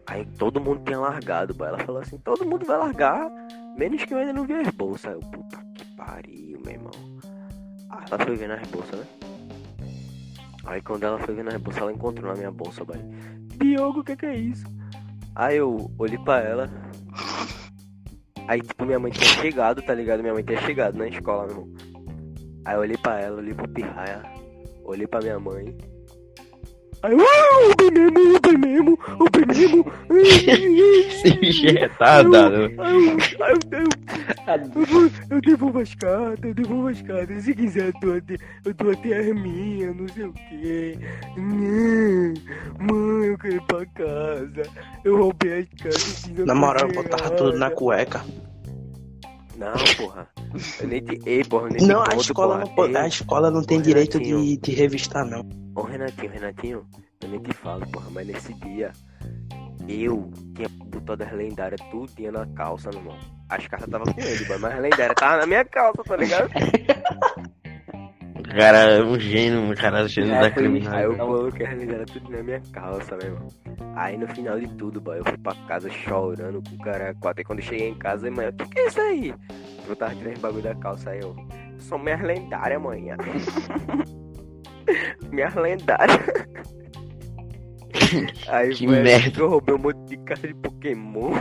Aí 0.07 0.26
todo 0.38 0.61
mundo 0.61 0.82
tinha 0.84 0.98
largado. 0.98 1.55
Ela 1.64 1.78
falou 1.78 2.00
assim, 2.00 2.18
todo 2.18 2.44
mundo 2.44 2.66
vai 2.66 2.76
largar, 2.76 3.30
menos 3.76 4.05
que 4.05 4.12
eu 4.12 4.18
ainda 4.18 4.32
não 4.32 4.46
vi 4.46 4.55
as 4.55 4.68
bolsas. 4.68 5.07
Aí 5.07 5.14
eu, 5.14 5.20
puta 5.20 5.57
que 5.74 5.84
pariu, 5.96 6.61
meu 6.64 6.72
irmão. 6.74 6.92
Aí 7.90 8.05
ela 8.11 8.24
foi 8.24 8.36
vendo 8.36 8.52
as 8.52 8.66
bolsas, 8.68 9.00
né? 9.00 9.07
Aí 10.66 10.80
quando 10.80 11.05
ela 11.05 11.18
foi 11.18 11.34
vendo 11.34 11.48
as 11.48 11.57
bolsas, 11.57 11.82
ela 11.82 11.92
encontrou 11.92 12.30
na 12.30 12.36
minha 12.36 12.50
bolsa, 12.50 12.84
boy. 12.84 12.98
Diogo, 13.59 14.00
o 14.00 14.05
que 14.05 14.16
que 14.16 14.26
é 14.26 14.36
isso? 14.36 14.64
Aí 15.34 15.57
eu 15.57 15.90
olhei 15.98 16.18
pra 16.18 16.40
ela. 16.40 16.70
Aí, 18.46 18.61
tipo, 18.61 18.84
minha 18.84 18.98
mãe 18.98 19.11
tinha 19.11 19.24
chegado, 19.40 19.80
tá 19.80 19.94
ligado? 19.94 20.20
Minha 20.20 20.34
mãe 20.34 20.44
tinha 20.44 20.61
chegado 20.61 20.98
na 20.98 21.09
escola, 21.09 21.46
meu 21.46 21.57
irmão. 21.57 21.74
Aí 22.66 22.74
eu 22.74 22.80
olhei 22.80 22.96
pra 22.96 23.20
ela, 23.20 23.38
olhei 23.38 23.55
pro 23.55 23.68
pirraia, 23.68 24.22
olhei 24.84 25.07
pra 25.07 25.20
minha 25.20 25.38
mãe. 25.38 25.76
Aí 27.05 27.12
eu, 27.12 27.20
ah, 27.20 27.70
o 27.70 27.76
bem 27.76 27.90
mesmo, 27.90 28.34
o 28.34 28.40
bem 28.40 28.57
mesmo, 28.57 28.98
o 29.20 29.30
bem 29.30 29.46
mesmo. 29.46 29.92
Esse 30.11 31.34
bicho 31.38 31.66
é 31.66 31.72
retardado. 31.72 32.55
Aí 32.57 33.07
eu, 33.07 33.18
aí 33.38 33.55
eu, 34.74 35.11
eu, 35.28 35.40
devolvo 35.42 35.80
as 35.80 35.94
cartas, 35.94 36.44
eu 36.44 36.55
devolvo 36.55 36.88
as 36.88 37.02
cartas. 37.02 37.44
Se 37.44 37.55
quiser, 37.55 37.88
eu 37.88 38.00
dou 38.00 38.16
até, 38.16 38.36
eu 38.64 38.72
dou 38.72 38.90
até 38.90 39.18
as 39.18 39.26
minhas, 39.36 39.94
não 39.94 40.09
sei 40.09 40.24
o 40.24 40.32
quê. 40.32 40.98
Mãe, 41.36 43.26
eu 43.26 43.38
quero 43.38 43.55
ir 43.55 43.62
pra 43.66 43.84
casa. 43.84 44.62
Eu 45.05 45.18
roubei 45.18 45.59
as 45.59 45.82
cartas. 45.82 46.30
Na 46.38 46.55
moral, 46.55 46.88
eu 46.88 46.94
botava 46.94 47.28
tudo 47.32 47.59
na 47.59 47.70
cueca. 47.70 48.24
Não, 49.59 49.74
porra. 49.98 50.26
Eu 50.80 50.88
nem 50.88 51.05
te. 51.05 51.20
Ei, 51.26 51.44
porra, 51.44 51.66
eu 51.66 51.70
nem 51.70 51.80
te 51.80 51.86
Não, 51.86 52.02
a 52.02 52.16
escola 52.16 52.66
porra. 52.66 52.88
não, 52.88 53.00
a 53.02 53.09
escola 53.09 53.50
não 53.50 53.62
tem 53.62 53.82
direito 53.82 54.18
de, 54.18 54.57
de 54.57 54.72
revistar, 54.72 55.26
não. 55.26 55.63
Ô 55.75 55.83
Renatinho, 55.83 56.31
Renatinho, 56.31 56.87
eu 57.20 57.29
nem 57.29 57.41
te 57.41 57.53
falo, 57.53 57.87
porra, 57.89 58.09
mas 58.11 58.27
nesse 58.27 58.55
dia 58.55 58.93
eu 59.89 60.31
tinha 60.55 60.68
botado 60.68 61.25
as 61.25 61.33
lendárias 61.33 61.81
tudinha 61.91 62.31
na 62.31 62.47
calça, 62.47 62.91
meu 62.91 63.01
irmão. 63.01 63.18
As 63.49 63.66
cartas 63.66 63.89
tava 63.91 64.05
com 64.05 64.20
ele, 64.20 64.47
mas 64.49 64.64
as 64.64 64.81
lendárias 64.81 65.14
tava 65.16 65.39
na 65.39 65.47
minha 65.47 65.64
calça, 65.64 66.03
tá 66.05 66.16
ligado? 66.16 66.51
O 68.39 68.43
cara 68.57 68.79
é 68.79 69.03
um 69.03 69.18
gênio, 69.18 69.61
um 69.61 69.75
cara 69.75 70.05
um 70.05 70.09
gênio 70.09 70.33
É, 70.33 70.41
da 70.41 70.51
foi 70.53 70.62
criminal. 70.62 70.95
Aí 70.95 71.05
eu 71.05 71.16
coloquei 71.16 71.66
as 71.66 71.77
lendárias 71.77 72.11
tudo 72.11 72.31
na 72.31 72.43
minha 72.43 72.62
calça, 72.72 73.16
meu 73.16 73.27
irmão. 73.27 73.49
Aí 73.97 74.16
no 74.16 74.29
final 74.29 74.59
de 74.59 74.68
tudo, 74.77 75.01
boy, 75.01 75.18
eu 75.18 75.25
fui 75.25 75.39
pra 75.39 75.55
casa 75.66 75.91
chorando 75.91 76.62
com 76.62 76.77
o 76.77 76.79
cara 76.79 77.14
quatro. 77.20 77.43
E 77.43 77.45
quando 77.45 77.59
eu 77.59 77.64
cheguei 77.64 77.89
em 77.89 77.95
casa, 77.95 78.31
mãe, 78.31 78.49
o 78.49 78.53
que, 78.53 78.68
que 78.68 78.79
é 78.79 78.87
isso 78.87 79.01
aí? 79.01 79.35
Eu 79.89 79.97
tava 79.97 80.14
tirando 80.14 80.41
bagulho 80.41 80.62
da 80.62 80.75
calça 80.77 81.11
aí, 81.11 81.20
eu. 81.20 81.35
São 81.79 81.99
minhas 81.99 82.22
lendárias, 82.22 82.81
manhã. 82.81 83.16
minhas 85.30 85.55
lendárias. 85.55 86.18
Aí 88.49 88.68
Que 88.68 88.74
assim 88.74 88.87
merda. 88.87 89.41
eu 89.41 89.49
roubei 89.51 89.74
um 89.74 89.78
monte 89.78 89.99
de 90.09 90.16
carta 90.18 90.47
de 90.49 90.55
Pokémon. 90.55 91.32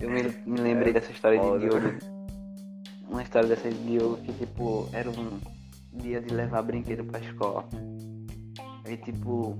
Eu 0.00 0.10
me, 0.10 0.22
me 0.46 0.60
lembrei 0.60 0.92
dessa 0.92 1.10
história 1.10 1.40
foda. 1.40 1.58
de 1.58 1.68
Diogo. 1.68 1.98
Uma 3.08 3.22
história 3.22 3.48
dessa 3.48 3.68
de 3.70 3.78
Diogo 3.84 4.16
que, 4.18 4.32
tipo, 4.34 4.88
era 4.92 5.08
um 5.10 5.40
dia 5.92 6.20
de 6.20 6.32
levar 6.34 6.62
brinquedo 6.62 7.04
pra 7.04 7.18
escola. 7.20 7.64
Aí, 8.84 8.96
tipo, 8.98 9.56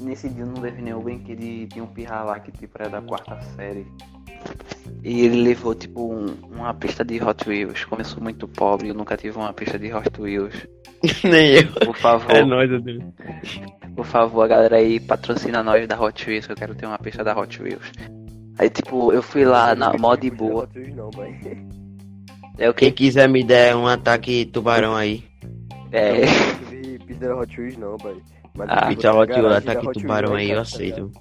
nesse 0.00 0.28
dia 0.30 0.42
eu 0.42 0.46
não 0.46 0.62
levei 0.62 0.82
nenhum 0.82 1.02
brinquedo 1.02 1.42
e 1.42 1.66
tinha 1.66 1.84
um 1.84 1.88
pirra 1.88 2.22
lá 2.24 2.40
que, 2.40 2.50
tipo, 2.52 2.76
era 2.80 2.88
da 2.88 3.02
quarta 3.02 3.40
série. 3.56 3.86
E 5.02 5.20
ele 5.24 5.42
levou, 5.42 5.74
tipo, 5.74 6.12
um- 6.12 6.34
uma 6.50 6.74
pista 6.74 7.04
de 7.04 7.22
Hot 7.22 7.48
Wheels. 7.48 7.84
Como 7.84 8.00
eu 8.00 8.04
sou 8.04 8.22
muito 8.22 8.46
pobre, 8.48 8.88
eu 8.88 8.94
nunca 8.94 9.16
tive 9.16 9.38
uma 9.38 9.52
pista 9.52 9.78
de 9.78 9.92
Hot 9.92 10.10
Wheels. 10.20 10.54
Nem 11.24 11.54
eu. 11.54 11.72
Por 11.86 11.96
favor, 11.96 12.30
É 12.34 12.44
nóis, 12.44 12.72
Adriano. 12.72 13.14
por 13.94 14.04
favor, 14.04 14.42
a 14.42 14.48
galera 14.48 14.76
aí 14.76 14.98
patrocina 14.98 15.62
nós 15.62 15.86
da 15.86 16.00
Hot 16.00 16.28
Wheels, 16.28 16.46
que 16.46 16.52
eu 16.52 16.56
quero 16.56 16.74
ter 16.74 16.86
uma 16.86 16.98
pista 16.98 17.22
da 17.22 17.38
Hot 17.38 17.62
Wheels. 17.62 17.92
Aí, 18.58 18.68
tipo, 18.68 19.12
eu 19.12 19.22
fui 19.22 19.44
lá 19.44 19.74
na 19.76 19.92
mó 19.96 20.16
de 20.16 20.30
boa. 20.30 20.68
Não. 20.96 21.10
É 22.58 22.68
o 22.68 22.74
Quem 22.74 22.90
que? 22.90 23.04
quiser 23.04 23.28
me 23.28 23.44
der 23.44 23.76
um 23.76 23.86
ataque 23.86 24.44
tubarão 24.46 24.96
aí. 24.96 25.22
É. 25.92 26.24
Eu 26.24 26.26
não 26.26 26.68
tive 26.68 26.98
pista 27.06 27.28
da 27.28 27.36
Hot 27.36 27.60
Wheels, 27.60 27.76
não, 27.78 27.96
boy. 27.96 28.20
Mas 28.56 28.68
Ah, 28.68 28.80
eu 28.90 28.96
Pizza 28.96 29.12
Hot 29.14 29.32
Wheels, 29.32 29.56
ataque 29.58 29.92
tubarão 29.92 30.36
em 30.36 30.40
aí, 30.40 30.50
eu 30.50 30.64
tá 30.64 30.76
ligado? 30.78 31.06
aceito. 31.06 31.12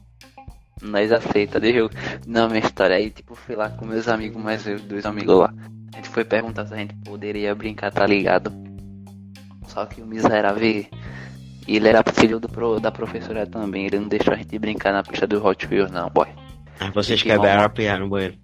Nós 0.81 1.11
aceita, 1.11 1.59
deixa 1.59 1.79
eu. 1.79 1.89
Não, 2.25 2.47
minha 2.47 2.59
história 2.59 2.95
aí, 2.95 3.09
tipo, 3.09 3.35
fui 3.35 3.55
lá 3.55 3.69
com 3.69 3.85
meus 3.85 4.07
amigos, 4.07 4.41
mais 4.41 4.65
eu, 4.67 4.79
dois 4.79 5.05
amigos 5.05 5.35
lá. 5.35 5.53
A 5.93 5.97
gente 5.97 6.09
foi 6.09 6.23
perguntar 6.23 6.65
se 6.67 6.73
a 6.73 6.77
gente 6.77 6.93
poderia 7.03 7.53
brincar, 7.55 7.91
tá 7.91 8.05
ligado? 8.05 8.51
Só 9.67 9.85
que 9.85 10.01
o 10.01 10.05
miserável, 10.05 10.85
ele 11.67 11.87
era 11.87 12.03
filho 12.13 12.39
do 12.39 12.47
pro- 12.47 12.79
da 12.79 12.91
professora 12.91 13.45
também, 13.47 13.87
ele 13.87 13.99
não 13.99 14.07
deixou 14.07 14.33
a 14.33 14.37
gente 14.37 14.57
brincar 14.59 14.93
na 14.93 15.03
pista 15.03 15.25
do 15.25 15.43
Hot 15.45 15.67
Wheels, 15.67 15.91
não, 15.91 16.09
boy. 16.09 16.27
Mas 16.79 16.93
vocês 16.93 17.21
Que 17.21 17.29
quebraram 17.29 17.63
a 17.63 17.69
piada 17.69 17.99
no 17.99 18.09
banheiro. 18.09 18.37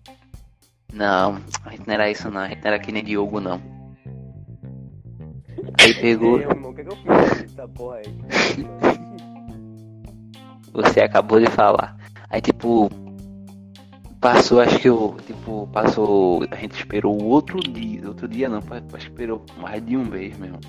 Não, 0.91 1.39
a 1.65 1.69
gente 1.71 1.88
não 1.88 1.93
era 1.93 2.09
isso 2.09 2.29
não, 2.29 2.41
a 2.41 2.47
gente 2.47 2.61
não 2.63 2.67
era 2.71 2.79
que 2.79 2.91
nem 2.91 3.03
Diogo, 3.03 3.39
não. 3.39 3.61
Aí 5.79 5.93
pegou, 5.93 6.39
Ei, 6.39 6.45
irmão, 6.45 6.71
o 6.71 6.75
que, 6.75 6.84
que 6.84 6.89
eu 6.89 6.97
fiz 7.36 7.53
porra 7.75 7.97
aí? 7.97 8.03
você 10.73 11.01
acabou 11.01 11.39
de 11.39 11.49
falar. 11.51 11.95
Aí 12.34 12.41
tipo. 12.41 12.89
Passou, 14.19 14.61
acho 14.61 14.79
que 14.79 14.89
eu, 14.89 15.15
tipo, 15.27 15.67
passou. 15.71 16.45
A 16.49 16.55
gente 16.55 16.75
esperou 16.75 17.21
outro 17.21 17.59
dia. 17.59 18.07
Outro 18.07 18.27
dia 18.27 18.49
não, 18.49 18.59
esperou 18.97 19.45
mais 19.57 19.86
de 19.86 19.95
um 19.95 20.03
mês 20.03 20.36
mesmo. 20.39 20.59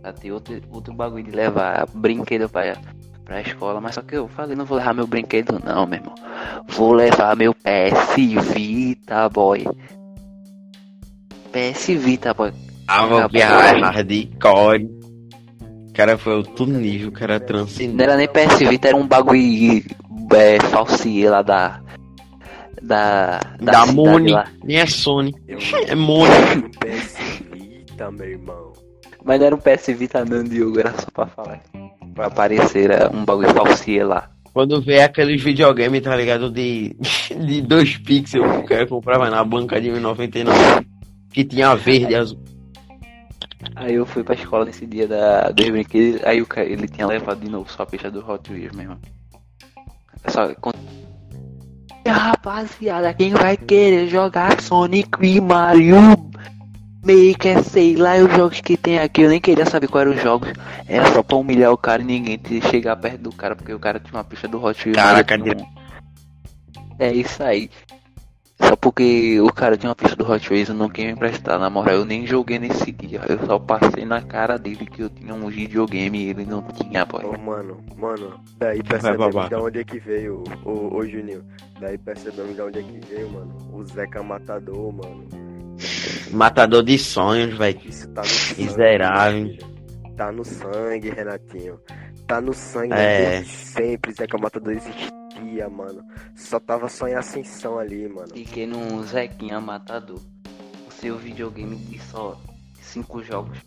Pra 0.00 0.12
ter 0.12 0.30
outro, 0.30 0.60
outro 0.70 0.94
bagulho 0.94 1.24
de 1.24 1.30
levar 1.32 1.86
brinquedo 1.92 2.48
pra, 2.48 2.76
pra 3.24 3.40
escola. 3.40 3.80
Mas 3.80 3.96
só 3.96 4.02
que 4.02 4.14
eu 4.14 4.28
falei, 4.28 4.54
não 4.54 4.64
vou 4.64 4.78
levar 4.78 4.94
meu 4.94 5.06
brinquedo 5.06 5.60
não, 5.64 5.86
meu 5.86 5.98
irmão. 5.98 6.14
Vou 6.68 6.92
levar 6.92 7.34
meu 7.34 7.52
PS 7.54 8.54
Vita, 8.54 9.28
boy. 9.28 9.64
PS 11.50 11.86
Vita, 11.98 12.32
boy. 12.34 12.52
Ah, 12.86 13.06
vou 13.06 13.28
piar 13.28 13.80
hardcore. 13.80 14.88
Cara 15.94 16.16
foi 16.16 16.36
outro 16.36 16.66
nível, 16.66 17.10
cara 17.10 17.38
Não 17.38 17.46
transcendeu. 17.46 18.04
era 18.04 18.16
nem 18.16 18.28
PS 18.28 18.58
Vita, 18.68 18.88
era 18.88 18.96
um 18.96 19.06
bagulho 19.06 19.82
é, 20.34 20.58
falsier 20.60 21.30
lá 21.30 21.42
da. 21.42 21.80
Da. 22.82 23.40
Da 23.60 23.86
Moni, 23.86 24.32
lá. 24.32 24.46
nem 24.64 24.78
é 24.78 24.86
Sony. 24.86 25.34
Eu 25.46 25.58
É 25.86 25.94
Moni. 25.94 26.30
um 26.56 26.70
PS 26.70 27.18
Vita, 27.52 28.10
meu 28.10 28.28
irmão. 28.28 28.72
Mas 29.24 29.38
não 29.38 29.46
era 29.46 29.54
um 29.54 29.58
PS 29.58 29.86
Vita 29.96 30.24
não, 30.24 30.42
Diogo, 30.42 30.80
era 30.80 30.92
só 30.92 31.06
pra 31.12 31.26
falar. 31.26 31.60
Pra 32.14 32.26
aparecer, 32.26 32.90
era 32.90 33.10
um 33.14 33.24
bagulho 33.24 33.50
falsia 33.54 34.06
lá. 34.06 34.28
Quando 34.52 34.82
vê 34.82 35.00
aqueles 35.00 35.40
videogame, 35.42 36.00
tá 36.00 36.14
ligado? 36.14 36.50
De, 36.50 36.94
de 37.30 37.62
2 37.62 37.98
pixels 37.98 38.50
que 38.50 38.58
o 38.58 38.64
cara 38.66 38.86
comprava 38.86 39.30
na 39.30 39.42
banca 39.44 39.80
de 39.80 39.90
1999. 39.90 40.86
Que 41.32 41.44
tinha 41.44 41.74
verde 41.74 42.12
e 42.12 42.16
azul. 42.16 42.38
Aí 43.76 43.94
eu 43.94 44.04
fui 44.04 44.22
pra 44.24 44.34
escola 44.34 44.64
nesse 44.64 44.84
dia 44.84 45.06
da, 45.06 45.50
dos 45.50 45.68
brinquedos, 45.70 46.22
aí 46.24 46.42
o 46.42 46.46
cara, 46.46 46.68
ele 46.68 46.86
tinha 46.88 47.06
levado 47.06 47.40
de 47.40 47.48
novo 47.48 47.70
só 47.70 47.84
a 47.84 47.86
pista 47.86 48.10
do 48.10 48.18
Hot 48.28 48.52
Wheels 48.52 48.74
mesmo. 48.76 48.98
Só, 50.28 50.54
con- 50.56 50.72
Rapaziada, 52.06 53.14
quem 53.14 53.30
vai 53.32 53.56
querer 53.56 54.08
jogar 54.08 54.60
Sonic 54.60 55.08
e 55.24 55.40
Mario 55.40 55.96
Maker, 57.04 57.62
sei 57.64 57.96
lá, 57.96 58.16
os 58.16 58.32
jogos 58.36 58.60
que 58.60 58.76
tem 58.76 58.98
aqui, 58.98 59.22
eu 59.22 59.28
nem 59.30 59.40
queria 59.40 59.66
saber 59.66 59.88
quais 59.88 60.06
eram 60.06 60.16
os 60.16 60.22
jogos. 60.22 60.52
Era 60.86 61.12
só 61.12 61.22
pra 61.22 61.36
humilhar 61.36 61.72
o 61.72 61.76
cara 61.76 62.02
e 62.02 62.04
ninguém 62.04 62.38
te 62.38 62.60
chegar 62.68 62.96
perto 62.96 63.18
do 63.22 63.32
cara, 63.32 63.56
porque 63.56 63.72
o 63.72 63.78
cara 63.78 63.98
tinha 64.00 64.14
uma 64.16 64.24
pista 64.24 64.46
do 64.48 64.62
Hot 64.62 64.80
Wheels. 64.84 64.96
Caraca, 64.96 65.36
não- 65.36 65.46
É 66.98 67.12
isso 67.12 67.42
aí. 67.42 67.70
Só 68.60 68.76
porque 68.76 69.40
o 69.40 69.52
cara 69.52 69.76
tinha 69.76 69.88
uma 69.88 69.96
pista 69.96 70.14
do 70.16 70.30
Hot 70.30 70.52
Wheels, 70.52 70.68
eu 70.68 70.74
não 70.74 70.88
quis 70.88 71.04
me 71.04 71.12
emprestar. 71.12 71.58
Na 71.58 71.68
moral, 71.68 71.96
eu 71.96 72.04
nem 72.04 72.26
joguei 72.26 72.58
nesse 72.58 72.92
dia. 72.92 73.20
Eu 73.28 73.38
só 73.46 73.58
passei 73.58 74.04
na 74.04 74.20
cara 74.20 74.58
dele 74.58 74.86
que 74.86 75.02
eu 75.02 75.10
tinha 75.10 75.34
um 75.34 75.48
videogame 75.48 76.18
e 76.18 76.30
ele 76.30 76.44
não 76.44 76.62
tinha, 76.62 77.04
boy. 77.04 77.24
Ô, 77.24 77.38
mano, 77.38 77.78
mano, 77.96 78.40
daí 78.58 78.82
percebemos 78.82 79.48
de 79.48 79.54
onde 79.54 79.80
é 79.80 79.84
que 79.84 79.98
veio, 79.98 80.44
ô, 80.64 80.96
ô 80.96 81.06
Juninho. 81.06 81.44
Daí 81.80 81.98
percebemos 81.98 82.54
de 82.54 82.62
onde 82.62 82.78
é 82.78 82.82
que 82.82 83.00
veio, 83.08 83.30
mano. 83.30 83.56
O 83.72 83.82
Zeca 83.84 84.22
Matador, 84.22 84.92
mano. 84.92 85.26
Matador 86.30 86.82
de 86.82 86.98
sonhos, 86.98 87.56
velho. 87.56 87.80
Isso 87.84 88.08
tá 88.10 88.20
no 88.20 88.26
sangue. 88.26 88.62
Miserável. 88.62 89.71
Tá 90.16 90.30
no 90.30 90.44
sangue, 90.44 91.10
Renatinho. 91.10 91.80
Tá 92.26 92.40
no 92.40 92.52
sangue 92.52 92.92
É. 92.94 93.30
desde 93.40 93.50
sempre. 93.50 94.12
Zeca 94.12 94.38
Matador 94.38 94.72
existia, 94.74 95.68
mano. 95.68 96.02
Só 96.36 96.60
tava 96.60 96.88
só 96.88 97.08
em 97.08 97.14
ascensão 97.14 97.78
ali, 97.78 98.08
mano. 98.08 98.28
Fiquei 98.34 98.66
num 98.66 99.02
Zequinha 99.02 99.60
matador. 99.60 100.20
O 100.88 100.92
seu 101.00 101.16
videogame 101.18 101.76
de 101.76 101.98
só 102.00 102.38
cinco 102.80 103.22
jogos. 103.22 103.58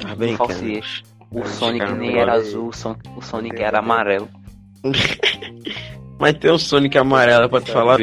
Tá 0.00 0.14
brincando. 0.14 0.48
falsiei. 0.50 0.82
O 1.30 1.44
Sonic 1.44 1.84
cara, 1.84 1.94
nem 1.96 2.18
era 2.18 2.32
aí. 2.32 2.38
azul, 2.40 2.68
o 2.68 2.72
Son- 2.72 2.96
o 3.16 3.20
Sonic 3.20 3.60
era 3.62 3.80
amarelo. 3.80 4.28
Mas 6.18 6.38
tem 6.38 6.50
um 6.50 6.58
Sonic 6.58 6.96
amarelo 6.96 7.50
pra 7.50 7.60
te 7.60 7.70
é 7.70 7.74
falar 7.74 7.98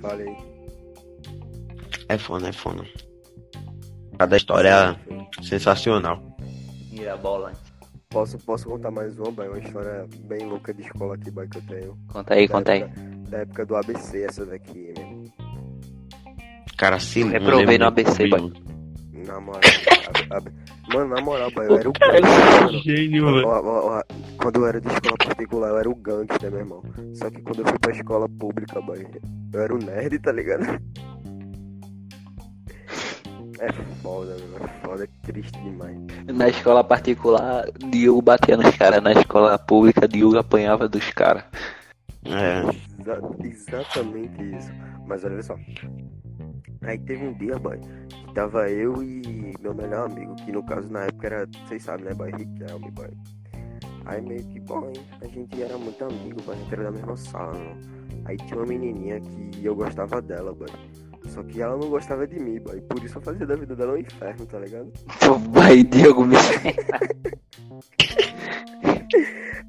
falei. 0.00 0.36
É 2.08 2.18
foda, 2.18 2.48
é 2.48 2.52
foda. 2.52 2.84
Cada 4.18 4.36
história 4.36 4.96
sensacional. 5.42 6.22
Mira 6.92 7.14
a 7.14 7.16
bola. 7.16 7.52
Posso, 8.08 8.38
posso 8.38 8.68
contar 8.68 8.90
mais 8.90 9.18
uma, 9.18 9.30
boy? 9.32 9.48
Uma 9.48 9.58
história 9.58 10.06
bem 10.26 10.46
louca 10.46 10.72
de 10.72 10.82
escola 10.82 11.14
aqui, 11.16 11.30
boy, 11.30 11.48
que 11.48 11.58
eu 11.58 11.62
tenho. 11.62 11.98
Conta 12.12 12.34
aí, 12.34 12.46
Da 12.46 12.54
conta 12.54 12.72
aí. 12.72 12.82
época- 12.82 13.00
Da 13.30 13.38
época 13.38 13.66
do 13.66 13.76
ABC, 13.76 14.22
essa 14.22 14.46
daqui, 14.46 14.94
né? 14.96 15.24
Cara, 16.76 17.00
se 17.00 17.22
Reprovei 17.24 17.76
no 17.78 17.86
ABC, 17.86 18.28
boy. 18.28 18.52
Na 19.26 19.40
moral. 19.40 19.60
a- 20.30 20.36
a- 20.36 20.64
Mano, 20.94 21.14
na 21.14 21.20
moral, 21.22 21.50
boy, 21.50 21.66
eu 21.66 21.78
era 21.78 21.88
o 21.88 21.92
gangster, 21.92 22.82
gênio, 22.82 23.24
mano. 23.24 23.48
ó, 23.48 23.98
ó, 23.98 24.02
Quando 24.36 24.56
eu 24.56 24.66
era 24.66 24.80
de 24.80 24.86
escola 24.88 25.16
particular, 25.16 25.68
eu 25.70 25.78
era 25.78 25.90
o 25.90 25.94
gangster, 25.94 26.50
meu 26.50 26.60
irmão. 26.60 26.82
Só 27.14 27.30
que 27.30 27.40
quando 27.40 27.60
eu 27.60 27.66
fui 27.66 27.78
pra 27.78 27.90
escola 27.92 28.28
pública, 28.28 28.80
boy, 28.82 29.06
eu 29.52 29.60
era 29.60 29.74
o 29.74 29.78
nerd, 29.78 30.18
tá 30.20 30.30
ligado? 30.30 30.62
É 33.66 33.72
foda, 34.02 34.36
mano. 34.36 34.56
É 34.64 34.86
foda, 34.86 35.04
é 35.04 35.08
triste 35.22 35.58
demais. 35.62 35.96
Na 36.26 36.48
escola 36.48 36.84
particular, 36.84 37.64
Diogo 37.90 38.20
batia 38.22 38.56
nos 38.56 38.76
caras. 38.76 39.02
Na 39.02 39.12
escola 39.12 39.58
pública, 39.58 40.06
Diogo 40.06 40.38
apanhava 40.38 40.88
dos 40.88 41.08
caras. 41.10 41.44
É. 42.24 42.62
Exa- 43.00 43.20
exatamente 43.42 44.42
isso. 44.56 44.70
Mas 45.06 45.24
olha 45.24 45.42
só. 45.42 45.56
Aí 46.82 46.98
teve 46.98 47.26
um 47.26 47.32
dia, 47.34 47.58
boy, 47.58 47.78
que 47.78 48.34
tava 48.34 48.68
eu 48.70 49.02
e 49.02 49.54
meu 49.60 49.74
melhor 49.74 50.10
amigo, 50.10 50.34
que 50.36 50.52
no 50.52 50.62
caso 50.64 50.90
na 50.90 51.04
época 51.04 51.26
era, 51.26 51.48
vocês 51.66 51.82
sabem, 51.82 52.04
né, 52.04 52.14
boy, 52.14 52.30
Riquelme, 52.30 52.90
boy. 52.90 53.08
Aí 54.06 54.20
meio 54.20 54.44
que, 54.44 54.60
boy, 54.60 54.92
a 55.22 55.26
gente 55.26 55.62
era 55.62 55.78
muito 55.78 56.04
amigo, 56.04 56.42
boy, 56.42 56.54
a 56.54 56.58
gente 56.58 56.72
era 56.74 56.84
da 56.84 56.90
mesma 56.90 57.16
sala, 57.16 57.54
mano. 57.54 57.80
Aí 58.26 58.36
tinha 58.36 58.56
uma 58.58 58.66
menininha 58.66 59.20
que 59.20 59.64
eu 59.64 59.74
gostava 59.74 60.20
dela, 60.20 60.52
boy. 60.54 60.68
Só 61.34 61.42
que 61.42 61.60
ela 61.60 61.76
não 61.76 61.90
gostava 61.90 62.28
de 62.28 62.38
mim, 62.38 62.60
boy. 62.60 62.80
Por 62.82 63.02
isso 63.02 63.18
eu 63.18 63.22
fazia 63.22 63.44
da 63.44 63.56
vida 63.56 63.74
dela 63.74 63.94
um 63.94 63.96
inferno, 63.96 64.46
tá 64.46 64.60
ligado? 64.60 64.92
Vai, 65.50 65.82
Diogo, 65.82 66.24
me. 66.24 66.36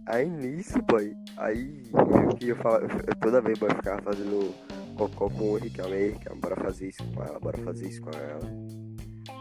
Aí 0.06 0.30
nisso, 0.30 0.80
boy, 0.84 1.12
aí 1.38 1.82
meio 1.92 2.30
que 2.36 2.50
eu 2.50 2.56
falava, 2.58 2.86
eu 2.86 3.16
toda 3.16 3.42
vez, 3.42 3.58
boy, 3.58 3.70
eu 3.72 3.76
ficava 3.76 4.00
fazendo 4.04 4.54
cocô 4.96 5.28
com 5.32 5.54
o 5.54 5.56
aí, 5.56 5.64
Riquelme, 5.64 6.40
bora 6.40 6.56
fazer 6.56 6.90
isso 6.90 7.04
com 7.12 7.24
ela, 7.24 7.40
bora 7.40 7.58
fazer 7.58 7.88
isso 7.88 8.02
com 8.04 8.12
ela. 8.12 8.40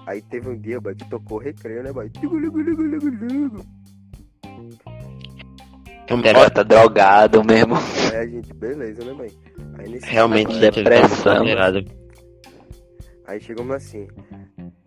Aí 0.07 0.23
teve 0.23 0.49
um 0.49 0.59
dia, 0.59 0.81
boy, 0.81 0.95
que 0.95 1.05
tocou 1.11 1.37
recreio, 1.37 1.83
né, 1.83 1.93
boy? 1.93 2.11
Lugu, 2.23 2.39
lugu, 2.39 2.63
lugu, 2.63 2.83
lugu, 2.83 3.11
lugu. 3.11 3.67
Era 6.25 6.49
tá 6.49 6.63
drogado 6.63 7.45
mesmo. 7.45 7.75
A 7.77 8.27
gente, 8.27 8.55
beleza, 8.55 9.05
né, 9.05 9.13
boy? 9.13 9.31
Aí 9.79 9.91
nesse 9.91 10.07
Realmente 10.07 10.59
ter 10.59 10.73
Depressão. 10.73 11.45
exagerado. 11.45 12.04
Aí 13.27 13.41
chegamos 13.41 13.75
assim. 13.75 14.07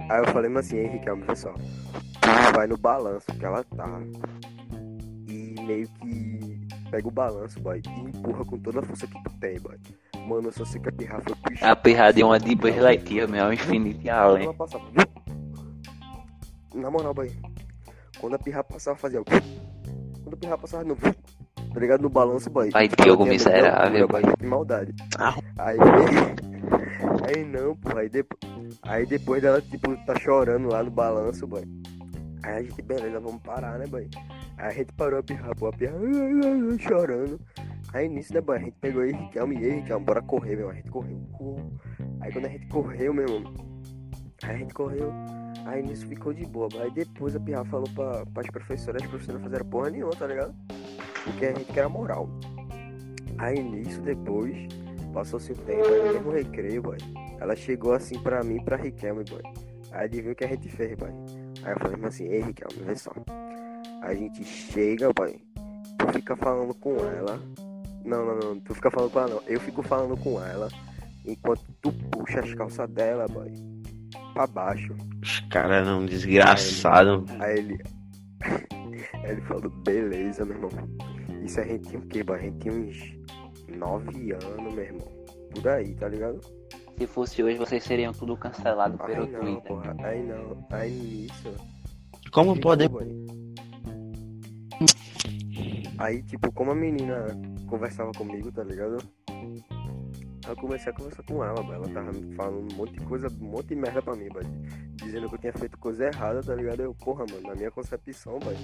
Aí 0.09 0.19
eu 0.19 0.27
falei 0.27 0.55
assim, 0.57 0.77
hein, 0.77 0.87
Riquelme, 0.87 1.23
olha 1.23 1.35
só. 1.35 1.53
Tu 1.53 2.55
vai 2.55 2.67
no 2.67 2.77
balanço 2.77 3.25
que 3.25 3.45
ela 3.45 3.63
tá. 3.63 3.99
E 5.27 5.55
meio 5.61 5.87
que 5.99 6.67
pega 6.89 7.07
o 7.07 7.11
balanço, 7.11 7.59
boy, 7.59 7.81
e 7.85 7.99
empurra 8.01 8.45
com 8.45 8.57
toda 8.59 8.79
a 8.79 8.83
força 8.83 9.07
que 9.07 9.23
tu 9.23 9.39
tem, 9.39 9.59
boy. 9.59 9.77
Mano, 10.27 10.47
eu 10.47 10.51
só 10.51 10.65
sei 10.65 10.79
que 10.79 10.89
a 10.89 10.91
pirra 10.91 11.19
foi 11.21 11.35
pro 11.35 11.67
A 11.67 11.75
pirradinha 11.75 12.25
uma 12.25 12.39
de 12.39 12.55
Buzz 12.55 12.77
Lightyear, 12.77 13.29
meu, 13.29 13.51
infinito 13.51 14.05
e 14.05 14.09
além. 14.09 14.49
Na 16.75 16.91
moral, 16.91 17.13
boy. 17.13 17.31
Quando 18.19 18.35
a 18.35 18.39
pirra 18.39 18.63
passava, 18.63 18.97
fazia. 18.97 19.21
Quando 19.23 20.33
a 20.33 20.37
pirra 20.37 20.57
passava 20.57 20.83
no. 20.83 20.95
Tá 20.95 21.79
ligado? 21.79 22.01
No 22.01 22.09
balanço, 22.09 22.49
boy. 22.49 22.69
Vai, 22.71 22.85
Ela 22.85 22.95
Diogo 23.03 23.25
miserável, 23.25 24.07
boy. 24.07 24.21
Que 24.37 24.45
maldade. 24.45 24.93
Ah. 25.17 25.35
Aí. 25.57 25.77
Aí 27.27 27.43
não, 27.43 27.75
pô. 27.75 27.97
Aí 27.97 28.09
depois. 28.09 28.79
Aí 28.83 29.05
depois 29.05 29.41
dela, 29.41 29.61
tipo, 29.61 29.95
tá 30.05 30.17
chorando 30.17 30.69
lá 30.69 30.81
no 30.83 30.91
balanço, 30.91 31.45
boy. 31.45 31.63
Aí 32.43 32.57
a 32.57 32.63
gente, 32.63 32.81
beleza, 32.81 33.19
vamos 33.19 33.41
parar, 33.41 33.77
né, 33.77 33.85
boy? 33.85 34.09
Aí 34.57 34.67
a 34.67 34.71
gente 34.71 34.93
parou 34.93 35.19
a 35.19 35.23
pirra, 35.23 35.53
pô. 35.55 35.67
A 35.67 35.73
pirra 35.73 35.93
chorando. 36.79 37.39
Aí 37.93 38.07
nisso, 38.07 38.33
né, 38.33 38.39
boy? 38.39 38.55
A 38.55 38.59
gente 38.59 38.75
pegou 38.79 39.01
aí, 39.01 39.11
Riquelme 39.11 39.59
e 39.59 39.65
aí, 39.65 39.79
Riquelme, 39.81 40.05
bora 40.05 40.21
correr, 40.21 40.55
meu. 40.55 40.69
A 40.69 40.73
gente 40.73 40.89
correu. 40.89 41.19
Aí 42.21 42.31
quando 42.31 42.45
a 42.45 42.49
gente 42.49 42.67
correu, 42.67 43.13
meu 43.13 43.27
irmão. 43.27 43.53
Aí 44.43 44.55
a 44.55 44.57
gente 44.57 44.73
correu. 44.73 45.11
Aí 45.65 45.83
nisso 45.83 46.07
ficou 46.07 46.33
de 46.33 46.45
boa. 46.45 46.69
Aí 46.79 46.91
depois 46.91 47.35
a 47.35 47.39
Pirra 47.39 47.65
falou 47.65 47.89
pra, 47.93 48.25
pras 48.27 48.47
professoras, 48.47 49.01
as 49.01 49.09
professoras 49.09 49.41
não 49.41 49.49
fizeram 49.49 49.69
porra 49.69 49.89
nenhuma, 49.89 50.11
tá 50.11 50.27
ligado? 50.27 50.55
Porque 51.23 51.45
a 51.45 51.53
gente 51.53 51.73
quer 51.73 51.87
moral. 51.89 52.29
Aí 53.37 53.61
nisso 53.61 54.01
depois, 54.01 54.67
passou-se 55.17 55.51
um 55.51 55.55
tempo, 55.55 55.83
aí 55.83 56.07
no 56.07 56.13
mesmo 56.13 56.31
recreio, 56.31 56.81
boy. 56.81 56.97
Ela 57.39 57.55
chegou 57.55 57.93
assim 57.93 58.19
pra 58.19 58.43
mim 58.43 58.63
pra 58.63 58.77
Riquelme, 58.77 59.23
boy. 59.23 59.41
Aí 59.91 60.05
adivinha 60.05 60.33
o 60.33 60.35
que 60.35 60.45
a 60.45 60.47
gente 60.47 60.69
fez, 60.69 60.95
boy. 60.95 61.09
Aí 61.63 61.73
eu 61.73 61.79
falei 61.79 62.05
assim, 62.05 62.27
ei 62.27 62.41
Riquelme, 62.41 62.83
vê 62.85 62.95
só. 62.95 63.11
A 64.03 64.13
gente 64.13 64.43
chega, 64.43 65.11
boy. 65.13 65.35
Tu 65.97 66.13
fica 66.13 66.35
falando 66.35 66.73
com 66.75 66.95
ela. 66.97 67.41
Não, 68.05 68.25
não, 68.25 68.35
não, 68.37 68.59
tu 68.59 68.75
fica 68.75 68.91
falando 68.91 69.11
com 69.11 69.19
ela 69.19 69.29
não. 69.29 69.41
Eu 69.47 69.59
fico 69.59 69.81
falando 69.81 70.15
com 70.17 70.41
ela. 70.41 70.69
Enquanto 71.25 71.65
tu 71.81 71.91
puxa 72.11 72.39
as 72.41 72.53
calças 72.53 72.89
dela, 72.91 73.25
boy. 73.27 73.51
Pra 74.35 74.45
baixo. 74.45 74.95
Os 75.23 75.39
caras 75.49 75.87
eram 75.87 76.05
desgraçados. 76.05 77.29
Aí 77.39 77.57
ele. 77.57 77.79
Aí 79.23 79.31
ele 79.31 79.41
falou, 79.41 79.69
beleza, 79.83 80.45
meu 80.45 80.55
irmão. 80.57 80.69
Isso 81.43 81.59
a 81.59 81.63
gente 81.63 81.89
tinha 81.89 81.99
o 81.99 82.05
quê, 82.05 82.23
boy? 82.23 82.37
A 82.37 82.41
gente 82.41 82.59
tinha 82.59 82.73
uns 82.73 83.16
9 83.67 84.31
anos, 84.33 84.73
meu 84.73 84.83
irmão. 84.83 85.07
Por 85.53 85.67
aí, 85.67 85.93
tá 85.95 86.07
ligado? 86.07 86.39
Se 86.97 87.07
fosse 87.07 87.43
hoje, 87.43 87.57
vocês 87.57 87.83
seriam 87.83 88.11
tudo 88.11 88.35
cancelado 88.35 88.97
pelo 88.97 89.23
Aí 89.25 89.31
não, 89.31 89.39
Twitter. 89.39 89.67
porra. 89.67 89.95
Aí 90.03 90.23
não. 90.23 90.67
Aí 90.71 90.91
nisso. 90.91 91.53
Como 92.31 92.59
pode. 92.59 92.87
boy. 92.87 93.07
Aí, 95.97 96.21
tipo, 96.23 96.51
como 96.51 96.71
a 96.71 96.75
menina 96.75 97.25
conversava 97.67 98.11
comigo, 98.11 98.51
tá 98.51 98.63
ligado? 98.63 98.97
Aí 99.29 99.63
eu 100.47 100.55
comecei 100.55 100.91
a 100.91 100.95
conversar 100.95 101.23
com 101.23 101.43
ela. 101.43 101.59
Ela 101.73 101.87
tava 101.89 102.11
falando 102.35 102.71
um 102.71 102.75
monte 102.77 102.93
de 102.93 103.05
coisa, 103.05 103.27
um 103.41 103.45
monte 103.45 103.67
de 103.69 103.75
merda 103.75 104.01
pra 104.01 104.15
mim, 104.15 104.29
boy. 104.29 104.43
Dizendo 104.95 105.27
que 105.29 105.35
eu 105.35 105.39
tinha 105.39 105.53
feito 105.53 105.77
coisa 105.77 106.05
errada, 106.05 106.41
tá 106.41 106.55
ligado? 106.55 106.81
Eu, 106.81 106.93
porra, 106.93 107.25
mano, 107.29 107.47
na 107.47 107.55
minha 107.55 107.71
concepção, 107.71 108.39
boy. 108.39 108.55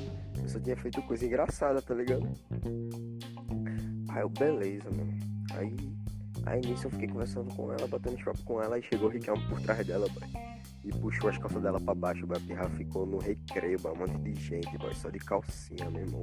Eu 0.42 0.48
só 0.50 0.60
tinha 0.60 0.78
feito 0.78 1.02
coisa 1.04 1.26
engraçada, 1.26 1.82
tá 1.82 1.94
ligado? 1.94 2.28
Aí 4.14 4.22
eu, 4.22 4.30
beleza, 4.30 4.90
mano. 4.92 5.12
Aí, 5.56 5.76
aí 6.46 6.62
nisso 6.62 6.86
eu 6.86 6.92
fiquei 6.92 7.08
conversando 7.08 7.54
com 7.56 7.74
ela, 7.74 7.88
batendo 7.88 8.24
papo 8.24 8.44
com 8.44 8.62
ela, 8.62 8.78
e 8.78 8.84
chegou 8.84 9.08
o 9.08 9.12
Riquelme 9.12 9.44
por 9.48 9.60
trás 9.62 9.86
dela, 9.86 10.08
boy. 10.10 10.30
E 10.86 10.90
puxou 10.90 11.30
as 11.30 11.38
calças 11.38 11.64
dela 11.64 11.80
pra 11.80 11.96
baixo, 11.96 12.28
boy. 12.28 12.38
A 12.38 12.40
pirra 12.40 12.70
ficou 12.70 13.08
no 13.08 13.18
recreio, 13.18 13.80
boy. 13.80 13.94
Um 13.94 13.98
monte 13.98 14.18
de 14.20 14.36
gente, 14.40 14.78
boy. 14.78 14.94
Só 14.94 15.10
de 15.10 15.18
calcinha, 15.18 15.90
meu 15.90 16.02
irmão. 16.02 16.22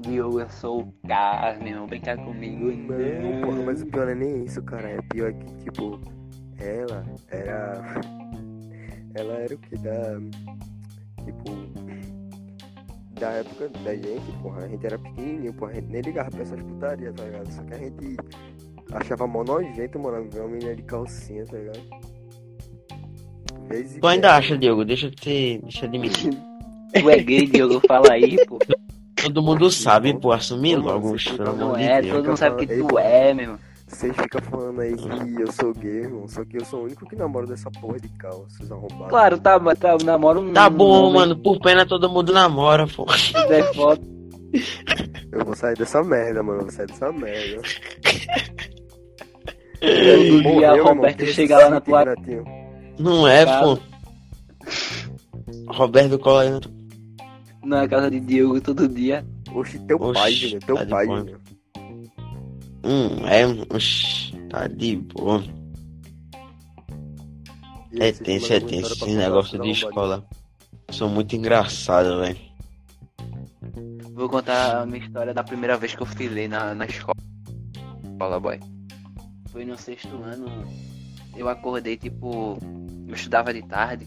Diogo, 0.00 0.40
eu 0.40 0.48
sou 0.48 0.80
o 0.80 0.92
cara, 1.06 1.58
meu 1.58 1.68
irmão, 1.68 1.86
brincar 1.86 2.16
comigo. 2.16 2.72
Não, 2.72 3.42
porra, 3.42 3.62
mas 3.62 3.82
o 3.82 3.86
pior 3.86 4.06
não 4.06 4.12
é 4.12 4.14
nem 4.16 4.44
isso, 4.44 4.62
cara. 4.62 4.88
É 4.88 5.02
pior 5.02 5.32
que, 5.32 5.64
tipo, 5.64 6.00
ela 6.58 7.04
era. 7.28 7.82
Ela 9.12 9.34
era 9.34 9.52
o 9.52 9.58
que? 9.58 9.76
Da. 9.76 10.20
Tipo. 11.24 11.59
Da 13.20 13.30
época 13.32 13.68
da 13.84 13.94
gente, 13.94 14.32
porra. 14.42 14.64
A 14.64 14.68
gente 14.68 14.86
era 14.86 14.98
pequenininho, 14.98 15.52
porra. 15.52 15.72
A 15.72 15.74
gente 15.74 15.88
nem 15.92 16.00
ligava 16.00 16.30
pra 16.30 16.40
essas 16.42 16.60
putarias, 16.62 17.14
tá 17.14 17.24
ligado? 17.24 17.52
Só 17.52 17.62
que 17.62 17.74
a 17.74 17.78
gente 17.78 18.16
achava 18.92 19.26
mó 19.26 19.44
nojento, 19.44 19.98
mano, 19.98 20.28
ver 20.30 20.40
uma 20.40 20.48
menina 20.48 20.74
de 20.74 20.82
calcinha, 20.82 21.44
tá 21.44 21.58
ligado? 21.58 21.80
Tu 24.00 24.06
ainda 24.06 24.34
acha, 24.36 24.58
Diogo? 24.58 24.84
Deixa 24.84 25.06
eu 25.06 25.10
te. 25.12 25.58
Deixa 25.62 25.84
eu 25.84 25.88
admitir. 25.88 26.32
Tu 26.94 27.08
é 27.10 27.22
gay, 27.22 27.46
Diogo, 27.46 27.80
fala 27.86 28.12
aí, 28.12 28.36
pô. 28.46 28.58
Todo 29.14 29.42
mundo 29.42 29.70
sabe, 29.70 30.18
pô, 30.18 30.32
assumir 30.32 30.76
logo, 30.76 31.14
pelo 31.36 31.50
amor 31.50 31.56
Não 31.58 31.76
de 31.76 31.82
é, 31.84 32.00
Deus. 32.00 32.14
todo 32.16 32.26
mundo 32.26 32.36
sabe 32.38 32.66
que 32.66 32.74
tu 32.74 32.98
é, 32.98 33.34
meu 33.34 33.44
irmão. 33.44 33.58
Vocês 33.90 34.16
ficam 34.16 34.40
falando 34.42 34.80
aí 34.80 34.94
que 34.94 35.42
eu 35.42 35.52
sou 35.52 35.74
gay, 35.74 36.02
irmão. 36.02 36.26
Só 36.28 36.44
que 36.44 36.56
eu 36.56 36.64
sou 36.64 36.80
o 36.80 36.84
único 36.84 37.06
que 37.06 37.16
namora 37.16 37.46
dessa 37.46 37.70
porra 37.70 37.98
de 37.98 38.08
calça, 38.10 38.46
vocês 38.48 38.70
arrombados. 38.70 39.08
Claro, 39.08 39.38
tá, 39.38 39.58
mas 39.58 39.78
tá, 39.78 39.90
eu 39.90 39.98
namoro 40.04 40.40
um. 40.40 40.52
Tá 40.52 40.70
bom, 40.70 41.10
um 41.10 41.12
mano, 41.12 41.36
por 41.36 41.60
pena 41.60 41.84
todo 41.84 42.08
mundo 42.08 42.32
namora, 42.32 42.86
pô. 42.86 43.06
Se 43.12 43.32
der 43.48 43.74
foto, 43.74 44.00
Eu 45.32 45.44
vou 45.44 45.54
sair 45.54 45.76
dessa 45.76 46.02
merda, 46.02 46.42
mano. 46.42 46.60
Eu 46.60 46.62
vou 46.62 46.72
sair 46.72 46.86
dessa 46.86 47.12
merda. 47.12 47.62
todo 49.80 50.42
dia 50.42 50.42
meu 50.42 50.76
irmão, 50.76 50.94
Roberto 50.94 51.26
chega 51.26 51.58
lá 51.58 51.70
na 51.70 51.80
tua. 51.80 52.04
Não 52.98 53.26
é, 53.26 53.44
pô. 53.44 53.78
Roberto 55.66 56.18
cola 56.18 56.42
aí. 56.42 56.60
na 57.64 57.88
casa 57.88 58.10
de 58.10 58.20
Diogo 58.20 58.60
todo 58.60 58.88
dia. 58.88 59.26
Oxe, 59.52 59.78
teu 59.80 60.00
Oxe, 60.00 60.20
pai, 60.20 60.32
Júnior. 60.32 60.62
Teu 60.64 60.76
tá 60.76 60.86
pai. 60.86 61.06
Hum, 62.84 63.26
é. 63.26 63.46
Oxi, 63.74 64.36
tá 64.48 64.66
de 64.66 64.96
boa. 64.96 65.42
É 67.98 68.12
tenso, 68.12 68.52
é 68.52 68.56
alguma 68.56 68.70
tenso. 68.70 68.92
Esse 68.92 69.14
negócio 69.14 69.60
de 69.60 69.70
escola. 69.70 70.26
São 70.90 71.08
muito 71.08 71.36
engraçados, 71.36 72.18
velho. 72.18 72.38
Vou 74.12 74.28
contar 74.28 74.82
a 74.82 74.86
minha 74.86 75.04
história 75.04 75.32
da 75.32 75.42
primeira 75.42 75.76
vez 75.76 75.94
que 75.94 76.02
eu 76.02 76.06
filei 76.06 76.48
na, 76.48 76.74
na 76.74 76.86
escola. 76.86 77.16
Escola, 78.04 78.40
boy. 78.40 78.60
Foi 79.50 79.64
no 79.64 79.76
sexto 79.76 80.14
ano. 80.22 80.46
Eu 81.36 81.48
acordei, 81.48 81.96
tipo. 81.96 82.58
Eu 83.08 83.14
estudava 83.14 83.52
de 83.52 83.62
tarde. 83.62 84.06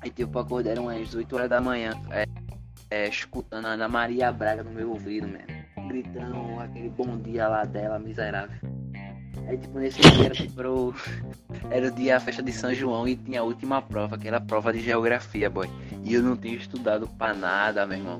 Aí, 0.00 0.10
tipo, 0.10 0.38
acordei 0.38 0.72
eram 0.72 0.84
umas 0.84 1.14
8 1.14 1.34
horas 1.34 1.48
da 1.48 1.60
manhã. 1.60 1.92
É, 2.10 2.26
é, 2.90 3.08
escutando 3.08 3.66
a 3.66 3.70
Ana 3.70 3.88
Maria 3.88 4.32
Braga 4.32 4.62
no 4.62 4.70
meu 4.70 4.90
ouvido, 4.90 5.28
mano. 5.28 5.61
Gritando 5.88 6.60
aquele 6.60 6.88
bom 6.90 7.16
dia 7.18 7.48
lá 7.48 7.64
dela, 7.64 7.98
miserável. 7.98 8.56
Aí, 9.48 9.56
tipo, 9.58 9.78
nesse 9.78 10.00
dia 10.00 10.26
era, 10.26 10.34
tipo, 10.34 10.60
era 11.70 11.88
o- 11.88 11.90
dia 11.90 12.16
a 12.16 12.20
festa 12.20 12.42
de 12.42 12.52
São 12.52 12.72
João 12.72 13.06
e 13.08 13.16
tinha 13.16 13.40
a 13.40 13.44
última 13.44 13.82
prova, 13.82 14.16
que 14.16 14.28
era 14.28 14.36
a 14.36 14.40
prova 14.40 14.72
de 14.72 14.80
geografia, 14.80 15.50
boy. 15.50 15.68
E 16.04 16.14
eu 16.14 16.22
não 16.22 16.36
tinha 16.36 16.54
estudado 16.56 17.08
pra 17.18 17.34
nada, 17.34 17.86
meu 17.86 17.98
irmão. 17.98 18.18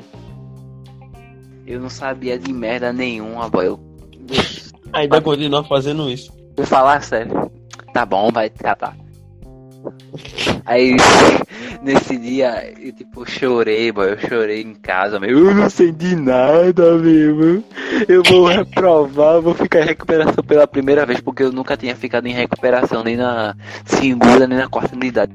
Eu 1.66 1.80
não 1.80 1.88
sabia 1.88 2.38
de 2.38 2.52
merda 2.52 2.92
nenhuma, 2.92 3.48
boy. 3.48 3.66
Eu 3.66 3.80
Ainda 4.92 5.20
continua 5.22 5.64
fazendo 5.64 6.10
isso. 6.10 6.32
vou 6.56 6.66
falar 6.66 7.02
sério. 7.02 7.50
Tá 7.94 8.04
bom, 8.04 8.30
vai 8.30 8.50
catar. 8.50 8.96
Aí, 10.66 10.96
nesse 11.82 12.16
dia, 12.16 12.72
eu 12.80 12.92
tipo 12.92 13.28
chorei, 13.28 13.92
boy. 13.92 14.12
Eu 14.12 14.18
chorei 14.18 14.62
em 14.62 14.74
casa, 14.74 15.18
meu. 15.18 15.30
Eu 15.30 15.54
não 15.54 15.68
sei 15.68 15.92
de 15.92 16.16
nada, 16.16 16.96
meu. 16.98 17.62
Eu 18.08 18.22
vou 18.22 18.46
reprovar, 18.46 19.40
vou 19.40 19.54
ficar 19.54 19.80
em 19.80 19.86
recuperação 19.86 20.42
pela 20.44 20.66
primeira 20.66 21.04
vez, 21.04 21.20
porque 21.20 21.42
eu 21.42 21.52
nunca 21.52 21.76
tinha 21.76 21.94
ficado 21.94 22.26
em 22.26 22.32
recuperação 22.32 23.02
nem 23.02 23.16
na 23.16 23.56
segunda, 23.84 24.46
nem 24.46 24.58
na 24.58 24.68
quarta 24.68 24.94
unidade. 24.94 25.32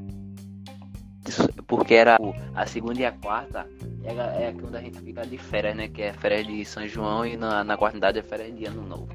Porque 1.66 1.94
era 1.94 2.18
a 2.54 2.66
segunda 2.66 3.00
e 3.00 3.04
a 3.04 3.12
quarta 3.12 3.66
é, 4.02 4.46
é 4.46 4.54
quando 4.58 4.76
a 4.76 4.80
gente 4.80 4.98
fica 5.00 5.26
de 5.26 5.36
férias, 5.36 5.76
né? 5.76 5.88
Que 5.88 6.02
é 6.02 6.12
férias 6.14 6.46
de 6.46 6.64
São 6.64 6.88
João 6.88 7.26
e 7.26 7.36
na, 7.36 7.62
na 7.62 7.76
quarta 7.76 7.96
unidade 7.96 8.18
é 8.18 8.22
férias 8.22 8.56
de 8.56 8.64
Ano 8.64 8.82
Novo. 8.82 9.08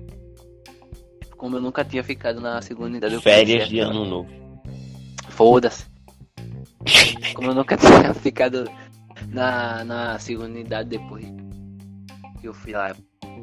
Como 1.36 1.58
eu 1.58 1.62
nunca 1.62 1.84
tinha 1.84 2.04
ficado 2.04 2.40
na 2.40 2.62
segunda 2.62 2.90
unidade, 2.90 3.16
eu 3.16 3.22
Férias 3.22 3.68
de 3.68 3.80
ano 3.80 4.06
novo. 4.06 4.30
Foda-se. 5.28 5.93
Como 7.36 7.50
eu 7.50 7.56
nunca 7.56 7.76
tinha 7.78 8.14
ficado 8.14 8.70
na, 9.30 9.84
na 9.84 10.20
segunda 10.20 10.50
unidade 10.50 10.90
depois 10.90 11.26
que 12.44 12.48
eu 12.48 12.54
fui 12.54 12.74
lá. 12.74 12.94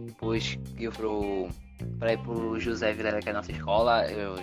Depois 0.07 0.59
que 0.77 0.85
eu 0.85 0.93
fui 0.93 1.05
pro, 1.05 1.49
pra 1.99 2.13
ir 2.13 2.19
pro 2.19 2.61
José 2.61 2.93
Vilela, 2.93 3.21
que 3.21 3.29
é 3.29 3.33
a 3.33 3.37
nossa 3.37 3.51
escola, 3.51 4.07
eu 4.11 4.37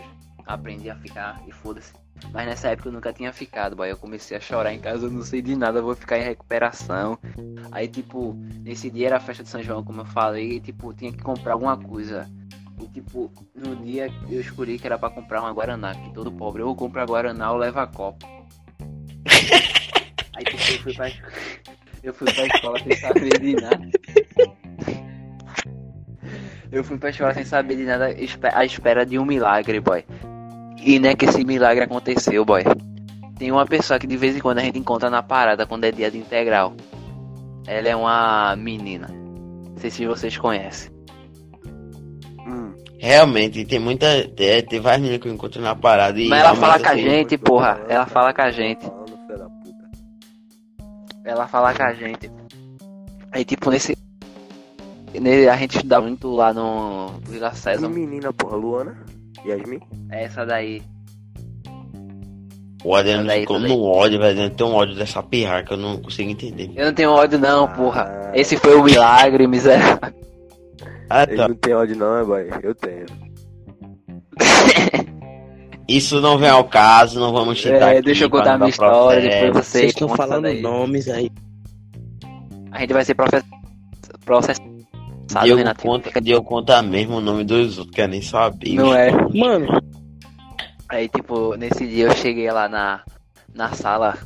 aprendi 0.46 0.90
a 0.90 0.96
ficar 0.96 1.42
e 1.48 1.52
foda-se. 1.52 1.94
Mas 2.34 2.48
nessa 2.48 2.70
época 2.70 2.90
eu 2.90 2.94
nunca 2.94 3.14
tinha 3.14 3.32
ficado, 3.32 3.76
boy. 3.76 3.92
Eu 3.92 3.98
comecei 3.98 4.36
a 4.36 4.40
chorar 4.40 4.74
em 4.74 4.80
casa, 4.80 5.06
eu 5.06 5.12
não 5.12 5.22
sei 5.22 5.42
de 5.42 5.56
nada, 5.56 5.82
vou 5.82 5.96
ficar 5.96 6.18
em 6.18 6.24
recuperação. 6.24 7.20
Aí, 7.72 7.88
tipo, 7.88 8.34
nesse 8.64 8.90
dia 8.90 9.08
era 9.08 9.18
a 9.18 9.20
festa 9.20 9.44
de 9.44 9.50
São 9.50 9.62
João, 9.62 9.84
como 9.84 10.02
eu 10.02 10.06
falei, 10.06 10.54
e, 10.54 10.60
tipo, 10.60 10.94
tinha 10.94 11.12
que 11.12 11.22
comprar 11.22 11.54
alguma 11.54 11.78
coisa. 11.78 12.28
E, 12.82 12.88
tipo, 12.88 13.32
no 13.54 13.76
dia 13.76 14.12
eu 14.30 14.42
escolhi 14.42 14.80
que 14.80 14.88
era 14.88 14.98
pra 14.98 15.12
comprar 15.12 15.42
uma 15.42 15.54
Guaraná, 15.54 15.94
que 15.94 16.12
todo 16.14 16.32
pobre 16.32 16.64
ou 16.64 16.76
compra 16.76 17.06
Guaraná 17.06 17.52
ou 17.52 17.58
leva 17.58 17.86
copo. 17.86 18.37
Aí, 20.36 20.44
tipo, 20.46 20.72
eu 20.72 20.80
fui 20.80 20.94
pra, 20.94 21.12
eu 22.04 22.14
fui 22.14 22.34
pra 22.34 22.46
escola 22.46 22.80
sem 22.80 22.96
saber 22.98 23.40
de 23.40 23.56
nada. 23.56 23.90
Eu 26.72 26.84
fui 26.84 26.98
pra 26.98 27.10
escola 27.10 27.34
sem 27.34 27.46
saber 27.46 27.76
de 27.78 27.84
nada, 27.84 28.16
à 28.54 28.66
espera 28.66 29.06
de 29.06 29.18
um 29.18 29.26
milagre, 29.26 29.80
boy. 29.80 30.04
E 30.84 31.00
não 31.00 31.10
é 31.10 31.16
que 31.16 31.26
esse 31.26 31.44
milagre 31.44 31.84
aconteceu, 31.84 32.46
boy. 32.46 32.64
Tem 33.38 33.52
uma 33.52 33.66
pessoa 33.66 34.00
que 34.00 34.08
de 34.08 34.18
vez 34.18 34.36
em 34.36 34.40
quando 34.40 34.60
a 34.60 34.62
gente 34.62 34.80
encontra 34.80 35.10
na 35.10 35.24
parada 35.24 35.66
quando 35.66 35.86
é 35.86 35.92
dia 35.92 36.12
de 36.12 36.18
integral. 36.18 36.74
Ela 37.66 37.90
é 37.90 37.96
uma 37.96 38.56
menina. 38.56 39.08
Não 39.08 39.78
sei 39.78 39.90
se 39.90 40.06
vocês 40.06 40.38
conhecem. 40.38 40.92
Hum, 42.40 42.74
Realmente, 43.00 43.64
tem 43.66 43.80
muita. 43.80 44.08
Tem, 44.36 44.64
tem 44.64 44.80
várias 44.80 45.02
meninas 45.02 45.22
que 45.22 45.28
eu 45.28 45.34
encontro 45.34 45.62
na 45.62 45.76
parada 45.76 46.20
e. 46.20 46.28
Mas 46.28 46.40
ela 46.40 46.54
realmente, 46.54 46.62
fala 46.62 46.80
com 46.80 46.88
a 46.88 46.92
assim, 46.92 47.02
gente, 47.02 47.38
porra. 47.38 47.82
Ela 47.88 48.06
fala 48.08 48.34
com 48.34 48.42
a 48.42 48.52
gente. 48.52 48.97
Ela 51.28 51.46
fala 51.48 51.74
com 51.74 51.84
a 51.84 51.94
gente. 51.94 52.32
Aí, 53.34 53.44
tipo, 53.44 53.70
nesse. 53.70 53.98
ne- 55.14 55.50
A 55.50 55.58
gente 55.58 55.76
estuda 55.76 56.00
muito 56.00 56.30
lá 56.34 56.54
no 56.54 57.10
Vila 57.28 57.50
Que 57.52 57.58
César. 57.58 57.90
menina, 57.90 58.32
porra, 58.32 58.56
Luana? 58.56 58.98
Yasmin? 59.46 59.80
É 60.10 60.24
essa 60.24 60.46
daí. 60.46 60.82
O 62.84 62.96
Adriano 62.96 63.28
Daí, 63.28 63.42
ficou 63.42 63.60
no 63.60 63.82
ódio, 63.84 64.20
velho. 64.20 64.40
Eu 64.44 64.50
tenho 64.52 64.70
ódio 64.72 64.96
dessa 64.96 65.22
pirra 65.22 65.64
que 65.64 65.74
eu 65.74 65.78
não 65.78 65.98
consigo 65.98 66.30
entender. 66.30 66.72
Eu 66.76 66.86
não 66.86 66.94
tenho 66.94 67.12
ódio, 67.12 67.38
não, 67.38 67.66
Ah. 67.66 67.68
porra. 67.68 68.32
Esse 68.34 68.56
foi 68.56 68.76
o 68.76 68.84
milagre, 68.84 69.46
miserável. 69.48 70.14
Ah, 71.10 71.24
Ele 71.24 71.36
tá. 71.36 71.48
não 71.50 71.56
tem 71.56 71.74
ódio 71.74 71.96
não, 71.98 72.18
é, 72.18 72.24
boy? 72.24 72.50
Eu 72.64 72.74
tenho. 72.76 73.06
Isso 75.88 76.20
não 76.20 76.38
vem 76.38 76.50
ao 76.50 76.66
caso, 76.66 77.20
não 77.20 77.32
vamos 77.32 77.62
citar. 77.62 77.96
É, 77.96 78.02
deixa 78.02 78.26
eu 78.26 78.30
contar 78.30 78.54
a 78.54 78.58
minha 78.58 78.70
história, 78.70 79.22
processo. 79.22 79.46
depois 79.46 79.66
você. 79.66 79.80
Vocês 79.80 79.90
estão 79.92 80.10
falando 80.10 80.44
daí. 80.44 80.62
nomes 80.62 81.08
aí. 81.08 81.32
A 82.72 82.80
gente 82.82 82.94
vai 82.94 83.06
ser 83.06 83.16
process... 83.16 83.44
processado, 84.26 84.68
Diego 85.44 85.58
Renatinho. 85.58 85.94
conta, 85.94 86.22
Diego 86.22 86.44
conta 86.44 86.82
mesmo 86.82 87.16
o 87.18 87.22
nome 87.22 87.44
dos 87.44 87.78
outros, 87.78 87.96
quer 87.96 88.08
nem 88.10 88.22
saber. 88.22 88.74
Não 88.76 88.94
é. 88.94 89.12
Mano, 89.34 89.68
Aí, 90.90 91.10
tipo, 91.10 91.56
nesse 91.56 91.86
dia 91.86 92.06
eu 92.06 92.16
cheguei 92.16 92.50
lá 92.50 92.70
na, 92.70 93.02
na 93.54 93.74
sala. 93.74 94.18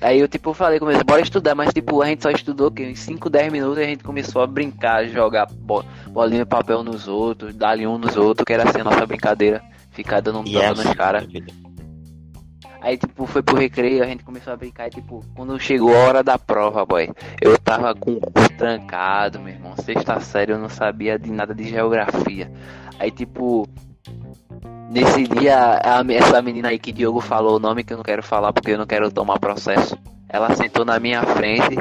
Aí 0.00 0.20
eu, 0.20 0.28
tipo, 0.28 0.52
falei 0.52 0.78
com 0.78 0.88
eles, 0.90 1.02
bora 1.02 1.20
estudar, 1.22 1.54
mas, 1.54 1.72
tipo, 1.72 2.02
a 2.02 2.06
gente 2.06 2.22
só 2.22 2.30
estudou, 2.30 2.70
que 2.70 2.82
em 2.84 2.94
5, 2.94 3.28
10 3.30 3.50
minutos 3.52 3.78
a 3.78 3.84
gente 3.84 4.04
começou 4.04 4.42
a 4.42 4.46
brincar, 4.46 5.06
jogar 5.08 5.46
bo- 5.50 5.84
bolinha 6.08 6.44
de 6.44 6.48
papel 6.48 6.84
nos 6.84 7.08
outros, 7.08 7.54
dar 7.54 7.78
um 7.78 7.98
nos 7.98 8.16
outros, 8.16 8.44
que 8.44 8.52
era 8.52 8.68
assim 8.68 8.80
a 8.80 8.84
nossa 8.84 9.06
brincadeira. 9.06 9.62
Ficar 9.94 10.20
dando 10.20 10.40
um 10.40 10.44
tapa 10.44 10.58
é 10.66 10.68
nos 10.74 10.94
caras. 10.94 11.26
Aí, 12.80 12.98
tipo, 12.98 13.26
foi 13.26 13.42
pro 13.42 13.56
recreio, 13.56 14.02
a 14.02 14.06
gente 14.06 14.22
começou 14.22 14.52
a 14.52 14.56
brincar 14.56 14.88
e, 14.88 14.90
tipo, 14.90 15.24
quando 15.34 15.58
chegou 15.58 15.94
a 15.96 16.00
hora 16.00 16.22
da 16.22 16.38
prova, 16.38 16.84
boy, 16.84 17.08
eu 17.40 17.56
tava 17.58 17.94
com 17.94 18.12
o 18.12 18.20
cu 18.20 18.30
trancado, 18.58 19.40
meu 19.40 19.54
irmão. 19.54 19.74
Sexta 19.78 20.20
série 20.20 20.52
eu 20.52 20.58
não 20.58 20.68
sabia 20.68 21.18
de 21.18 21.30
nada 21.30 21.54
de 21.54 21.64
geografia. 21.66 22.52
Aí, 22.98 23.10
tipo, 23.10 23.66
nesse 24.90 25.22
dia, 25.26 25.80
a- 25.82 26.04
essa 26.12 26.42
menina 26.42 26.68
aí 26.68 26.78
que 26.78 26.92
Diogo 26.92 27.22
falou 27.22 27.56
o 27.56 27.60
nome 27.60 27.84
que 27.84 27.92
eu 27.94 27.96
não 27.96 28.04
quero 28.04 28.22
falar 28.22 28.52
porque 28.52 28.72
eu 28.72 28.78
não 28.78 28.86
quero 28.86 29.10
tomar 29.10 29.38
processo. 29.38 29.96
Ela 30.28 30.54
sentou 30.54 30.84
na 30.84 30.98
minha 31.00 31.22
frente 31.22 31.78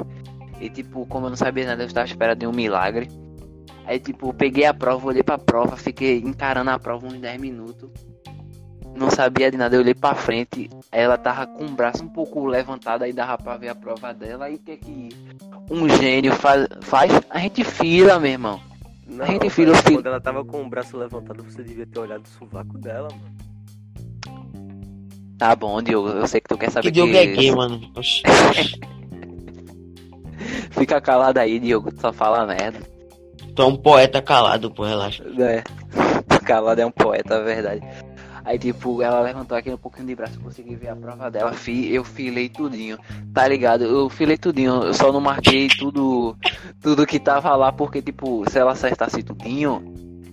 e, 0.61 0.69
tipo, 0.69 1.05
como 1.07 1.25
eu 1.25 1.31
não 1.31 1.37
sabia 1.37 1.65
nada, 1.65 1.83
eu 1.83 1.87
estava 1.87 2.05
esperando 2.07 2.39
de 2.39 2.47
um 2.47 2.53
milagre. 2.53 3.09
Aí, 3.85 3.99
tipo, 3.99 4.33
peguei 4.33 4.65
a 4.65 4.73
prova, 4.73 5.07
olhei 5.07 5.23
pra 5.23 5.37
prova, 5.37 5.75
fiquei 5.75 6.17
encarando 6.17 6.69
a 6.69 6.79
prova 6.79 7.07
uns 7.07 7.19
10 7.19 7.39
minutos. 7.39 7.89
Não 8.95 9.09
sabia 9.09 9.49
de 9.49 9.57
nada, 9.57 9.75
eu 9.75 9.81
olhei 9.81 9.95
pra 9.95 10.13
frente, 10.13 10.69
aí 10.91 11.01
ela 11.01 11.17
tava 11.17 11.47
com 11.47 11.65
o 11.65 11.71
braço 11.71 12.03
um 12.03 12.07
pouco 12.07 12.45
levantado, 12.45 13.03
aí 13.03 13.11
dava 13.11 13.37
pra 13.41 13.57
ver 13.57 13.69
a 13.69 13.75
prova 13.75 14.13
dela, 14.13 14.49
e 14.51 14.55
o 14.55 14.59
que 14.59 14.71
é 14.71 14.77
que 14.77 15.09
um 15.69 15.89
gênio 15.89 16.31
faz? 16.33 16.67
faz? 16.81 17.11
A 17.29 17.39
gente 17.39 17.63
fila, 17.63 18.19
meu 18.19 18.31
irmão. 18.31 18.61
Não, 19.07 19.25
A 19.25 19.27
gente 19.27 19.39
velho, 19.39 19.51
filho, 19.51 19.75
filho. 19.75 19.95
Quando 19.95 20.05
ela 20.05 20.21
tava 20.21 20.45
com 20.45 20.61
o 20.61 20.69
braço 20.69 20.95
levantado, 20.95 21.43
você 21.43 21.63
devia 21.63 21.87
ter 21.87 21.99
olhado 21.99 22.23
o 22.23 22.27
sovaco 22.27 22.77
dela, 22.77 23.09
mano. 23.09 23.43
Tá 25.37 25.55
bom, 25.55 25.81
Diogo, 25.81 26.09
eu 26.09 26.27
sei 26.27 26.39
que 26.39 26.47
tu 26.47 26.57
quer 26.57 26.69
saber 26.71 26.87
Que 26.87 26.91
Diogo 26.91 27.15
é 27.15 27.25
gay, 27.25 27.51
mano. 27.51 27.81
Fica 30.71 31.01
calado 31.01 31.39
aí, 31.39 31.59
Diogo, 31.59 31.91
tu 31.91 31.99
só 31.99 32.13
fala 32.13 32.45
merda. 32.45 32.92
Tu 33.55 33.61
é 33.61 33.65
um 33.65 33.75
poeta 33.75 34.21
calado, 34.21 34.71
pô, 34.71 34.83
relaxa. 34.83 35.23
É. 35.39 35.63
Calado 36.43 36.81
é 36.81 36.85
um 36.85 36.91
poeta, 36.91 37.35
é 37.35 37.43
verdade. 37.43 37.81
Aí, 38.43 38.59
tipo, 38.59 39.01
ela 39.01 39.21
levantou 39.21 39.57
aqui 39.57 39.69
um 39.71 39.77
pouquinho 39.77 40.07
de 40.07 40.15
braço, 40.15 40.37
consegui 40.41 40.75
ver 40.75 40.89
a 40.89 40.95
prova 40.95 41.31
dela. 41.31 41.53
Fi, 41.53 41.93
eu 41.93 42.03
filei 42.03 42.49
tudinho, 42.49 42.97
tá 43.33 43.47
ligado? 43.47 43.85
Eu 43.85 44.09
filei 44.09 44.37
tudinho, 44.37 44.83
eu 44.83 44.93
só 44.93 45.13
não 45.13 45.21
marquei 45.21 45.69
tudo, 45.69 46.35
tudo 46.81 47.05
que 47.05 47.17
tava 47.19 47.55
lá, 47.55 47.71
porque, 47.71 48.01
tipo, 48.01 48.43
se 48.49 48.59
ela 48.59 48.73
acertasse 48.73 49.23
tudinho, 49.23 49.81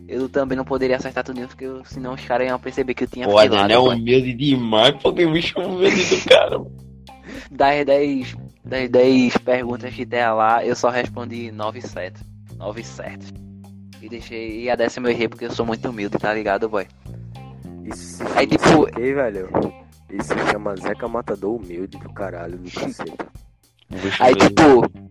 eu 0.08 0.28
também 0.28 0.56
não 0.58 0.64
poderia 0.64 0.96
acertar 0.96 1.22
tudinho, 1.22 1.46
porque 1.46 1.64
eu- 1.66 1.84
senão 1.84 2.14
os 2.14 2.24
caras 2.24 2.48
iam 2.48 2.58
perceber 2.58 2.94
que 2.94 3.04
eu 3.04 3.08
tinha 3.08 3.28
Pô, 3.28 3.38
filado. 3.38 3.72
é 3.72 3.76
boy. 3.76 3.94
humilde 3.96 4.32
demais, 4.34 4.96
pô, 5.00 5.12
que 5.12 5.24
bicho 5.26 5.60
humilde 5.60 6.04
do 6.16 6.28
cara. 6.28 6.60
Das 7.48 7.86
10, 7.86 8.36
das 8.64 8.88
10 8.90 9.36
perguntas 9.36 9.94
que 9.94 10.04
tem 10.04 10.20
lá, 10.32 10.64
eu 10.66 10.74
só 10.74 10.88
respondi 10.90 11.52
9 11.52 11.80
certas. 11.80 12.22
9 12.60 12.84
certas. 12.84 13.32
E 14.02 14.08
deixei. 14.08 14.62
E 14.62 14.70
a 14.70 14.76
décima 14.76 15.08
eu 15.08 15.12
errei 15.12 15.28
porque 15.28 15.46
eu 15.46 15.50
sou 15.50 15.64
muito 15.66 15.88
humilde, 15.88 16.18
tá 16.18 16.32
ligado, 16.32 16.68
boy? 16.68 16.86
Isso 17.84 18.22
Aí, 18.36 18.46
tipo- 18.46 18.86
quê, 18.86 19.14
velho? 19.14 19.48
Isso 20.10 20.28
se 20.34 20.50
chama 20.50 20.76
Zeca 20.76 21.08
Matador 21.08 21.56
humilde 21.56 21.98
do 21.98 22.12
caralho, 22.12 22.58
do 22.58 22.70
cacete. 22.70 23.12
Bicho 23.88 24.22
Aí, 24.22 24.34
tipo. 24.34 25.10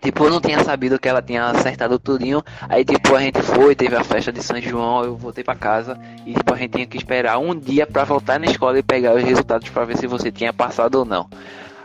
Tipo, 0.00 0.24
eu 0.24 0.30
não 0.30 0.40
tinha 0.40 0.62
sabido 0.62 0.98
que 0.98 1.08
ela 1.08 1.20
tinha 1.20 1.44
acertado 1.46 1.98
tudinho. 1.98 2.42
Aí, 2.68 2.84
tipo, 2.84 3.00
tipo, 3.00 3.16
a 3.16 3.20
gente 3.20 3.42
foi, 3.42 3.74
teve 3.74 3.96
a 3.96 4.04
festa 4.04 4.32
de 4.32 4.42
São 4.42 4.60
João, 4.60 5.04
eu 5.04 5.16
voltei 5.16 5.42
pra 5.42 5.54
casa 5.56 5.98
e 6.24 6.32
tipo, 6.34 6.54
a 6.54 6.56
gente 6.56 6.72
tinha 6.72 6.86
que 6.86 6.96
esperar 6.96 7.38
um 7.38 7.54
dia 7.54 7.86
pra 7.86 8.04
voltar 8.04 8.38
na 8.38 8.46
escola 8.46 8.78
e 8.78 8.82
pegar 8.82 9.14
os 9.14 9.22
resultados 9.24 9.68
pra 9.70 9.84
ver 9.84 9.96
se 9.98 10.06
você 10.06 10.30
tinha 10.30 10.52
passado 10.52 10.96
ou 10.96 11.04
não. 11.04 11.28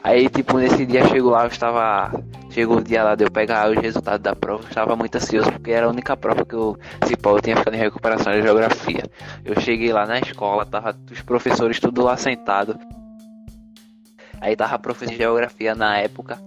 Aí, 0.03 0.27
tipo, 0.27 0.57
nesse 0.57 0.85
dia 0.85 1.07
chegou 1.07 1.31
lá, 1.31 1.43
eu 1.43 1.47
estava. 1.47 2.11
Chegou 2.51 2.77
o 2.77 2.83
dia 2.83 3.03
lá 3.03 3.15
de 3.15 3.23
eu 3.23 3.31
pegar 3.31 3.71
os 3.71 3.77
resultados 3.77 4.21
da 4.21 4.35
prova, 4.35 4.63
eu 4.63 4.67
estava 4.67 4.95
muito 4.95 5.15
ansioso, 5.15 5.49
porque 5.53 5.71
era 5.71 5.87
a 5.87 5.89
única 5.89 6.15
prova 6.15 6.45
que 6.45 6.53
eu, 6.53 6.77
se 7.07 7.15
pô, 7.15 7.37
eu 7.37 7.41
tinha 7.41 7.55
ficado 7.55 7.73
em 7.73 7.79
recuperação 7.79 8.33
de 8.33 8.41
geografia. 8.41 9.03
Eu 9.45 9.59
cheguei 9.61 9.93
lá 9.93 10.05
na 10.05 10.19
escola, 10.19 10.65
tava 10.65 10.95
os 11.09 11.21
professores 11.21 11.79
tudo 11.79 12.03
lá 12.03 12.17
sentado. 12.17 12.77
Aí 14.41 14.57
tava 14.57 14.75
a 14.75 14.79
professora 14.79 15.17
de 15.17 15.23
geografia 15.23 15.73
na 15.73 15.97
época. 15.97 16.37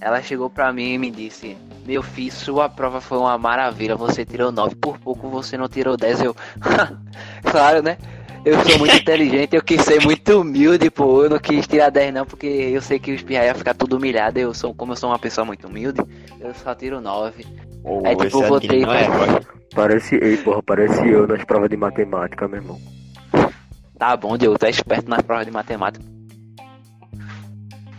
Ela 0.00 0.22
chegou 0.22 0.48
pra 0.48 0.72
mim 0.72 0.94
e 0.94 0.98
me 0.98 1.10
disse: 1.10 1.56
Meu 1.86 2.02
filho, 2.02 2.32
sua 2.32 2.68
prova 2.68 3.00
foi 3.00 3.18
uma 3.18 3.36
maravilha. 3.36 3.94
Você 3.94 4.24
tirou 4.24 4.50
9, 4.50 4.74
por 4.74 4.98
pouco 4.98 5.28
você 5.28 5.56
não 5.56 5.68
tirou 5.68 5.96
10. 5.98 6.22
Eu, 6.22 6.34
claro, 7.44 7.82
né? 7.82 7.98
Eu 8.44 8.58
sou 8.64 8.78
muito 8.78 8.96
inteligente, 8.96 9.54
eu 9.54 9.62
quis 9.62 9.80
ser 9.82 10.02
muito 10.02 10.40
humilde, 10.40 10.90
pô. 10.90 11.22
Eu 11.24 11.30
não 11.30 11.38
quis 11.38 11.66
tirar 11.66 11.90
10 11.90 12.12
não, 12.12 12.26
porque 12.26 12.46
eu 12.46 12.82
sei 12.82 12.98
que 12.98 13.12
os 13.12 13.22
pirra 13.22 13.44
ia 13.44 13.54
ficar 13.54 13.72
tudo 13.74 13.96
humilhado. 13.96 14.38
Eu 14.38 14.52
sou, 14.52 14.74
como 14.74 14.92
eu 14.92 14.96
sou 14.96 15.10
uma 15.10 15.18
pessoa 15.18 15.44
muito 15.44 15.68
humilde, 15.68 16.00
eu 16.40 16.52
só 16.54 16.74
tiro 16.74 17.00
9. 17.00 17.46
Ô, 17.84 18.02
Aí, 18.04 18.16
tipo, 18.16 18.42
eu 18.42 18.56
é, 18.56 19.08
pra- 19.08 19.26
boy. 19.26 19.46
Parece, 19.74 20.16
ei, 20.16 20.36
porra, 20.38 20.62
parece 20.62 21.08
eu 21.08 21.26
nas 21.26 21.44
provas 21.44 21.70
de 21.70 21.76
matemática, 21.76 22.48
meu 22.48 22.58
irmão. 22.60 22.80
Tá 23.96 24.16
bom, 24.16 24.36
Diogo, 24.36 24.58
tá 24.58 24.68
esperto 24.68 25.08
nas 25.08 25.22
provas 25.22 25.46
de 25.46 25.52
matemática. 25.52 26.04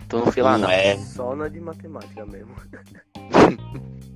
Tu 0.10 0.18
não 0.18 0.32
fila 0.32 0.52
não. 0.52 0.68
Não 0.68 0.70
é. 0.70 0.98
Só 0.98 1.36
na 1.36 1.48
de 1.48 1.60
matemática 1.60 2.26
mesmo. 2.26 2.54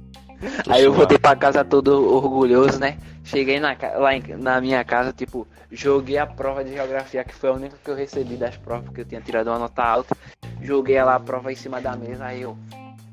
Aí 0.69 0.83
eu 0.83 0.93
voltei 0.93 1.17
pra 1.17 1.35
casa 1.35 1.63
todo 1.65 2.15
orgulhoso, 2.15 2.79
né? 2.79 2.97
Cheguei 3.23 3.59
na, 3.59 3.75
lá 3.97 4.15
em- 4.15 4.23
na 4.37 4.61
minha 4.61 4.83
casa, 4.83 5.11
tipo, 5.11 5.47
joguei 5.71 6.17
a 6.17 6.25
prova 6.27 6.63
de 6.63 6.73
geografia, 6.73 7.23
que 7.23 7.33
foi 7.33 7.49
a 7.49 7.53
única 7.53 7.75
que 7.83 7.89
eu 7.89 7.95
recebi 7.95 8.35
das 8.35 8.55
provas, 8.57 8.85
porque 8.85 9.01
eu 9.01 9.05
tinha 9.05 9.21
tirado 9.21 9.47
uma 9.47 9.59
nota 9.59 9.83
alta. 9.83 10.15
Joguei 10.61 11.01
lá 11.03 11.15
a 11.15 11.19
prova 11.19 11.51
em 11.51 11.55
cima 11.55 11.81
da 11.81 11.95
mesa, 11.95 12.25
aí 12.25 12.41
eu. 12.41 12.57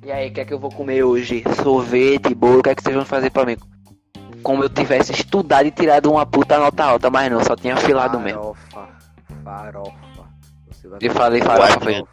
E 0.04 0.12
aí, 0.12 0.28
o 0.28 0.32
que 0.34 0.40
é 0.40 0.44
que 0.44 0.52
eu 0.52 0.58
vou 0.58 0.70
comer 0.70 1.02
hoje? 1.02 1.42
Sorvete, 1.62 2.34
bolo, 2.34 2.58
o 2.58 2.62
que 2.62 2.68
é 2.70 2.74
que 2.74 2.82
vocês 2.82 2.94
vão 2.94 3.04
fazer 3.06 3.30
pra 3.30 3.46
mim? 3.46 3.56
Como 4.42 4.62
eu 4.62 4.68
tivesse 4.68 5.12
estudado 5.12 5.66
e 5.66 5.70
tirado 5.70 6.10
uma 6.12 6.26
puta 6.26 6.58
nota 6.58 6.84
alta, 6.84 7.08
mas 7.10 7.32
não, 7.32 7.42
só 7.42 7.56
tinha 7.56 7.74
filado 7.78 8.20
mesmo. 8.20 8.54
Farofa. 8.70 8.88
Farofa. 9.42 9.94
Eu 11.00 11.10
falei 11.12 11.40
farofa, 11.40 11.80
foi. 11.80 12.04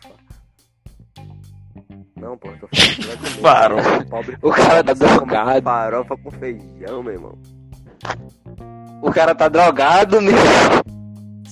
Não, 2.21 2.37
pô, 2.37 2.49
tô 2.59 2.67
falando 2.67 2.95
que 2.95 3.01
vai 3.07 3.17
comer. 3.17 3.29
Farofa. 3.41 4.05
Pobre, 4.05 4.37
O 4.41 4.51
cara 4.51 4.83
tá 4.83 4.93
drogado. 4.93 5.63
Farofa 5.63 6.17
com 6.17 6.31
feijão, 6.31 7.03
meu 7.03 7.13
irmão. 7.13 7.37
O 9.01 9.11
cara 9.11 9.33
tá 9.35 9.47
drogado, 9.49 10.21
meu. 10.21 10.33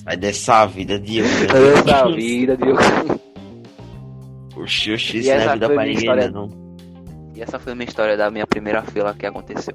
Sai 0.04 0.16
dessa 0.16 0.64
vida 0.66 0.98
de 0.98 1.22
hoje. 1.22 1.46
Essa 1.46 2.08
vida, 2.12 2.56
Diogo. 2.56 2.80
Oxi, 4.56 4.92
oxi, 4.92 5.18
isso 5.18 5.28
não 5.28 5.36
essa 5.36 5.50
é 5.50 5.52
vida 5.54 5.66
foi 5.66 5.74
pra 5.74 5.84
minha 5.84 5.94
ninguém, 5.94 6.10
história. 6.10 6.30
não. 6.30 6.48
E 7.34 7.42
essa 7.42 7.58
foi 7.58 7.72
a 7.72 7.74
minha 7.76 7.88
história 7.88 8.16
da 8.16 8.30
minha 8.30 8.46
primeira 8.46 8.82
fila 8.82 9.14
que 9.14 9.26
aconteceu. 9.26 9.74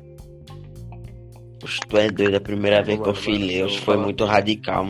Oxe, 1.63 1.79
tu 1.87 1.97
é 1.97 2.09
doido, 2.09 2.35
a 2.35 2.39
primeira 2.41 2.81
vez 2.83 2.99
que 3.01 3.09
eu 3.09 3.15
filei, 3.15 3.67
foi 3.79 3.97
muito 3.97 4.23
radical. 4.25 4.87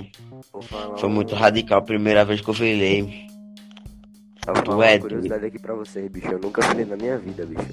Foi 0.97 1.10
muito 1.10 1.34
radical 1.36 1.80
a 1.80 1.82
primeira 1.82 2.24
vez 2.26 2.41
que 2.41 2.49
eu 2.49 2.53
filei. 2.53 3.26
Eu 4.48 4.54
vou 4.54 4.64
falar 4.64 4.88
é 4.88 4.93
uma 4.96 5.02
curiosidade 5.02 5.46
aqui 5.46 5.60
pra 5.60 5.74
vocês, 5.74 6.12
bicho. 6.12 6.28
Eu 6.28 6.39
nunca 6.39 6.62
filei 6.62 6.86
na 6.86 6.96
minha 6.96 7.18
vida, 7.18 7.46
bicho. 7.46 7.66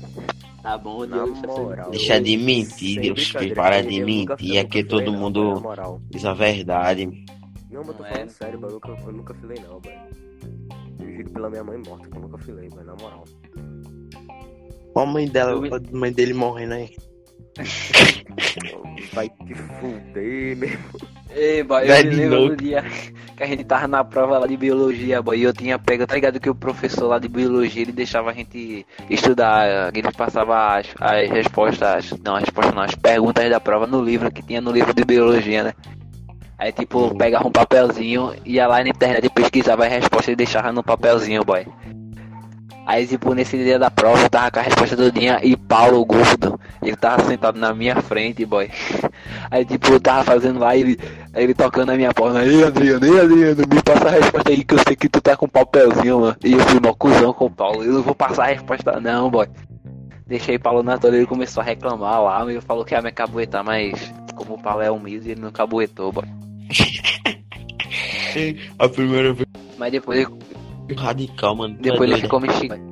Tá 0.63 0.79
bom, 0.79 1.05
Na 1.05 1.27
moral. 1.27 1.91
Deixa 1.91 2.21
de 2.21 2.37
mentir, 2.37 3.01
Deus, 3.01 3.33
para 3.55 3.83
de 3.83 4.03
mentir, 4.03 4.57
é 4.57 4.65
que 4.65 4.85
todo 4.85 5.11
não, 5.11 5.19
mundo 5.19 5.63
diz 6.09 6.25
a 6.25 6.33
verdade. 6.33 7.07
Não, 7.71 7.81
mas 7.81 7.89
eu 7.89 7.95
tô 7.95 8.03
Não 8.03 8.09
falando 8.11 8.29
é? 8.29 8.29
sério, 8.29 8.61
mano. 8.61 8.73
Eu 8.73 8.75
nunca, 8.75 9.03
eu 9.07 9.13
nunca 9.13 9.35
filei, 9.35 9.59
não, 9.69 9.81
velho. 9.81 10.01
Eu 11.01 11.17
juro 11.17 11.31
pela 11.31 11.51
minha 11.51 11.65
mãe 11.65 11.83
morta 11.85 12.09
que 12.09 12.17
eu 12.17 12.23
nunca 12.23 12.39
filei, 12.39 12.69
mas 12.75 12.87
na 12.87 12.95
moral. 12.95 13.25
Ó 14.95 15.01
a 15.01 15.07
mãe 15.07 15.27
dela, 15.27 15.53
a 15.53 15.97
mãe 15.97 16.13
dele 16.13 16.33
morrendo 16.33 16.75
aí. 16.75 16.95
Vai 19.13 19.29
te 19.29 19.55
fuder, 19.55 20.57
meu 20.57 20.69
irmão. 20.69 20.91
Ei, 21.35 21.63
boy, 21.63 21.83
eu 21.83 21.89
Vai 21.89 22.03
me 22.03 22.15
lembro 22.15 22.49
do 22.49 22.57
dia 22.57 22.83
que 23.37 23.43
a 23.43 23.47
gente 23.47 23.65
tava 23.65 23.89
na 23.89 24.05
prova 24.05 24.39
lá 24.39 24.47
de 24.47 24.57
biologia, 24.57 25.23
boy, 25.23 25.39
e 25.39 25.43
eu 25.43 25.53
tinha 25.53 25.79
pego, 25.79 26.07
tá 26.07 26.15
ligado 26.15 26.41
que 26.41 26.49
o 26.49 26.55
professor 26.55 27.09
lá 27.09 27.19
de 27.19 27.29
biologia, 27.29 27.83
ele 27.83 27.93
deixava 27.93 28.31
a 28.31 28.35
gente 28.35 28.87
estudar, 29.09 29.95
ele 29.95 30.13
passava 30.13 30.79
as, 30.79 30.87
as 31.01 31.31
respostas, 31.31 32.13
não, 32.25 32.37
as 32.37 32.43
respostas 32.43 32.75
não, 32.75 32.83
as 32.83 32.95
perguntas 32.95 33.49
da 33.49 33.61
prova 33.61 33.87
no 33.87 34.03
livro, 34.03 34.31
que 34.31 34.43
tinha 34.43 34.61
no 34.61 34.71
livro 34.71 34.95
de 34.95 35.05
biologia, 35.05 35.65
né? 35.65 35.73
Aí, 36.59 36.71
tipo, 36.71 37.15
pegava 37.17 37.49
um 37.49 37.51
papelzinho, 37.51 38.35
ia 38.45 38.67
lá 38.69 38.83
na 38.83 38.91
internet 38.91 39.25
e 39.25 39.31
pesquisava 39.31 39.85
as 39.85 39.93
respostas 39.93 40.33
e 40.33 40.37
deixava 40.37 40.71
no 40.71 40.83
papelzinho, 40.83 41.45
boy. 41.45 41.67
Aí, 42.85 43.07
tipo, 43.07 43.33
nesse 43.33 43.57
dia 43.57 43.79
da 43.79 43.91
prova, 43.91 44.23
eu 44.23 44.29
tava 44.29 44.51
com 44.51 44.59
a 44.59 44.63
resposta 44.63 44.97
do 44.97 45.13
dia 45.13 45.39
e 45.43 45.57
Paulo 45.57 46.05
Gordo, 46.05 46.59
ele 46.83 46.97
tava 46.97 47.25
sentado 47.25 47.59
na 47.59 47.73
minha 47.73 47.97
frente, 48.03 48.45
boy. 48.45 48.69
Aí, 49.51 49.65
tipo, 49.65 49.93
eu 49.93 50.01
tava 50.01 50.25
fazendo 50.25 50.59
lá 50.59 50.77
ele, 50.77 50.99
ele 51.35 51.55
tocando 51.55 51.89
na 51.89 51.97
minha 51.97 52.13
porta. 52.13 52.45
Ei, 52.45 52.65
Adriano, 52.65 53.07
ei, 53.07 53.21
Adriano, 53.21 53.63
me 53.73 53.83
passa 53.83 54.09
a 54.09 54.11
resposta 54.11 54.51
aí 54.51 54.65
que 54.65 54.75
eu 54.75 54.79
sei 54.81 54.97
que 54.97 55.09
tu 55.09 55.21
tá 55.21 55.37
com 55.37 55.49
papelzinho, 55.49 56.21
mano. 56.21 56.37
E 56.43 56.53
eu 56.53 56.59
fui 56.61 56.81
mó 56.81 56.93
cuzão 56.93 57.33
com 57.33 57.47
o 57.47 57.51
Paulo. 57.51 57.85
Eu 57.85 57.93
não 57.93 58.03
vou 58.03 58.15
passar 58.15 58.45
a 58.45 58.49
resposta, 58.49 59.01
não, 59.01 59.31
boy. 59.31 59.47
Deixei 60.27 60.59
Paulo 60.59 60.83
na 60.83 60.99
toalha, 60.99 61.17
ele 61.17 61.27
começou 61.27 61.61
a 61.61 61.65
reclamar 61.65 62.23
lá. 62.23 62.51
Ele 62.51 62.61
falou 62.61 62.85
que 62.85 62.95
ia 62.95 63.03
me 63.03 63.13
cabuetar, 63.13 63.65
mas 63.65 64.13
como 64.35 64.55
o 64.55 64.59
Paulo 64.59 64.83
é 64.83 64.91
humilde, 64.91 65.31
ele 65.31 65.41
não 65.41 65.53
cabuetou, 65.53 66.11
boy. 66.11 66.25
A 68.79 68.89
primeira 68.89 69.35
vez 69.35 69.47
Mas 69.77 69.93
depois 69.93 70.21
ele, 70.21 70.31
radical, 70.97 71.55
mano. 71.57 71.77
é 71.79 71.83
depois 71.83 72.11
ele 72.11 72.21
ficou 72.21 72.41
me 72.41 72.51
xingando. 72.53 72.83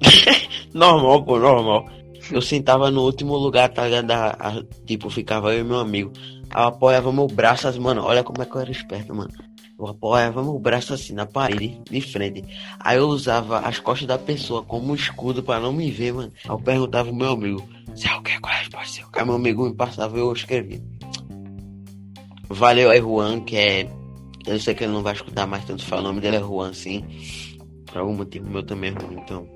Normal, 0.74 1.22
pô, 1.24 1.38
normal. 1.38 1.88
Eu 2.30 2.42
sentava 2.42 2.90
no 2.90 3.02
último 3.02 3.34
lugar, 3.36 3.68
tá 3.70 3.84
ligado? 3.84 4.10
A- 4.10 4.36
a- 4.38 4.62
tipo, 4.84 5.08
ficava 5.08 5.54
eu 5.54 5.60
e 5.60 5.64
meu 5.64 5.78
amigo. 5.78 6.12
Eu 6.54 6.62
apoiava 6.62 7.12
meu 7.12 7.26
braço 7.26 7.66
assim, 7.68 7.78
mano. 7.80 8.02
Olha 8.02 8.22
como 8.24 8.42
é 8.42 8.44
que 8.46 8.54
eu 8.54 8.60
era 8.60 8.70
esperto, 8.70 9.14
mano. 9.14 9.30
Eu 9.78 9.86
apoiava 9.86 10.42
meu 10.42 10.58
braço 10.58 10.92
assim 10.92 11.12
na 11.12 11.24
parede, 11.26 11.80
de 11.90 12.00
frente. 12.00 12.44
Aí 12.80 12.98
eu 12.98 13.06
usava 13.08 13.60
as 13.60 13.78
costas 13.78 14.08
da 14.08 14.18
pessoa 14.18 14.62
como 14.62 14.94
escudo 14.94 15.42
pra 15.42 15.60
não 15.60 15.72
me 15.72 15.90
ver, 15.90 16.12
mano. 16.14 16.32
Aí 16.44 16.50
eu 16.50 16.58
perguntava 16.58 17.08
pro 17.08 17.16
meu 17.16 17.30
amigo, 17.32 17.62
se 17.94 18.08
eu 18.08 18.20
quer 18.22 18.40
qual 18.40 18.52
é 18.52 18.56
a 18.56 18.60
resposta? 18.60 19.02
Aí 19.12 19.24
meu 19.24 19.34
amigo 19.34 19.64
me 19.68 19.74
passava 19.74 20.16
e 20.16 20.20
eu 20.20 20.32
escrevia. 20.32 20.82
Valeu 22.48 22.90
aí, 22.90 23.00
Juan, 23.00 23.40
que 23.40 23.56
é. 23.56 23.88
Eu 24.46 24.58
sei 24.60 24.74
que 24.74 24.84
ele 24.84 24.92
não 24.92 25.02
vai 25.02 25.12
escutar 25.12 25.46
mais 25.46 25.64
tanto 25.64 25.84
falar, 25.84 26.02
o 26.02 26.04
nome 26.04 26.20
dele 26.20 26.36
é 26.36 26.40
Juan, 26.40 26.72
sim. 26.72 27.04
Por 27.86 27.98
algum 27.98 28.14
motivo 28.14 28.48
meu 28.48 28.62
também 28.62 28.90
é 28.94 28.98
ruim, 29.02 29.18
então. 29.20 29.48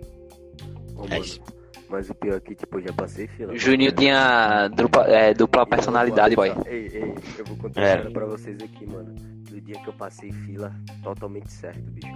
Ô, 0.96 1.06
É 1.10 1.18
isso. 1.20 1.40
mas 1.88 2.08
o 2.10 2.14
pior 2.14 2.36
é 2.36 2.40
que, 2.40 2.54
tipo, 2.54 2.78
eu 2.78 2.82
já 2.86 2.92
passei 2.92 3.26
fila. 3.28 3.52
O 3.52 3.56
Juninho 3.58 3.92
tinha 3.92 4.68
dupla, 4.68 5.06
é, 5.08 5.32
dupla 5.34 5.66
personalidade, 5.66 6.34
boy. 6.36 6.50
Ei, 6.66 6.88
ei, 6.92 7.14
eu 7.38 7.44
vou 7.44 7.56
contar 7.56 7.80
É. 7.80 7.84
uma 7.84 7.90
história 7.96 8.10
pra 8.12 8.26
vocês 8.26 8.58
aqui, 8.62 8.86
mano. 8.86 9.14
Do 9.50 9.60
dia 9.60 9.74
que 9.80 9.88
eu 9.88 9.92
passei 9.94 10.30
fila 10.32 10.72
totalmente 11.02 11.50
certo, 11.52 11.80
bicho. 11.90 12.08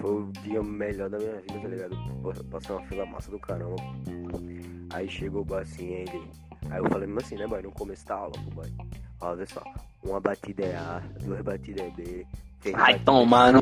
Foi 0.00 0.10
o 0.22 0.32
dia 0.44 0.62
melhor 0.62 1.08
da 1.10 1.18
minha 1.18 1.32
vida, 1.40 1.58
tá 1.60 1.68
ligado? 1.68 1.94
Eu 2.24 2.44
Passei 2.44 2.74
uma 2.76 2.84
fila 2.86 3.06
massa 3.06 3.30
do 3.30 3.38
caramba. 3.38 3.76
Aí 4.92 5.08
chegou 5.08 5.42
o 5.42 5.44
boy 5.44 5.60
assim, 5.62 5.86
ele. 5.92 6.22
Aí 6.70 6.78
eu 6.78 6.84
falei 6.88 7.06
mesmo 7.06 7.20
assim, 7.20 7.34
né, 7.36 7.46
boy? 7.46 7.62
No 7.62 7.70
começo 7.72 8.06
da 8.06 8.14
aula, 8.14 8.32
boy. 8.54 8.66
Olha 9.20 9.46
só, 9.46 9.62
uma 10.02 10.20
batida 10.20 10.64
é 10.64 10.76
A, 10.76 11.02
duas 11.22 11.42
batidas 11.42 11.86
é 11.86 11.90
B. 11.90 12.26
Vai 12.64 12.72
batidas 12.72 13.00
é 13.00 13.04
tomar 13.04 13.52
no-. 13.52 13.60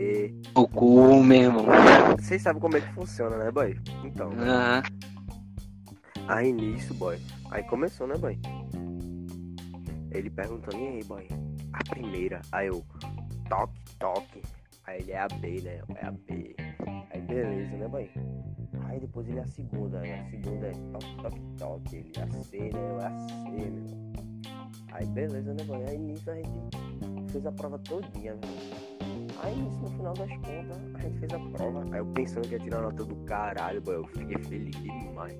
O 0.54 0.68
cu 0.68 1.22
mesmo. 1.22 1.60
Vocês 2.18 2.42
sabem 2.42 2.60
como 2.60 2.76
é 2.76 2.80
que 2.80 2.92
funciona, 2.92 3.36
né, 3.36 3.50
boy? 3.50 3.78
Então. 4.04 4.30
Aí 6.28 6.52
nisso, 6.52 6.94
boy. 6.94 7.18
Aí 7.50 7.62
começou, 7.64 8.06
né, 8.06 8.16
boy? 8.16 8.38
Ele 10.10 10.30
perguntando, 10.30 10.78
e 10.78 10.86
aí, 10.88 11.04
boy? 11.04 11.28
A 11.72 11.84
primeira. 11.84 12.40
Aí 12.52 12.68
eu, 12.68 12.84
toque, 13.48 13.80
toque. 13.98 14.42
Aí 14.86 15.00
ele 15.00 15.12
é 15.12 15.18
a 15.20 15.28
B, 15.28 15.60
né? 15.62 15.80
É 15.96 16.06
a 16.06 16.10
B. 16.10 16.56
Aí 17.12 17.20
beleza, 17.20 17.76
né, 17.76 17.88
boy? 17.88 18.10
Aí 18.84 19.00
depois 19.00 19.28
ele 19.28 19.38
é 19.38 19.42
a 19.42 19.46
segunda. 19.46 20.00
Aí 20.00 20.12
a 20.12 20.24
segunda 20.30 20.66
é 20.66 20.72
toque, 20.72 21.16
toque, 21.22 21.40
toque. 21.58 21.96
Ele 21.96 22.12
é 22.16 22.22
a 22.22 22.42
C, 22.42 22.58
né? 22.58 22.70
Eu 22.74 23.00
é 23.00 23.06
a 23.06 23.18
C, 23.28 23.70
meu. 23.70 24.25
Aí 24.96 25.06
beleza, 25.08 25.52
né, 25.52 25.62
boy? 25.64 25.84
Aí 25.86 25.98
nisso 25.98 26.30
a 26.30 26.34
gente 26.34 27.30
fez 27.30 27.44
a 27.44 27.52
prova 27.52 27.78
todinha, 27.80 28.34
velho. 28.34 28.96
Aí 29.42 29.54
nisso, 29.54 29.78
no 29.82 29.90
final 29.90 30.14
das 30.14 30.30
contas, 30.30 30.94
a 30.94 30.98
gente 31.00 31.18
fez 31.18 31.32
a 31.34 31.38
prova. 31.38 31.84
Aí 31.92 31.98
eu 31.98 32.06
pensando 32.06 32.48
que 32.48 32.54
ia 32.54 32.60
tirar 32.60 32.78
a 32.78 32.82
nota 32.82 33.04
do 33.04 33.16
caralho, 33.26 33.82
boy. 33.82 33.96
Eu 33.96 34.06
fiquei 34.06 34.38
feliz 34.44 34.74
demais. 34.80 35.38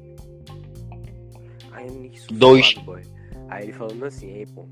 Aí 1.73 1.91
nisso. 1.91 2.35
Dois. 2.35 2.67
suado, 2.67 2.85
boy. 2.85 3.03
Aí 3.49 3.65
ele 3.65 3.73
falando 3.73 4.05
assim, 4.05 4.27
ei, 4.27 4.47
pô, 4.47 4.69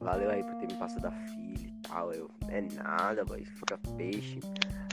valeu 0.00 0.30
aí 0.30 0.42
por 0.42 0.54
ter 0.54 0.72
me 0.72 0.78
passado 0.78 1.04
a 1.04 1.10
filha 1.10 1.68
e 1.68 1.72
tal. 1.82 2.10
Eu, 2.12 2.30
é 2.48 2.62
nada, 2.62 3.26
boy, 3.26 3.44
fica 3.44 3.78
peixe. 3.98 4.40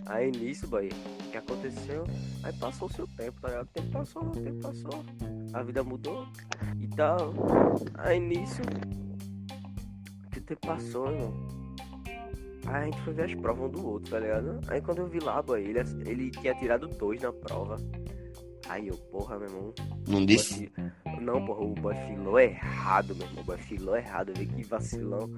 Aí 0.07 0.31
nisso, 0.31 0.67
boy, 0.67 0.87
o 0.87 1.31
que 1.31 1.37
aconteceu? 1.37 2.03
Aí 2.43 2.53
passou 2.53 2.87
o 2.87 2.91
seu 2.91 3.07
tempo, 3.07 3.41
tá 3.41 3.47
ligado? 3.47 3.65
O 3.65 3.69
tempo 3.69 3.91
passou, 3.91 4.23
o 4.23 4.31
tempo 4.31 4.59
passou. 4.61 5.05
A 5.53 5.63
vida 5.63 5.83
mudou 5.83 6.27
e 6.79 6.87
tal. 6.89 7.33
Aí 7.95 8.19
nisso, 8.19 8.61
que 10.31 10.39
o 10.39 10.41
tempo 10.41 10.67
passou, 10.67 11.11
irmão. 11.11 11.33
Aí 12.67 12.81
a 12.81 12.85
gente 12.85 13.01
foi 13.01 13.13
ver 13.13 13.25
as 13.25 13.35
provas 13.35 13.65
um 13.65 13.69
do 13.69 13.87
outro, 13.87 14.11
tá 14.11 14.19
ligado? 14.19 14.59
Aí 14.67 14.81
quando 14.81 14.99
eu 14.99 15.07
vi 15.07 15.19
lá, 15.19 15.41
boy, 15.41 15.61
ele, 15.61 15.79
ele 16.05 16.31
tinha 16.31 16.53
tirado 16.55 16.87
dois 16.87 17.21
na 17.21 17.31
prova. 17.31 17.77
Aí 18.67 18.87
eu, 18.87 18.97
porra, 18.97 19.37
meu 19.37 19.47
irmão. 19.47 19.73
Não 20.07 20.25
disse? 20.25 20.71
boy 21.03 21.19
Não, 21.21 21.45
porra, 21.45 21.61
o 21.61 21.73
boy 21.73 21.95
filou 21.95 22.39
errado, 22.39 23.15
meu 23.15 23.27
irmão. 23.27 23.41
O 23.41 23.45
boy 23.45 23.57
filou 23.57 23.97
errado, 23.97 24.29
eu 24.29 24.35
vi 24.35 24.45
que 24.45 24.63
vacilão. 24.63 25.29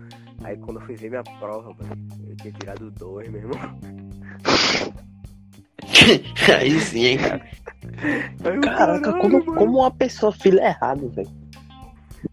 Aí 0.43 0.57
quando 0.57 0.79
eu 0.79 0.85
fui 0.85 0.95
ver 0.95 1.09
minha 1.09 1.23
prova, 1.23 1.73
boy, 1.73 1.87
eu 2.29 2.35
tinha 2.35 2.53
tirado 2.53 2.91
dois, 2.91 3.29
meu 3.29 3.41
irmão. 3.41 3.59
Aí 6.59 6.79
sim, 6.79 7.05
hein, 7.05 7.17
cara. 7.17 7.41
Caraca, 8.61 9.13
como, 9.13 9.43
como 9.43 9.79
uma 9.79 9.91
pessoa 9.91 10.31
fila 10.31 10.61
errado, 10.61 11.09
velho. 11.09 11.29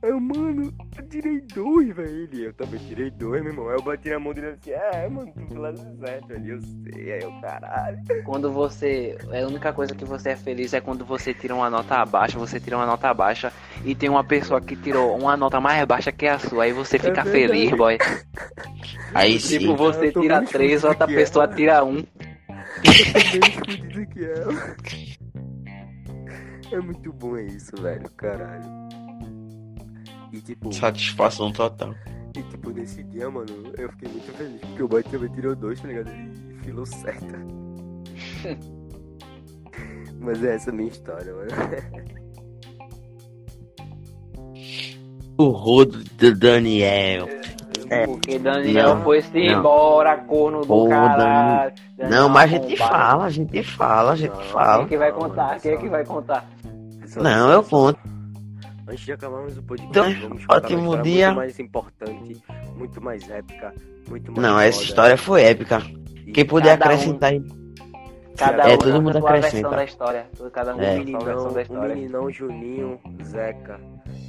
Aí 0.02 0.10
eu, 0.10 0.20
mano, 0.20 0.72
eu 0.96 1.08
tirei 1.08 1.40
dois, 1.40 1.94
velho. 1.94 2.08
Ele, 2.08 2.46
eu 2.46 2.52
também 2.54 2.80
tirei 2.80 3.10
dois, 3.10 3.42
meu 3.42 3.52
irmão. 3.52 3.68
Aí 3.68 3.76
eu 3.76 3.82
bati 3.82 4.10
na 4.10 4.18
mão 4.18 4.32
dele 4.32 4.48
assim, 4.48 4.70
é, 4.70 5.08
mano, 5.08 5.32
tu 5.32 5.54
do 5.54 5.60
lado 5.60 5.78
certo 6.00 6.32
ali, 6.32 6.50
eu 6.50 6.60
sei. 6.60 7.12
Aí 7.12 7.22
eu, 7.22 7.32
caralho. 7.40 7.98
Quando 8.24 8.50
você. 8.50 9.16
A 9.30 9.46
única 9.46 9.72
coisa 9.72 9.94
que 9.94 10.04
você 10.04 10.30
é 10.30 10.36
feliz 10.36 10.72
é 10.72 10.80
quando 10.80 11.04
você 11.04 11.34
tira 11.34 11.54
uma 11.54 11.68
nota 11.70 11.96
abaixo, 11.96 12.38
você 12.38 12.58
tira 12.58 12.76
uma 12.76 12.86
nota 12.86 13.12
baixa 13.12 13.52
e 13.84 13.94
tem 13.94 14.08
uma 14.08 14.24
pessoa 14.24 14.60
que 14.60 14.76
tirou 14.76 15.16
uma 15.18 15.36
nota 15.36 15.60
mais 15.60 15.84
baixa 15.86 16.10
que 16.12 16.26
a 16.26 16.38
sua. 16.38 16.64
Aí 16.64 16.72
você 16.72 16.98
fica 16.98 17.20
É 17.20 17.24
feliz, 17.24 17.70
boy. 17.72 17.98
Aí 19.14 19.38
sim. 19.38 19.58
Tipo, 19.58 19.76
você 19.76 20.12
tira 20.12 20.42
três, 20.42 20.82
outra 20.84 21.06
pessoa 21.06 21.44
ela. 21.44 21.54
tira 21.54 21.84
um. 21.84 21.98
Eu 21.98 23.12
tô 23.12 23.38
bem 23.38 23.50
escondido 23.50 24.06
que 24.08 24.24
ela. 24.24 24.76
É 26.72 26.80
muito 26.80 27.12
bom 27.12 27.38
isso, 27.38 27.76
velho, 27.80 28.10
caralho. 28.16 28.64
E 30.34 30.40
tipo, 30.40 30.72
Satisfação 30.72 31.52
total. 31.52 31.94
e, 32.36 32.42
tipo, 32.42 32.70
nesse 32.70 33.04
dia, 33.04 33.30
mano, 33.30 33.46
eu 33.78 33.88
fiquei 33.90 34.08
muito 34.08 34.32
feliz. 34.32 34.60
Porque 34.60 34.82
o 34.82 34.88
boy 34.88 35.02
também 35.04 35.28
tirou 35.30 35.54
dois, 35.54 35.80
tá 35.80 35.86
ligado? 35.86 36.08
Ele 36.10 36.58
filou 36.64 36.84
certo. 36.86 37.34
Mas 40.18 40.42
é 40.42 40.54
essa 40.56 40.70
a 40.70 40.72
minha 40.72 40.88
história, 40.88 41.32
mano. 41.34 41.50
O 45.38 45.48
rodo 45.50 45.98
do 46.16 46.34
Daniel. 46.34 47.28
É. 47.90 48.06
Porque 48.06 48.38
Daniel 48.38 48.94
Não, 48.96 49.02
foi-se 49.04 49.30
não. 49.32 49.58
embora, 49.58 50.16
corno 50.16 50.60
do 50.62 50.66
Pô, 50.66 50.88
caralho. 50.88 51.72
Daniel 51.96 52.20
Não, 52.22 52.28
mas 52.28 52.52
a 52.52 52.56
gente 52.56 52.76
fala, 52.76 53.24
a 53.26 53.30
gente 53.30 53.62
fala, 53.62 54.12
a 54.12 54.16
gente 54.16 54.30
Não, 54.32 54.38
Quem 54.40 54.50
fala. 54.52 54.86
que 54.86 54.96
vai 54.96 55.12
contar? 55.12 55.60
Quem 55.60 55.72
é 55.72 55.76
que 55.76 55.88
vai 55.88 56.04
contar? 56.04 56.44
Não, 57.16 57.50
eu 57.52 57.62
conto. 57.62 57.98
Antes 58.86 59.04
de 59.04 59.12
acabarmos 59.12 59.56
o 59.56 59.62
podcast, 59.62 59.90
Então, 59.98 60.28
vamos 60.28 60.46
contar 60.46 60.56
ótimo 60.56 61.02
dia. 61.02 61.26
muito 61.28 61.36
mais 61.36 61.58
importante, 61.58 62.36
muito 62.76 63.00
mais 63.02 63.30
épica, 63.30 63.74
muito 64.08 64.30
mais 64.32 64.42
Não, 64.42 64.60
essa 64.60 64.82
história 64.82 65.16
foi 65.16 65.42
épica. 65.42 65.80
E 66.26 66.32
Quem 66.32 66.44
puder 66.44 66.78
Cada 66.78 66.90
um- 66.90 66.94
acrescentar 66.94 67.30
aí. 67.32 67.42
Cada 68.36 68.68
É, 68.68 68.74
um 68.74 68.78
todo 68.78 69.00
mundo 69.02 69.16
a 69.16 69.20
acrescenta. 69.20 69.70
da 69.70 69.84
história. 69.84 70.26
Cada 70.52 70.74
um 70.76 70.80
É. 70.80 70.90
O 70.90 70.94
a 70.94 70.98
meninão, 70.98 71.18
da 71.24 71.34
o 71.58 71.60
história. 71.60 71.94
meninão 71.94 72.30
Juninho 72.30 73.00
Zeca 73.22 73.80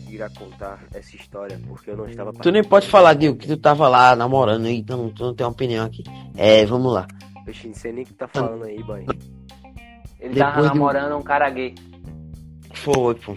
irá 0.09 0.29
contar 0.29 0.79
essa 0.93 1.15
história, 1.15 1.59
porque 1.67 1.89
eu 1.89 1.97
não 1.97 2.05
estava 2.07 2.31
Tu 2.31 2.51
nem 2.51 2.63
pode 2.63 2.87
falar, 2.87 3.13
Dil, 3.15 3.35
que 3.35 3.47
tu 3.47 3.57
tava 3.57 3.87
lá 3.89 4.15
namorando, 4.15 4.67
então 4.69 5.09
tu 5.09 5.23
não 5.25 5.33
tem 5.33 5.45
uma 5.45 5.51
opinião 5.51 5.85
aqui. 5.85 6.03
É, 6.37 6.63
vamos 6.65 6.93
lá. 6.93 7.07
Peixe, 7.45 7.67
não 7.67 7.73
sei 7.75 7.91
nem 7.91 8.03
o 8.03 8.07
que 8.07 8.13
tá 8.13 8.27
falando 8.27 8.63
aí, 8.63 8.81
boy. 8.83 9.05
Ele 10.19 10.35
tava 10.39 10.51
Depois 10.51 10.71
de 10.71 10.77
um- 10.77 10.79
namorando 10.79 11.17
um 11.17 11.21
cara 11.23 11.49
gay. 11.49 11.73
Foi, 12.73 13.15
pô. 13.15 13.35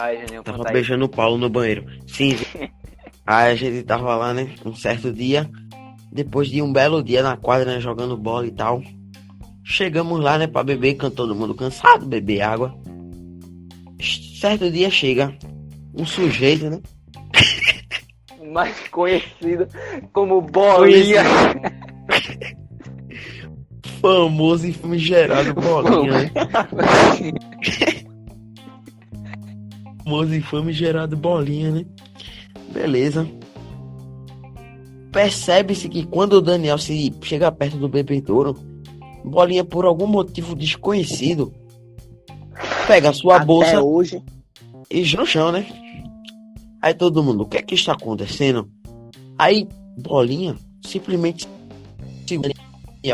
Ai, 0.00 0.16
Juninho, 0.16 0.42
Tava 0.42 0.64
beijando 0.64 1.04
o 1.04 1.08
Paulo 1.08 1.36
no 1.36 1.50
banheiro. 1.50 1.84
Sim. 2.06 2.34
Aí 3.26 3.52
a 3.52 3.54
gente 3.54 3.82
tava 3.82 4.16
lá, 4.16 4.32
né? 4.32 4.54
Um 4.64 4.74
certo 4.74 5.12
dia. 5.12 5.48
Depois 6.10 6.48
de 6.48 6.62
um 6.62 6.72
belo 6.72 7.02
dia 7.02 7.22
na 7.22 7.36
quadra, 7.36 7.74
né? 7.74 7.80
Jogando 7.80 8.16
bola 8.16 8.46
e 8.46 8.50
tal. 8.50 8.82
Chegamos 9.62 10.18
lá, 10.18 10.38
né? 10.38 10.46
Pra 10.46 10.64
beber, 10.64 10.94
canto 10.94 11.16
todo 11.16 11.34
mundo 11.34 11.54
cansado, 11.54 12.06
beber 12.06 12.40
água. 12.40 12.74
Certo 14.40 14.70
dia 14.70 14.90
chega 14.90 15.36
um 15.94 16.06
sujeito, 16.06 16.70
né? 16.70 16.80
Mais 18.50 18.88
conhecido 18.88 19.68
como 20.14 20.40
Bolinha. 20.40 21.22
Famoso 24.00 24.66
e 24.66 24.72
famigerado 24.72 25.52
bolinha, 25.52 26.22
né? 26.22 26.30
Famoso 30.10 30.34
e 30.34 30.40
famigerado 30.40 31.16
bolinha, 31.16 31.70
né? 31.70 31.86
Beleza. 32.72 33.28
Percebe-se 35.12 35.88
que 35.88 36.04
quando 36.04 36.32
o 36.32 36.40
Daniel 36.40 36.78
se 36.78 37.14
chega 37.22 37.52
perto 37.52 37.76
do 37.76 37.88
bebedouro, 37.88 38.56
bolinha 39.24 39.64
por 39.64 39.84
algum 39.84 40.08
motivo 40.08 40.56
desconhecido 40.56 41.52
pega 42.88 43.12
sua 43.12 43.36
Até 43.36 43.44
bolsa 43.44 43.80
hoje. 43.80 44.20
e 44.90 45.02
no 45.16 45.24
chão, 45.24 45.52
né? 45.52 45.64
Aí 46.82 46.92
todo 46.92 47.22
mundo, 47.22 47.44
o 47.44 47.46
que 47.46 47.58
é 47.58 47.62
que 47.62 47.76
está 47.76 47.92
acontecendo? 47.92 48.68
Aí 49.38 49.68
bolinha 49.96 50.56
simplesmente 50.84 51.46
segura 52.26 52.52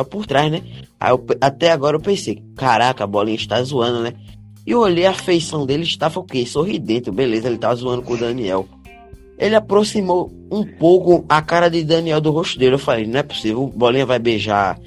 por 0.08 0.26
trás, 0.26 0.50
né? 0.50 0.62
Aí 0.98 1.10
eu 1.10 1.26
até 1.42 1.72
agora 1.72 1.96
eu 1.96 2.00
pensei, 2.00 2.42
caraca, 2.56 3.04
a 3.04 3.06
bolinha 3.06 3.36
está 3.36 3.62
zoando, 3.62 4.00
né? 4.00 4.14
E 4.66 4.72
eu 4.72 4.80
olhei 4.80 5.06
a 5.06 5.14
feição 5.14 5.64
dele, 5.64 5.84
estava 5.84 6.18
o 6.18 6.24
quê? 6.24 6.44
Sorridente, 6.44 7.10
beleza, 7.10 7.48
ele 7.48 7.58
tava 7.58 7.76
zoando 7.76 8.02
com 8.02 8.14
o 8.14 8.18
Daniel. 8.18 8.66
Ele 9.38 9.54
aproximou 9.54 10.32
um 10.50 10.64
pouco 10.64 11.24
a 11.28 11.40
cara 11.40 11.68
de 11.68 11.84
Daniel 11.84 12.20
do 12.20 12.30
rosto 12.30 12.58
dele. 12.58 12.74
Eu 12.74 12.78
falei, 12.78 13.06
não 13.06 13.20
é 13.20 13.22
possível, 13.22 13.66
bolinha 13.74 14.06
vai 14.06 14.18
beijar 14.18 14.78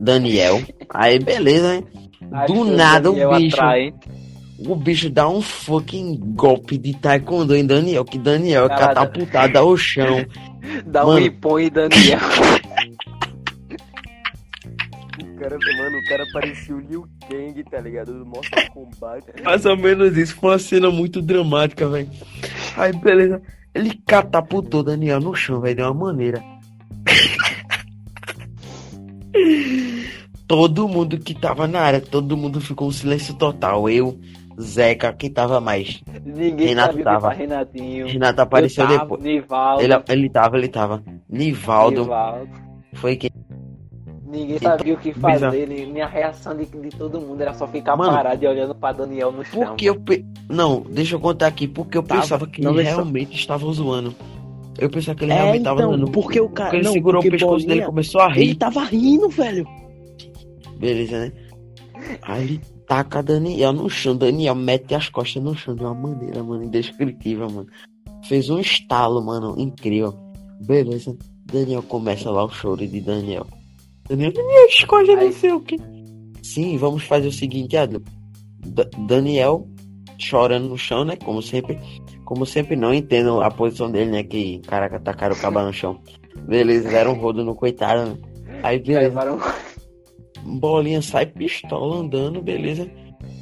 Daniel. 0.00 0.60
Aí 0.88 1.18
beleza? 1.18 1.84
Acho 2.32 2.52
Do 2.52 2.64
nada 2.64 3.10
o 3.10 3.36
bicho, 3.36 3.56
atrai, 3.56 3.80
hein? 3.82 3.94
o 4.66 4.74
bicho 4.74 5.08
dá 5.10 5.28
um 5.28 5.40
fucking 5.40 6.18
golpe 6.34 6.76
de 6.76 6.94
taekwondo 6.94 7.56
em 7.56 7.64
Daniel, 7.64 8.04
que 8.04 8.18
Daniel 8.18 8.66
é 8.66 8.68
catapultado 8.68 9.58
ao 9.58 9.76
chão. 9.76 10.24
Dá 10.86 11.04
um 11.04 11.08
Mano. 11.08 11.20
ripão 11.20 11.58
em 11.58 11.70
Daniel. 11.70 12.18
O 15.40 15.42
cara, 15.42 15.56
mano, 15.78 15.98
o 15.98 16.04
cara 16.04 16.26
parecia 16.34 16.76
o 16.76 16.80
Liu 16.80 17.08
Kang, 17.26 17.64
tá 17.64 17.80
ligado? 17.80 18.12
Do 18.12 18.26
Mortal 18.26 18.62
Kombat. 18.74 19.24
Mais 19.42 19.64
ou 19.64 19.74
menos 19.74 20.14
isso, 20.14 20.36
foi 20.36 20.50
uma 20.50 20.58
cena 20.58 20.90
muito 20.90 21.22
dramática, 21.22 21.88
velho. 21.88 22.10
Aí, 22.76 22.92
beleza. 22.92 23.40
Ele 23.74 23.98
catapultou 24.06 24.82
Daniel 24.82 25.18
no 25.18 25.34
chão, 25.34 25.58
velho, 25.58 25.76
de 25.76 25.82
uma 25.82 25.94
maneira. 25.94 26.44
todo 30.46 30.86
mundo 30.86 31.18
que 31.18 31.32
tava 31.32 31.66
na 31.66 31.80
área, 31.80 32.02
todo 32.02 32.36
mundo 32.36 32.60
ficou 32.60 32.88
um 32.88 32.92
silêncio 32.92 33.32
total. 33.32 33.88
Eu, 33.88 34.20
Zeca, 34.60 35.10
quem 35.14 35.30
tava 35.30 35.58
mais? 35.58 36.02
Ninguém 36.22 36.68
Renato 36.68 36.90
sabia 36.90 37.04
tava. 37.04 37.32
Renatinho. 37.32 38.06
Renato 38.06 38.42
apareceu 38.42 38.84
Eu 38.84 38.90
tava, 38.90 39.02
depois. 39.04 39.22
Nivaldo. 39.22 39.82
Ele, 39.82 39.94
ele 40.06 40.28
tava, 40.28 40.58
ele 40.58 40.68
tava. 40.68 41.02
Nivaldo, 41.26 42.02
Nivaldo. 42.02 42.50
foi 42.92 43.16
quem? 43.16 43.30
Ninguém 44.30 44.56
Então, 44.56 44.70
sabia 44.78 44.94
o 44.94 44.96
que 44.96 45.12
fazer. 45.12 45.66
nem- 45.66 45.90
Minha 45.92 46.06
reação 46.06 46.56
de, 46.56 46.64
de 46.64 46.90
todo 46.90 47.20
mundo 47.20 47.40
era 47.40 47.52
só 47.52 47.66
ficar 47.66 47.96
Mano, 47.96 48.12
parado 48.12 48.44
e 48.44 48.46
olhando 48.46 48.74
pra 48.74 48.92
Daniel 48.92 49.32
no 49.32 49.44
chão. 49.44 49.60
Porque 49.64 49.86
eu. 49.88 50.00
Pe... 50.00 50.24
Não, 50.48 50.82
deixa 50.82 51.16
eu 51.16 51.20
contar 51.20 51.48
aqui, 51.48 51.66
porque 51.66 51.98
eu 51.98 52.02
Tava, 52.02 52.20
pensava 52.20 52.46
que 52.46 52.62
não, 52.62 52.72
ele 52.72 52.82
realmente 52.82 53.34
estava 53.34 53.66
zoando. 53.72 54.14
Eu 54.78 54.88
pensava 54.88 55.18
que 55.18 55.24
ele 55.24 55.32
É, 55.32 55.36
realmente 55.36 55.64
tava 55.64 55.80
então, 55.80 55.90
zoando. 55.96 56.12
porque 56.12 56.40
o 56.40 56.48
cara. 56.48 56.70
Porque 56.70 56.76
ele 56.76 56.84
Não, 56.86 56.92
segurou 56.92 57.20
o 57.20 57.28
pescoço 57.28 57.56
dele 57.58 57.64
e 57.64 57.66
Bolinha, 57.74 57.86
começou 57.86 58.20
a 58.20 58.28
rir. 58.28 58.40
Ele 58.42 58.54
tava 58.54 58.84
rindo, 58.84 59.28
velho. 59.28 59.66
Beleza, 60.78 61.18
né? 61.18 61.32
Aí 62.22 62.42
ele 62.44 62.60
taca 62.86 63.22
Daniel 63.22 63.72
no 63.72 63.90
chão. 63.90 64.16
Daniel 64.16 64.54
mete 64.54 64.94
as 64.94 65.08
costas 65.08 65.42
no 65.42 65.54
chão 65.56 65.74
de 65.74 65.82
uma 65.82 65.92
maneira, 65.94 66.42
mano, 66.42 66.64
indescritível, 66.64 67.48
mano. 67.50 67.66
Fez 68.26 68.48
um 68.48 68.58
estalo, 68.60 69.20
mano, 69.24 69.54
incrível. 69.58 70.14
Beleza. 70.62 71.16
Daniel 71.52 71.82
começa 71.82 72.30
lá 72.30 72.44
o 72.44 72.48
choro 72.48 72.86
de 72.86 73.00
Daniel. 73.00 73.46
Daniel, 74.10 74.32
Daniel, 74.32 74.66
escolhe 74.66 75.14
não 75.16 75.32
sei 75.32 75.52
o 75.52 75.60
que. 75.60 75.76
Sim, 76.42 76.76
vamos 76.76 77.04
fazer 77.04 77.28
o 77.28 77.32
seguinte. 77.32 77.76
Da- 77.76 78.84
Daniel 79.06 79.66
chorando 80.18 80.68
no 80.68 80.76
chão, 80.76 81.04
né? 81.04 81.16
Como 81.16 81.40
sempre. 81.40 81.78
Como 82.24 82.44
sempre, 82.44 82.76
não 82.76 82.92
entendo 82.92 83.40
a 83.40 83.50
posição 83.50 83.90
dele, 83.90 84.10
né? 84.10 84.22
Que, 84.22 84.58
caraca, 84.60 85.00
tacaram 85.00 85.34
o 85.34 85.38
caba 85.40 85.64
no 85.64 85.72
chão. 85.72 86.00
Beleza, 86.46 86.88
deram 86.90 87.12
um 87.12 87.20
rodo 87.20 87.44
no 87.44 87.54
coitado, 87.54 88.10
né? 88.10 88.16
Aí, 88.62 88.78
beleza. 88.78 89.00
Levaram- 89.08 89.38
Bolinha 90.44 91.02
sai 91.02 91.26
pistola 91.26 91.96
andando, 91.96 92.40
beleza. 92.40 92.90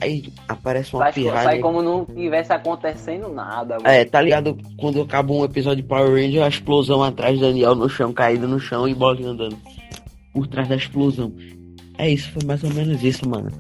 Aí 0.01 0.25
aparece 0.49 0.95
uma 0.95 1.05
Sai, 1.05 1.13
pirralha. 1.13 1.43
sai 1.45 1.59
como 1.61 1.83
não 1.83 2.05
tivesse 2.05 2.53
acontecendo 2.53 3.29
nada, 3.29 3.77
mano. 3.77 3.89
É, 3.89 4.05
tá 4.05 4.21
ligado? 4.21 4.57
Quando 4.77 5.01
acaba 5.03 5.33
um 5.33 5.45
episódio 5.45 5.83
de 5.83 5.89
Power 5.89 6.11
Ranger, 6.13 6.43
a 6.45 6.49
explosão 6.49 7.03
atrás 7.03 7.39
do 7.39 7.47
Daniel 7.47 7.75
no 7.75 7.89
chão, 7.89 8.13
caído 8.13 8.49
no 8.49 8.59
chão 8.59 8.89
e 8.89 8.95
bolinha 8.95 9.31
andando 9.31 9.57
por 10.39 10.47
trás 10.47 10.69
da 10.69 10.77
explosão. 10.77 11.33
É 11.99 12.09
isso, 12.09 12.31
foi 12.31 12.45
mais 12.45 12.63
ou 12.63 12.73
menos 12.73 13.03
isso, 13.03 13.29
mano. 13.29 13.51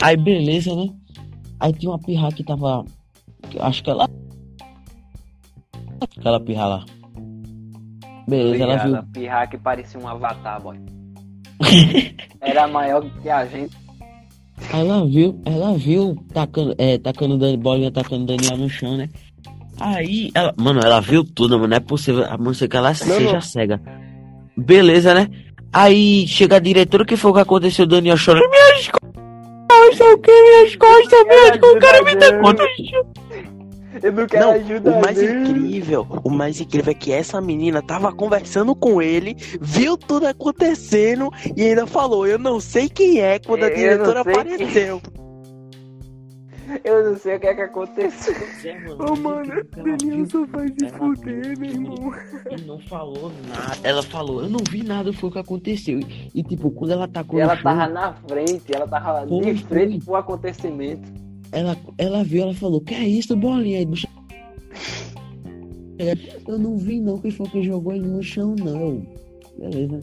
Aí 0.00 0.16
beleza, 0.16 0.74
né? 0.74 0.88
Aí 1.60 1.74
tinha 1.74 1.92
uma 1.92 1.98
pirra 1.98 2.32
que 2.32 2.42
tava. 2.42 2.84
Acho 3.60 3.84
que 3.84 3.90
ela. 3.90 4.08
Aquela 6.00 6.40
pirra 6.40 6.66
lá. 6.66 6.84
Beleza, 8.26 8.64
ela 8.64 8.76
viu. 8.78 8.96
A 8.96 9.02
pirra 9.02 9.46
que 9.46 9.58
parecia 9.58 10.00
um 10.00 10.08
avatar, 10.08 10.62
boy. 10.62 10.78
Era 12.40 12.66
maior 12.66 13.04
que 13.20 13.28
a 13.28 13.44
gente. 13.44 13.76
Ela 14.72 15.04
viu, 15.04 15.38
ela 15.44 15.76
viu 15.76 16.16
tacando, 16.32 16.74
é, 16.78 16.96
tacando 16.96 17.58
bolinha, 17.58 17.90
tacando 17.90 18.24
Daniel 18.24 18.56
no 18.56 18.70
chão, 18.70 18.96
né? 18.96 19.10
Aí, 19.78 20.30
ela, 20.34 20.54
mano, 20.56 20.80
ela 20.80 21.00
viu 21.00 21.24
tudo, 21.24 21.56
mano. 21.56 21.68
Não 21.68 21.76
é 21.76 21.80
possível, 21.80 22.24
a 22.24 22.38
não 22.38 22.54
ser 22.54 22.68
que 22.68 22.76
ela 22.76 22.94
seja 22.94 23.40
cega. 23.40 23.80
Beleza, 24.56 25.12
né? 25.14 25.28
Aí 25.72 26.26
chega 26.26 26.56
a 26.56 26.60
diretora, 26.60 27.02
o 27.02 27.06
que 27.06 27.16
foi 27.16 27.32
que 27.32 27.38
aconteceu? 27.40 27.84
O 27.84 27.88
Daniel 27.88 28.16
chorando. 28.16 28.48
Minhas 28.50 28.88
costas, 28.88 30.06
o 30.12 30.18
que? 30.18 30.30
Minhas 30.42 30.76
costas, 30.76 31.24
minhas 31.26 31.50
costas, 31.58 31.70
o 31.70 31.78
cara 31.78 32.02
me 32.02 32.14
dá 32.14 32.38
conta. 32.40 32.62
Eu 34.02 34.12
não 34.12 34.26
quero 34.26 34.46
Não, 34.46 34.52
ajuda. 34.52 34.90
o 34.90 35.00
mais 35.00 35.22
incrível, 35.22 36.06
o 36.24 36.30
mais 36.30 36.60
incrível 36.60 36.90
é 36.90 36.94
que 36.94 37.12
essa 37.12 37.40
menina 37.40 37.80
tava 37.82 38.10
conversando 38.12 38.74
com 38.74 39.00
ele, 39.00 39.36
viu 39.60 39.96
tudo 39.96 40.26
acontecendo 40.26 41.30
e 41.56 41.62
ainda 41.62 41.86
falou, 41.86 42.26
eu 42.26 42.38
não 42.38 42.58
sei 42.58 42.88
quem 42.88 43.20
é 43.20 43.38
quando 43.38 43.64
a 43.64 43.66
Eu 43.68 43.70
não 43.70 43.76
diretora 43.76 44.22
sei 44.24 44.32
quem- 44.32 44.42
apareceu. 44.54 45.02
Eu 46.84 47.10
não 47.10 47.16
sei 47.18 47.36
o 47.36 47.40
que 47.40 47.46
é 47.46 47.54
que 47.54 47.60
aconteceu. 47.62 48.34
Ô, 48.98 49.16
mano, 49.16 49.52
Daniel 49.76 50.26
só 50.26 50.46
faz 50.46 50.72
se 50.78 50.84
Ela 50.86 50.98
fuder, 50.98 51.58
meu 51.58 51.70
irmão. 51.70 52.12
E 52.50 52.60
não 52.62 52.78
falou 52.80 53.32
nada. 53.48 53.76
Ela 53.82 54.02
falou, 54.02 54.42
eu 54.42 54.48
não 54.50 54.60
vi 54.70 54.82
nada, 54.82 55.12
foi 55.12 55.28
o 55.28 55.32
que 55.32 55.38
aconteceu. 55.38 56.00
E, 56.00 56.30
e, 56.34 56.42
tipo, 56.42 56.70
quando 56.70 56.92
ela 56.92 57.08
tacou 57.08 57.38
E 57.38 57.42
no 57.42 57.48
ela 57.48 57.56
chão, 57.56 57.64
tava 57.64 57.88
na 57.88 58.12
frente, 58.14 58.74
ela 58.74 58.86
tava 58.86 59.26
de 59.26 59.54
frente 59.64 59.92
foi. 59.98 60.04
pro 60.04 60.14
acontecimento. 60.16 61.08
ela, 61.52 61.76
ela 61.98 62.24
viu, 62.24 62.42
ela 62.42 62.54
falou, 62.54 62.80
que 62.80 62.94
é 62.94 63.06
isso, 63.06 63.36
bolinha? 63.36 63.78
Aí, 63.78 63.86
no 63.86 63.96
chão. 63.96 64.10
Eu 66.48 66.58
não 66.58 66.76
vi 66.76 67.00
não 67.00 67.18
quem 67.18 67.30
foi 67.30 67.46
que 67.48 67.62
jogou 67.62 67.92
ele 67.92 68.06
no 68.06 68.22
chão, 68.22 68.54
não. 68.58 69.06
Beleza. 69.58 70.00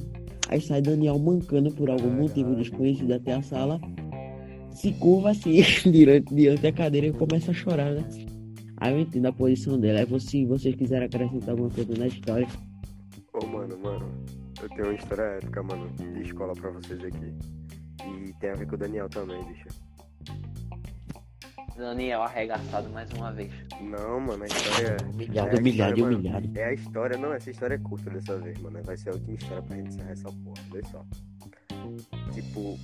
Aí 0.48 0.62
sai 0.62 0.82
Daniel 0.82 1.20
mancando 1.20 1.72
por 1.72 1.90
algum 1.90 2.10
motivo 2.10 2.56
desconhecido 2.56 3.12
até 3.14 3.34
a 3.34 3.42
sala. 3.42 3.80
Se 4.80 4.94
curva 4.94 5.32
assim, 5.32 5.62
diante, 5.92 6.34
diante 6.34 6.62
da 6.62 6.72
cadeira 6.72 7.08
e 7.08 7.12
começa 7.12 7.52
a 7.52 7.54
chorar, 7.54 7.92
né? 7.92 8.02
Aí 8.78 8.94
eu 8.94 9.00
entendo 9.02 9.26
a 9.26 9.34
posição 9.34 9.78
dela. 9.78 10.00
Aí 10.00 10.06
você, 10.06 10.28
se 10.28 10.46
vocês 10.46 10.74
quiserem 10.74 11.06
acrescentar 11.06 11.50
alguma 11.50 11.70
coisa 11.70 11.94
na 11.98 12.08
história. 12.08 12.48
Ô, 13.34 13.46
mano, 13.46 13.78
mano, 13.78 14.10
eu 14.62 14.70
tenho 14.70 14.86
uma 14.86 14.94
história 14.94 15.24
épica, 15.24 15.62
mano, 15.64 15.90
de 15.90 16.22
escola 16.22 16.54
pra 16.54 16.72
vocês 16.72 16.98
aqui. 17.04 17.34
E 18.06 18.34
tem 18.40 18.52
a 18.52 18.54
ver 18.54 18.68
com 18.68 18.76
o 18.76 18.78
Daniel 18.78 19.10
também, 19.10 19.44
bicho. 19.44 19.68
Daniel 21.76 22.24
arregaçado 22.24 22.90
mais 22.90 23.10
uma 23.12 23.34
vez. 23.34 23.52
Não, 23.82 24.22
mano, 24.22 24.44
a 24.44 24.48
história 24.48 24.98
é. 24.98 25.14
Humilhado, 25.14 25.50
é 25.50 25.56
a 25.56 25.60
humilhado, 25.60 25.94
história, 25.94 26.04
mano. 26.04 26.18
humilhado. 26.18 26.58
É 26.58 26.64
a 26.64 26.74
história, 26.74 27.18
não, 27.18 27.34
essa 27.34 27.52
história 27.52 27.76
é 27.76 27.78
curta 27.80 28.10
dessa 28.10 28.38
vez, 28.38 28.58
mano. 28.60 28.82
Vai 28.84 28.96
ser 28.96 29.10
a 29.10 29.14
última 29.14 29.34
história 29.34 29.62
pra 29.62 29.76
gente 29.76 29.90
encerrar 29.90 30.12
essa 30.12 30.32
porra, 30.32 30.64
vê 30.72 30.82
só. 30.86 31.06
Tipo, 32.34 32.80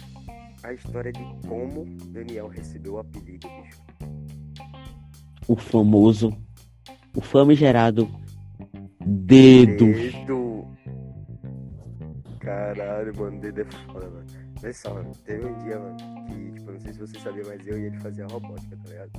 a 0.66 0.74
história 0.74 1.12
de 1.12 1.24
como 1.48 1.86
Daniel 2.08 2.48
recebeu 2.48 2.94
o 2.94 3.00
apelido, 3.00 3.48
bicho. 3.48 3.84
O 5.48 5.56
famoso, 5.56 6.36
o 7.16 7.22
famigerado 7.22 8.10
dedo. 9.00 9.86
Dedo. 9.86 10.68
Caralho, 12.40 13.16
mano, 13.16 13.40
dedo 13.40 13.62
é 13.62 13.66
foda, 13.66 14.10
mano. 14.10 14.26
Vê 14.62 14.74
só, 14.74 14.94
mano. 14.94 15.12
Teve 15.24 15.46
um 15.46 15.58
dia, 15.60 15.80
mano, 15.80 15.98
que, 16.28 16.52
tipo, 16.54 16.72
não 16.72 16.80
sei 16.80 16.94
se 16.94 17.00
você 17.00 17.20
sabia, 17.20 17.44
mas 17.46 17.68
eu 17.68 17.80
e 17.80 17.86
ele 17.86 17.98
fazia 18.00 18.26
robótica, 18.26 18.76
tá 18.78 18.90
ligado? 18.90 19.12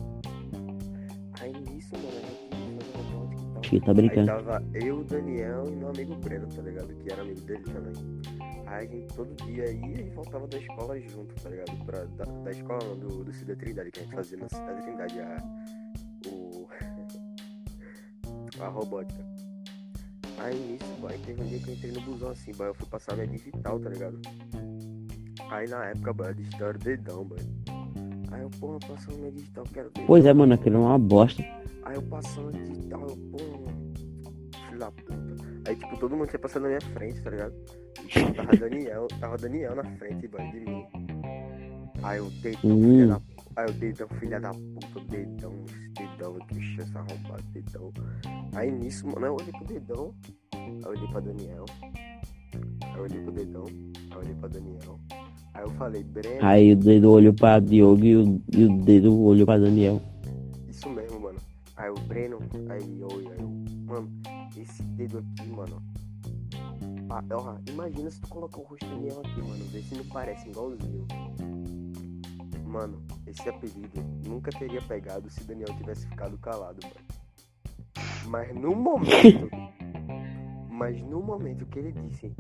Aí 1.40 1.52
nisso, 1.52 1.92
mano, 1.94 2.08
a 2.08 2.20
gente 2.20 2.48
fazia 2.50 3.02
robótica 3.12 3.76
e 3.76 3.80
tal. 3.80 3.80
Tá 3.84 3.90
Aí 3.90 3.94
brincando. 3.94 4.26
tava 4.26 4.64
eu, 4.74 5.04
Daniel 5.04 5.64
e 5.68 5.76
meu 5.76 5.88
amigo 5.90 6.14
Breno, 6.16 6.48
tá 6.48 6.62
ligado? 6.62 6.88
Que 6.96 7.12
era 7.12 7.22
amigo 7.22 7.40
dele 7.42 7.62
também. 7.64 7.92
Aí 8.66 8.86
a 8.86 8.90
gente 8.90 9.14
todo 9.14 9.34
dia 9.44 9.70
ia 9.70 10.00
e 10.00 10.10
voltava 10.10 10.46
da 10.48 10.58
escola 10.58 11.00
junto, 11.00 11.34
tá 11.40 11.48
ligado? 11.48 11.84
Pra, 11.84 12.04
da, 12.04 12.24
da 12.24 12.50
escola 12.50 12.82
não, 12.84 12.98
do, 12.98 13.24
do 13.24 13.32
Cida 13.32 13.54
Trindade, 13.54 13.90
que 13.92 14.00
a 14.00 14.02
gente 14.02 14.14
fazia 14.14 14.38
na 14.38 14.48
Cidade 14.48 14.82
Trindade, 14.82 15.20
a, 15.20 15.42
o, 16.26 16.68
a 18.60 18.68
robótica. 18.68 19.24
Aí 20.38 20.58
nisso, 20.58 21.00
boy, 21.00 21.16
teve 21.24 21.42
um 21.42 21.46
dia 21.46 21.58
que 21.60 21.68
eu 21.68 21.74
entrei 21.74 21.92
no 21.92 22.00
busão 22.00 22.30
assim, 22.30 22.52
boy, 22.52 22.68
eu 22.68 22.74
fui 22.74 22.86
passar 22.88 23.14
minha 23.14 23.28
digital, 23.28 23.78
tá 23.78 23.88
ligado? 23.88 24.20
Aí 25.48 25.68
na 25.68 25.86
época, 25.86 26.12
boy, 26.12 26.28
a 26.28 26.32
digital 26.32 26.68
era 26.68 26.78
dedão, 26.78 27.24
boy. 27.24 27.38
Aí 28.32 28.42
eu, 28.42 28.50
porra, 28.58 28.78
passando 28.80 29.18
minha 29.18 29.32
digital, 29.32 29.64
quero 29.72 29.90
dedão. 29.90 30.06
Pois 30.06 30.26
é, 30.26 30.34
mano, 30.34 30.54
aquilo 30.54 30.76
é 30.76 30.80
uma 30.80 30.98
bosta. 30.98 31.42
Aí 31.84 31.94
eu 31.94 32.02
passando 32.02 32.52
de 32.52 32.88
tal, 32.88 33.02
eu, 33.02 33.16
pô, 33.16 33.38
filho 34.66 34.78
da 34.78 34.90
puta. 34.90 35.55
Aí, 35.66 35.74
tipo, 35.76 35.96
todo 35.98 36.16
mundo 36.16 36.28
tinha 36.28 36.38
passado 36.38 36.62
na 36.62 36.68
minha 36.68 36.80
frente, 36.80 37.20
tá 37.22 37.30
ligado? 37.30 37.54
E, 38.04 38.06
tipo, 38.08 38.32
tava 38.34 38.56
Daniel, 38.56 39.08
tava 39.20 39.36
Daniel 39.36 39.74
na 39.74 39.84
frente, 39.96 40.28
boy, 40.28 40.50
de 40.50 40.60
mim. 40.60 40.86
Aí 42.02 42.18
eu 42.18 42.30
deitão, 42.42 42.70
Hum. 42.70 42.82
filha 42.82 43.06
da 43.08 43.20
Aí 43.56 43.64
eu 43.68 43.72
dedão, 43.72 44.08
filha 44.20 44.38
da 44.40 44.50
puta, 44.50 45.00
dedão, 45.08 45.52
dedão 45.96 46.36
aqui, 46.36 46.60
chance 46.60 46.92
arrombado, 46.94 47.42
dedão. 47.54 47.90
Aí 48.54 48.70
nisso, 48.70 49.06
mano, 49.06 49.26
eu 49.26 49.32
olhei 49.34 49.50
pro 49.50 49.64
dedão, 49.64 50.14
aí 50.54 50.80
eu 50.84 50.90
olhei 50.90 51.08
pra 51.08 51.20
Daniel. 51.20 51.64
Aí 52.84 52.94
eu 52.96 53.02
olhei 53.02 53.20
pro 53.22 53.32
dedão, 53.32 53.64
aí 53.66 54.10
eu 54.12 54.18
olhei 54.18 54.34
pra 54.34 54.48
Daniel. 54.50 55.00
Aí 55.54 55.62
eu 55.64 55.70
falei, 55.70 56.04
Breno, 56.04 56.38
Aí 56.46 56.72
o 56.72 56.76
dedo 56.76 57.10
olhou 57.10 57.32
pra 57.32 57.58
Diogo 57.58 58.04
e 58.04 58.16
o, 58.16 58.42
e 58.54 58.64
o 58.66 58.76
dedo 58.82 59.18
olhou 59.22 59.46
pra 59.46 59.56
Daniel. 59.56 60.02
Isso 60.68 60.90
mesmo, 60.90 61.18
mano. 61.18 61.38
Aí 61.78 61.88
o 61.90 61.94
Breno, 61.94 62.38
aí 62.68 63.00
eu, 63.00 63.08
aí 63.10 63.38
eu, 63.40 63.48
mano, 63.86 64.08
esse 64.60 64.82
dedo 64.82 65.18
aqui, 65.18 65.48
mano. 65.48 65.82
Ah, 67.10 67.22
ó, 67.32 67.56
imagina 67.70 68.10
se 68.10 68.20
tu 68.20 68.28
colocar 68.28 68.58
o 68.58 68.64
rosto 68.64 68.86
do 68.86 69.20
aqui, 69.20 69.42
mano, 69.42 69.64
vê 69.66 69.82
se 69.82 69.94
não 69.94 70.04
parece 70.06 70.48
igualzinho. 70.48 71.06
Mano, 72.64 73.02
esse 73.26 73.48
apelido 73.48 74.02
nunca 74.26 74.50
teria 74.50 74.82
pegado 74.82 75.30
se 75.30 75.44
Daniel 75.44 75.74
tivesse 75.78 76.06
ficado 76.08 76.36
calado, 76.38 76.78
mano. 76.82 77.06
Mas 78.26 78.54
no 78.54 78.74
momento, 78.74 79.48
mas 80.68 81.00
no 81.02 81.22
momento 81.22 81.64
que 81.66 81.78
ele 81.78 81.92
disse 81.92 82.34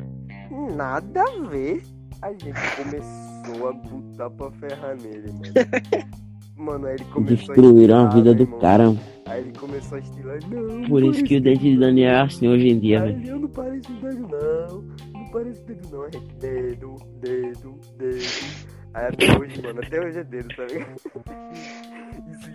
nada 0.74 1.22
a 1.22 1.48
ver, 1.48 1.82
a 2.20 2.32
gente 2.32 2.52
começou 2.76 3.68
a 3.68 3.72
botar 3.72 4.30
pra 4.30 4.50
ferrar 4.52 4.96
nele, 4.96 5.32
mano. 5.32 6.16
Mano, 6.56 6.86
aí 6.86 6.94
ele 6.94 7.04
começou 7.04 7.54
Destruíram 7.54 7.98
a 7.98 8.04
estilar, 8.04 8.14
vida 8.14 8.34
do 8.34 8.46
cara. 8.58 8.84
Aí 9.26 9.40
ele 9.42 9.52
começou 9.58 9.96
a 9.96 10.00
estilar, 10.00 10.38
não. 10.48 10.88
Por 10.88 11.02
isso 11.02 11.24
que 11.24 11.36
o 11.36 11.40
dente 11.40 11.62
de 11.62 11.76
Daniel 11.78 12.10
é 12.12 12.20
assim 12.20 12.46
hoje 12.48 12.68
em 12.68 12.78
dia, 12.78 13.00
velho. 13.02 13.26
Eu 13.26 13.38
não 13.40 13.48
pareço 13.48 13.92
dedo, 13.94 14.28
não. 14.28 14.82
Não 15.12 15.30
parece 15.30 15.62
dedo, 15.64 15.88
não. 15.90 16.04
É 16.04 16.10
dedo, 16.40 16.94
dedo, 17.20 17.74
dedo. 17.98 18.66
Aí 18.94 19.06
até 19.08 19.38
hoje, 19.38 19.62
mano, 19.62 19.80
até 19.84 20.00
hoje 20.00 20.18
é 20.18 20.24
dedo, 20.24 20.48
tá 20.56 20.64
ligado? 20.64 20.96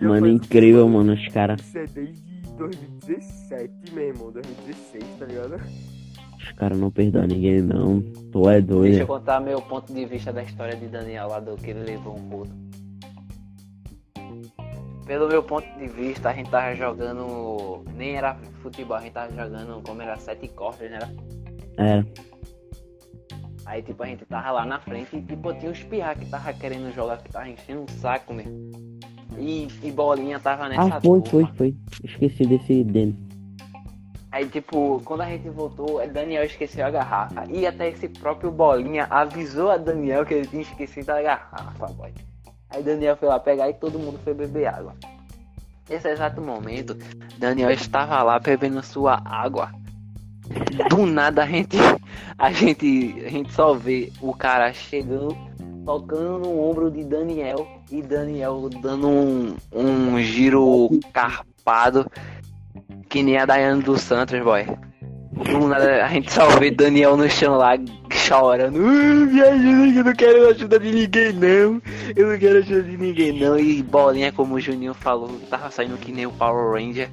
Mano, 0.00 0.26
incrível, 0.26 0.88
mano, 0.88 1.12
os 1.12 1.28
caras. 1.28 1.60
Isso 1.60 1.78
é 1.78 1.86
desde 1.86 2.22
2017, 2.58 3.72
meu 3.92 4.04
irmão. 4.08 4.32
2016, 4.32 5.04
tá 5.18 5.26
ligado? 5.26 5.60
Os 6.38 6.52
caras 6.52 6.78
não 6.78 6.90
perdoam 6.90 7.26
ninguém, 7.26 7.60
não. 7.62 8.00
Tu 8.32 8.48
é 8.50 8.60
Deixa 8.60 8.60
eu 8.60 8.62
doido. 8.64 9.06
contar 9.06 9.40
meu 9.40 9.60
ponto 9.62 9.92
de 9.92 10.04
vista 10.04 10.32
da 10.32 10.42
história 10.42 10.74
de 10.74 10.86
Daniel 10.86 11.28
lá 11.28 11.38
do 11.38 11.54
que 11.56 11.70
ele 11.70 11.84
levou 11.84 12.16
um 12.16 12.28
rodo. 12.28 12.50
Pelo 15.12 15.28
meu 15.28 15.42
ponto 15.42 15.68
de 15.78 15.88
vista, 15.88 16.30
a 16.30 16.32
gente 16.32 16.48
tava 16.48 16.74
jogando. 16.74 17.84
Nem 17.94 18.16
era 18.16 18.34
futebol, 18.62 18.96
a 18.96 19.00
gente 19.00 19.12
tava 19.12 19.30
jogando 19.30 19.82
como 19.86 20.00
era 20.00 20.16
sete 20.16 20.48
cordas, 20.48 20.90
né? 20.90 20.98
É, 21.76 22.02
Aí 23.66 23.82
tipo 23.82 24.02
a 24.02 24.06
gente 24.06 24.24
tava 24.24 24.52
lá 24.52 24.64
na 24.64 24.80
frente 24.80 25.14
e 25.14 25.20
tipo 25.20 25.52
tinha 25.52 25.70
os 25.70 25.82
pirra 25.82 26.14
que 26.14 26.24
tava 26.24 26.50
querendo 26.54 26.90
jogar, 26.94 27.18
que 27.18 27.30
tava 27.30 27.46
enchendo 27.46 27.82
um 27.82 27.88
saco 27.88 28.32
mesmo. 28.32 28.70
E, 29.38 29.68
e 29.82 29.92
bolinha 29.92 30.40
tava 30.40 30.66
nessa 30.66 30.96
ah, 30.96 31.00
foi, 31.02 31.20
foi, 31.20 31.42
turma. 31.42 31.54
foi. 31.56 31.76
Esqueci 32.02 32.46
desse 32.46 32.82
dele. 32.82 33.14
Aí, 34.30 34.48
tipo, 34.48 34.98
quando 35.04 35.20
a 35.20 35.28
gente 35.28 35.46
voltou, 35.50 36.00
Daniel 36.08 36.44
esqueceu 36.44 36.86
a 36.86 36.90
garrafa. 36.90 37.44
E 37.50 37.66
até 37.66 37.90
esse 37.90 38.08
próprio 38.08 38.50
Bolinha 38.50 39.06
avisou 39.10 39.70
a 39.70 39.76
Daniel 39.76 40.24
que 40.24 40.32
ele 40.32 40.46
tinha 40.46 40.62
esquecido 40.62 41.10
a 41.10 41.20
garrafa, 41.20 41.86
boy. 41.88 42.10
Aí 42.72 42.82
Daniel 42.82 43.16
foi 43.16 43.28
lá 43.28 43.38
pegar 43.38 43.68
e 43.68 43.74
todo 43.74 43.98
mundo 43.98 44.18
foi 44.24 44.34
beber 44.34 44.66
água. 44.66 44.94
Nesse 45.88 46.08
exato 46.08 46.40
momento, 46.40 46.96
Daniel 47.38 47.70
estava 47.70 48.22
lá 48.22 48.38
bebendo 48.38 48.82
sua 48.82 49.20
água. 49.24 49.70
Do 50.88 51.06
nada 51.06 51.42
a 51.42 51.46
gente, 51.46 51.76
a 52.38 52.50
gente, 52.52 53.22
a 53.24 53.28
gente 53.28 53.52
só 53.52 53.74
vê 53.74 54.12
o 54.20 54.34
cara 54.34 54.72
chegando, 54.72 55.36
tocando 55.84 56.38
no 56.40 56.60
ombro 56.60 56.90
de 56.90 57.04
Daniel 57.04 57.66
e 57.90 58.00
Daniel 58.02 58.68
dando 58.80 59.08
um, 59.08 59.56
um 59.72 60.18
giro 60.20 60.88
carpado 61.12 62.10
que 63.08 63.22
nem 63.22 63.36
a 63.36 63.44
Dayane 63.44 63.82
dos 63.82 64.00
Santos, 64.00 64.40
boy. 64.42 64.64
Do 65.32 65.68
nada, 65.68 66.04
a 66.04 66.08
gente 66.08 66.32
só 66.32 66.46
vê 66.58 66.70
Daniel 66.70 67.16
no 67.16 67.28
chão 67.28 67.56
lá 67.56 67.76
chorando. 68.40 68.78
"Ah, 68.78 69.26
Me 69.32 69.40
ajuda 69.40 69.98
eu 69.98 70.04
não 70.04 70.12
quero 70.14 70.48
ajuda 70.48 70.78
de 70.78 70.90
ninguém 70.92 71.32
não. 71.32 71.82
Eu 72.16 72.28
não 72.30 72.38
quero 72.38 72.58
ajuda 72.58 72.82
de 72.82 72.96
ninguém 72.96 73.38
não. 73.40 73.58
E 73.58 73.82
bolinha, 73.82 74.32
como 74.32 74.54
o 74.54 74.60
Juninho 74.60 74.94
falou, 74.94 75.28
tava 75.50 75.70
saindo 75.70 75.96
que 75.96 76.12
nem 76.12 76.26
o 76.26 76.32
Power 76.32 76.72
Ranger. 76.72 77.08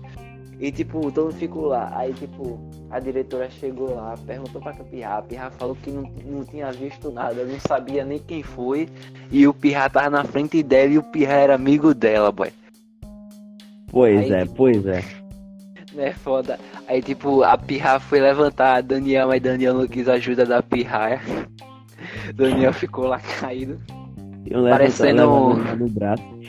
E 0.59 0.71
tipo, 0.73 1.09
todo 1.11 1.27
mundo 1.27 1.35
ficou 1.39 1.65
lá. 1.67 1.89
Aí 1.95 2.13
tipo, 2.13 2.59
a 2.91 2.99
diretora 2.99 3.49
chegou 3.49 3.95
lá, 3.95 4.15
perguntou 4.27 4.61
pra 4.61 4.73
Pirra. 4.73 5.17
A 5.17 5.21
Pirra 5.21 5.49
falou 5.51 5.77
que 5.81 5.89
não, 5.89 6.03
não 6.25 6.43
tinha 6.43 6.69
visto 6.71 7.09
nada, 7.11 7.45
não 7.45 7.59
sabia 7.61 8.03
nem 8.03 8.19
quem 8.19 8.43
foi. 8.43 8.89
E 9.31 9.47
o 9.47 9.53
Pirra 9.53 9.89
tava 9.89 10.09
na 10.09 10.23
frente 10.25 10.61
dela 10.61 10.91
e 10.91 10.97
o 10.97 11.03
Pirra 11.03 11.33
era 11.33 11.55
amigo 11.55 11.93
dela, 11.93 12.31
boy. 12.31 12.49
Pois 13.91 14.19
Aí- 14.19 14.31
é, 14.33 14.45
pois 14.45 14.85
é. 14.85 15.03
É 16.01 16.13
foda. 16.13 16.57
Aí 16.87 17.01
tipo, 17.01 17.43
a 17.43 17.57
Pirra 17.57 17.99
foi 17.99 18.19
levantar 18.19 18.77
a 18.77 18.81
Daniel, 18.81 19.27
mas 19.27 19.41
Daniel 19.41 19.73
não 19.73 19.87
quis 19.87 20.07
ajuda 20.07 20.45
da 20.45 20.61
Pirra. 20.63 21.19
Daniel 22.33 22.71
ficou 22.73 23.05
lá 23.07 23.19
caído. 23.39 23.77
Eu 24.45 24.63
Parecendo 24.69 25.29
um- 25.29 25.53
no 25.75 25.89
braço. 25.89 26.23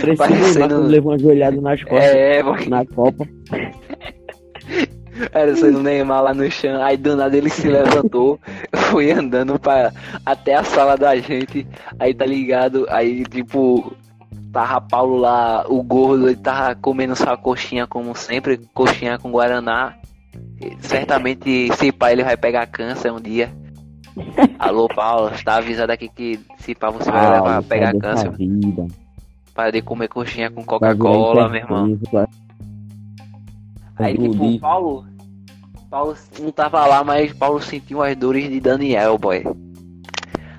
Preciso 0.00 0.16
Parecendo- 0.16 0.82
levou 0.82 1.12
uma 1.12 1.18
joelhada 1.18 1.60
nas 1.60 1.82
costas 1.82 2.10
É, 2.14 2.42
boy. 2.42 2.66
na 2.68 2.84
Copa. 2.86 3.26
Era 5.32 5.54
sendo 5.56 5.82
Neymar 5.82 6.22
lá 6.22 6.32
no 6.34 6.48
chão. 6.50 6.80
Aí 6.82 6.96
do 6.96 7.16
nada 7.16 7.36
ele 7.36 7.50
se 7.50 7.68
levantou, 7.68 8.38
foi 8.90 9.10
andando 9.10 9.58
pra, 9.58 9.92
até 10.24 10.54
a 10.54 10.62
sala 10.62 10.96
da 10.96 11.16
gente. 11.16 11.66
Aí 11.98 12.14
tá 12.14 12.24
ligado? 12.24 12.86
Aí 12.88 13.24
tipo, 13.24 13.92
tava 14.52 14.80
Paulo 14.80 15.16
lá, 15.16 15.64
o 15.68 15.82
gordo, 15.82 16.28
ele 16.28 16.36
tava 16.36 16.74
comendo 16.74 17.14
sua 17.14 17.36
coxinha 17.36 17.86
como 17.86 18.14
sempre, 18.14 18.58
coxinha 18.74 19.18
com 19.18 19.30
Guaraná. 19.30 19.94
Certamente 20.80 21.72
se 21.76 21.92
pá 21.92 22.12
ele 22.12 22.24
vai 22.24 22.36
pegar 22.36 22.66
câncer 22.66 23.12
um 23.12 23.20
dia. 23.20 23.52
Alô 24.58 24.88
Paulo, 24.88 25.32
está 25.34 25.56
avisado 25.56 25.92
aqui 25.92 26.08
que 26.08 26.40
se 26.58 26.74
pá 26.74 26.90
você 26.90 27.10
vai 27.10 27.30
levar 27.30 27.42
Paulo, 27.42 27.62
pegar 27.64 27.90
sai 27.92 28.00
dessa 28.00 28.24
câncer. 28.24 28.36
vida. 28.36 28.86
Para 29.54 29.72
de 29.72 29.82
comer 29.82 30.08
coxinha 30.08 30.50
com 30.50 30.64
Coca-Cola, 30.64 31.48
meu 31.48 31.60
irmão. 31.60 31.98
Aí 33.98 34.12
tipo, 34.16 34.26
Entendi. 34.26 34.58
Paulo. 34.58 35.04
Paulo 35.90 36.16
não 36.40 36.52
tava 36.52 36.86
lá, 36.86 37.02
mas 37.02 37.32
Paulo 37.32 37.60
sentiu 37.60 38.02
as 38.02 38.14
dores 38.14 38.48
de 38.48 38.60
Daniel, 38.60 39.18
boy. 39.18 39.42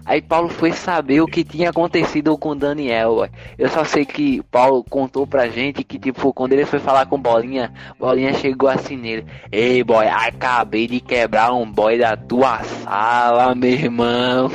Aí 0.10 0.24
Paulo 0.24 0.50
foi 0.50 0.72
saber 0.72 1.22
o 1.22 1.28
que 1.28 1.44
tinha 1.44 1.70
acontecido 1.70 2.36
com 2.36 2.58
Daniel. 2.58 3.30
Eu 3.60 3.70
só 3.70 3.84
sei 3.84 4.04
que 4.04 4.42
Paulo 4.50 4.84
contou 4.84 5.28
pra 5.28 5.48
gente 5.48 5.84
que, 5.84 6.00
tipo, 6.00 6.34
quando 6.34 6.54
ele 6.54 6.66
foi 6.66 6.80
falar 6.80 7.06
com 7.06 7.22
Bolinha, 7.22 7.72
Bolinha 8.00 8.34
chegou 8.34 8.68
assim 8.68 8.98
nele. 8.98 9.24
Ei, 9.52 9.84
boy, 9.84 10.08
acabei 10.08 10.88
de 10.88 11.00
quebrar 11.00 11.54
um 11.54 11.72
boy 11.72 12.00
da 12.00 12.18
tua 12.18 12.64
sala, 12.64 13.54
meu 13.54 13.70
irmão. 13.70 14.50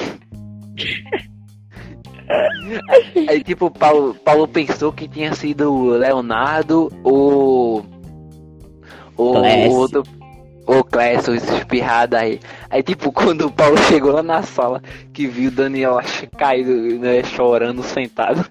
Aí, 3.28 3.44
tipo, 3.44 3.70
Paulo, 3.70 4.12
Paulo 4.24 4.48
pensou 4.48 4.92
que 4.92 5.07
tinha 5.07 5.32
sido 5.36 5.72
o 5.72 5.90
Leonardo 5.90 6.90
ou. 7.05 7.86
O 9.16 9.70
outro. 9.70 10.02
O 10.66 10.82
Clécio 10.82 11.34
espirrado 11.34 12.16
aí. 12.16 12.40
Aí, 12.75 12.83
tipo, 12.83 13.12
quando 13.14 13.47
o 13.47 13.53
Paulo 13.53 13.79
chegou 13.79 14.11
lá 14.11 14.20
na 14.20 14.43
sala, 14.43 14.83
que 15.12 15.29
viu 15.29 15.49
o 15.49 15.55
Daniel 15.55 16.01
caído, 16.37 16.72
né, 16.99 17.22
chorando, 17.22 17.85
sentado. 17.85 18.45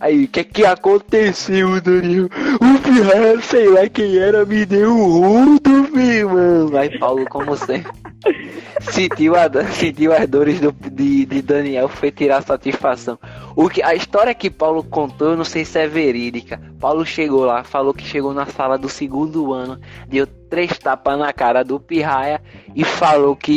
Aí, 0.00 0.24
o 0.24 0.28
que 0.28 0.42
que 0.42 0.66
aconteceu, 0.66 1.80
Daniel? 1.80 2.24
O 2.24 2.80
pirra, 2.82 3.40
sei 3.40 3.68
lá 3.68 3.88
quem 3.88 4.18
era, 4.18 4.44
me 4.44 4.66
deu 4.66 4.92
um 4.92 5.20
rudo, 5.20 5.88
meu 5.94 6.04
irmão. 6.04 6.76
Aí, 6.76 6.98
Paulo, 6.98 7.24
como 7.26 7.56
sempre, 7.56 7.92
sentiu, 8.90 9.36
a, 9.36 9.48
sentiu 9.70 10.12
as 10.12 10.26
dores 10.26 10.58
do, 10.58 10.72
de, 10.72 11.24
de 11.24 11.40
Daniel, 11.40 11.88
foi 11.88 12.10
tirar 12.10 12.42
satisfação. 12.42 13.16
O 13.54 13.68
que, 13.68 13.80
a 13.80 13.94
história 13.94 14.34
que 14.34 14.50
Paulo 14.50 14.82
contou, 14.82 15.30
eu 15.30 15.36
não 15.36 15.44
sei 15.44 15.64
se 15.64 15.78
é 15.78 15.86
verídica. 15.86 16.60
Paulo 16.80 17.06
chegou 17.06 17.44
lá, 17.44 17.62
falou 17.62 17.94
que 17.94 18.04
chegou 18.04 18.34
na 18.34 18.46
sala 18.46 18.76
do 18.76 18.88
segundo 18.88 19.52
ano, 19.52 19.78
deu 20.08 20.26
três 20.48 20.78
tapas 20.78 21.18
na 21.18 21.32
cara 21.32 21.62
do 21.62 21.78
Pirraia 21.78 22.40
e 22.74 22.84
falou 22.84 23.36
que, 23.36 23.52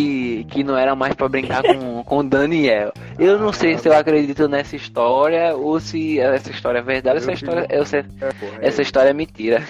que 0.49 0.63
não 0.63 0.77
era 0.77 0.95
mais 0.95 1.13
pra 1.13 1.29
brincar 1.29 1.63
com, 1.63 2.03
com 2.03 2.25
Daniel. 2.25 2.91
Eu 3.17 3.39
não 3.39 3.51
sei 3.51 3.77
se 3.77 3.87
eu 3.87 3.93
acredito 3.93 4.47
nessa 4.47 4.75
história 4.75 5.55
ou 5.55 5.79
se 5.79 6.19
essa 6.19 6.51
história 6.51 6.79
é 6.79 6.81
verdade. 6.81 7.17
Essa 7.17 7.31
história, 7.31 7.67
É, 7.69 8.33
porra, 8.33 8.57
essa 8.61 8.81
história 8.81 9.09
é 9.09 9.13
mentira. 9.13 9.63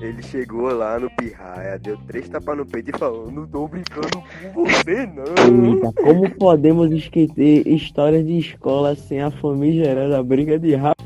Ele 0.00 0.22
chegou 0.22 0.74
lá 0.74 0.98
no 0.98 1.08
pirraia, 1.16 1.78
deu 1.78 1.96
três 2.06 2.28
tapas 2.28 2.54
no 2.54 2.66
peito 2.66 2.90
e 2.94 2.98
falou: 2.98 3.30
Não 3.30 3.46
tô 3.46 3.66
brincando 3.66 4.22
com 4.52 4.64
você, 4.64 5.06
não. 5.06 5.74
Eita, 5.74 5.92
como 6.02 6.30
podemos 6.32 6.92
esquecer 6.92 7.66
histórias 7.66 8.26
de 8.26 8.38
escola 8.38 8.94
sem 8.94 9.22
a 9.22 9.30
famigerada 9.30 10.22
briga 10.22 10.58
de 10.58 10.74
rap? 10.74 10.96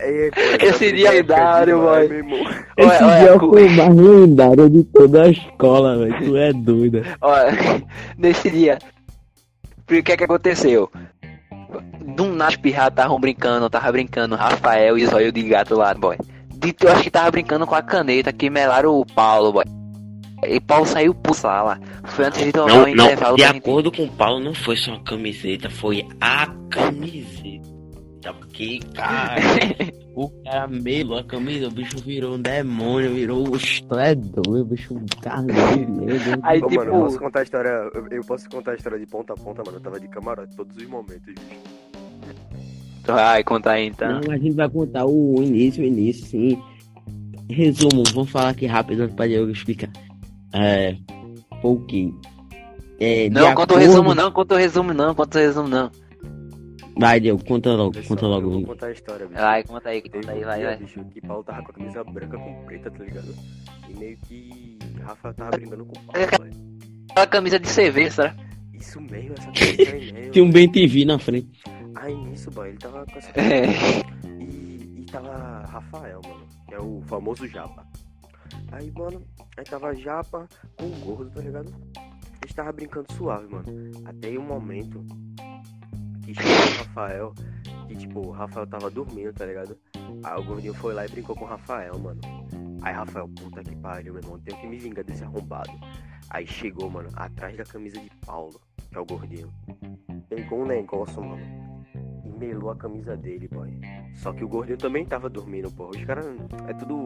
É, 0.00 0.30
Esse 0.66 0.92
dia 0.92 1.08
briga 1.08 1.08
é 1.08 1.12
lendário, 1.12 1.94
irmão. 2.02 2.38
Esse 2.76 2.98
dia 2.98 3.28
é 3.28 3.32
o 3.34 3.52
mais 3.52 3.96
lendário 3.96 4.70
de 4.70 4.84
toda 4.84 5.22
a 5.24 5.28
escola, 5.28 5.98
velho. 5.98 6.24
Tu 6.26 6.36
é 6.36 6.52
doida. 6.52 7.02
Olha, 7.20 7.52
nesse 8.16 8.50
dia, 8.50 8.78
o 9.90 10.02
que 10.02 10.12
é 10.12 10.16
que 10.16 10.24
aconteceu? 10.24 10.90
Do 12.14 12.26
nada 12.26 12.50
os 12.50 12.56
pirratas 12.56 12.92
estavam 12.92 13.20
brincando, 13.20 13.70
tava 13.70 13.92
brincando, 13.92 14.34
Rafael 14.36 14.98
e 14.98 15.06
Zóio 15.06 15.32
de 15.32 15.42
gato 15.42 15.74
lá, 15.76 15.94
boy. 15.94 16.16
Dito, 16.56 16.86
eu 16.86 16.92
acho 16.92 17.02
que 17.04 17.10
tava 17.10 17.30
brincando 17.30 17.66
com 17.66 17.74
a 17.74 17.82
caneta, 17.82 18.32
que 18.32 18.50
melaram 18.50 18.94
o 18.94 19.06
Paulo, 19.06 19.52
boy. 19.52 19.64
E 20.44 20.60
Paulo 20.60 20.84
saiu 20.84 21.14
pro 21.14 21.32
sala. 21.32 21.78
Foi 22.04 22.24
antes 22.24 22.44
de 22.44 22.52
tomar 22.52 22.68
Não, 22.68 22.84
um 22.84 22.88
intervalo 22.88 23.30
não, 23.30 23.36
de 23.36 23.42
pra 23.42 23.52
gente- 23.52 23.58
acordo 23.62 23.92
com 23.92 24.02
o 24.04 24.08
Paulo, 24.10 24.40
não 24.40 24.52
foi 24.54 24.76
só 24.76 24.92
a 24.94 25.00
camiseta, 25.00 25.70
foi 25.70 26.04
a 26.20 26.48
camiseta. 26.68 27.71
Porque, 28.22 28.78
cara, 28.94 29.36
O 30.14 30.28
cara 30.44 30.68
melou 30.68 31.18
a 31.18 31.24
camisa, 31.24 31.68
o 31.68 31.70
bicho 31.70 31.96
virou 32.04 32.34
um 32.34 32.40
demônio, 32.42 33.14
virou. 33.14 33.44
Tu 33.88 33.98
é 33.98 34.14
doido, 34.14 34.60
o 34.60 34.64
bicho 34.64 34.94
carneiro. 35.22 35.60
Aí, 36.42 36.60
Ô, 36.62 36.68
tipo, 36.68 36.84
mano, 36.84 36.94
eu 36.96 37.00
posso 37.04 37.18
contar 37.18 37.40
a 37.40 37.42
história. 37.42 37.68
Eu, 37.94 38.06
eu 38.10 38.24
posso 38.24 38.50
contar 38.50 38.72
a 38.72 38.74
história 38.74 38.98
de 38.98 39.06
ponta 39.06 39.32
a 39.32 39.36
ponta, 39.36 39.62
mano. 39.64 39.78
Eu 39.78 39.80
tava 39.80 39.98
de 39.98 40.08
camarote 40.08 40.54
todos 40.54 40.76
os 40.76 40.86
momentos, 40.86 41.24
bicho. 41.24 41.60
vai 43.06 43.42
contar 43.42 43.72
aí 43.72 43.86
então. 43.86 44.20
Não, 44.20 44.32
a 44.32 44.36
gente 44.36 44.52
vai 44.54 44.68
contar 44.68 45.06
o 45.06 45.42
início, 45.42 45.82
o 45.82 45.86
início, 45.86 46.26
sim. 46.26 46.62
Resumo, 47.48 48.02
vamos 48.12 48.30
falar 48.30 48.50
aqui 48.50 48.66
rápido 48.66 49.08
pra 49.14 49.26
Diego 49.26 49.50
explicar. 49.50 49.90
É. 50.52 50.94
Foi 51.62 51.70
o 51.72 51.80
quê? 51.86 52.12
É, 53.00 53.30
Não, 53.30 53.40
conta 53.54 53.74
o 53.74 53.76
acordo- 53.76 53.78
resumo 53.78 54.14
não, 54.14 54.30
conta 54.30 54.54
o 54.54 54.58
resumo 54.58 54.92
não, 54.94 55.14
conta 55.14 55.38
o 55.38 55.40
resumo 55.40 55.68
não. 55.68 55.90
Vai, 56.98 57.20
Diego, 57.20 57.42
conta 57.44 57.72
logo, 57.72 57.94
só, 57.94 58.08
conta 58.08 58.24
Eu 58.24 58.28
logo. 58.28 58.50
vou 58.50 58.62
contar 58.64 58.86
a 58.86 58.92
história, 58.92 59.26
bicho. 59.26 59.40
Vai, 59.40 59.64
conta 59.64 59.88
aí, 59.88 60.02
conta 60.02 60.30
aí, 60.30 60.44
vai, 60.44 60.62
vai. 60.64 60.76
bicho, 60.76 61.04
que 61.06 61.20
Paulo 61.20 61.42
tava 61.42 61.62
com 61.62 61.70
a 61.70 61.74
camisa 61.74 62.04
branca 62.04 62.38
com 62.38 62.64
preta, 62.64 62.90
tá 62.90 63.04
ligado? 63.04 63.34
E 63.88 63.94
meio 63.94 64.16
que 64.18 64.78
Rafa 65.02 65.32
tava 65.34 65.50
brincando 65.52 65.84
com 65.86 65.98
o 65.98 66.02
Paulo, 66.02 66.28
velho. 66.38 66.72
Aquela 67.10 67.26
camisa 67.26 67.58
de 67.58 67.68
cerveja, 67.68 68.10
será? 68.10 68.36
Isso 68.72 69.00
mesmo, 69.00 69.34
essa 69.38 69.52
camisa 69.52 69.92
aí 69.92 70.12
mesmo. 70.12 70.30
Tinha 70.32 70.44
um 70.44 70.50
bem 70.50 70.70
TV 70.70 71.04
na 71.04 71.18
frente. 71.18 71.48
Aí 71.94 72.14
nisso, 72.14 72.50
boy, 72.50 72.68
ele 72.68 72.78
tava 72.78 73.04
com 73.06 73.18
essa 73.18 73.30
É. 73.38 73.66
E, 74.40 75.00
e 75.00 75.06
tava 75.10 75.64
Rafael, 75.66 76.20
mano, 76.24 76.46
que 76.68 76.74
é 76.74 76.78
o 76.80 77.02
famoso 77.06 77.46
Japa. 77.46 77.86
Aí, 78.70 78.90
mano, 78.90 79.22
aí 79.56 79.64
tava 79.64 79.94
Japa 79.94 80.48
com 80.76 80.86
o 80.86 80.90
gordo, 81.00 81.30
tá 81.30 81.40
ligado? 81.40 81.72
Eles 82.42 82.54
tava 82.54 82.72
brincando 82.72 83.12
suave, 83.12 83.46
mano. 83.48 83.64
Até 84.04 84.28
aí 84.28 84.38
um 84.38 84.46
momento 84.46 85.04
que 86.22 86.34
chegou 86.34 86.52
o 86.52 86.78
Rafael, 86.78 87.34
que 87.88 87.96
tipo, 87.96 88.26
o 88.26 88.30
Rafael 88.30 88.66
tava 88.66 88.90
dormindo, 88.90 89.32
tá 89.32 89.44
ligado? 89.44 89.76
Aí 90.22 90.40
o 90.40 90.44
gordinho 90.44 90.74
foi 90.74 90.94
lá 90.94 91.04
e 91.04 91.08
brincou 91.08 91.34
com 91.36 91.44
o 91.44 91.48
Rafael, 91.48 91.98
mano. 91.98 92.20
Aí 92.82 92.92
Rafael, 92.92 93.28
puta 93.28 93.62
que 93.62 93.76
pariu, 93.76 94.14
meu 94.14 94.22
irmão, 94.22 94.38
tenho 94.40 94.60
que 94.60 94.66
me 94.66 94.78
vingar 94.78 95.04
desse 95.04 95.24
arrombado. 95.24 95.70
Aí 96.30 96.46
chegou, 96.46 96.90
mano, 96.90 97.08
atrás 97.14 97.56
da 97.56 97.64
camisa 97.64 98.00
de 98.00 98.10
Paulo, 98.24 98.60
que 98.90 98.96
é 98.96 99.00
o 99.00 99.04
gordinho. 99.04 99.52
Pegou 100.28 100.62
um 100.62 100.66
negócio, 100.66 101.22
mano, 101.22 101.42
e 102.24 102.28
melou 102.38 102.70
a 102.70 102.76
camisa 102.76 103.16
dele, 103.16 103.48
boy. 103.48 103.70
Só 104.14 104.32
que 104.32 104.44
o 104.44 104.48
gordinho 104.48 104.78
também 104.78 105.04
tava 105.04 105.28
dormindo, 105.28 105.70
pô. 105.70 105.90
Os 105.90 106.04
caras 106.04 106.26
é 106.68 106.74
tudo 106.74 107.04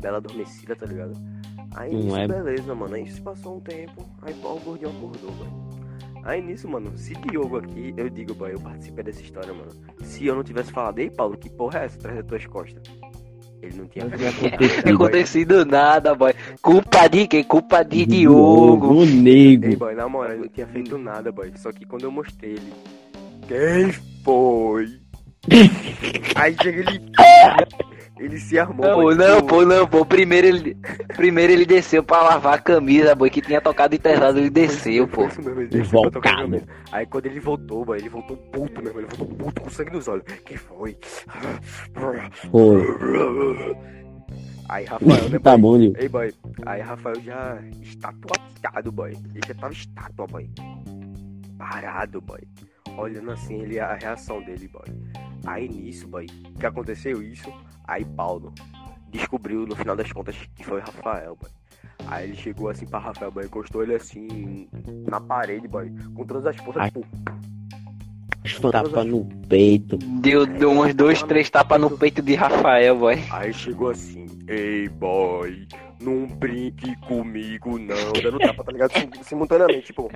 bela 0.00 0.18
adormecida, 0.18 0.76
tá 0.76 0.86
ligado? 0.86 1.12
Aí 1.74 1.92
Não 1.92 2.00
nisso, 2.00 2.16
é? 2.16 2.28
beleza, 2.28 2.74
mano. 2.74 2.94
Aí 2.94 3.10
se 3.10 3.20
passou 3.20 3.56
um 3.56 3.60
tempo, 3.60 4.04
aí 4.22 4.34
pô, 4.34 4.54
o 4.54 4.60
gordinho 4.60 4.90
acordou, 4.90 5.30
boy. 5.32 5.77
Aí 6.24 6.42
nisso, 6.42 6.68
mano, 6.68 6.96
se 6.96 7.14
Diogo 7.14 7.56
aqui, 7.58 7.94
eu 7.96 8.08
digo, 8.10 8.34
boy, 8.34 8.52
eu 8.52 8.60
participei 8.60 9.04
dessa 9.04 9.22
história, 9.22 9.52
mano. 9.52 9.70
Se 10.02 10.26
eu 10.26 10.34
não 10.34 10.42
tivesse 10.44 10.70
falado, 10.72 10.98
ei, 10.98 11.10
Paulo, 11.10 11.36
que 11.36 11.48
porra 11.50 11.80
é 11.80 11.84
essa 11.86 11.96
atrás 11.98 12.16
das 12.18 12.26
tuas 12.26 12.46
costas? 12.46 12.82
Ele 13.62 13.76
não 13.76 13.86
tinha 13.86 14.04
boy. 14.06 14.92
acontecido 14.94 15.64
nada, 15.64 16.14
boy. 16.14 16.32
Culpa 16.62 17.08
de 17.08 17.26
quem? 17.26 17.42
Culpa 17.44 17.82
de 17.82 18.06
Diogo. 18.06 18.94
O 18.94 19.04
Ei, 19.04 19.56
nego. 19.56 19.76
boy, 19.76 19.94
na 19.94 20.08
moral, 20.08 20.32
ele 20.32 20.42
não 20.42 20.48
tinha 20.48 20.66
feito 20.66 20.96
nada, 20.98 21.32
boy. 21.32 21.50
Só 21.56 21.72
que 21.72 21.84
quando 21.84 22.04
eu 22.04 22.10
mostrei 22.12 22.52
ele. 22.52 22.72
Quem 23.48 23.92
foi? 24.22 25.00
Aí 26.36 26.54
chega 26.62 26.80
ele. 26.80 27.00
Ele 28.18 28.38
se 28.38 28.58
armou. 28.58 29.14
Não, 29.14 29.16
não, 29.16 29.36
tipo, 29.36 29.48
pô, 29.48 29.64
não, 29.64 29.86
pô. 29.86 30.04
Primeiro 30.04 30.46
ele, 30.46 30.76
primeiro 31.16 31.52
ele 31.52 31.64
desceu 31.64 32.02
pra 32.02 32.22
lavar 32.22 32.54
a 32.54 32.58
camisa, 32.58 33.14
boy, 33.14 33.30
que 33.30 33.40
tinha 33.40 33.60
tocado 33.60 33.94
internado, 33.94 34.38
ele 34.38 34.50
desceu, 34.50 35.06
pô. 35.06 35.26
isso 35.26 35.40
mesmo, 35.42 35.60
ele 35.60 35.68
desceu 35.68 36.02
pra 36.02 36.10
tocar 36.10 36.36
camisa. 36.36 36.64
Aí 36.90 37.06
quando 37.06 37.26
ele 37.26 37.38
voltou, 37.40 37.84
boy, 37.84 37.98
ele 37.98 38.08
voltou 38.08 38.36
puto 38.36 38.82
mesmo. 38.82 38.98
Ele 38.98 39.08
voltou 39.16 39.36
puto 39.36 39.60
com 39.62 39.70
sangue 39.70 39.92
nos 39.92 40.08
olhos. 40.08 40.24
Quem 40.44 40.56
foi? 40.56 40.96
Foi. 42.50 42.82
Aí 44.68 44.84
Rafael, 44.84 45.28
né, 45.30 45.38
Tá 45.38 45.56
boy? 45.56 45.88
bom. 45.88 45.98
Ei, 45.98 46.08
boy. 46.08 46.34
Aí 46.66 46.80
Rafael 46.82 47.20
já 47.22 47.58
estatuado, 47.80 48.92
boy. 48.92 49.12
Ele 49.12 49.40
já 49.46 49.54
tava 49.54 49.72
estátua, 49.72 50.26
boy. 50.26 50.50
Parado, 51.56 52.20
boy. 52.20 52.40
Olhando 52.96 53.30
assim, 53.30 53.62
ele, 53.62 53.78
a 53.80 53.94
reação 53.94 54.42
dele, 54.42 54.68
boy. 54.68 54.84
Aí 55.46 55.68
nisso, 55.68 56.06
boy, 56.08 56.26
que 56.58 56.66
aconteceu 56.66 57.22
isso, 57.22 57.50
aí 57.88 58.04
Paulo 58.04 58.52
descobriu 59.10 59.66
no 59.66 59.74
final 59.74 59.96
das 59.96 60.12
contas 60.12 60.36
que 60.54 60.64
foi 60.64 60.80
Rafael, 60.80 61.36
boy. 61.40 61.50
Aí 62.06 62.28
ele 62.28 62.36
chegou 62.36 62.68
assim 62.68 62.86
pra 62.86 62.98
Rafael, 63.00 63.30
boy, 63.32 63.44
encostou 63.46 63.82
ele 63.82 63.94
assim 63.94 64.68
na 65.08 65.20
parede, 65.20 65.66
boy, 65.66 65.90
com 66.14 66.24
todas 66.24 66.46
as 66.46 66.56
forças, 66.56 66.82
Ai. 66.82 66.90
tipo, 66.90 67.06
Tapa 68.70 69.04
no 69.04 69.24
peito. 69.48 69.98
Deu, 69.98 70.46
deu 70.46 70.70
uns 70.70 70.94
dois, 70.94 71.22
três 71.22 71.50
tapas 71.50 71.78
no 71.80 71.90
peito 71.90 72.22
de 72.22 72.34
Rafael, 72.34 72.96
boy. 72.96 73.16
Aí 73.30 73.52
chegou 73.52 73.90
assim, 73.90 74.26
ei 74.46 74.88
boy, 74.88 75.66
não 76.00 76.26
brinque 76.26 76.96
comigo 77.00 77.78
não. 77.78 78.12
Dando 78.22 78.38
tapa, 78.38 78.64
tá 78.64 78.72
ligado? 78.72 78.92
Sim- 78.92 79.10
Simultaneamente, 79.22 79.86
tipo, 79.86 80.10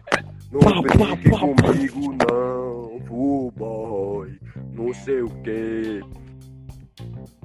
não 0.51 0.61
brinque 0.83 1.31
comigo 1.31 2.17
não, 2.31 3.01
full 3.07 3.51
boy, 3.51 4.39
não 4.73 4.95
sei 4.95 5.21
o 5.23 5.29
que. 5.43 6.01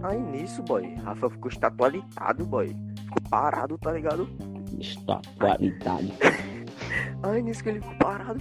Aí 0.04 0.20
nisso, 0.20 0.62
boy, 0.64 0.94
Rafa 1.04 1.30
ficou 1.30 1.50
estatualitado, 1.50 2.46
boy. 2.46 2.68
Ficou 2.68 3.22
parado, 3.30 3.78
tá 3.80 3.92
ligado? 3.92 4.30
Está 4.80 5.20
qualidade. 5.40 6.14
Aí 7.24 7.42
nisso 7.42 7.64
que 7.64 7.70
ele 7.70 7.82
ficou 7.82 7.98
parado. 7.98 8.40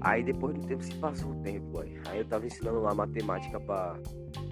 Aí 0.00 0.22
depois 0.22 0.54
do 0.54 0.66
tempo 0.66 0.82
se 0.82 0.94
passou 0.96 1.30
o 1.30 1.34
tempo, 1.42 1.64
boy. 1.70 1.96
Aí 2.08 2.18
eu 2.18 2.24
tava 2.24 2.46
ensinando 2.46 2.80
lá 2.80 2.94
matemática 2.94 3.58
pra, 3.60 3.96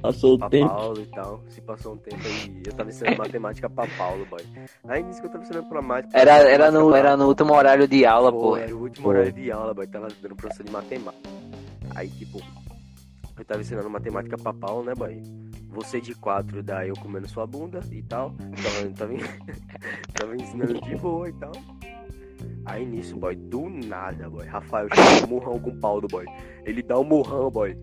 Passou 0.01 0.35
o 0.35 0.39
pra 0.39 0.48
tempo. 0.48 0.68
Paulo 0.68 1.01
e 1.01 1.06
tal. 1.06 1.43
Se 1.48 1.60
passou 1.60 1.94
um 1.94 1.97
tempo 1.97 2.22
aí, 2.24 2.62
eu 2.66 2.72
tava 2.72 2.90
ensinando 2.90 3.18
matemática 3.18 3.68
pra 3.68 3.86
Paulo, 3.98 4.24
boy. 4.26 4.40
Aí 4.89 5.02
nisso 5.02 5.20
que 5.20 5.26
eu 5.26 5.32
tava 5.32 5.44
ensinando 5.44 5.68
pra 5.68 5.82
mais. 5.82 6.06
Era, 6.12 6.32
era, 6.48 6.70
no, 6.70 6.81
matemática 6.81 6.98
era 6.98 7.16
no 7.16 7.26
último 7.26 7.52
horário 7.55 7.89
de 7.89 8.06
aula, 8.06 8.31
Pô, 8.31 8.40
pô. 8.40 8.56
Era 8.56 8.74
o 8.74 8.81
último 8.81 9.05
Foi. 9.06 9.14
horário 9.16 9.32
de 9.32 9.51
aula, 9.51 9.74
boy. 9.74 9.86
Tava 9.86 10.09
dando 10.22 10.36
professor 10.36 10.64
de 10.64 10.70
matemática. 10.70 11.28
Aí, 11.94 12.09
tipo, 12.10 12.40
eu 13.36 13.44
tava 13.44 13.60
ensinando 13.60 13.90
matemática 13.90 14.36
pra 14.36 14.52
Paulo, 14.52 14.85
né, 14.85 14.94
boy? 14.94 15.20
Você 15.74 16.01
de 16.01 16.14
quatro 16.14 16.62
dá 16.62 16.86
eu 16.86 16.94
comendo 16.94 17.28
sua 17.28 17.46
bunda 17.46 17.80
e 17.90 18.01
tal. 18.02 18.34
Então, 18.38 18.72
eu 18.82 18.92
tava, 18.94 19.12
tava 20.14 20.36
ensinando 20.36 20.80
de 20.80 20.96
boa 20.96 21.28
e 21.28 21.32
tal. 21.32 21.52
Aí 22.66 22.86
nisso, 22.86 23.16
boy, 23.16 23.34
do 23.34 23.68
nada, 23.68 24.30
boy. 24.30 24.46
Rafael 24.46 24.88
chega 24.94 25.26
um 25.26 25.28
murrão 25.28 25.59
com 25.59 25.70
o 25.70 25.80
Paulo, 25.80 26.06
boy. 26.09 26.24
Ele 26.64 26.82
dá 26.82 26.98
um 26.98 27.05
murrão, 27.05 27.51
boy. 27.51 27.76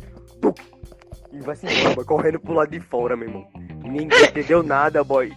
E 1.31 1.39
vai 1.39 1.55
se 1.55 1.67
boy, 1.95 2.05
correndo 2.05 2.39
pro 2.39 2.53
lado 2.53 2.71
de 2.71 2.79
fora, 2.79 3.15
meu 3.15 3.27
irmão. 3.27 3.47
Ninguém 3.83 4.07
entendeu 4.23 4.63
nada, 4.63 5.03
boy. 5.03 5.31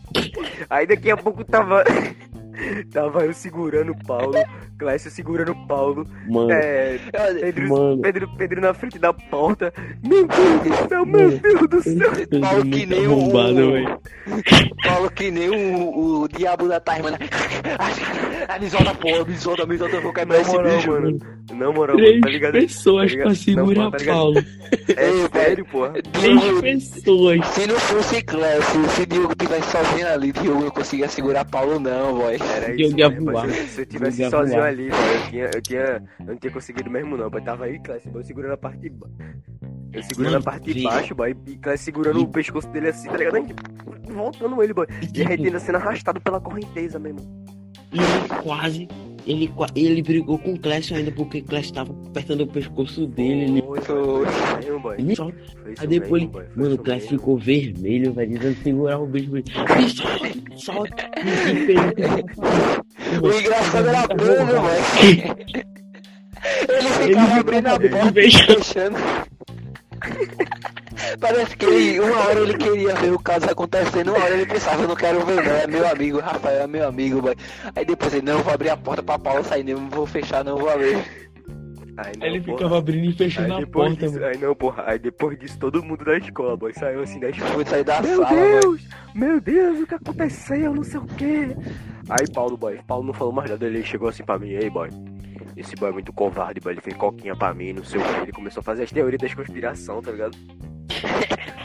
Aí 0.70 0.86
daqui 0.86 1.10
a 1.10 1.16
pouco 1.16 1.44
tava. 1.44 1.82
tava 2.92 3.24
eu 3.24 3.32
segurando 3.32 3.92
o 3.92 4.04
Paulo, 4.06 4.34
Clécio 4.78 5.10
segurando 5.10 5.52
o 5.52 5.66
Paulo, 5.66 6.06
Mano, 6.28 6.50
é, 6.52 6.98
Pedro, 7.40 7.68
mano. 7.68 8.02
Pedro, 8.02 8.28
Pedro 8.36 8.60
na 8.60 8.74
frente 8.74 8.98
da 8.98 9.12
porta. 9.12 9.72
Meu 10.06 10.26
Deus 10.26 10.60
do 10.62 10.88
céu, 10.88 11.06
meu 11.06 11.20
Mano. 11.28 11.38
Deus 11.38 11.68
do 11.68 11.82
céu. 11.82 12.40
Paulo 12.40 12.64
que 12.66 12.86
nem 12.86 13.06
o-. 13.08 13.30
Paulo 14.82 15.10
que 15.10 15.30
nem 15.30 15.48
o, 15.50 16.22
o 16.22 16.28
diabo 16.28 16.68
da 16.68 16.80
Tasmania. 16.80 17.18
Ah, 18.48 18.58
me 18.58 18.68
solta, 18.68 18.94
pô, 18.94 19.24
me 19.24 19.36
solta, 19.36 19.62
eu 19.62 20.02
vou 20.02 20.12
quebrar 20.12 20.40
esse 20.40 20.52
moral, 20.52 20.76
bicho. 20.76 20.90
mano. 20.90 21.18
Na 21.52 21.70
moral, 21.72 21.96
Três 21.96 22.20
tá 22.20 22.28
ligado? 22.28 22.52
pessoas 22.52 23.10
Tá 23.10 23.16
ligado? 23.18 23.26
pra 23.26 23.34
segurar 23.34 23.90
tá? 23.90 23.98
Paulo. 24.04 24.38
É 24.96 25.08
Ei, 25.10 25.28
sério, 25.32 25.64
porra. 25.66 25.92
Três 26.12 26.88
pessoas. 26.90 27.46
Se 27.48 27.66
não 27.66 27.78
fosse 27.78 28.22
Clécio, 28.22 28.88
se 28.90 29.06
Diogo 29.06 29.34
tivesse 29.34 29.70
sozinho 29.70 30.08
ali, 30.08 30.32
Diogo 30.32 30.64
não 30.64 30.70
conseguia 30.70 31.08
segurar 31.08 31.44
Paulo, 31.44 31.78
não, 31.78 32.14
boy. 32.18 32.36
Era 32.52 32.70
Eu 32.70 32.76
isso, 32.88 32.98
ia 32.98 33.08
mesmo, 33.08 33.32
voar. 33.32 33.48
Se, 33.50 33.66
se 33.68 33.80
eu 33.82 33.86
tivesse 33.86 34.22
Eu 34.22 34.30
sozinho 34.30 34.58
voar. 34.58 34.68
ali, 34.68 34.88
eu 34.88 35.30
tinha, 35.30 35.50
eu 35.54 35.62
tinha. 35.62 36.02
Eu 36.20 36.26
não 36.26 36.36
tinha 36.36 36.52
conseguido 36.52 36.90
mesmo, 36.90 37.16
não. 37.16 37.30
Mas 37.30 37.44
tava 37.44 37.64
aí, 37.64 37.78
Clécio, 37.80 38.10
eu 38.14 38.24
segurando 38.24 38.52
a 38.52 38.56
parte 38.56 38.78
de 38.80 38.90
baixo. 38.90 39.14
Eu 39.92 40.02
segurando 40.02 40.36
a 40.36 40.40
parte 40.42 40.74
de 40.74 40.82
baixo, 40.82 41.14
boy, 41.14 41.36
e 41.46 41.56
Clécio 41.56 41.84
segurando 41.84 42.20
o 42.22 42.28
pescoço 42.28 42.68
dele 42.68 42.88
assim, 42.88 43.08
tá 43.08 43.16
ligado? 43.16 43.36
Aí, 43.36 43.46
voltando 44.12 44.62
ele, 44.62 44.72
boy. 44.74 44.86
E 45.14 45.22
a 45.22 45.28
gente 45.30 45.46
ainda 45.46 45.60
sendo 45.60 45.76
arrastado 45.76 46.20
pela 46.20 46.40
correnteza 46.40 46.98
mesmo. 46.98 47.20
E 47.92 48.42
quase. 48.42 48.88
Ele, 49.26 49.50
ele 49.74 50.02
brigou 50.02 50.38
com 50.38 50.52
o 50.52 50.58
Clécio 50.58 50.94
ainda 50.94 51.10
porque 51.10 51.38
o 51.38 51.44
Clécio 51.44 51.72
tava 51.72 51.92
apertando 52.06 52.42
o 52.42 52.46
pescoço 52.46 53.06
dele. 53.06 53.44
Ele... 53.44 53.62
Foi, 53.62 53.80
foi 53.80 55.16
Foi 55.16 55.74
Aí 55.78 55.86
depois 55.86 56.22
ele. 56.22 56.32
Mano, 56.54 56.74
o 56.74 56.78
Clécio 56.78 57.08
ficou 57.10 57.38
vermelho, 57.38 58.12
velho, 58.12 58.32
tentando 58.32 58.62
segurar 58.62 58.98
o 58.98 59.06
bicho. 59.06 59.30
Me 59.32 59.42
solta, 59.88 60.30
solta. 60.56 61.10
Me 61.24 61.32
O 63.22 63.40
engraçado 63.40 63.88
era 63.88 64.00
a 64.00 64.06
bunda, 64.08 64.60
boy. 64.60 64.78
Ele 66.68 66.88
ficava 66.88 67.40
abrindo 67.40 67.66
a 67.68 67.80
porta 67.80 68.20
e 68.20 68.30
Fechando. 68.30 68.98
Parece 71.20 71.56
que 71.56 71.64
ele, 71.66 72.00
uma 72.00 72.18
hora 72.18 72.40
ele 72.40 72.56
queria 72.56 72.94
ver 72.94 73.12
o 73.12 73.18
caso 73.18 73.46
acontecendo, 73.50 74.12
uma 74.12 74.24
hora 74.24 74.34
ele 74.34 74.46
pensava, 74.46 74.82
eu 74.82 74.88
não 74.88 74.96
quero 74.96 75.24
ver 75.24 75.36
não, 75.44 75.52
é 75.56 75.66
meu 75.66 75.86
amigo, 75.88 76.20
Rafael 76.20 76.62
é 76.62 76.66
meu 76.66 76.88
amigo, 76.88 77.22
boy. 77.22 77.34
Aí 77.74 77.84
depois 77.84 78.12
ele, 78.14 78.26
não, 78.26 78.42
vou 78.42 78.52
abrir 78.52 78.70
a 78.70 78.76
porta 78.76 79.02
pra 79.02 79.18
Paulo 79.18 79.44
sair, 79.44 79.64
não 79.64 79.88
vou 79.88 80.06
fechar, 80.06 80.44
não 80.44 80.56
vou 80.56 80.68
abrir. 80.70 80.96
Aí, 81.96 82.12
não, 82.18 82.26
Aí 82.26 82.34
ele 82.34 82.40
porra. 82.40 82.56
ficava 82.58 82.78
abrindo 82.78 83.08
e 83.08 83.12
fechando 83.12 83.54
Aí 83.54 83.62
a 83.62 83.66
porta, 83.66 84.08
disso, 84.08 84.24
aí 84.24 84.36
não, 84.38 84.54
porra. 84.54 84.84
Aí 84.86 84.98
depois 84.98 85.38
disso, 85.38 85.56
todo 85.58 85.82
mundo 85.82 86.04
da 86.04 86.18
escola, 86.18 86.56
boy, 86.56 86.72
saiu 86.72 87.02
assim 87.02 87.20
da 87.20 87.30
escola. 87.30 87.50
Fui 87.52 87.64
sair 87.64 87.84
da 87.84 88.02
Meu 88.02 88.22
sala, 88.22 88.28
boy. 88.36 88.60
Deus, 88.60 88.88
meu 89.14 89.40
Deus, 89.40 89.80
o 89.80 89.86
que 89.86 89.94
aconteceu, 89.94 90.74
não 90.74 90.82
sei 90.82 90.98
o 90.98 91.06
quê. 91.06 91.56
Aí 92.10 92.28
Paulo, 92.32 92.56
boy, 92.56 92.80
Paulo 92.86 93.06
não 93.06 93.14
falou 93.14 93.32
mais 93.32 93.48
nada, 93.48 93.64
ele 93.64 93.82
chegou 93.84 94.08
assim 94.08 94.24
pra 94.24 94.38
mim, 94.38 94.50
ei, 94.50 94.68
boy. 94.68 94.90
Esse 95.56 95.76
boy 95.76 95.90
é 95.90 95.92
muito 95.92 96.12
covarde, 96.12 96.58
boy, 96.60 96.72
ele 96.72 96.80
fez 96.80 96.96
coquinha 96.96 97.36
pra 97.36 97.54
mim, 97.54 97.72
não 97.74 97.84
sei 97.84 98.00
o 98.00 98.02
quê. 98.02 98.10
Ele 98.22 98.32
começou 98.32 98.60
a 98.60 98.64
fazer 98.64 98.82
as 98.82 98.90
teorias 98.90 99.20
das 99.20 99.34
conspiração, 99.34 100.02
tá 100.02 100.10
ligado? 100.10 100.36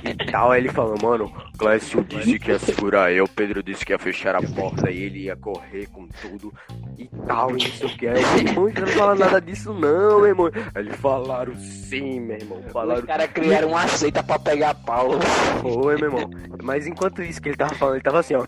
E 0.04 0.32
tal, 0.32 0.52
aí 0.52 0.62
ele 0.62 0.70
falou, 0.70 0.96
mano, 1.02 1.32
Clécio 1.58 2.04
disse 2.04 2.40
que 2.40 2.52
ia 2.52 2.60
segurar 2.60 3.12
eu, 3.12 3.28
Pedro 3.28 3.62
disse 3.62 3.86
que 3.86 3.92
ia 3.92 4.00
fechar 4.00 4.36
a 4.36 4.42
porta 4.42 4.90
e 4.90 5.04
ele 5.04 5.24
ia 5.24 5.36
correr 5.36 5.88
com 5.88 6.08
tudo 6.22 6.54
e 6.98 7.08
tal, 7.28 7.50
e 7.52 7.54
não 7.54 7.60
sei 7.60 7.88
o 7.88 7.98
que. 7.98 8.08
Aí 8.08 8.16
eu 8.16 8.24
falei, 8.24 8.46
irmão, 8.48 8.70
você 8.70 8.80
não 8.80 8.88
fala 8.88 9.16
nada 9.16 9.42
disso 9.42 9.74
não, 9.74 10.20
meu 10.20 10.26
irmão. 10.28 10.52
Aí 10.74 10.84
eles 10.84 10.96
falaram 10.96 11.56
sim, 11.58 12.22
meu 12.22 12.38
irmão, 12.38 12.64
falaram 12.72 13.02
Os 13.02 13.06
caras 13.06 13.28
criaram 13.32 13.70
uma 13.70 13.88
seita 13.88 14.24
pra 14.24 14.40
pegar 14.40 14.74
Paulo. 14.74 15.20
foi, 15.62 15.98
meu 15.98 16.06
irmão. 16.06 16.30
Mas 16.64 16.88
enquanto 16.88 17.22
isso 17.22 17.42
que 17.42 17.50
ele 17.50 17.58
tava 17.58 17.76
falando, 17.76 17.96
ele 17.96 18.04
tava 18.04 18.20
assim, 18.20 18.36
ó. 18.36 18.46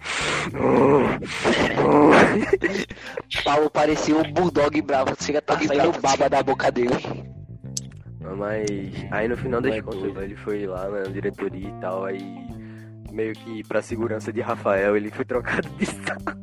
Paulo 3.43 3.69
parecia 3.69 4.15
um 4.15 4.23
bulldog 4.31 4.81
bravo, 4.81 5.15
chega 5.19 5.39
a 5.39 5.41
tá 5.41 5.59
saindo 5.59 5.99
baba 6.01 6.29
da 6.29 6.41
boca 6.41 6.71
dele. 6.71 6.95
Mas 8.21 8.69
aí 9.11 9.27
no 9.27 9.35
final 9.37 9.61
das 9.61 9.71
Vai 9.71 9.81
contas, 9.81 10.23
ele 10.23 10.35
foi 10.35 10.65
lá 10.65 10.87
na 10.89 11.03
diretoria 11.03 11.67
e 11.67 11.81
tal, 11.81 12.05
aí 12.05 12.21
meio 13.11 13.33
que 13.33 13.63
pra 13.63 13.81
segurança 13.81 14.31
de 14.31 14.39
Rafael, 14.41 14.95
ele 14.95 15.09
foi 15.11 15.25
trocado 15.25 15.67
de 15.77 15.85
sala. 15.85 16.37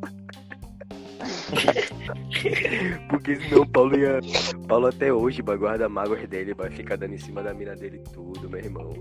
Porque 3.08 3.36
senão 3.36 3.62
o 3.62 3.66
Paulo 3.66 3.96
ia. 3.98 4.20
Paulo 4.66 4.86
até 4.86 5.12
hoje, 5.12 5.40
vai 5.42 5.56
guarda 5.56 5.88
mágoas 5.88 6.26
dele, 6.28 6.52
vai 6.54 6.70
ficar 6.70 6.96
dando 6.96 7.14
em 7.14 7.18
cima 7.18 7.42
da 7.42 7.54
mina 7.54 7.74
dele 7.74 8.02
tudo, 8.12 8.48
meu 8.50 8.60
irmão. 8.60 8.92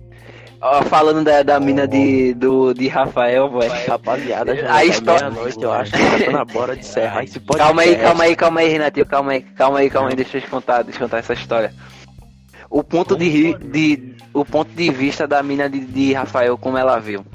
Ó, 0.62 0.82
falando 0.84 1.24
da, 1.26 1.44
da 1.44 1.60
mina 1.60 1.88
de, 1.88 2.34
do, 2.34 2.74
de 2.74 2.88
Rafael, 2.88 3.49
boy. 3.49 3.68
Rapaziada, 3.88 4.56
já 4.56 4.74
A 4.74 4.84
é 4.84 4.88
história- 4.88 5.30
meia-noite, 5.30 5.62
eu 5.62 5.72
acho 5.72 5.91
que 5.91 6.26
tá 6.26 6.32
na 6.32 6.45
bora 6.45 6.74
de 6.74 6.82
encerrar 6.82 7.24
esse 7.24 7.40
podcast. 7.40 7.68
Calma 7.68 7.82
aí, 7.82 7.95
calma 7.98 8.24
aí, 8.24 8.36
calma 8.36 8.60
aí, 8.62 8.70
Renatinho, 8.70 9.06
calma 9.06 9.32
aí, 9.34 9.41
calma 9.41 9.80
aí, 9.80 9.90
calma 9.90 10.10
aí, 10.10 10.16
deixa 10.16 10.38
eu 10.38 10.41
te 10.41 10.48
contar, 10.49 10.84
deixa 10.84 10.98
eu 10.99 11.02
contar 11.08 11.18
essa 11.20 11.34
história. 11.34 11.74
O 12.69 12.84
ponto 12.84 13.15
de, 13.15 13.53
de, 13.56 14.15
o 14.34 14.44
ponto 14.44 14.72
de 14.72 14.89
vista 14.91 15.27
da 15.27 15.41
mina 15.41 15.69
de, 15.69 15.80
de 15.80 16.14
Rafael, 16.14 16.57
como 16.57 16.77
ela 16.77 16.99
viu. 16.99 17.26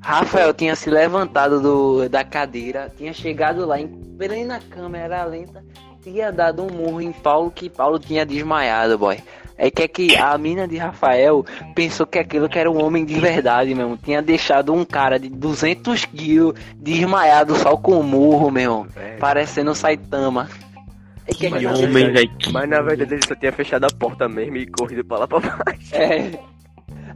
Rafael 0.00 0.52
tinha 0.52 0.76
se 0.76 0.90
levantado 0.90 1.60
do, 1.62 2.08
da 2.10 2.22
cadeira, 2.22 2.92
tinha 2.94 3.12
chegado 3.12 3.64
lá, 3.64 3.80
em 3.80 3.88
plena 3.88 4.60
câmera 4.68 5.24
lenta, 5.24 5.64
tinha 6.02 6.30
dado 6.30 6.62
um 6.62 6.70
murro 6.70 7.00
em 7.00 7.10
Paulo 7.10 7.50
que 7.50 7.70
Paulo 7.70 7.98
tinha 7.98 8.26
desmaiado, 8.26 8.98
boy. 8.98 9.18
é 9.56 9.70
que 9.70 9.82
é 9.82 9.88
que 9.88 10.14
a 10.14 10.36
mina 10.36 10.68
de 10.68 10.76
Rafael 10.76 11.46
pensou 11.74 12.06
que 12.06 12.18
aquilo 12.18 12.50
que 12.50 12.58
era 12.58 12.70
um 12.70 12.84
homem 12.84 13.02
de 13.02 13.18
verdade, 13.18 13.74
meu. 13.74 13.96
Tinha 13.96 14.20
deixado 14.20 14.74
um 14.74 14.84
cara 14.84 15.18
de 15.18 15.30
200 15.30 16.04
quilos 16.04 16.54
desmaiado 16.76 17.56
só 17.56 17.74
com 17.74 18.02
murro, 18.02 18.50
meu. 18.50 18.86
Velho. 18.90 19.18
Parecendo 19.18 19.70
um 19.70 19.74
Saitama. 19.74 20.50
É 21.26 21.32
que, 21.34 21.48
Mas 21.48 21.58
que- 21.60 21.64
na 21.66 21.72
homem, 21.74 21.86
verdade- 21.90 22.12
velho, 22.12 22.38
que- 22.38 22.52
Mas 22.52 22.68
na 22.68 22.82
verdade 22.82 23.14
ele 23.14 23.26
só 23.26 23.34
tinha 23.34 23.52
fechado 23.52 23.84
a 23.84 23.88
porta 23.98 24.28
mesmo 24.28 24.56
e 24.56 24.66
corrido 24.66 25.04
pra 25.04 25.18
lá 25.18 25.26
pra 25.28 25.40
baixo. 25.40 25.94
É. 25.94 26.30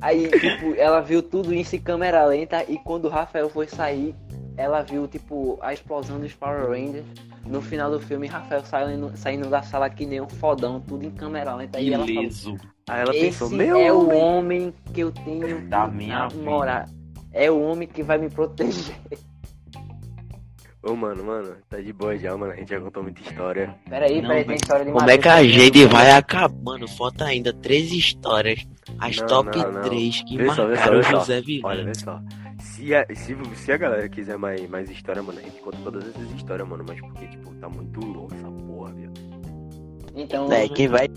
Aí, 0.00 0.28
tipo, 0.30 0.74
ela 0.76 1.00
viu 1.00 1.22
tudo 1.22 1.52
isso 1.52 1.74
em 1.76 1.80
câmera 1.80 2.24
lenta 2.24 2.64
e 2.68 2.78
quando 2.78 3.06
o 3.06 3.08
Rafael 3.08 3.48
foi 3.50 3.66
sair, 3.66 4.14
ela 4.56 4.80
viu, 4.82 5.08
tipo, 5.08 5.58
a 5.60 5.72
explosão 5.72 6.20
dos 6.20 6.32
Power 6.34 6.68
Rangers. 6.70 7.04
No 7.44 7.60
final 7.62 7.90
do 7.90 7.98
filme, 7.98 8.26
Rafael 8.26 8.62
saindo, 8.64 9.10
saindo 9.16 9.48
da 9.48 9.62
sala 9.62 9.88
que 9.88 10.04
nem 10.04 10.20
um 10.20 10.28
fodão, 10.28 10.80
tudo 10.80 11.04
em 11.04 11.10
câmera 11.10 11.54
lenta. 11.54 11.80
E 11.80 11.92
ela 11.92 12.06
falou. 12.06 12.58
Aí 12.88 13.00
ela 13.00 13.10
esse 13.16 13.20
pensou, 13.26 13.50
meu 13.50 13.76
é 13.78 13.92
o 13.92 14.14
homem. 14.14 14.72
que 14.92 15.00
eu 15.00 15.10
tenho 15.10 15.62
Da 15.68 15.88
que 15.88 15.94
minha 15.96 16.28
namorar. 16.28 16.88
É 17.32 17.50
o 17.50 17.60
homem 17.60 17.88
que 17.88 18.02
vai 18.02 18.18
me 18.18 18.28
proteger. 18.28 18.94
Ô, 20.82 20.94
mano, 20.94 21.24
mano, 21.24 21.56
tá 21.68 21.80
de 21.80 21.92
boa 21.92 22.16
já, 22.16 22.36
mano. 22.36 22.52
A 22.52 22.56
gente 22.56 22.68
já 22.70 22.80
contou 22.80 23.02
muita 23.02 23.20
história. 23.20 23.74
Peraí, 23.88 24.20
Não, 24.22 24.28
peraí, 24.28 24.44
tem 24.44 24.54
história 24.56 24.84
de 24.84 24.92
Como 24.92 25.10
é 25.10 25.18
que 25.18 25.28
a 25.28 25.42
gente 25.42 25.84
vai 25.86 26.10
acabando? 26.12 26.86
Falta 26.88 27.24
ainda 27.24 27.52
três 27.52 27.90
histórias. 27.92 28.64
As 28.98 29.16
Não, 29.16 29.26
top 29.26 29.58
não, 29.58 29.72
não. 29.72 29.82
3 29.82 30.22
que 30.22 30.36
Vê 30.38 30.50
só, 30.54 30.66
marcaram 30.68 31.02
só. 31.02 31.10
José 31.18 31.34
Olha, 31.34 31.42
Vivani. 31.44 31.84
vê 31.84 31.94
só. 31.94 32.20
Se 32.60 32.94
a, 32.94 33.06
se, 33.14 33.36
se 33.56 33.72
a 33.72 33.76
galera 33.76 34.08
quiser 34.08 34.38
mais, 34.38 34.68
mais 34.70 34.88
história, 34.90 35.22
mano, 35.22 35.38
a 35.38 35.42
gente 35.42 35.60
conta 35.60 35.78
todas 35.84 36.08
essas 36.08 36.30
histórias, 36.32 36.66
mano. 36.66 36.84
Mas 36.88 37.00
porque, 37.00 37.26
tipo, 37.26 37.52
tá 37.56 37.68
muito 37.68 38.00
louco 38.00 38.34
essa 38.34 38.48
porra, 38.50 38.92
viu? 38.94 39.12
Então, 40.14 40.50
É, 40.52 40.68
quem 40.68 40.88
vai. 40.88 41.08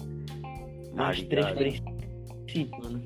Ah, 0.97 1.11
Os 1.11 1.21
três 1.23 1.45
principais. 1.51 1.81
Então, 2.55 3.01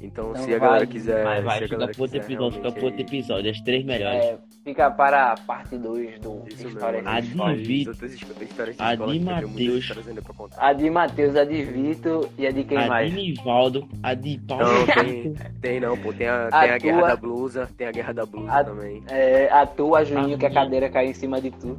Então 0.00 0.34
se 0.36 0.54
a 0.54 0.58
vai, 0.58 0.68
galera 0.68 0.86
quiser. 0.86 1.24
Vai, 1.24 1.42
vai, 1.42 1.62
fica 1.62 1.88
pro 1.88 2.02
outro 2.02 2.16
episódio, 2.18 2.52
fica 2.58 2.72
pro 2.72 2.84
outro 2.84 3.00
episódio. 3.00 3.50
As 3.50 3.60
três 3.62 3.84
melhores. 3.84 4.24
é, 4.24 4.38
fica 4.66 4.90
para 4.90 5.30
a 5.30 5.36
parte 5.36 5.78
2 5.78 6.18
do 6.18 6.42
Isso 6.48 6.66
História 6.66 7.00
mesmo, 7.00 7.08
A 7.08 7.20
de 7.20 7.28
de 7.28 7.40
a 7.40 7.54
de. 7.54 7.86
A 10.58 10.90
Matheus, 10.90 11.36
a 11.36 11.44
de 11.44 11.62
Vitor 11.62 12.28
e 12.36 12.44
a 12.48 12.50
de 12.50 12.64
quem 12.64 12.76
a 12.76 12.88
mais? 12.88 13.10
de 13.12 13.16
Nivaldo, 13.16 13.88
a 14.02 14.12
de 14.12 14.38
Paulo. 14.38 14.64
Não, 14.64 14.86
tem, 15.04 15.34
tem 15.60 15.80
não, 15.80 15.96
pô. 15.96 16.12
Tem 16.12 16.26
a, 16.26 16.48
A 16.48 16.60
tem 16.62 16.70
a 16.70 16.78
guerra 16.78 16.98
tua- 16.98 17.08
da 17.10 17.16
blusa, 17.16 17.68
tem 17.78 17.86
a 17.86 17.92
guerra 17.92 18.12
da 18.12 18.26
blusa 18.26 18.52
A- 18.52 18.64
também. 18.64 19.04
É, 19.08 19.48
a 19.52 19.64
tua, 19.66 20.04
Juninho, 20.04 20.34
A 20.34 20.38
que 20.38 20.46
a 20.46 20.50
cadeira 20.50 20.88
caiu 20.90 21.10
em 21.10 21.14
cima 21.14 21.40
de 21.40 21.52
tu. 21.52 21.78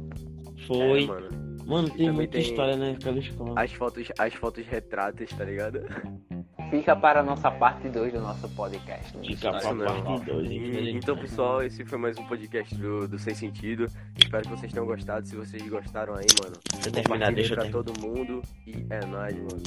Foi. 0.66 1.04
É, 1.04 1.06
mano. 1.06 1.28
Mano, 1.66 1.90
tem 1.90 2.10
muita 2.10 2.32
tem- 2.32 2.40
história 2.40 2.74
naquela 2.74 3.18
escola. 3.18 3.52
As 3.60 3.70
fotos, 3.74 4.08
as 4.18 4.32
fotos 4.32 4.66
retratas, 4.66 5.28
tá 5.28 5.44
ligado? 5.44 5.82
Fica 6.70 6.94
para 6.94 7.20
a 7.20 7.22
nossa 7.22 7.50
parte 7.50 7.88
2 7.88 8.12
do 8.12 8.20
nosso 8.20 8.46
podcast. 8.50 9.16
né? 9.16 9.22
Fica 9.24 9.56
Isso 9.56 9.74
mesmo. 9.74 10.04
parte 10.04 10.24
2, 10.26 10.50
E- 10.50 10.90
Então, 10.90 11.16
pessoal, 11.16 11.62
esse 11.62 11.82
foi 11.84 11.98
mais 11.98 12.18
um 12.18 12.26
podcast 12.26 12.74
do, 12.74 13.08
do 13.08 13.18
Sem 13.18 13.34
Sentido. 13.34 13.86
Espero 14.18 14.42
que 14.42 14.50
vocês 14.50 14.70
tenham 14.72 14.86
gostado. 14.86 15.26
Se 15.26 15.34
vocês 15.34 15.66
gostaram 15.66 16.14
aí, 16.14 16.26
mano, 16.42 16.56
Deixa 16.74 16.88
eu 16.88 16.92
terminar, 16.92 17.32
deixa 17.32 17.52
eu 17.54 17.56
pra 17.56 17.64
terminar. 17.64 17.84
todo 17.84 18.00
mundo. 18.06 18.42
E 18.66 18.86
é 18.90 19.06
nóis, 19.06 19.34
mano. 19.36 19.62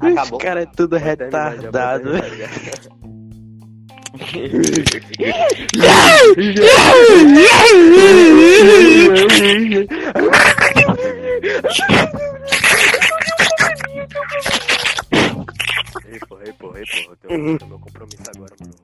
Acabou. 0.00 0.38
Esse 0.38 0.46
cara 0.46 0.62
é 0.62 0.66
tudo 0.66 0.96
retardado. 0.96 2.10
Ei, 4.34 4.48
porra, 16.26 16.44
ei, 16.46 16.52
porra, 16.54 16.78
ei, 16.78 16.86
porra. 16.86 17.10
Eu 17.10 17.16
tenho, 17.16 17.48
eu 17.50 17.58
tenho 17.58 17.68
meu 17.68 17.78
compromisso 17.78 18.22
agora, 18.34 18.54
mano. 18.60 18.74